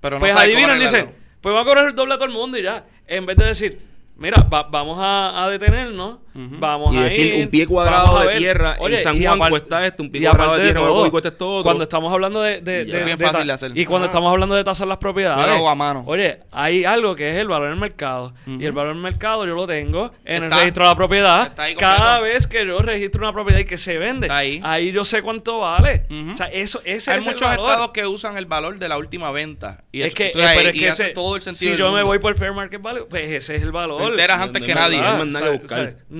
Pero 0.00 0.16
no 0.16 0.20
pues 0.20 0.34
adivinan, 0.36 0.78
dicen, 0.78 1.10
pues 1.40 1.54
va 1.54 1.60
a 1.60 1.64
cobrar 1.64 1.86
el 1.88 1.94
doble 1.94 2.14
a 2.14 2.16
todo 2.16 2.26
el 2.26 2.32
mundo 2.34 2.58
y 2.58 2.62
ya. 2.62 2.84
En 3.06 3.26
vez 3.26 3.36
de 3.36 3.44
decir, 3.46 3.78
mira, 4.16 4.36
va- 4.52 4.64
vamos 4.64 4.98
a, 5.00 5.44
a 5.44 5.48
detenernos, 5.50 6.18
vamos 6.34 6.94
Y 6.94 6.98
a 6.98 7.02
decir, 7.04 7.34
ir, 7.34 7.44
un 7.44 7.48
pie 7.50 7.66
cuadrado 7.66 8.20
de 8.20 8.36
tierra 8.38 8.76
en 8.80 8.98
San 8.98 9.16
y 9.16 9.24
Juan 9.24 9.36
aparte- 9.38 9.50
cuesta 9.50 9.86
esto, 9.86 10.02
un 10.02 10.10
pie 10.10 10.22
cuadrado 10.22 10.52
de 10.56 10.62
tierra 10.64 10.80
en 10.80 10.86
todo, 10.86 11.10
cuesta 11.10 11.28
esto 11.28 11.50
otro. 11.50 11.62
Cuando 11.64 11.82
estamos 11.84 12.12
hablando 12.12 12.42
de, 12.42 12.60
de, 12.60 12.84
de- 12.84 13.04
de 13.04 13.16
fácil 13.16 13.46
de 13.46 13.52
hacer. 13.52 13.72
Y 13.76 13.84
cuando 13.86 14.06
Ah. 14.06 14.10
estamos 14.10 14.30
hablando 14.32 14.54
de 14.54 14.64
tasar 14.64 14.88
las 14.88 14.98
propiedades, 14.98 15.40
Yo 15.40 15.46
lo 15.46 15.52
hago 15.54 15.68
a 15.70 15.74
mano. 15.74 16.04
oye, 16.06 16.40
hay 16.52 16.84
algo 16.84 17.14
que 17.16 17.30
es 17.30 17.36
el 17.36 17.48
valor 17.48 17.68
en 17.68 17.74
el 17.74 17.80
mercado. 17.80 18.34
Y 18.46 18.64
el 18.64 18.72
valor 18.72 18.92
en 18.92 18.96
el 18.98 19.02
mercado 19.02 19.46
yo 19.46 19.54
lo 19.54 19.66
tengo 19.66 20.12
en 20.24 20.44
el 20.44 20.50
registro 20.50 20.84
de 20.84 20.90
la 20.90 20.96
propiedad. 20.96 21.52
Cada 21.78 22.20
vez 22.20 22.46
que 22.46 22.66
yo 22.66 22.78
registro 22.80 23.22
una 23.22 23.32
propiedad 23.32 23.60
y 23.60 23.64
que 23.64 23.78
se 23.78 23.98
vende, 23.98 24.28
ahí. 24.30 24.60
yo 24.92 25.04
sé 25.04 25.22
cuánto 25.22 25.60
vale. 25.60 26.06
O 26.32 26.34
sea, 26.34 26.46
eso, 26.46 26.80
ese 26.84 27.12
Hay 27.12 27.18
es 27.18 27.26
el 27.26 27.32
muchos 27.34 27.48
valor. 27.48 27.70
estados 27.70 27.90
que 27.90 28.06
usan 28.06 28.36
el 28.36 28.46
valor 28.46 28.78
de 28.78 28.88
la 28.88 28.98
última 28.98 29.30
venta. 29.32 29.84
Y 29.92 30.00
es 30.00 30.06
eso- 30.08 30.16
que, 30.16 30.26
entonces, 30.26 30.50
eh, 30.50 30.54
pero 30.56 30.68
es 30.70 30.76
que 30.76 30.88
ese- 30.88 31.08
todo 31.10 31.36
el 31.36 31.42
sentido 31.42 31.58
si 31.60 31.68
del 31.70 31.78
yo 31.78 31.92
me 31.92 32.02
voy 32.02 32.18
por 32.18 32.34
fair 32.36 32.52
market 32.52 32.80
value, 32.82 33.06
pues 33.08 33.28
ese 33.30 33.56
es 33.56 33.62
el 33.62 33.72
valor. 33.72 33.98
Te 33.98 34.04
enteras 34.04 34.38
No- 34.38 34.44
antes 34.44 34.62
que 34.62 34.74
nadie. 34.74 35.00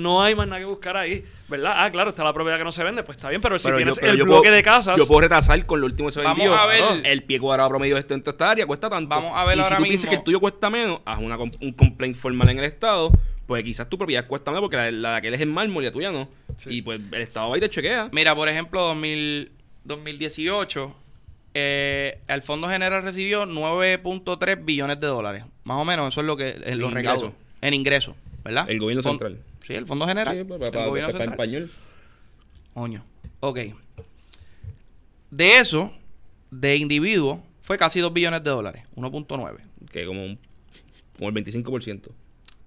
No 0.04 0.22
hay 0.22 0.34
más 0.36 0.46
nada 0.46 0.60
que 0.60 0.66
buscar. 0.66 0.96
Ahí, 0.96 1.24
¿verdad? 1.48 1.72
Ah, 1.76 1.90
claro, 1.90 2.10
está 2.10 2.22
la 2.22 2.32
propiedad 2.32 2.58
que 2.58 2.64
no 2.64 2.70
se 2.72 2.84
vende, 2.84 3.02
pues 3.02 3.16
está 3.18 3.28
bien, 3.28 3.40
pero 3.40 3.58
si 3.58 3.64
Pero 3.64 3.76
tienes 3.78 3.94
yo- 3.96 4.00
pero 4.00 4.12
el 4.12 4.18
yo 4.18 4.24
bloque 4.24 4.40
puedo- 4.48 4.54
de 4.54 4.62
casas, 4.62 4.98
Yo 4.98 5.06
puedo 5.08 5.22
retrasar 5.22 5.64
con 5.66 5.80
lo 5.80 5.86
último 5.86 6.08
que 6.08 6.12
se 6.12 6.20
Vamos 6.20 6.38
vendió. 6.38 6.54
a 6.56 6.66
ver- 6.66 7.06
El 7.06 7.22
pie 7.24 7.40
cuadrado 7.40 7.68
promedio 7.70 7.94
de 7.94 8.00
esto 8.00 8.14
en 8.14 8.22
toda 8.22 8.32
esta 8.34 8.50
área 8.50 8.66
cuesta 8.66 8.88
tanto. 8.88 9.08
Vamos 9.08 9.32
a 9.34 9.44
ver 9.44 9.56
y 9.56 9.60
ahora 9.60 9.76
si 9.76 9.82
tú 9.82 9.88
piensas 9.88 10.02
mismo- 10.04 10.10
que 10.10 10.16
el 10.16 10.24
tuyo 10.24 10.40
cuesta 10.40 10.70
menos, 10.70 11.00
haz 11.04 11.18
una, 11.18 11.36
un 11.38 11.72
complaint 11.72 12.16
formal 12.16 12.48
en 12.50 12.58
el 12.60 12.64
Estado, 12.66 13.10
pues 13.46 13.62
quizás 13.64 13.88
tu 13.88 13.98
propiedad 13.98 14.26
cuesta 14.26 14.50
menos 14.50 14.62
porque 14.62 14.76
la, 14.76 14.90
la 14.90 15.10
de 15.12 15.16
aquel 15.16 15.34
es 15.34 15.40
en 15.40 15.52
mármol 15.52 15.82
y 15.82 15.86
la 15.86 15.92
tuya 15.92 16.10
no. 16.12 16.28
Sí. 16.56 16.70
Y 16.78 16.82
pues 16.82 17.00
el 17.12 17.20
Estado 17.20 17.50
va 17.50 17.58
y 17.58 17.60
te 17.60 17.68
chequea. 17.68 18.08
Mira, 18.12 18.34
por 18.34 18.48
ejemplo, 18.48 18.80
2000 18.82 19.50
2018, 19.84 20.94
eh, 21.52 22.18
el 22.26 22.42
Fondo 22.42 22.68
General 22.68 23.02
recibió 23.02 23.44
9.3 23.46 24.64
billones 24.64 24.98
de 24.98 25.06
dólares. 25.06 25.44
Más 25.64 25.76
o 25.76 25.84
menos, 25.84 26.08
eso 26.08 26.20
es 26.20 26.26
lo 26.26 26.36
que 26.36 26.48
eh, 26.64 26.74
los 26.76 26.88
En 26.88 26.94
recaudos. 26.94 27.22
ingreso. 27.24 27.38
En 27.60 27.74
ingreso, 27.74 28.16
¿verdad? 28.44 28.68
El 28.70 28.78
gobierno 28.78 29.02
Fon- 29.02 29.12
central. 29.12 29.40
Sí, 29.62 29.74
el 29.74 29.86
Fondo 29.86 30.06
General. 30.06 30.34
Sí, 30.34 30.40
el 30.40 30.46
para, 30.46 30.58
gobierno 30.86 30.90
para- 30.90 30.90
para 30.90 31.10
central. 31.12 31.30
español. 31.30 31.70
Coño. 32.74 33.04
Ok. 33.40 33.58
De 35.30 35.58
eso, 35.58 35.92
de 36.50 36.76
individuo, 36.76 37.42
fue 37.62 37.78
casi 37.78 38.00
2 38.00 38.12
billones 38.12 38.42
de 38.44 38.50
dólares. 38.50 38.84
1.9. 38.94 39.58
Que 39.90 40.06
como, 40.06 40.24
un, 40.24 40.38
como 41.16 41.28
el 41.30 41.34
25%. 41.34 42.10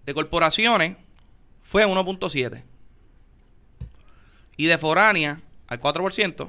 De 0.06 0.14
corporaciones 0.14 0.98
fue 1.62 1.86
1.7. 1.86 2.64
Y 4.56 4.66
de 4.66 4.78
foránea 4.78 5.42
al 5.68 5.80
4% 5.80 6.48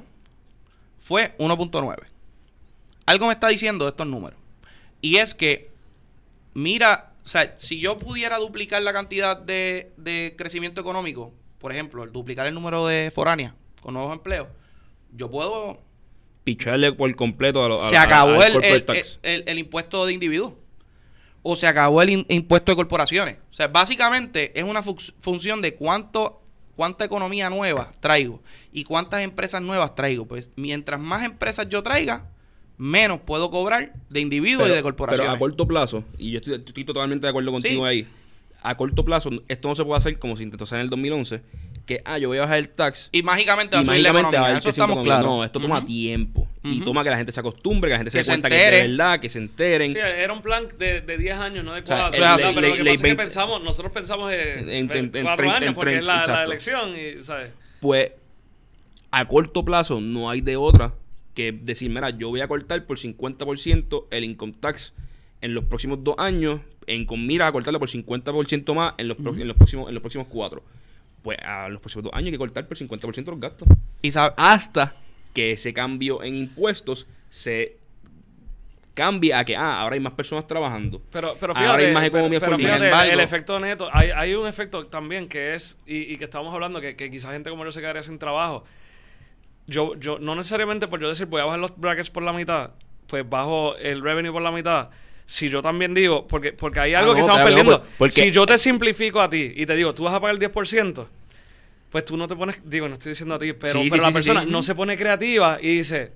fue 1.00 1.34
1.9. 1.38 1.96
Algo 3.06 3.26
me 3.26 3.32
está 3.32 3.48
diciendo 3.48 3.86
estos 3.88 4.06
números. 4.06 4.38
Y 5.00 5.16
es 5.16 5.34
que, 5.34 5.70
mira, 6.54 7.07
o 7.28 7.30
sea, 7.30 7.54
si 7.58 7.78
yo 7.78 7.98
pudiera 7.98 8.38
duplicar 8.38 8.80
la 8.80 8.94
cantidad 8.94 9.36
de, 9.36 9.92
de 9.98 10.34
crecimiento 10.38 10.80
económico, 10.80 11.34
por 11.58 11.72
ejemplo, 11.72 12.02
el 12.02 12.10
duplicar 12.10 12.46
el 12.46 12.54
número 12.54 12.86
de 12.86 13.10
foránea 13.14 13.54
con 13.82 13.92
nuevos 13.92 14.14
empleos, 14.14 14.48
yo 15.12 15.30
puedo... 15.30 15.82
Picharle 16.44 16.90
por 16.92 17.14
completo 17.16 17.62
a 17.62 17.68
los. 17.68 17.82
Se 17.82 17.98
acabó 17.98 18.42
el, 18.42 18.64
el- 18.64 18.82
tax. 18.86 19.18
el- 19.22 19.44
el 19.46 19.58
impuesto 19.58 20.06
de 20.06 20.14
individuos. 20.14 20.54
O 21.42 21.54
se 21.54 21.66
acabó 21.66 22.00
el 22.00 22.08
in- 22.08 22.26
impuesto 22.30 22.72
de 22.72 22.76
corporaciones. 22.76 23.36
O 23.50 23.52
sea, 23.52 23.68
básicamente 23.68 24.58
es 24.58 24.64
una 24.64 24.82
función 24.82 25.60
de 25.60 25.74
cuánto 25.74 26.40
cuánta 26.76 27.04
economía 27.04 27.50
nueva 27.50 27.92
traigo 28.00 28.40
y 28.72 28.84
cuántas 28.84 29.20
empresas 29.22 29.60
nuevas 29.60 29.94
traigo. 29.94 30.24
Pues 30.26 30.48
mientras 30.56 30.98
más 30.98 31.24
empresas 31.26 31.68
yo 31.68 31.82
traiga, 31.82 32.30
menos 32.78 33.20
puedo 33.20 33.50
cobrar 33.50 33.92
de 34.08 34.20
individuos 34.20 34.68
y 34.68 34.72
de 34.72 34.82
corporaciones. 34.82 35.26
Pero 35.26 35.36
a 35.36 35.38
corto 35.38 35.66
plazo, 35.68 36.04
y 36.16 36.30
yo 36.32 36.38
estoy, 36.38 36.54
estoy 36.54 36.84
totalmente 36.84 37.26
de 37.26 37.30
acuerdo 37.30 37.52
contigo 37.52 37.84
Sí. 37.84 37.88
ahí. 37.90 38.06
A 38.62 38.76
corto 38.76 39.04
plazo, 39.04 39.30
esto 39.46 39.68
no 39.68 39.74
se 39.76 39.84
puede 39.84 39.98
hacer 39.98 40.18
como 40.18 40.36
se 40.36 40.42
intentó 40.42 40.64
hacer 40.64 40.78
en 40.78 40.84
el 40.84 40.90
2011. 40.90 41.42
Que, 41.86 42.02
ah, 42.04 42.18
yo 42.18 42.28
voy 42.28 42.38
a 42.38 42.42
bajar 42.42 42.58
el 42.58 42.68
tax. 42.68 43.08
y 43.12 43.22
mágicamente 43.22 43.76
va 43.76 43.82
a 43.82 43.84
subir 43.84 44.00
la 44.02 44.08
a 44.08 44.12
economía. 44.12 44.44
haber 44.44 44.58
Eso 44.58 44.68
estamos 44.70 45.02
claros. 45.02 45.24
No, 45.26 45.44
esto 45.44 45.58
toma 45.60 45.82
tiempo. 45.84 46.46
Y 46.64 46.80
toma 46.82 47.02
que 47.02 47.08
la 47.10 47.16
gente 47.16 47.32
se 47.32 47.40
acostumbre, 47.40 47.88
que 47.88 47.92
la 47.92 47.98
gente 47.98 48.10
se 48.10 48.16
Que 48.16 48.20
dé 48.20 48.24
se 48.24 48.30
cuenta 48.32 48.48
que 48.50 48.56
es 48.82 48.88
verdad, 48.88 49.20
que 49.20 49.28
se 49.30 49.38
enteren. 49.38 49.92
Sí, 49.92 49.98
era 49.98 50.32
un 50.34 50.42
plan 50.42 50.68
de, 50.78 51.00
de 51.00 51.16
10 51.16 51.38
años, 51.38 51.64
no 51.64 51.72
de 51.72 51.86
sea, 51.86 52.10
4. 52.10 52.22
el- 52.48 52.54
pero 52.54 52.60
le- 52.60 52.68
lo 52.68 52.74
le- 52.74 52.76
que 52.76 52.78
pasa 52.78 52.84
le- 52.84 52.90
es 52.92 53.00
que 53.00 53.02
20 53.04 53.22
pensamos, 53.22 53.62
nosotros 53.62 53.92
pensamos 53.92 54.30
en, 54.32 54.68
En- 54.68 54.90
en- 54.90 55.16
en 55.16 55.24
4 55.24 55.46
trein- 55.46 55.50
años 55.54 55.68
en 55.68 55.74
porque 55.74 55.96
es 55.98 56.04
la, 56.04 56.44
elección 56.44 56.90
y, 56.94 57.24
¿sabes? 57.24 57.52
Pues 57.80 58.12
a 59.10 59.24
corto 59.26 59.64
plazo 59.64 60.00
no 60.00 60.28
hay 60.28 60.40
de 60.42 60.56
otra 60.56 60.92
que 61.38 61.52
decir, 61.52 61.88
mira, 61.88 62.10
yo 62.10 62.28
voy 62.30 62.40
a 62.40 62.48
cortar 62.48 62.84
por 62.84 62.98
50% 62.98 64.06
el 64.10 64.24
income 64.24 64.54
tax 64.58 64.92
en 65.40 65.54
los 65.54 65.64
próximos 65.64 66.02
dos 66.02 66.16
años, 66.18 66.60
en 66.88 67.04
con 67.06 67.24
mira 67.26 67.46
a 67.46 67.52
cortarlo 67.52 67.78
por 67.78 67.88
50% 67.88 68.74
más 68.74 68.94
en 68.98 69.06
los, 69.06 69.16
pro- 69.16 69.34
en 69.34 69.46
los 69.46 69.56
próximos 69.56 69.86
en 69.88 69.94
los 69.94 70.00
próximos 70.00 70.26
cuatro. 70.28 70.62
Pues 71.22 71.38
a 71.44 71.68
los 71.68 71.80
próximos 71.80 72.04
dos 72.04 72.12
años 72.14 72.26
hay 72.26 72.32
que 72.32 72.38
cortar 72.38 72.66
por 72.66 72.76
50% 72.76 73.24
los 73.26 73.38
gastos. 73.40 73.68
Y 74.02 74.10
sabe- 74.10 74.34
Hasta 74.36 74.96
que 75.32 75.52
ese 75.52 75.72
cambio 75.72 76.22
en 76.24 76.34
impuestos 76.34 77.06
se 77.30 77.76
cambie 78.94 79.32
a 79.32 79.44
que, 79.44 79.54
ah, 79.56 79.80
ahora 79.80 79.94
hay 79.94 80.00
más 80.00 80.14
personas 80.14 80.46
trabajando. 80.48 81.00
Pero, 81.12 81.36
pero 81.38 81.52
Ahora 81.54 81.62
fíjate, 81.68 81.86
hay 81.86 81.94
más 81.94 82.04
economía 82.04 82.40
pero, 82.40 82.50
pero 82.50 82.52
formal. 82.56 82.66
fíjate, 82.66 82.78
Sin 82.84 82.92
embargo- 82.92 83.12
el 83.12 83.20
efecto 83.20 83.60
neto, 83.60 83.88
hay, 83.92 84.10
hay 84.10 84.34
un 84.34 84.46
efecto 84.48 84.84
también 84.86 85.28
que 85.28 85.54
es, 85.54 85.78
y, 85.86 85.98
y 86.12 86.16
que 86.16 86.24
estamos 86.24 86.52
hablando, 86.52 86.80
que, 86.80 86.96
que 86.96 87.08
quizá 87.10 87.30
gente 87.32 87.48
como 87.50 87.64
yo 87.64 87.70
se 87.70 87.80
quedaría 87.80 88.02
sin 88.02 88.18
trabajo. 88.18 88.64
Yo, 89.68 89.94
yo, 89.96 90.18
no 90.18 90.34
necesariamente 90.34 90.88
por 90.88 90.98
yo 91.00 91.08
decir 91.08 91.26
voy 91.26 91.40
a 91.40 91.44
bajar 91.44 91.60
los 91.60 91.76
brackets 91.76 92.10
por 92.10 92.22
la 92.24 92.32
mitad, 92.32 92.70
pues 93.06 93.28
bajo 93.28 93.76
el 93.76 94.02
revenue 94.02 94.32
por 94.32 94.42
la 94.42 94.50
mitad. 94.50 94.88
Si 95.26 95.48
yo 95.50 95.60
también 95.62 95.92
digo, 95.94 96.26
porque, 96.26 96.52
porque 96.54 96.80
hay 96.80 96.94
algo 96.94 97.12
Ah, 97.12 97.14
que 97.14 97.20
no, 97.20 97.26
estamos 97.26 97.42
claro, 97.46 97.54
perdiendo. 97.56 97.84
porque- 97.98 98.12
si 98.14 98.30
yo 98.30 98.46
te 98.46 98.56
simplifico 98.58 99.20
a 99.20 99.28
ti 99.28 99.52
y 99.54 99.66
te 99.66 99.76
digo, 99.76 99.94
tú 99.94 100.04
vas 100.04 100.14
a 100.14 100.20
pagar 100.20 100.34
el 100.34 100.40
10%, 100.40 101.06
pues 101.90 102.04
tú 102.04 102.16
no 102.16 102.26
te 102.26 102.34
pones, 102.34 102.58
digo, 102.64 102.88
no 102.88 102.94
estoy 102.94 103.10
diciendo 103.12 103.34
a 103.34 103.38
ti, 103.38 103.52
pero, 103.52 103.82
Sí, 103.82 103.90
pero 103.90 104.02
sí, 104.02 104.06
la 104.06 104.08
sí, 104.08 104.12
persona 104.14 104.42
sí. 104.44 104.48
no 104.50 104.62
se 104.62 104.74
pone 104.74 104.96
creativa 104.96 105.58
y 105.60 105.76
dice, 105.76 106.12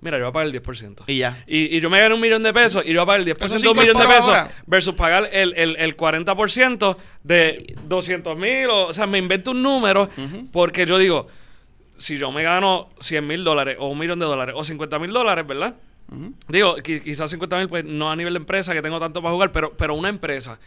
mira, 0.00 0.18
yo 0.18 0.24
voy 0.24 0.30
a 0.30 0.32
pagar 0.32 0.46
el 0.46 0.52
10%. 0.52 1.04
Y 1.06 1.18
ya. 1.18 1.44
Y, 1.46 1.76
y 1.76 1.80
yo 1.80 1.88
me 1.90 2.00
gano 2.00 2.16
un 2.16 2.20
millón 2.20 2.42
de 2.42 2.52
pesos 2.52 2.82
y 2.84 2.92
yo 2.92 3.00
voy 3.00 3.02
a 3.04 3.06
pagar 3.06 3.20
el 3.20 3.26
10% 3.26 3.44
Eso 3.44 3.58
de 3.60 3.68
un 3.68 3.78
millón 3.78 3.98
de 4.00 4.06
pesos 4.06 4.28
ahora. 4.28 4.50
versus 4.66 4.94
pagar 4.94 5.28
el, 5.32 5.54
el, 5.56 5.76
el 5.76 5.96
40% 5.96 6.96
de 7.22 7.74
200 7.86 8.36
mil. 8.36 8.66
O, 8.68 8.86
o 8.88 8.92
sea, 8.92 9.06
me 9.06 9.18
invento 9.18 9.52
un 9.52 9.62
número 9.62 10.08
porque 10.52 10.86
yo 10.86 10.98
digo, 10.98 11.28
si 11.98 12.18
yo 12.18 12.30
me 12.32 12.42
gano 12.42 12.90
100 13.00 13.26
mil 13.26 13.44
dólares 13.44 13.76
o 13.78 13.88
un 13.88 13.98
millón 13.98 14.18
de 14.18 14.26
dólares 14.26 14.54
o 14.56 14.64
50 14.64 14.98
mil 14.98 15.10
dólares, 15.12 15.46
¿verdad? 15.46 15.74
Digo, 16.48 16.76
qui- 16.78 17.02
quizás 17.02 17.30
50 17.30 17.56
mil, 17.58 17.68
pues 17.68 17.84
no 17.84 18.10
a 18.10 18.16
nivel 18.16 18.34
de 18.34 18.38
empresa 18.38 18.72
que 18.74 18.82
tengo 18.82 19.00
tanto 19.00 19.20
para 19.22 19.32
jugar, 19.32 19.50
pero, 19.52 19.72
pero 19.76 19.94
una 19.94 20.08
empresa 20.08 20.58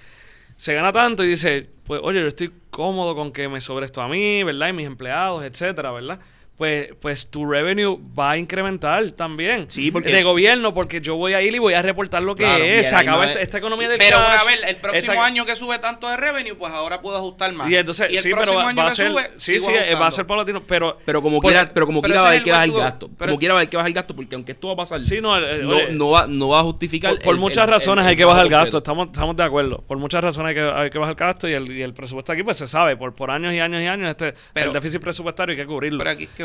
se 0.57 0.73
gana 0.73 0.91
tanto 0.91 1.23
y 1.23 1.29
dice, 1.29 1.69
pues 1.85 2.01
oye, 2.03 2.19
yo 2.19 2.27
estoy 2.27 2.51
cómodo 2.69 3.15
con 3.15 3.31
que 3.31 3.47
me 3.47 3.61
sobre 3.61 3.85
esto 3.85 4.01
a 4.01 4.09
mí, 4.09 4.43
¿verdad? 4.43 4.67
Y 4.69 4.73
mis 4.73 4.87
empleados, 4.87 5.43
etcétera, 5.45 5.91
¿verdad? 5.91 6.19
Pues, 6.59 6.89
pues 6.99 7.31
tu 7.31 7.49
revenue 7.49 7.97
va 8.19 8.31
a 8.31 8.37
incrementar 8.37 9.09
también. 9.13 9.65
Sí, 9.69 9.91
porque- 9.91 10.11
De 10.11 10.23
gobierno, 10.23 10.73
porque 10.73 10.99
yo 10.99 11.15
voy 11.15 11.33
a 11.33 11.41
ir 11.41 11.55
y 11.55 11.57
voy 11.57 11.73
a 11.73 11.81
reportar 11.81 12.21
lo 12.21 12.35
que 12.35 12.43
Claro, 12.43 12.63
es. 12.63 12.89
Se 12.89 12.95
y 12.95 12.97
acaba 12.99 13.17
no 13.19 13.23
esta, 13.23 13.39
es- 13.39 13.43
esta 13.43 13.57
economía 13.59 13.87
del 13.87 13.97
Pero 13.97 14.17
cash, 14.17 14.39
a 14.41 14.43
ver, 14.43 14.57
el 14.67 14.75
próximo 14.75 15.13
esta- 15.13 15.25
año 15.25 15.45
que 15.45 15.55
sube 15.55 15.79
tanto 15.79 16.09
de 16.09 16.17
revenue, 16.17 16.55
pues 16.55 16.71
ahora 16.73 17.01
puedo 17.01 17.15
ajustar 17.15 17.53
más. 17.53 17.69
Y 17.71 17.75
entonces, 17.75 18.07
el 18.11 18.17
sí, 18.19 18.23
pero 18.29 18.35
próximo 18.35 18.59
va, 18.59 18.67
año 18.69 18.77
va 18.77 18.83
a 18.87 18.89
que 18.89 18.95
ser. 18.97 19.09
sube, 19.11 19.31
sí, 19.37 19.59
sí, 19.61 19.71
eh, 19.73 19.95
va 19.95 20.07
a 20.07 20.11
ser 20.11 20.25
paulatino. 20.27 20.61
Pero. 20.67 20.97
Pero 21.05 21.21
como 21.21 21.39
Porque- 21.39 21.55
quiera, 21.55 21.71
pero 21.73 21.85
como 21.85 22.01
pero 22.01 22.11
quiera 22.11 22.21
va 22.23 22.27
a 22.27 22.31
haber 22.31 22.43
que 22.43 22.49
el 22.49 22.53
bajar 22.55 22.67
el 22.67 22.73
gasto. 22.75 23.09
Pero- 23.17 23.29
Como 23.29 23.39
quiera 23.39 23.53
va 23.53 23.59
a 23.59 23.61
haber 23.61 23.69
que 23.69 23.77
bajar 23.77 23.87
el 23.87 23.93
gasto, 23.93 24.15
porque 24.15 24.35
aunque 24.35 24.51
esto 24.51 24.67
va 24.67 24.73
a 24.73 24.77
pasar, 24.77 25.01
Sí, 25.01 25.21
no, 25.21 25.37
eh, 25.37 25.59
no, 25.63 25.69
oye, 25.77 25.91
no 25.91 26.09
va, 26.09 26.27
no 26.27 26.49
va 26.49 26.59
a 26.59 26.63
justificar. 26.63 27.17
Por, 27.19 27.37
muchas 27.37 27.63
el- 27.63 27.69
razones 27.69 28.03
el- 28.03 28.09
hay 28.09 28.15
que 28.17 28.25
bajar 28.25 28.43
el 28.43 28.51
gasto 28.51 28.79
estamos, 28.79 29.07
estamos 29.07 29.33
de 29.37 29.43
acuerdo. 29.43 29.81
Por 29.87 29.97
muchas 29.97 30.21
razones 30.21 30.49
hay 30.49 30.55
que, 30.55 30.61
hay 30.69 30.89
que 30.89 30.97
bajar 30.97 31.13
el 31.13 31.17
gasto 31.19 31.47
y 31.47 31.53
el, 31.53 31.71
y 31.71 31.81
el 31.83 31.93
presupuesto 31.93 32.33
aquí 32.33 32.43
pues 32.43 32.57
se 32.57 32.67
sabe, 32.67 32.97
por, 32.97 33.15
por 33.15 33.31
años 33.31 33.53
y 33.53 33.59
años 33.61 33.81
y 33.81 33.87
años 33.87 34.09
este 34.09 34.33
el 34.55 34.73
déficit 34.73 34.99
presupuestario 35.01 35.53
hay 35.53 35.57
que 35.57 35.65
cubrirlo. 35.65 35.99
Pero 35.99 36.09
aquí 36.11 36.23
es 36.25 36.29
que 36.31 36.43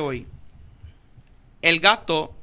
El 1.63 1.81
gasto 1.81 2.35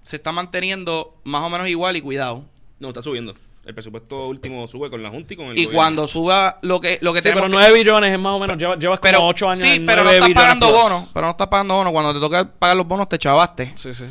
se 0.00 0.16
está 0.16 0.32
manteniendo 0.32 1.14
más 1.24 1.42
o 1.42 1.50
menos 1.50 1.68
igual 1.68 1.96
y 1.96 2.00
cuidado. 2.00 2.44
No, 2.78 2.88
está 2.88 3.02
subiendo. 3.02 3.34
El 3.64 3.74
presupuesto 3.74 4.28
último 4.28 4.68
sube 4.68 4.88
con 4.90 5.02
la 5.02 5.10
Junta 5.10 5.34
y 5.34 5.36
con 5.36 5.46
el 5.46 5.52
Y 5.58 5.64
gobierno. 5.64 5.74
cuando 5.76 6.06
suba 6.06 6.58
lo 6.62 6.80
que, 6.80 6.98
lo 7.02 7.12
que 7.12 7.18
Sí, 7.18 7.24
tenemos 7.24 7.46
pero 7.46 7.58
que- 7.58 7.64
9 7.64 7.78
billones 7.78 8.12
es 8.12 8.18
más 8.18 8.32
o 8.32 8.38
menos, 8.38 8.56
llevas, 8.56 8.78
llevas 8.78 9.00
como 9.00 9.26
8 9.26 9.46
años 9.50 9.58
sí, 9.58 9.74
en 9.76 9.86
pero 9.86 10.04
no 10.04 10.10
9 10.10 10.18
estás 10.28 10.34
pagando 10.34 10.68
plus. 10.68 10.80
bonos. 10.82 11.08
Pero 11.12 11.26
no 11.26 11.30
estás 11.32 11.46
pagando 11.48 11.74
bonos. 11.74 11.92
Cuando 11.92 12.14
te 12.14 12.20
toca 12.20 12.48
pagar 12.48 12.76
los 12.76 12.86
bonos, 12.86 13.08
te 13.08 13.18
chavaste. 13.18 13.72
Sí, 13.74 13.92
sí. 13.92 14.04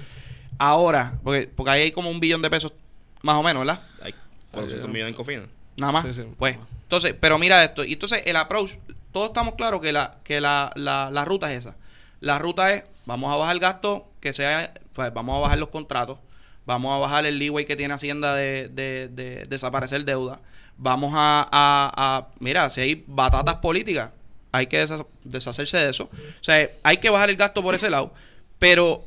Ahora, 0.58 1.18
porque, 1.24 1.50
porque 1.56 1.72
ahí 1.72 1.82
hay 1.84 1.92
como 1.92 2.10
un 2.10 2.20
billón 2.20 2.42
de 2.42 2.50
pesos, 2.50 2.74
más 3.22 3.38
o 3.38 3.44
menos, 3.44 3.66
¿verdad? 3.66 3.82
Hay 4.04 4.14
400 4.52 4.90
millones 4.90 5.12
en 5.12 5.16
cofina. 5.16 5.44
Nada 5.78 5.92
más. 5.94 6.04
Sí, 6.04 6.14
sí. 6.14 6.24
Pues, 6.38 6.58
entonces, 6.84 7.16
pero 7.18 7.40
mira 7.40 7.64
esto. 7.64 7.84
Y 7.86 7.94
entonces 7.94 8.24
el 8.26 8.36
approach, 8.36 8.74
todos 9.14 9.28
estamos 9.28 9.56
claros 9.56 9.80
que 9.80 9.94
la, 9.94 10.18
que 10.26 10.42
la, 10.42 10.72
la, 10.76 11.10
la 11.12 11.24
ruta 11.24 11.50
es 11.52 11.60
esa. 11.60 11.78
La 12.26 12.40
ruta 12.40 12.74
es, 12.74 12.84
vamos 13.06 13.32
a 13.32 13.36
bajar 13.38 13.54
el 13.56 13.60
gasto, 13.62 14.08
que 14.20 14.34
sea, 14.34 14.74
pues 14.94 15.14
vamos 15.14 15.38
a 15.38 15.40
bajar 15.42 15.60
los 15.60 15.70
contratos, 15.70 16.18
vamos 16.66 16.96
a 16.96 16.98
bajar 16.98 17.26
el 17.26 17.38
leeway 17.38 17.66
que 17.66 17.76
tiene 17.76 17.94
Hacienda 17.94 18.34
de, 18.36 18.68
de, 18.70 19.10
de 19.10 19.46
desaparecer 19.48 20.04
deuda. 20.06 20.40
Vamos 20.78 21.14
a, 21.16 22.28
mira, 22.40 22.68
si 22.70 22.82
hay 22.82 23.04
batatas 23.08 23.56
políticas, 23.58 24.10
hay 24.52 24.68
que 24.68 24.84
desha- 24.84 25.06
deshacerse 25.24 25.78
de 25.78 25.90
eso. 25.92 26.06
O 26.06 26.44
sea, 26.44 26.68
hay 26.84 26.98
que 26.98 27.10
bajar 27.10 27.30
el 27.30 27.36
gasto 27.36 27.62
por 27.62 27.76
ese 27.76 27.90
lado. 27.90 28.12
Pero 28.58 29.06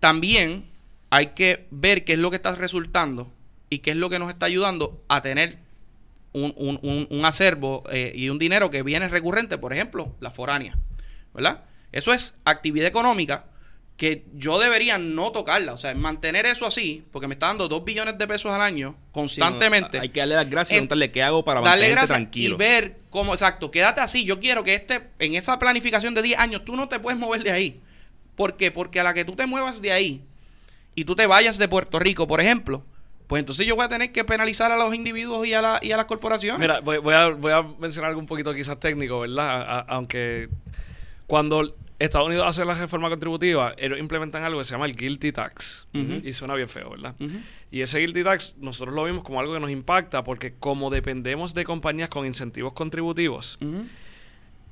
también 0.00 0.64
hay 1.10 1.28
que 1.28 1.66
ver 1.70 2.04
qué 2.04 2.12
es 2.14 2.18
lo 2.18 2.30
que 2.30 2.36
está 2.36 2.54
resultando 2.54 3.28
y 3.70 3.78
qué 3.80 3.90
es 3.90 3.96
lo 3.96 4.08
que 4.10 4.18
nos 4.18 4.28
está 4.30 4.46
ayudando 4.46 5.02
a 5.08 5.20
tener 5.22 5.58
un, 6.32 6.54
un- 6.56 6.78
un- 6.82 7.08
un 7.10 7.24
acervo 7.24 7.82
eh, 7.90 8.12
y 8.14 8.28
un 8.28 8.38
dinero 8.38 8.70
que 8.70 8.82
viene 8.82 9.08
recurrente, 9.08 9.58
por 9.58 9.72
ejemplo, 9.72 10.12
la 10.20 10.30
foránea, 10.30 10.76
¿verdad? 11.34 11.62
Eso 11.92 12.12
es 12.12 12.36
actividad 12.44 12.86
económica 12.86 13.44
que 13.96 14.24
yo 14.34 14.60
debería 14.60 14.96
no 14.96 15.32
tocarla, 15.32 15.72
o 15.72 15.76
sea, 15.76 15.92
mantener 15.94 16.46
eso 16.46 16.66
así, 16.66 17.04
porque 17.10 17.26
me 17.26 17.34
está 17.34 17.46
dando 17.48 17.66
dos 17.66 17.84
billones 17.84 18.16
de 18.16 18.28
pesos 18.28 18.52
al 18.52 18.60
año 18.62 18.94
constantemente. 19.10 19.90
Sí, 19.90 19.96
no, 19.96 20.02
hay 20.02 20.08
que 20.10 20.20
darle 20.20 20.34
las 20.36 20.48
gracias 20.48 20.70
y 20.70 20.74
En- 20.74 20.78
preguntarle 20.86 21.10
qué 21.10 21.22
hago 21.24 21.44
para 21.44 21.60
darle 21.60 21.70
mantenerte 21.70 21.94
gracias 21.96 22.16
tranquilo. 22.16 22.54
y 22.54 22.58
ver 22.58 22.96
cómo, 23.10 23.32
exacto, 23.32 23.72
quédate 23.72 24.00
así. 24.00 24.24
Yo 24.24 24.38
quiero 24.38 24.62
que 24.62 24.74
este, 24.76 25.02
en 25.18 25.34
esa 25.34 25.58
planificación 25.58 26.14
de 26.14 26.22
10 26.22 26.38
años, 26.38 26.64
tú 26.64 26.76
no 26.76 26.88
te 26.88 27.00
puedes 27.00 27.18
mover 27.18 27.42
de 27.42 27.50
ahí. 27.50 27.80
¿Por 28.36 28.56
qué? 28.56 28.70
Porque 28.70 29.00
a 29.00 29.02
la 29.02 29.14
que 29.14 29.24
tú 29.24 29.34
te 29.34 29.46
muevas 29.46 29.82
de 29.82 29.90
ahí 29.90 30.22
y 30.94 31.04
tú 31.04 31.16
te 31.16 31.26
vayas 31.26 31.58
de 31.58 31.66
Puerto 31.66 31.98
Rico, 31.98 32.28
por 32.28 32.40
ejemplo, 32.40 32.84
pues 33.26 33.40
entonces 33.40 33.66
yo 33.66 33.74
voy 33.74 33.84
a 33.84 33.88
tener 33.88 34.12
que 34.12 34.22
penalizar 34.24 34.70
a 34.70 34.76
los 34.76 34.94
individuos 34.94 35.44
y 35.44 35.54
a, 35.54 35.60
la, 35.60 35.80
y 35.82 35.90
a 35.90 35.96
las 35.96 36.06
corporaciones. 36.06 36.60
Mira, 36.60 36.78
voy, 36.80 36.98
voy 36.98 37.14
a, 37.14 37.30
voy 37.30 37.50
a 37.52 37.62
mencionar 37.80 38.10
algo 38.10 38.20
un 38.20 38.26
poquito 38.26 38.54
quizás 38.54 38.78
técnico, 38.78 39.18
¿verdad? 39.20 39.48
A- 39.50 39.78
a- 39.80 39.84
aunque 39.88 40.48
cuando 41.28 41.76
Estados 41.98 42.26
Unidos 42.26 42.46
hace 42.48 42.64
la 42.64 42.74
reforma 42.74 43.08
contributiva, 43.10 43.74
ellos 43.76 43.98
implementan 43.98 44.44
algo 44.44 44.58
que 44.60 44.64
se 44.64 44.72
llama 44.72 44.86
el 44.86 44.96
guilty 44.96 45.30
tax. 45.30 45.86
Y 46.24 46.32
suena 46.32 46.54
bien 46.54 46.68
feo, 46.68 46.90
¿verdad? 46.90 47.14
Y 47.70 47.82
ese 47.82 48.00
guilty 48.00 48.24
tax 48.24 48.54
nosotros 48.58 48.94
lo 48.94 49.04
vimos 49.04 49.22
como 49.22 49.38
algo 49.38 49.52
que 49.52 49.60
nos 49.60 49.70
impacta 49.70 50.24
porque 50.24 50.54
como 50.58 50.90
dependemos 50.90 51.54
de 51.54 51.64
compañías 51.64 52.08
con 52.08 52.26
incentivos 52.26 52.72
contributivos, 52.72 53.58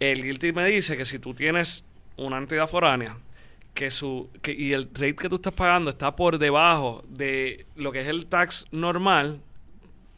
el 0.01 0.23
guilty 0.23 0.53
me 0.53 0.67
dice 0.67 0.97
que 0.97 1.05
si 1.05 1.19
tú 1.19 1.35
tienes 1.35 1.85
una 2.17 2.39
entidad 2.39 2.67
foránea 2.67 3.17
que 3.75 3.91
su 3.91 4.31
que, 4.41 4.53
y 4.53 4.73
el 4.73 4.85
rate 4.85 5.17
que 5.17 5.29
tú 5.29 5.35
estás 5.37 5.53
pagando 5.53 5.91
está 5.91 6.17
por 6.17 6.39
debajo 6.39 7.05
de 7.09 7.67
lo 7.77 7.93
que 7.93 8.01
es 8.01 8.07
el 8.07 8.25
tax 8.25 8.65
normal, 8.71 9.43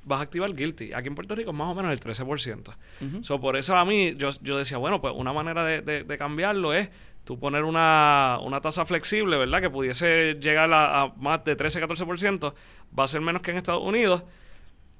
vas 0.08 0.20
a 0.20 0.22
activar 0.24 0.52
guilty. 0.54 0.92
Aquí 0.92 1.06
en 1.08 1.14
Puerto 1.14 1.34
Rico 1.36 1.50
es 1.52 1.56
más 1.56 1.68
o 1.68 1.74
menos 1.74 1.92
el 1.92 2.00
13%. 2.00 2.74
Ujú. 3.00 3.22
So, 3.24 3.40
por 3.40 3.56
eso 3.56 3.76
a 3.76 3.84
mí 3.84 4.14
yo, 4.16 4.30
yo 4.42 4.56
decía, 4.58 4.78
bueno, 4.78 5.00
pues 5.00 5.14
una 5.16 5.32
manera 5.32 5.64
de, 5.64 5.82
de- 5.82 6.02
de 6.04 6.18
cambiarlo 6.18 6.72
es 6.74 6.88
tú 7.24 7.38
poner 7.38 7.62
una, 7.64 8.38
una 8.42 8.60
tasa 8.60 8.84
flexible, 8.86 9.36
¿verdad? 9.36 9.60
Que 9.60 9.68
pudiese 9.70 10.34
llegar 10.40 10.72
a, 10.72 11.02
a 11.02 11.08
más 11.16 11.44
de 11.44 11.56
13-14%. 11.56 12.54
Va 12.98 13.04
a 13.04 13.06
ser 13.06 13.20
menos 13.20 13.42
que 13.42 13.50
en 13.50 13.58
Estados 13.58 13.82
Unidos, 13.82 14.24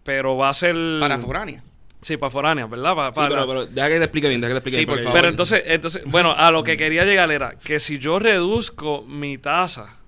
pero 0.04 0.36
va 0.36 0.50
a 0.50 0.54
ser... 0.54 0.76
Para 1.00 1.18
foránea. 1.18 1.62
Sí, 2.00 2.16
para 2.16 2.30
foráneas, 2.30 2.70
¿verdad? 2.70 3.12
Sí, 3.12 3.20
pero, 3.28 3.46
pero 3.46 3.66
deja 3.66 3.88
que 3.88 3.96
te 3.98 4.04
explique 4.04 4.28
bien, 4.28 4.40
deja 4.40 4.54
que 4.54 4.61
te 4.61 4.68
explique 4.68 4.78
Sí, 4.80 4.84
bien. 4.86 4.96
por 4.98 5.02
favor. 5.02 5.18
pero 5.18 5.28
entonces, 5.28 5.62
entonces, 5.66 6.02
bueno, 6.06 6.32
a 6.36 6.50
lo 6.52 6.62
que 6.62 6.76
quería 6.76 7.04
llegar 7.04 7.32
era 7.32 7.56
que 7.59 7.80
si 7.80 7.98
yo 7.98 8.18
reduzco 8.20 9.02
mi 9.02 9.36
tasa, 9.38 9.98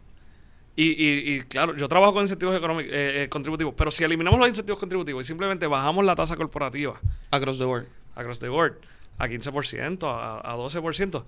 y, 0.82 1.04
y, 1.06 1.34
y 1.36 1.40
claro, 1.42 1.76
yo 1.76 1.88
trabajo 1.88 2.12
con 2.12 2.22
incentivos 2.22 2.56
económicos, 2.56 2.92
eh, 2.92 3.24
eh, 3.24 3.28
contributivos, 3.28 3.74
pero 3.76 3.90
si 3.90 4.04
eliminamos 4.04 4.38
los 4.38 4.48
incentivos 4.48 4.78
contributivos 4.78 5.24
y 5.24 5.26
simplemente 5.26 5.66
bajamos 5.66 6.04
la 6.04 6.14
tasa 6.14 6.36
corporativa 6.36 7.00
Across 7.30 7.58
the 7.58 7.64
board. 7.64 7.86
across 8.14 8.38
the 8.40 8.48
board 8.48 8.74
a 9.18 9.26
15%, 9.28 10.04
a, 10.04 10.38
a 10.52 10.56
12%, 10.56 11.24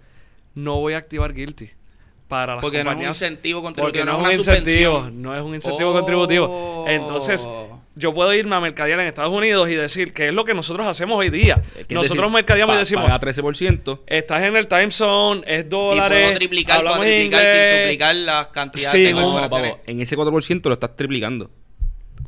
no 0.54 0.80
voy 0.80 0.94
a 0.94 0.98
activar 0.98 1.34
guilty 1.34 1.70
para 2.28 2.54
las 2.54 2.62
Porque 2.62 2.82
no 2.82 2.90
es 2.92 2.96
un 2.98 3.02
incentivo 3.04 3.60
porque 3.62 3.82
contributivo, 4.00 4.04
no, 4.06 4.22
no 4.22 4.30
es 4.30 4.34
un 4.36 4.40
incentivo, 4.40 5.10
no 5.12 5.36
es 5.36 5.42
un 5.42 5.54
incentivo 5.54 5.90
Oh. 5.90 5.92
contributivo. 5.92 6.84
Entonces, 6.88 7.46
yo 7.94 8.14
puedo 8.14 8.32
irme 8.34 8.54
a 8.56 8.60
mercadear 8.60 8.98
en 9.00 9.06
Estados 9.06 9.32
Unidos 9.32 9.68
y 9.68 9.74
decir 9.74 10.12
que 10.12 10.28
es 10.28 10.34
lo 10.34 10.44
que 10.44 10.54
nosotros 10.54 10.86
hacemos 10.86 11.18
hoy 11.18 11.30
día. 11.30 11.62
Nosotros 11.90 12.18
decir, 12.18 12.34
mercadeamos 12.34 12.76
y 12.76 12.78
decimos, 12.78 13.04
Paga 13.04 13.20
13%. 13.20 14.00
Estás 14.06 14.42
en 14.42 14.56
el 14.56 14.66
time 14.66 14.90
zone, 14.90 15.42
es 15.46 15.64
Y 15.64 15.68
dólares, 15.68 16.22
puedo 16.22 16.38
triplicar, 16.38 16.78
hablamos 16.78 17.04
quintuplicar 17.04 18.14
las 18.16 18.48
cantidades 18.48 19.08
Sí, 19.08 19.12
no, 19.12 19.46
en 19.86 20.00
ese 20.00 20.16
4% 20.16 20.62
lo 20.64 20.72
estás 20.74 20.96
triplicando. 20.96 21.50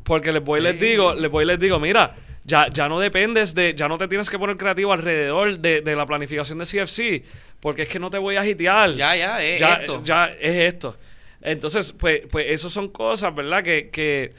porque 0.03 0.31
les 0.31 0.43
voy 0.43 0.59
y 0.59 0.63
les 0.63 0.79
digo, 0.79 1.13
les 1.15 1.31
voy 1.31 1.45
y 1.45 1.47
les 1.47 1.59
digo, 1.59 1.79
mira, 1.79 2.15
ya, 2.43 2.67
ya 2.69 2.87
no 2.87 2.99
dependes 2.99 3.55
de, 3.55 3.73
ya 3.75 3.87
no 3.87 3.97
te 3.97 4.07
tienes 4.07 4.29
que 4.29 4.37
poner 4.37 4.55
creativo 4.55 4.93
alrededor 4.93 5.57
de, 5.57 5.81
de 5.81 5.95
la 5.95 6.05
planificación 6.05 6.59
de 6.59 6.65
CFC, 6.65 7.23
porque 7.59 7.83
es 7.83 7.89
que 7.89 7.97
no 7.97 8.11
te 8.11 8.19
voy 8.19 8.35
a 8.35 8.45
hitear. 8.45 8.91
Ya, 8.91 9.15
ya, 9.15 9.43
es 9.43 9.59
ya, 9.59 9.73
esto. 9.77 10.03
ya 10.03 10.25
es 10.39 10.73
esto. 10.73 10.95
Entonces, 11.41 11.91
pues, 11.91 12.21
pues 12.29 12.45
eso 12.49 12.69
son 12.69 12.89
cosas, 12.89 13.33
¿verdad? 13.33 13.63
Que, 13.63 13.89
que 13.89 14.31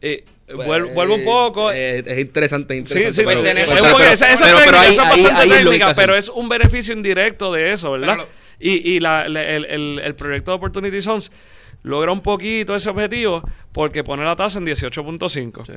eh, 0.00 0.24
vuel- 0.48 0.92
vuelvo 0.94 1.14
un 1.14 1.24
poco. 1.24 1.72
Eh, 1.72 2.02
es 2.06 2.18
interesante, 2.18 2.78
es 2.78 2.88
Sí, 2.88 2.98
interesante. 2.98 3.14
sí, 3.14 3.24
pues 3.24 3.36
pero, 3.36 3.96
pero- 3.96 4.10
esa, 4.10 4.32
esa 4.32 4.46
técnica, 4.46 4.80
ahí- 4.80 4.96
bastante 4.96 5.30
ahí 5.40 5.48
técnica, 5.50 5.94
pero 5.94 6.14
es 6.14 6.28
un 6.28 6.48
beneficio 6.48 6.94
indirecto 6.94 7.52
de 7.52 7.72
eso, 7.72 7.92
¿verdad? 7.92 8.16
Lo- 8.18 8.28
y 8.60 8.94
y 8.94 9.00
la, 9.00 9.28
la- 9.28 9.42
el, 9.42 9.64
el- 9.66 10.00
el 10.04 10.14
proyecto 10.14 10.52
de 10.52 10.56
Opportunity 10.56 11.00
Zones 11.00 11.32
logra 11.82 12.12
un 12.12 12.20
poquito 12.20 12.74
ese 12.74 12.88
objetivo 12.90 13.42
porque 13.72 14.04
pone 14.04 14.24
la 14.24 14.36
tasa 14.36 14.58
en 14.58 14.64
18.5. 14.66 15.64
Sí. 15.66 15.72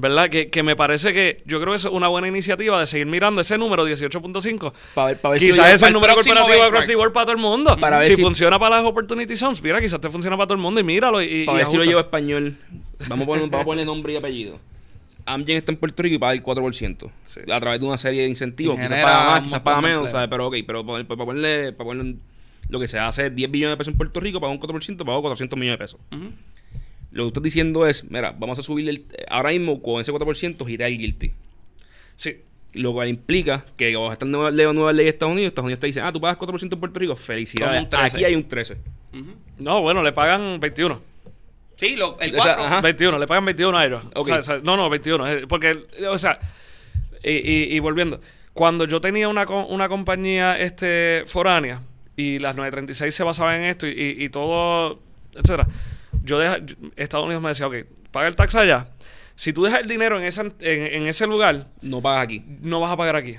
¿Verdad? 0.00 0.28
Que, 0.30 0.48
que 0.48 0.62
me 0.62 0.76
parece 0.76 1.12
que 1.12 1.42
yo 1.44 1.60
creo 1.60 1.72
que 1.72 1.76
es 1.76 1.84
una 1.84 2.08
buena 2.08 2.28
iniciativa 2.28 2.78
de 2.78 2.86
seguir 2.86 3.06
mirando 3.06 3.40
ese 3.40 3.58
número 3.58 3.86
18.5. 3.86 4.72
Pa' 4.94 5.06
ver- 5.06 5.20
pa' 5.20 5.30
ver 5.30 5.40
si 5.40 5.46
lo 5.48 5.52
Quizás 5.54 5.64
lleva- 5.66 5.74
es 5.74 5.82
el 5.82 5.92
número 5.92 6.14
corporativo 6.14 6.62
across 6.62 6.86
the 6.86 6.94
board 6.96 7.12
para 7.12 7.26
todo 7.26 7.32
el 7.34 7.40
mundo. 7.42 7.76
Para 7.78 7.98
ver 7.98 8.06
si, 8.08 8.14
si- 8.16 8.22
funciona 8.22 8.58
para 8.58 8.76
las 8.76 8.84
Opportunity 8.86 9.34
Zones, 9.34 9.62
mira, 9.62 9.80
quizás 9.80 10.00
te 10.00 10.08
funciona 10.08 10.36
para 10.36 10.46
todo 10.46 10.54
el 10.54 10.60
mundo 10.60 10.80
y 10.80 10.84
míralo. 10.84 11.20
Y, 11.22 11.44
Para 11.44 11.58
y 11.58 11.60
ver 11.62 11.66
si 11.68 11.76
lo 11.76 11.84
lleva 11.84 12.00
español. 12.02 12.56
Vamos 13.08 13.24
a, 13.24 13.26
poner, 13.26 13.48
vamos 13.48 13.60
a 13.60 13.64
ponerle 13.64 13.84
nombre 13.86 14.12
y 14.12 14.16
apellido. 14.16 14.58
Amgen 15.26 15.56
está 15.58 15.72
en 15.72 15.78
Puerto 15.78 16.02
Rico 16.02 16.14
y 16.14 16.18
paga 16.18 16.32
el 16.32 16.42
4%. 16.42 17.10
Sí. 17.24 17.40
A 17.50 17.60
través 17.60 17.80
de 17.80 17.86
una 17.86 17.98
serie 17.98 18.22
de 18.22 18.28
incentivos. 18.28 18.76
Quizás 18.76 19.02
paga 19.02 19.24
más, 19.30 19.42
quizás 19.42 19.60
paga 19.60 19.76
de 19.80 19.82
menos. 19.88 20.10
¿sabes? 20.10 20.28
Pero 20.28 20.46
ok, 20.46 20.56
pero 20.66 20.86
para, 20.86 21.04
para 21.04 21.24
ponerle, 21.24 21.72
para 21.72 21.88
ponerle 21.90 22.16
lo 22.70 22.80
que 22.80 22.88
se 22.88 22.98
hace 22.98 23.30
10 23.30 23.50
billones 23.50 23.72
de 23.74 23.76
pesos 23.78 23.92
en 23.92 23.98
Puerto 23.98 24.20
Rico, 24.20 24.40
paga 24.40 24.52
un 24.52 24.60
4%, 24.60 25.04
paga 25.04 25.20
400 25.20 25.58
millones 25.58 25.78
de 25.78 25.84
pesos. 25.84 26.00
Lo 27.18 27.24
que 27.24 27.28
usted 27.28 27.42
diciendo 27.42 27.84
es, 27.86 28.04
mira, 28.10 28.32
vamos 28.38 28.58
a 28.58 28.62
subirle 28.62 28.92
el, 28.92 29.06
ahora 29.28 29.50
mismo 29.50 29.82
con 29.82 30.00
ese 30.00 30.12
4% 30.12 30.64
gira 30.66 30.86
el 30.86 30.96
guilty. 30.96 31.32
Sí. 32.14 32.36
Lo 32.74 32.92
cual 32.92 33.08
implica 33.08 33.64
que 33.76 33.96
bajo 33.96 34.12
estas 34.12 34.28
nuevas, 34.28 34.52
nuevas, 34.54 34.74
nuevas 34.74 34.94
leyes 34.94 35.06
de 35.06 35.14
Estados 35.16 35.32
Unidos, 35.32 35.48
Estados 35.48 35.64
Unidos 35.66 35.80
te 35.80 35.86
dice, 35.88 36.00
ah, 36.00 36.12
tú 36.12 36.20
pagas 36.20 36.38
4% 36.38 36.72
en 36.72 36.80
Puerto 36.80 37.00
Rico, 37.00 37.16
felicidades. 37.16 37.72
Como 37.72 37.84
un 37.84 37.90
13. 37.90 38.16
Aquí 38.16 38.24
hay 38.24 38.34
un 38.34 38.46
13. 38.46 38.74
Ujú. 39.14 39.24
No, 39.58 39.80
bueno, 39.82 40.02
le 40.02 40.12
pagan 40.12 40.60
21. 40.60 41.00
Sí, 41.76 41.96
lo- 41.96 42.18
el 42.20 42.30
O 42.38 42.42
sea, 42.42 42.54
4. 42.56 42.64
ajá. 42.64 42.80
21, 42.82 43.18
le 43.18 43.26
pagan 43.26 43.44
21 43.46 43.76
a 43.78 43.86
ellos. 43.86 44.02
O 44.14 44.24
sea, 44.24 44.36
o 44.38 44.42
sea, 44.42 44.60
no, 44.62 44.76
no, 44.76 44.88
21. 44.90 45.26
eh, 45.28 45.46
Porque, 45.48 45.76
o 46.08 46.18
sea, 46.18 46.38
y, 47.24 47.30
y- 47.32 47.74
y 47.74 47.78
volviendo, 47.80 48.20
cuando 48.52 48.84
yo 48.84 49.00
tenía 49.00 49.28
una, 49.28 49.46
una 49.48 49.88
compañía 49.88 50.58
este, 50.58 51.22
foránea 51.26 51.82
y 52.16 52.38
las 52.38 52.54
936 52.56 53.14
se 53.14 53.22
basaban 53.24 53.56
en 53.60 53.64
esto 53.70 53.86
y, 53.86 53.90
y- 53.92 54.24
y 54.24 54.28
todo, 54.28 55.00
etcétera, 55.34 55.66
yo 56.22 56.38
deja, 56.38 56.58
Estados 56.96 57.26
Unidos 57.26 57.42
me 57.42 57.48
decía, 57.50 57.66
ok, 57.66 57.74
paga 58.10 58.28
el 58.28 58.36
tax 58.36 58.54
allá. 58.54 58.86
Si 59.34 59.52
tú 59.52 59.62
dejas 59.64 59.80
el 59.82 59.86
dinero 59.88 60.18
en, 60.18 60.24
esa, 60.24 60.42
en, 60.42 60.52
en 60.60 61.06
ese 61.06 61.26
lugar, 61.26 61.66
No 61.80 62.02
pagas 62.02 62.24
aquí. 62.24 62.42
no 62.60 62.80
vas 62.80 62.90
a 62.92 62.96
pagar 62.96 63.16
aquí. 63.16 63.36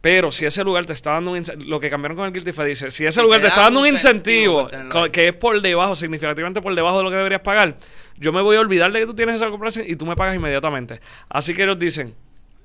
Pero 0.00 0.32
si 0.32 0.46
ese 0.46 0.64
lugar 0.64 0.86
te 0.86 0.94
está 0.94 1.10
dando 1.12 1.32
un 1.32 1.36
incentivo, 1.36 1.68
lo 1.70 1.78
que 1.78 1.90
cambiaron 1.90 2.16
con 2.16 2.24
el 2.26 2.32
Guilty 2.32 2.52
dice, 2.64 2.90
si 2.90 3.04
ese 3.04 3.12
Si 3.12 3.20
lugar 3.20 3.40
te 3.40 3.42
te 3.42 3.48
está 3.48 3.60
da 3.60 3.64
dando 3.66 3.80
un 3.80 3.86
incentivo 3.86 4.70
que 5.12 5.28
es 5.28 5.34
por 5.34 5.60
debajo, 5.60 5.94
significativamente 5.94 6.62
por 6.62 6.74
debajo 6.74 6.98
de 6.98 7.04
lo 7.04 7.10
que 7.10 7.16
deberías 7.16 7.42
pagar, 7.42 7.76
yo 8.16 8.32
me 8.32 8.40
voy 8.40 8.56
a 8.56 8.60
olvidar 8.60 8.90
de 8.92 9.00
que 9.00 9.06
tú 9.06 9.14
tienes 9.14 9.34
esa 9.34 9.50
corporación 9.50 9.84
y 9.86 9.96
tú 9.96 10.06
me 10.06 10.16
pagas 10.16 10.34
inmediatamente. 10.34 11.00
Así 11.28 11.52
que 11.54 11.64
ellos 11.64 11.78
dicen, 11.78 12.14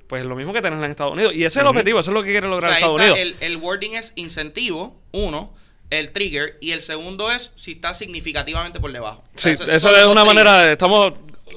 pues 0.08 0.26
lo 0.26 0.38
mismo 0.38 0.54
que 0.54 0.62
tenés 0.62 0.82
en 0.82 0.92
Estados 0.92 1.12
Unidos. 1.12 1.34
Y 1.34 1.40
ese 1.44 1.60
es 1.60 1.64
el 1.64 1.68
objetivo, 1.68 2.00
eso 2.00 2.12
es 2.12 2.16
lo 2.16 2.24
que 2.24 2.32
quiere 2.32 2.48
O 2.48 2.52
lograr 2.52 2.70
sea, 2.72 2.78
Estados 2.80 3.02
Unidos. 3.02 3.20
el, 3.20 3.36
el 3.42 3.58
wording 3.58 3.96
es 3.96 4.14
incentivo, 4.16 4.98
uno, 5.12 5.54
el 5.90 6.12
trigger, 6.12 6.58
y 6.62 6.72
el 6.72 6.82
segundo 6.82 7.32
es 7.32 7.52
si 7.56 7.74
está 7.74 7.94
significativamente 7.94 8.80
por 8.80 8.92
debajo. 8.92 9.24
Sí, 9.36 9.56
sea, 9.56 9.68
eso 9.68 9.90
es 9.96 10.06
una 10.06 10.24
triggers. 10.24 10.26
manera 10.26 10.62
de, 10.64 10.72
estamos 10.74 11.14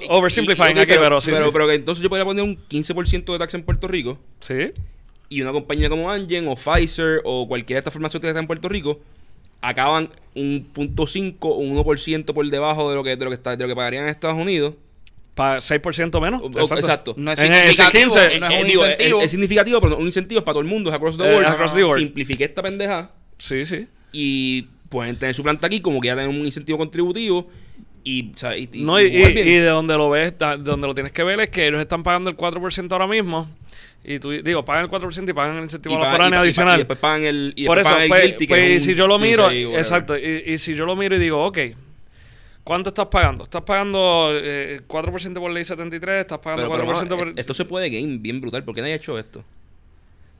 oversimplifying 0.08 0.78
aquí, 0.78 0.92
pero, 1.00 1.20
sí, 1.20 1.30
pero, 1.32 1.46
sí. 1.46 1.50
pero 1.52 1.66
que 1.66 1.74
entonces 1.74 2.02
yo 2.02 2.08
podría 2.08 2.24
poner 2.24 2.44
un 2.44 2.56
15% 2.68 3.32
de 3.32 3.38
taxa 3.38 3.56
en 3.56 3.62
Puerto 3.64 3.88
Rico 3.88 4.18
Sí. 4.40 4.72
y 5.28 5.42
una 5.42 5.52
compañía 5.52 5.88
como 5.88 6.10
Amgen 6.10 6.46
o 6.48 6.56
Pfizer 6.56 7.20
o 7.24 7.48
cualquiera 7.48 7.78
de 7.78 7.80
estas 7.80 7.94
farmacéuticas 7.94 8.28
que 8.28 8.30
está 8.32 8.40
en 8.40 8.46
Puerto 8.46 8.68
Rico 8.68 9.00
acaban 9.60 10.10
un 10.36 10.68
punto 10.72 11.06
cinco 11.06 11.48
o 11.48 11.58
un 11.58 11.76
1% 11.76 12.32
por 12.32 12.46
debajo 12.46 12.90
de 12.90 12.96
lo 12.96 13.02
que 13.02 13.16
de 13.16 13.24
lo 13.24 13.30
que 13.30 13.34
está 13.34 13.56
de 13.56 13.64
lo 13.64 13.68
que 13.68 13.74
pagarían 13.74 14.04
en 14.04 14.10
Estados 14.10 14.36
Unidos. 14.36 14.74
Para 15.34 15.60
6% 15.60 16.20
menos. 16.20 16.42
O- 16.42 16.76
exacto. 16.76 17.14
No 17.16 17.30
es 17.32 17.38
En 17.40 17.52
ese 17.52 17.72
significativo, 17.74 18.14
15, 18.14 18.38
no 18.40 18.46
es 18.46 18.52
Eh, 18.52 18.60
un 18.60 18.66
digo, 18.68 18.84
es- 18.84 18.90
incentivo. 18.90 19.20
Es, 19.22 19.30
significativo, 19.30 19.80
pero 19.80 19.90
no 19.92 19.96
un 19.98 20.06
incentivo 20.06 20.38
es 20.40 20.44
para 20.44 20.54
todo 20.54 20.62
el 20.62 20.66
mundo, 20.68 20.90
es 20.90 20.96
across 20.96 21.16
the 21.16 21.28
Eh, 21.28 21.32
board. 21.32 21.46
across 21.46 21.74
the 21.74 21.82
board. 21.84 21.98
Simplifiqué 22.00 22.44
esta 22.44 22.60
pendeja 22.62 23.10
Sí, 23.38 23.64
sí. 23.64 23.86
Y 24.12 24.62
pueden 24.88 25.16
tener 25.16 25.34
su 25.34 25.42
planta 25.42 25.66
aquí 25.66 25.80
como 25.80 26.00
que 26.00 26.06
ya 26.08 26.14
tienen 26.16 26.38
un 26.38 26.46
incentivo 26.46 26.78
contributivo 26.78 27.46
y, 28.04 28.32
o 28.34 28.38
sea, 28.38 28.56
y, 28.56 28.68
y- 28.72 28.82
No, 28.82 28.98
y, 29.00 29.04
igual 29.04 29.30
y- 29.30 29.34
bien. 29.34 29.48
y 29.48 29.52
de 29.52 29.66
donde 29.66 29.94
lo 29.96 30.08
ves, 30.10 30.38
de 30.38 30.56
donde 30.58 30.86
lo 30.86 30.94
tienes 30.94 31.12
que 31.12 31.22
ver 31.24 31.40
es 31.40 31.50
que 31.50 31.66
ellos 31.66 31.80
están 31.80 32.02
pagando 32.02 32.30
el 32.30 32.36
4% 32.36 32.90
ahora 32.92 33.06
mismo. 33.06 33.50
Y 34.04 34.18
tú, 34.20 34.30
digo, 34.30 34.64
pagan 34.64 34.84
el 34.84 34.90
4% 34.90 35.28
y 35.28 35.32
pagan 35.34 35.56
el 35.58 35.64
incentivo 35.64 35.96
a 35.96 36.04
la 36.04 36.10
foránea 36.12 36.40
adicional. 36.40 36.76
Y 36.76 36.78
después 36.78 36.98
pagan 36.98 37.24
el, 37.24 37.52
y 37.56 37.66
Por 37.66 37.78
eso, 37.78 37.90
pagan 37.90 38.02
el 38.04 38.08
pues, 38.08 38.34
que 38.38 38.46
pues, 38.46 38.60
es 38.76 38.84
si 38.84 38.94
yo 38.94 39.06
lo 39.06 39.18
miro, 39.18 39.42
15 39.48 39.58
y 39.60 39.64
whatever. 39.64 39.78
exacto, 39.80 40.16
y, 40.16 40.56
si 40.58 40.74
yo 40.74 40.86
lo 40.86 40.96
miro 40.96 41.16
y 41.16 41.18
digo, 41.18 41.44
ok, 41.44 41.58
¿cuánto 42.64 42.88
estás 42.88 43.08
pagando? 43.08 43.44
¿Estás 43.44 43.62
pagando 43.62 44.30
eh, 44.32 44.80
4% 44.86 45.34
por 45.34 45.50
ley 45.50 45.64
73? 45.64 46.20
¿Estás 46.22 46.38
pagando 46.38 46.70
Pero, 46.70 46.86
pero, 46.86 46.94
4% 46.96 47.02
mano, 47.04 47.16
por...? 47.18 47.32
esto 47.36 47.52
se 47.52 47.64
puede 47.66 47.90
game 47.90 48.16
bien 48.18 48.40
brutal. 48.40 48.64
¿Por 48.64 48.74
qué 48.74 48.80
nadie 48.80 48.94
ha 48.94 48.96
hecho 48.96 49.18
esto? 49.18 49.44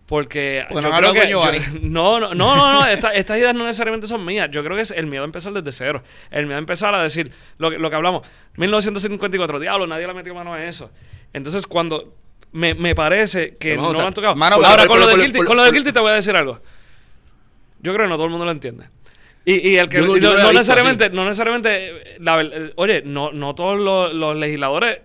Porque 0.09 0.65
Porque 0.71 0.87
yo 0.87 0.91
no 0.91 0.97
creo 0.99 1.13
que... 1.13 1.29
yo- 1.31 1.43
no, 1.83 2.19
no, 2.19 2.35
no, 2.35 2.57
no, 2.57 2.73
no, 2.73 2.87
esta- 2.87 3.13
estas 3.13 3.37
ideas 3.39 3.55
no 3.55 3.65
necesariamente 3.67 4.07
son 4.07 4.25
mías. 4.25 4.49
Yo 4.51 4.65
creo 4.65 4.75
que 4.75 4.83
es 4.83 4.91
el 4.91 5.07
miedo 5.07 5.23
a 5.23 5.27
empezar 5.27 5.53
desde 5.53 5.71
cero. 5.71 6.03
El 6.31 6.47
miedo 6.47 6.57
a 6.57 6.59
empezar 6.61 6.95
a 6.95 7.03
decir 7.03 7.31
lo, 7.59 7.71
que- 7.71 7.79
lo 7.79 7.91
que 7.91 7.97
hablamos. 7.97 8.23
1954, 8.57 9.61
diablo, 9.61 9.87
nadie 9.87 10.07
le 10.07 10.15
metió 10.15 10.35
mano 10.35 10.55
a 10.55 10.65
eso. 10.65 10.91
Entonces, 11.33 11.67
cuando... 11.67 12.15
Me, 12.51 12.73
me 12.73 12.95
parece 12.95 13.59
que 13.59 13.77
no 13.77 13.89
o 13.89 13.93
sea, 13.93 14.01
lo 14.01 14.09
han 14.09 14.15
tocado. 14.15 14.35
mano, 14.35 14.57
Ahora, 14.57 14.79
por- 14.85 14.87
con, 14.89 15.01
lo 15.01 15.05
por- 15.05 15.15
por- 15.17 15.21
guilty, 15.23 15.39
con 15.41 15.57
lo 15.59 15.65
por- 15.65 15.73
guilty 15.75 15.93
te 15.93 16.01
voy 16.01 16.11
a 16.13 16.15
decir 16.15 16.35
algo. 16.35 16.63
Yo 17.83 17.93
creo 17.93 18.07
que 18.07 18.09
no 18.09 18.17
todo 18.17 18.25
el 18.25 18.31
mundo 18.31 18.47
lo 18.47 18.51
entiende. 18.53 18.87
Y, 19.45 19.69
y 19.71 19.77
el 19.77 19.89
que 19.91 19.99
Yo 19.99 20.07
no- 20.07 20.17
yo 20.17 20.53
necesariamente, 20.55 21.11
no 21.11 21.27
necesariamente, 21.27 21.89
eh, 21.91 22.17
la 22.21 22.37
ver- 22.37 22.51
eh, 22.55 22.73
oye, 22.77 23.03
no, 23.05 23.33
no 23.33 23.55
todos 23.55 23.79
los, 23.79 24.15
los 24.15 24.35
legisladores 24.35 25.01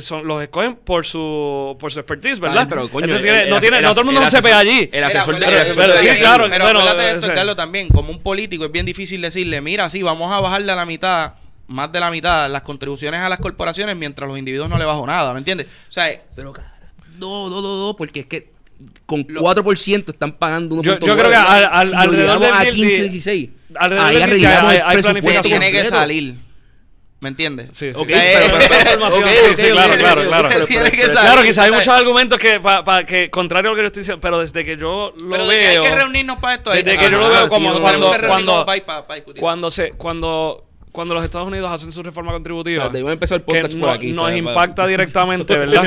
son, 0.00 0.26
los 0.26 0.42
escogen 0.42 0.76
por 0.76 1.04
su 1.06 1.76
por 1.78 1.92
su 1.92 2.00
expertise, 2.00 2.38
¿verdad? 2.40 2.62
Ah, 2.64 2.66
pero, 2.68 2.88
coño, 2.88 3.06
tiene- 3.06 3.42
el- 3.42 3.50
no 3.50 3.60
tiene, 3.60 3.78
el- 3.78 3.82
no 3.82 3.90
todo 3.90 4.00
el 4.00 4.06
mundo 4.06 4.20
un 4.20 4.26
CPA 4.28 4.38
asesor- 4.38 4.54
allí. 4.54 4.88
El 4.92 5.04
asesor 5.04 5.38
de 5.38 5.46
pero 5.46 5.92
de 5.92 5.98
sí, 5.98 6.06
la- 6.06 6.16
claro, 6.16 6.46
Pero 6.50 6.64
bueno, 6.64 6.94
de 6.94 7.10
esto, 7.12 7.32
Carlos, 7.34 7.56
también. 7.56 7.88
Como 7.88 8.10
un 8.10 8.22
político 8.22 8.64
es 8.64 8.72
bien 8.72 8.86
difícil 8.86 9.20
decirle, 9.20 9.60
mira, 9.60 9.88
sí, 9.90 10.02
vamos 10.02 10.32
a 10.32 10.40
bajarle 10.40 10.72
a 10.72 10.76
la 10.76 10.86
mitad, 10.86 11.34
más 11.68 11.90
de 11.92 12.00
la 12.00 12.10
mitad, 12.10 12.50
las 12.50 12.62
contribuciones 12.62 13.20
a 13.20 13.28
las 13.28 13.38
corporaciones 13.40 13.96
mientras 13.96 14.28
los 14.28 14.38
individuos 14.38 14.68
no 14.68 14.78
le 14.78 14.84
bajo 14.84 15.06
nada, 15.06 15.32
¿me 15.32 15.38
entiendes? 15.38 15.66
O 15.88 15.92
sea, 15.92 16.10
Pero, 16.34 16.52
cara, 16.52 16.72
no, 17.18 17.48
no, 17.50 17.60
no, 17.60 17.86
no, 17.88 17.96
porque 17.96 18.20
es 18.20 18.26
que 18.26 18.50
con 19.06 19.24
Lo- 19.28 19.40
4% 19.40 20.12
están 20.12 20.32
pagando 20.32 20.74
Yo- 20.82 20.92
1.9. 20.92 21.06
yo 21.06 21.16
creo 21.16 21.30
que 21.30 21.36
al- 21.36 21.68
al- 21.72 21.88
Si 21.90 21.96
alrededor 21.96 22.44
a 22.44 22.62
guilty- 22.64 22.74
15, 22.74 23.02
16. 23.08 23.50
alrededor 23.74 24.08
ahí 24.10 24.22
arreglamos 24.22 24.70
hay- 24.72 24.80
hay 24.84 25.02
planificación. 25.02 25.42
tiene 25.60 25.72
que 25.72 25.84
salir. 25.86 26.34
¿Me 27.18 27.30
entiendes? 27.30 27.68
Sí, 27.72 27.92
sí, 27.94 27.98
Ok, 28.00 28.08
sí. 28.08 28.14
pero- 28.14 28.58
pero- 28.58 28.64
pero- 28.68 28.90
Información, 28.92 29.24
ok, 29.24 29.56
sí, 29.56 29.66
claro, 29.72 29.94
claro, 29.96 30.24
claro. 30.28 30.48
pero- 30.52 30.66
que. 30.66 31.02
Claro, 31.10 31.42
quizás 31.42 31.64
hay 31.64 31.72
muchos 31.72 31.88
argumentos 31.88 32.38
que, 32.38 32.60
para 32.60 33.04
que, 33.04 33.30
contrario 33.30 33.70
a 33.70 33.72
lo 33.72 33.76
que 33.76 33.82
yo 33.82 33.86
estoy 33.86 34.00
diciendo, 34.02 34.20
pero 34.20 34.38
desde 34.38 34.64
que 34.66 34.76
yo 34.76 35.14
lo 35.16 35.30
Pero 35.30 35.46
veo. 35.46 35.82
hay 35.82 35.88
que 35.90 35.96
reunirnos 35.96 36.38
para 36.38 36.54
esto. 36.56 36.70
Desde 36.70 36.90
hay- 36.90 36.98
que 36.98 37.04
yo 37.10 37.18
lo 37.18 37.28
veo 37.30 37.42
sí, 37.44 37.48
como 37.48 37.80
cuando- 37.80 38.10
cuando- 38.28 38.66
cuando 39.38 39.70
se 39.70 39.92
cuando 39.92 40.62
cuando 40.92 41.14
los 41.14 41.24
Estados 41.24 41.46
Unidos 41.48 41.70
hacen 41.70 41.92
su 41.92 42.02
reforma 42.02 42.32
contributiva 42.32 42.84
a 42.84 43.12
empezar 43.12 43.38
el 43.38 43.44
que 43.44 43.74
no- 43.76 43.80
por 43.86 43.90
aquí, 43.94 44.12
nos 44.12 44.24
¿sabes? 44.26 44.38
impacta 44.38 44.86
directamente 44.86 45.56
verdad 45.58 45.84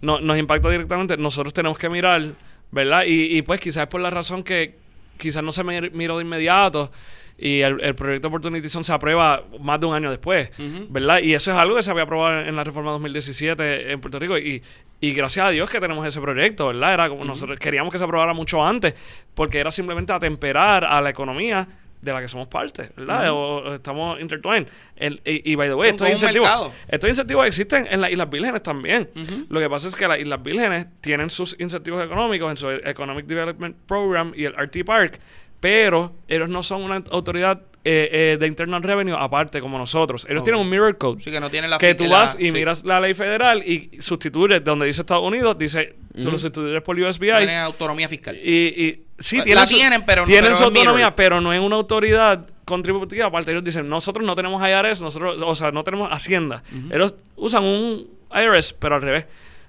no, 0.00 0.20
nos 0.20 0.38
impacta 0.38 0.70
directamente 0.70 1.16
nosotros 1.18 1.52
tenemos 1.52 1.76
que 1.78 1.90
mirar 1.90 2.22
verdad 2.70 3.04
y, 3.06 3.36
y 3.36 3.42
pues 3.42 3.60
quizás 3.60 3.82
es 3.82 3.88
por 3.88 4.00
la 4.00 4.08
razón 4.08 4.42
que 4.42 4.74
quizás 5.18 5.42
no 5.42 5.52
se 5.52 5.62
mir- 5.64 5.90
miró 5.92 6.16
de 6.16 6.24
inmediato 6.24 6.90
y 7.38 7.60
el, 7.60 7.80
el 7.80 7.94
proyecto 7.94 8.28
Opportunity 8.28 8.68
Zone 8.68 8.82
se 8.84 8.92
aprueba 8.92 9.44
más 9.60 9.78
de 9.78 9.86
un 9.86 9.94
año 9.94 10.10
después, 10.10 10.50
¿verdad? 10.90 11.20
Y 11.20 11.34
eso 11.34 11.52
es 11.52 11.56
algo 11.56 11.76
que 11.76 11.82
se 11.82 11.90
había 11.90 12.02
aprobado 12.02 12.40
en 12.40 12.56
la 12.56 12.64
reforma 12.64 12.90
2017 12.92 13.92
en 13.92 14.00
Puerto 14.00 14.18
Rico 14.18 14.36
y, 14.36 14.62
y 15.00 15.12
gracias 15.12 15.46
a 15.46 15.50
Dios 15.50 15.70
que 15.70 15.80
tenemos 15.80 16.04
ese 16.06 16.20
proyecto, 16.20 16.66
¿verdad? 16.68 16.94
Era 16.94 17.08
como 17.08 17.24
nosotros 17.24 17.58
queríamos 17.60 17.92
que 17.92 17.98
se 17.98 18.04
aprobara 18.04 18.32
mucho 18.32 18.64
antes 18.64 18.94
porque 19.34 19.58
era 19.60 19.70
simplemente 19.70 20.12
atemperar 20.12 20.84
a 20.84 21.00
la 21.00 21.10
economía 21.10 21.66
de 22.00 22.12
la 22.12 22.20
que 22.20 22.28
somos 22.28 22.46
parte, 22.46 22.90
¿verdad? 22.96 23.30
o, 23.32 23.36
o 23.56 23.74
estamos 23.74 24.20
intertwined. 24.20 24.68
El- 24.96 25.20
y, 25.24 25.50
y, 25.52 25.54
by 25.56 25.68
the 25.68 25.74
way, 25.74 25.90
estos 25.90 26.06
incentivos, 26.12 26.48
estos 26.88 27.10
incentivos 27.10 27.46
existen 27.46 27.88
en 27.90 28.00
las 28.00 28.10
Islas 28.12 28.30
Vírgenes 28.30 28.62
también. 28.62 29.10
Lo 29.48 29.58
que 29.58 29.68
pasa 29.68 29.88
es 29.88 29.96
que 29.96 30.06
las 30.06 30.18
Islas 30.20 30.40
Vírgenes 30.42 30.86
tienen 31.00 31.28
sus 31.28 31.56
incentivos 31.58 32.04
económicos 32.04 32.50
en 32.52 32.56
su 32.56 32.70
Economic 32.70 33.26
Development 33.26 33.76
Program 33.86 34.32
y 34.36 34.44
el 34.44 34.54
RT 34.56 34.84
Park, 34.86 35.18
pero 35.60 36.12
ellos 36.28 36.48
no 36.48 36.62
son 36.62 36.82
una 36.82 37.02
autoridad 37.10 37.62
eh, 37.84 38.08
eh, 38.34 38.36
de 38.38 38.46
Internal 38.46 38.82
Revenue 38.82 39.14
aparte 39.18 39.60
como 39.60 39.78
nosotros. 39.78 40.26
Ellos 40.28 40.44
tienen 40.44 40.60
un 40.60 40.68
Mirror 40.68 40.98
Code. 40.98 41.22
Sí, 41.22 41.30
que 41.30 41.40
no 41.40 41.48
tiene 41.48 41.68
la 41.68 41.78
que 41.78 41.94
tú 41.94 42.04
la- 42.04 42.10
vas 42.18 42.36
y 42.38 42.46
sí. 42.46 42.52
miras 42.52 42.84
la 42.84 43.00
ley 43.00 43.14
federal 43.14 43.62
y 43.66 43.98
sustituyes 44.00 44.62
donde 44.62 44.86
dice 44.86 45.00
Estados 45.02 45.24
Unidos, 45.24 45.56
dice 45.58 45.94
solo 46.18 46.38
sustituyes 46.38 46.82
por 46.82 46.98
USBI. 46.98 47.28
Tiene 47.38 47.56
autonomía 47.58 48.08
fiscal. 48.08 48.36
Y, 48.36 48.50
y 48.84 49.02
sí, 49.18 49.38
La 49.38 49.44
tienen, 49.44 49.66
su, 49.66 49.76
tienen, 49.76 50.02
pero- 50.04 50.24
tienen 50.24 50.44
pero 50.44 50.54
su 50.56 50.64
autonomía, 50.64 51.14
pero 51.14 51.40
no 51.40 51.52
es 51.52 51.60
una 51.60 51.76
autoridad 51.76 52.44
contributiva. 52.64 53.26
Aparte, 53.26 53.52
ellos 53.52 53.64
dicen, 53.64 53.88
nosotros 53.88 54.26
no 54.26 54.34
tenemos 54.34 54.60
IRS, 54.60 55.00
nosotros, 55.00 55.40
o 55.42 55.54
sea, 55.54 55.70
no 55.70 55.82
tenemos 55.84 56.10
Hacienda. 56.12 56.62
Ellos 56.90 57.14
usan 57.36 57.64
un 57.64 58.06
IRS, 58.34 58.74
pero 58.78 58.96
al 58.96 59.02
revés. 59.02 59.24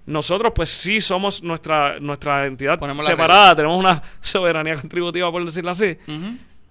Nosotros, 0.09 0.51
pues 0.55 0.69
sí 0.69 0.99
somos 0.99 1.43
nuestra, 1.43 1.99
nuestra 1.99 2.47
entidad 2.47 2.79
Ponemos 2.79 3.05
separada, 3.05 3.55
tenemos 3.55 3.77
una 3.77 4.01
soberanía 4.21 4.75
contributiva, 4.75 5.31
por 5.31 5.45
decirlo 5.45 5.69
así. 5.71 5.97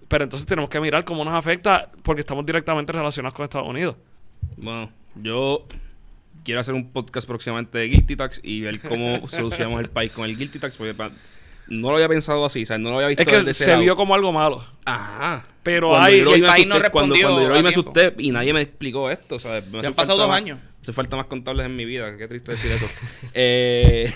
Pero 0.09 0.23
entonces 0.25 0.45
tenemos 0.45 0.69
que 0.69 0.79
mirar 0.79 1.05
cómo 1.05 1.23
nos 1.23 1.33
afecta 1.33 1.89
porque 2.03 2.21
estamos 2.21 2.45
directamente 2.45 2.91
relacionados 2.91 3.33
con 3.33 3.45
Estados 3.45 3.67
Unidos. 3.67 3.95
Bueno, 4.57 4.91
yo 5.15 5.65
quiero 6.43 6.59
hacer 6.59 6.73
un 6.73 6.89
podcast 6.91 7.27
próximamente 7.27 7.77
de 7.77 7.85
Guilty 7.85 8.15
Tax 8.15 8.41
y 8.43 8.61
ver 8.61 8.81
cómo 8.81 9.27
solucionamos 9.29 9.79
el 9.81 9.89
país 9.89 10.11
con 10.11 10.25
el 10.25 10.35
Guilty 10.37 10.59
Tax, 10.59 10.75
porque 10.75 10.93
no 11.67 11.89
lo 11.89 11.95
había 11.95 12.09
pensado 12.09 12.43
así, 12.43 12.63
o 12.63 12.65
sea, 12.65 12.77
no 12.77 12.89
lo 12.89 12.95
había 12.97 13.09
visto 13.09 13.21
Es 13.23 13.27
que 13.29 13.37
desde 13.37 13.53
se 13.53 13.71
lado. 13.71 13.83
vio 13.83 13.95
como 13.95 14.15
algo 14.15 14.33
malo. 14.33 14.65
Ajá. 14.83 15.45
Pero 15.63 15.89
Cuando 15.89 16.05
hay- 16.07 16.19
yo 16.19 16.31
y 16.31 16.33
el 16.41 16.45
país 16.45 16.67
no 16.67 16.73
asusté, 16.75 16.89
cuando, 16.91 17.13
respondió 17.15 17.27
cuando 17.27 17.41
yo 17.43 17.55
lo 17.55 17.63
me 17.63 17.69
asusté 17.69 18.13
y 18.17 18.31
nadie 18.31 18.53
me 18.53 18.61
explicó 18.61 19.09
esto, 19.09 19.35
o 19.35 19.39
sea, 19.39 19.61
me 19.71 19.81
Ya 19.81 19.87
han 19.89 19.93
pasado 19.93 20.17
dos 20.17 20.31
años. 20.31 20.59
Hace 20.81 20.93
falta 20.93 21.17
más 21.17 21.25
contables 21.25 21.65
en 21.65 21.75
mi 21.75 21.85
vida, 21.85 22.15
qué 22.17 22.27
triste 22.27 22.51
decir 22.51 22.71
eso. 22.71 22.87
eh, 23.33 24.11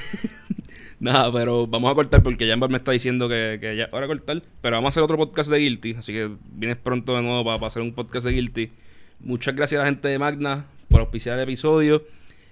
nada, 0.99 1.31
pero 1.31 1.67
vamos 1.67 1.91
a 1.91 1.95
cortar 1.95 2.23
porque 2.23 2.47
Jambar 2.47 2.69
me 2.69 2.77
está 2.77 2.91
diciendo 2.91 3.27
que, 3.27 3.57
que 3.59 3.75
ya 3.75 3.89
ahora 3.91 4.07
cortar, 4.07 4.41
pero 4.61 4.77
vamos 4.77 4.87
a 4.87 4.89
hacer 4.89 5.03
otro 5.03 5.17
podcast 5.17 5.49
de 5.49 5.59
Guilty, 5.59 5.95
así 5.95 6.13
que 6.13 6.29
vienes 6.53 6.77
pronto 6.77 7.15
de 7.15 7.21
nuevo 7.21 7.43
para, 7.43 7.57
para 7.57 7.67
hacer 7.67 7.81
un 7.81 7.93
podcast 7.93 8.25
de 8.25 8.31
Guilty. 8.31 8.71
Muchas 9.19 9.55
gracias 9.55 9.79
a 9.79 9.83
la 9.83 9.89
gente 9.89 10.07
de 10.07 10.19
Magna 10.19 10.65
por 10.89 11.01
auspiciar 11.01 11.37
el 11.37 11.43
episodio. 11.43 12.03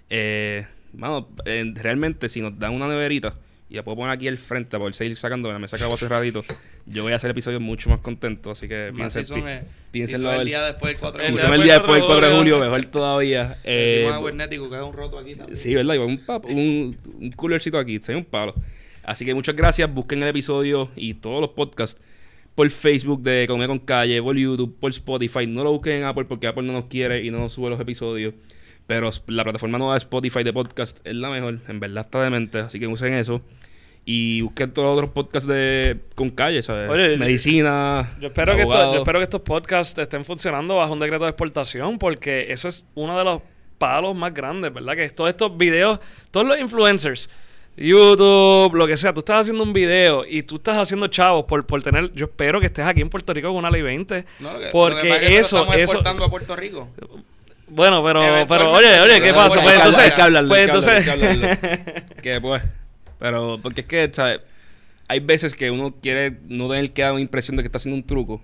Eh, 0.10 0.66
mano, 0.94 1.30
eh, 1.46 1.72
realmente 1.76 2.28
si 2.28 2.42
nos 2.42 2.58
dan 2.60 2.74
una 2.74 2.88
neverita 2.88 3.36
y 3.72 3.76
la 3.76 3.84
puedo 3.84 3.96
poner 3.96 4.12
aquí 4.12 4.28
al 4.28 4.38
frente 4.38 4.72
para 4.72 4.80
poder 4.80 4.94
seguir 4.96 5.16
sacando 5.16 5.48
que 5.48 5.84
hago 5.84 5.94
hace 5.94 6.08
ratito, 6.10 6.44
yo 6.86 7.04
voy 7.04 7.14
a 7.14 7.16
hacer 7.16 7.32
episodios 7.32 7.62
mucho 7.62 7.90
más 7.90 8.00
contento, 8.02 8.52
así 8.52 8.68
que 8.68 8.92
piensen, 8.94 9.24
si 9.24 9.34
piénsenlo 9.92 10.30
si 10.34 10.40
el 10.40 10.46
día 10.46 10.62
después 10.66 10.92
del 10.94 11.00
4 11.00 11.20
de 11.20 11.26
Si 11.26 11.32
julio. 11.32 11.46
son 11.48 11.54
el 11.56 11.64
día 11.64 11.74
después 11.76 11.96
del 11.96 12.06
4 12.06 12.28
de 12.30 12.36
julio. 12.36 12.60
mejor 12.60 12.86
todavía. 12.86 13.58
Eh, 13.64 13.94
Decimos 14.00 14.14
a 14.14 14.20
Wernético 14.20 14.70
que 14.70 14.76
haga 14.76 14.84
un 14.86 14.94
roto 14.94 15.18
aquí 15.18 15.36
también. 15.36 15.56
Sí, 15.56 15.74
¿verdad? 15.74 15.96
Y 15.96 15.98
un, 16.00 16.22
un, 16.50 16.98
un 17.22 17.32
coolercito 17.32 17.78
aquí, 17.80 18.00
sería 18.02 18.20
un 18.20 18.26
palo. 18.26 18.54
Así 19.04 19.24
que 19.26 19.34
muchas 19.34 19.56
gracias. 19.56 19.92
Busquen 19.94 20.22
el 20.22 20.28
episodio 20.30 20.92
y 20.98 21.14
todos 21.14 21.40
los 21.40 21.52
podcasts 21.52 22.00
por 22.56 22.70
Facebook 22.70 23.22
de 23.24 23.44
Economía 23.44 23.68
con 23.70 23.80
Calle, 23.80 24.22
por 24.22 24.36
YouTube, 24.36 24.76
por 24.82 24.92
Spotify. 24.92 25.48
No 25.48 25.64
lo 25.64 25.72
busquen 25.72 25.94
en 25.94 26.04
Apple 26.04 26.26
porque 26.26 26.46
Apple 26.48 26.64
no 26.64 26.74
nos 26.74 26.86
quiere 26.86 27.24
y 27.24 27.32
no 27.32 27.40
nos 27.40 27.54
sube 27.54 27.70
los 27.70 27.80
episodios. 27.80 28.34
Pero 28.92 29.10
la 29.28 29.44
plataforma 29.46 29.78
nueva 29.78 29.94
de 29.94 30.00
Spotify 30.00 30.44
de 30.44 30.52
podcast 30.52 31.00
es 31.06 31.16
la 31.16 31.30
mejor. 31.30 31.60
En 31.70 31.80
verdad 31.80 32.04
está 32.04 32.22
demente, 32.22 32.60
así 32.60 32.78
que 32.78 32.88
usen 32.88 33.14
eso. 33.14 33.42
Y 34.04 34.42
busquen 34.42 34.74
todos 34.74 34.88
los 34.88 34.98
otros 34.98 35.12
podcasts 35.12 35.48
de 35.48 35.98
con 36.14 36.30
calle, 36.30 36.62
¿sabes? 36.62 36.90
Oye, 36.90 37.16
Medicina. 37.16 38.18
Yo 38.20 38.28
espero, 38.28 38.54
que 38.54 38.64
esto- 38.64 38.94
yo 38.94 39.00
espero 39.00 39.20
que 39.20 39.24
estos 39.24 39.40
podcasts 39.44 39.98
estén 39.98 40.26
funcionando 40.26 40.76
bajo 40.76 40.92
un 40.92 41.00
decreto 41.00 41.24
de 41.24 41.30
exportación 41.30 41.98
porque 42.00 42.52
eso 42.52 42.68
es 42.68 42.86
uno 42.96 43.18
de 43.18 43.24
los 43.24 43.42
palos 43.78 44.14
más 44.14 44.34
grandes, 44.34 44.74
¿verdad? 44.74 44.94
Que 44.98 45.10
todos 45.12 45.30
estos 45.30 45.56
videos, 45.56 46.02
todos 46.32 46.46
los 46.46 46.60
influencers 46.60 47.30
YouTube, 47.78 48.76
lo 48.76 48.86
que 48.86 48.98
sea, 48.98 49.14
tú 49.14 49.20
estás 49.22 49.42
haciendo 49.42 49.64
un 49.64 49.72
video 49.72 50.26
y 50.28 50.44
tú 50.44 50.56
estás 50.56 50.78
haciendo 50.78 51.08
chavos 51.08 51.46
por, 51.46 51.66
por 51.66 51.82
tener, 51.82 52.12
yo 52.14 52.26
espero 52.26 52.60
que 52.60 52.66
estés 52.66 52.86
aquí 52.86 53.00
en 53.00 53.10
Puerto 53.10 53.34
Rico 53.34 53.48
con 53.48 53.56
una 53.58 53.72
ley 53.72 53.82
20, 53.82 54.26
No, 54.40 54.50
porque 54.74 54.96
lo 54.96 55.02
que 55.02 55.10
pasa 55.10 55.22
es 55.24 55.30
que 55.30 55.38
eso, 55.40 55.56
lo 55.56 55.62
estamos 55.64 55.76
eso, 55.76 55.84
exportando 55.84 56.24
a 56.26 56.30
Puerto 56.30 56.56
Rico. 56.58 56.90
Bueno, 57.72 58.04
pero, 58.04 58.22
pero, 58.48 58.72
oye, 58.72 59.00
oye, 59.02 59.22
¿qué 59.22 59.34
pasa? 59.34 59.62
Pues 59.62 59.76
entonces, 59.76 60.04
hay 60.04 60.12
que 60.12 60.22
hablarlo, 60.22 60.50
pues 60.50 60.60
hay 60.62 60.66
que 60.68 60.72
hablarlo, 60.72 60.96
entonces, 61.02 61.08
hay 61.08 61.20
que 61.20 61.76
hablarlo. 61.76 62.16
que 62.22 62.42
pues, 62.42 62.64
pero 63.20 63.60
porque 63.62 63.82
es 63.82 63.88
que, 63.88 64.10
¿sabes? 64.14 64.40
Hay 65.08 65.20
veces 65.20 65.56
que 65.56 65.70
uno 65.72 65.96
quiere 66.02 66.38
no 66.48 66.70
tener 66.70 66.92
que 66.92 67.02
dar 67.02 67.12
una 67.12 67.22
impresión 67.22 67.58
de 67.58 67.64
que 67.64 67.68
está 67.68 67.78
haciendo 67.78 67.96
un 67.98 68.04
truco. 68.06 68.42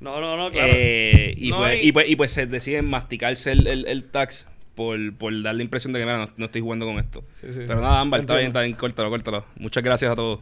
no, 0.00 0.20
no, 0.20 0.36
no, 0.36 0.50
claro. 0.50 0.72
Eh, 0.74 1.34
y, 1.36 1.50
No, 1.50 1.58
pues, 1.58 1.82
y- 1.82 1.88
y, 1.88 1.92
pues, 1.92 2.08
y 2.08 2.16
pues 2.16 2.32
se 2.32 2.46
deciden 2.46 2.88
masticarse 2.88 3.52
el, 3.52 3.66
el, 3.66 3.86
el 3.86 4.04
tax 4.04 4.46
por, 4.74 4.98
por 5.16 5.42
dar 5.42 5.54
la 5.54 5.62
impresión 5.62 5.92
de 5.92 6.00
que, 6.00 6.04
mira, 6.06 6.18
no, 6.18 6.30
no 6.36 6.44
estoy 6.46 6.60
jugando 6.60 6.86
con 6.86 6.98
esto. 6.98 7.24
Sí, 7.40 7.48
sí. 7.52 7.60
Pero 7.66 7.80
nada, 7.80 8.00
Ámbar, 8.00 8.20
está 8.20 8.34
bien, 8.36 8.48
está 8.48 8.60
bien, 8.62 8.72
córtalo, 8.74 9.10
córtalo. 9.10 9.44
Muchas 9.56 9.82
gracias 9.82 10.10
a 10.12 10.14
todos. 10.14 10.40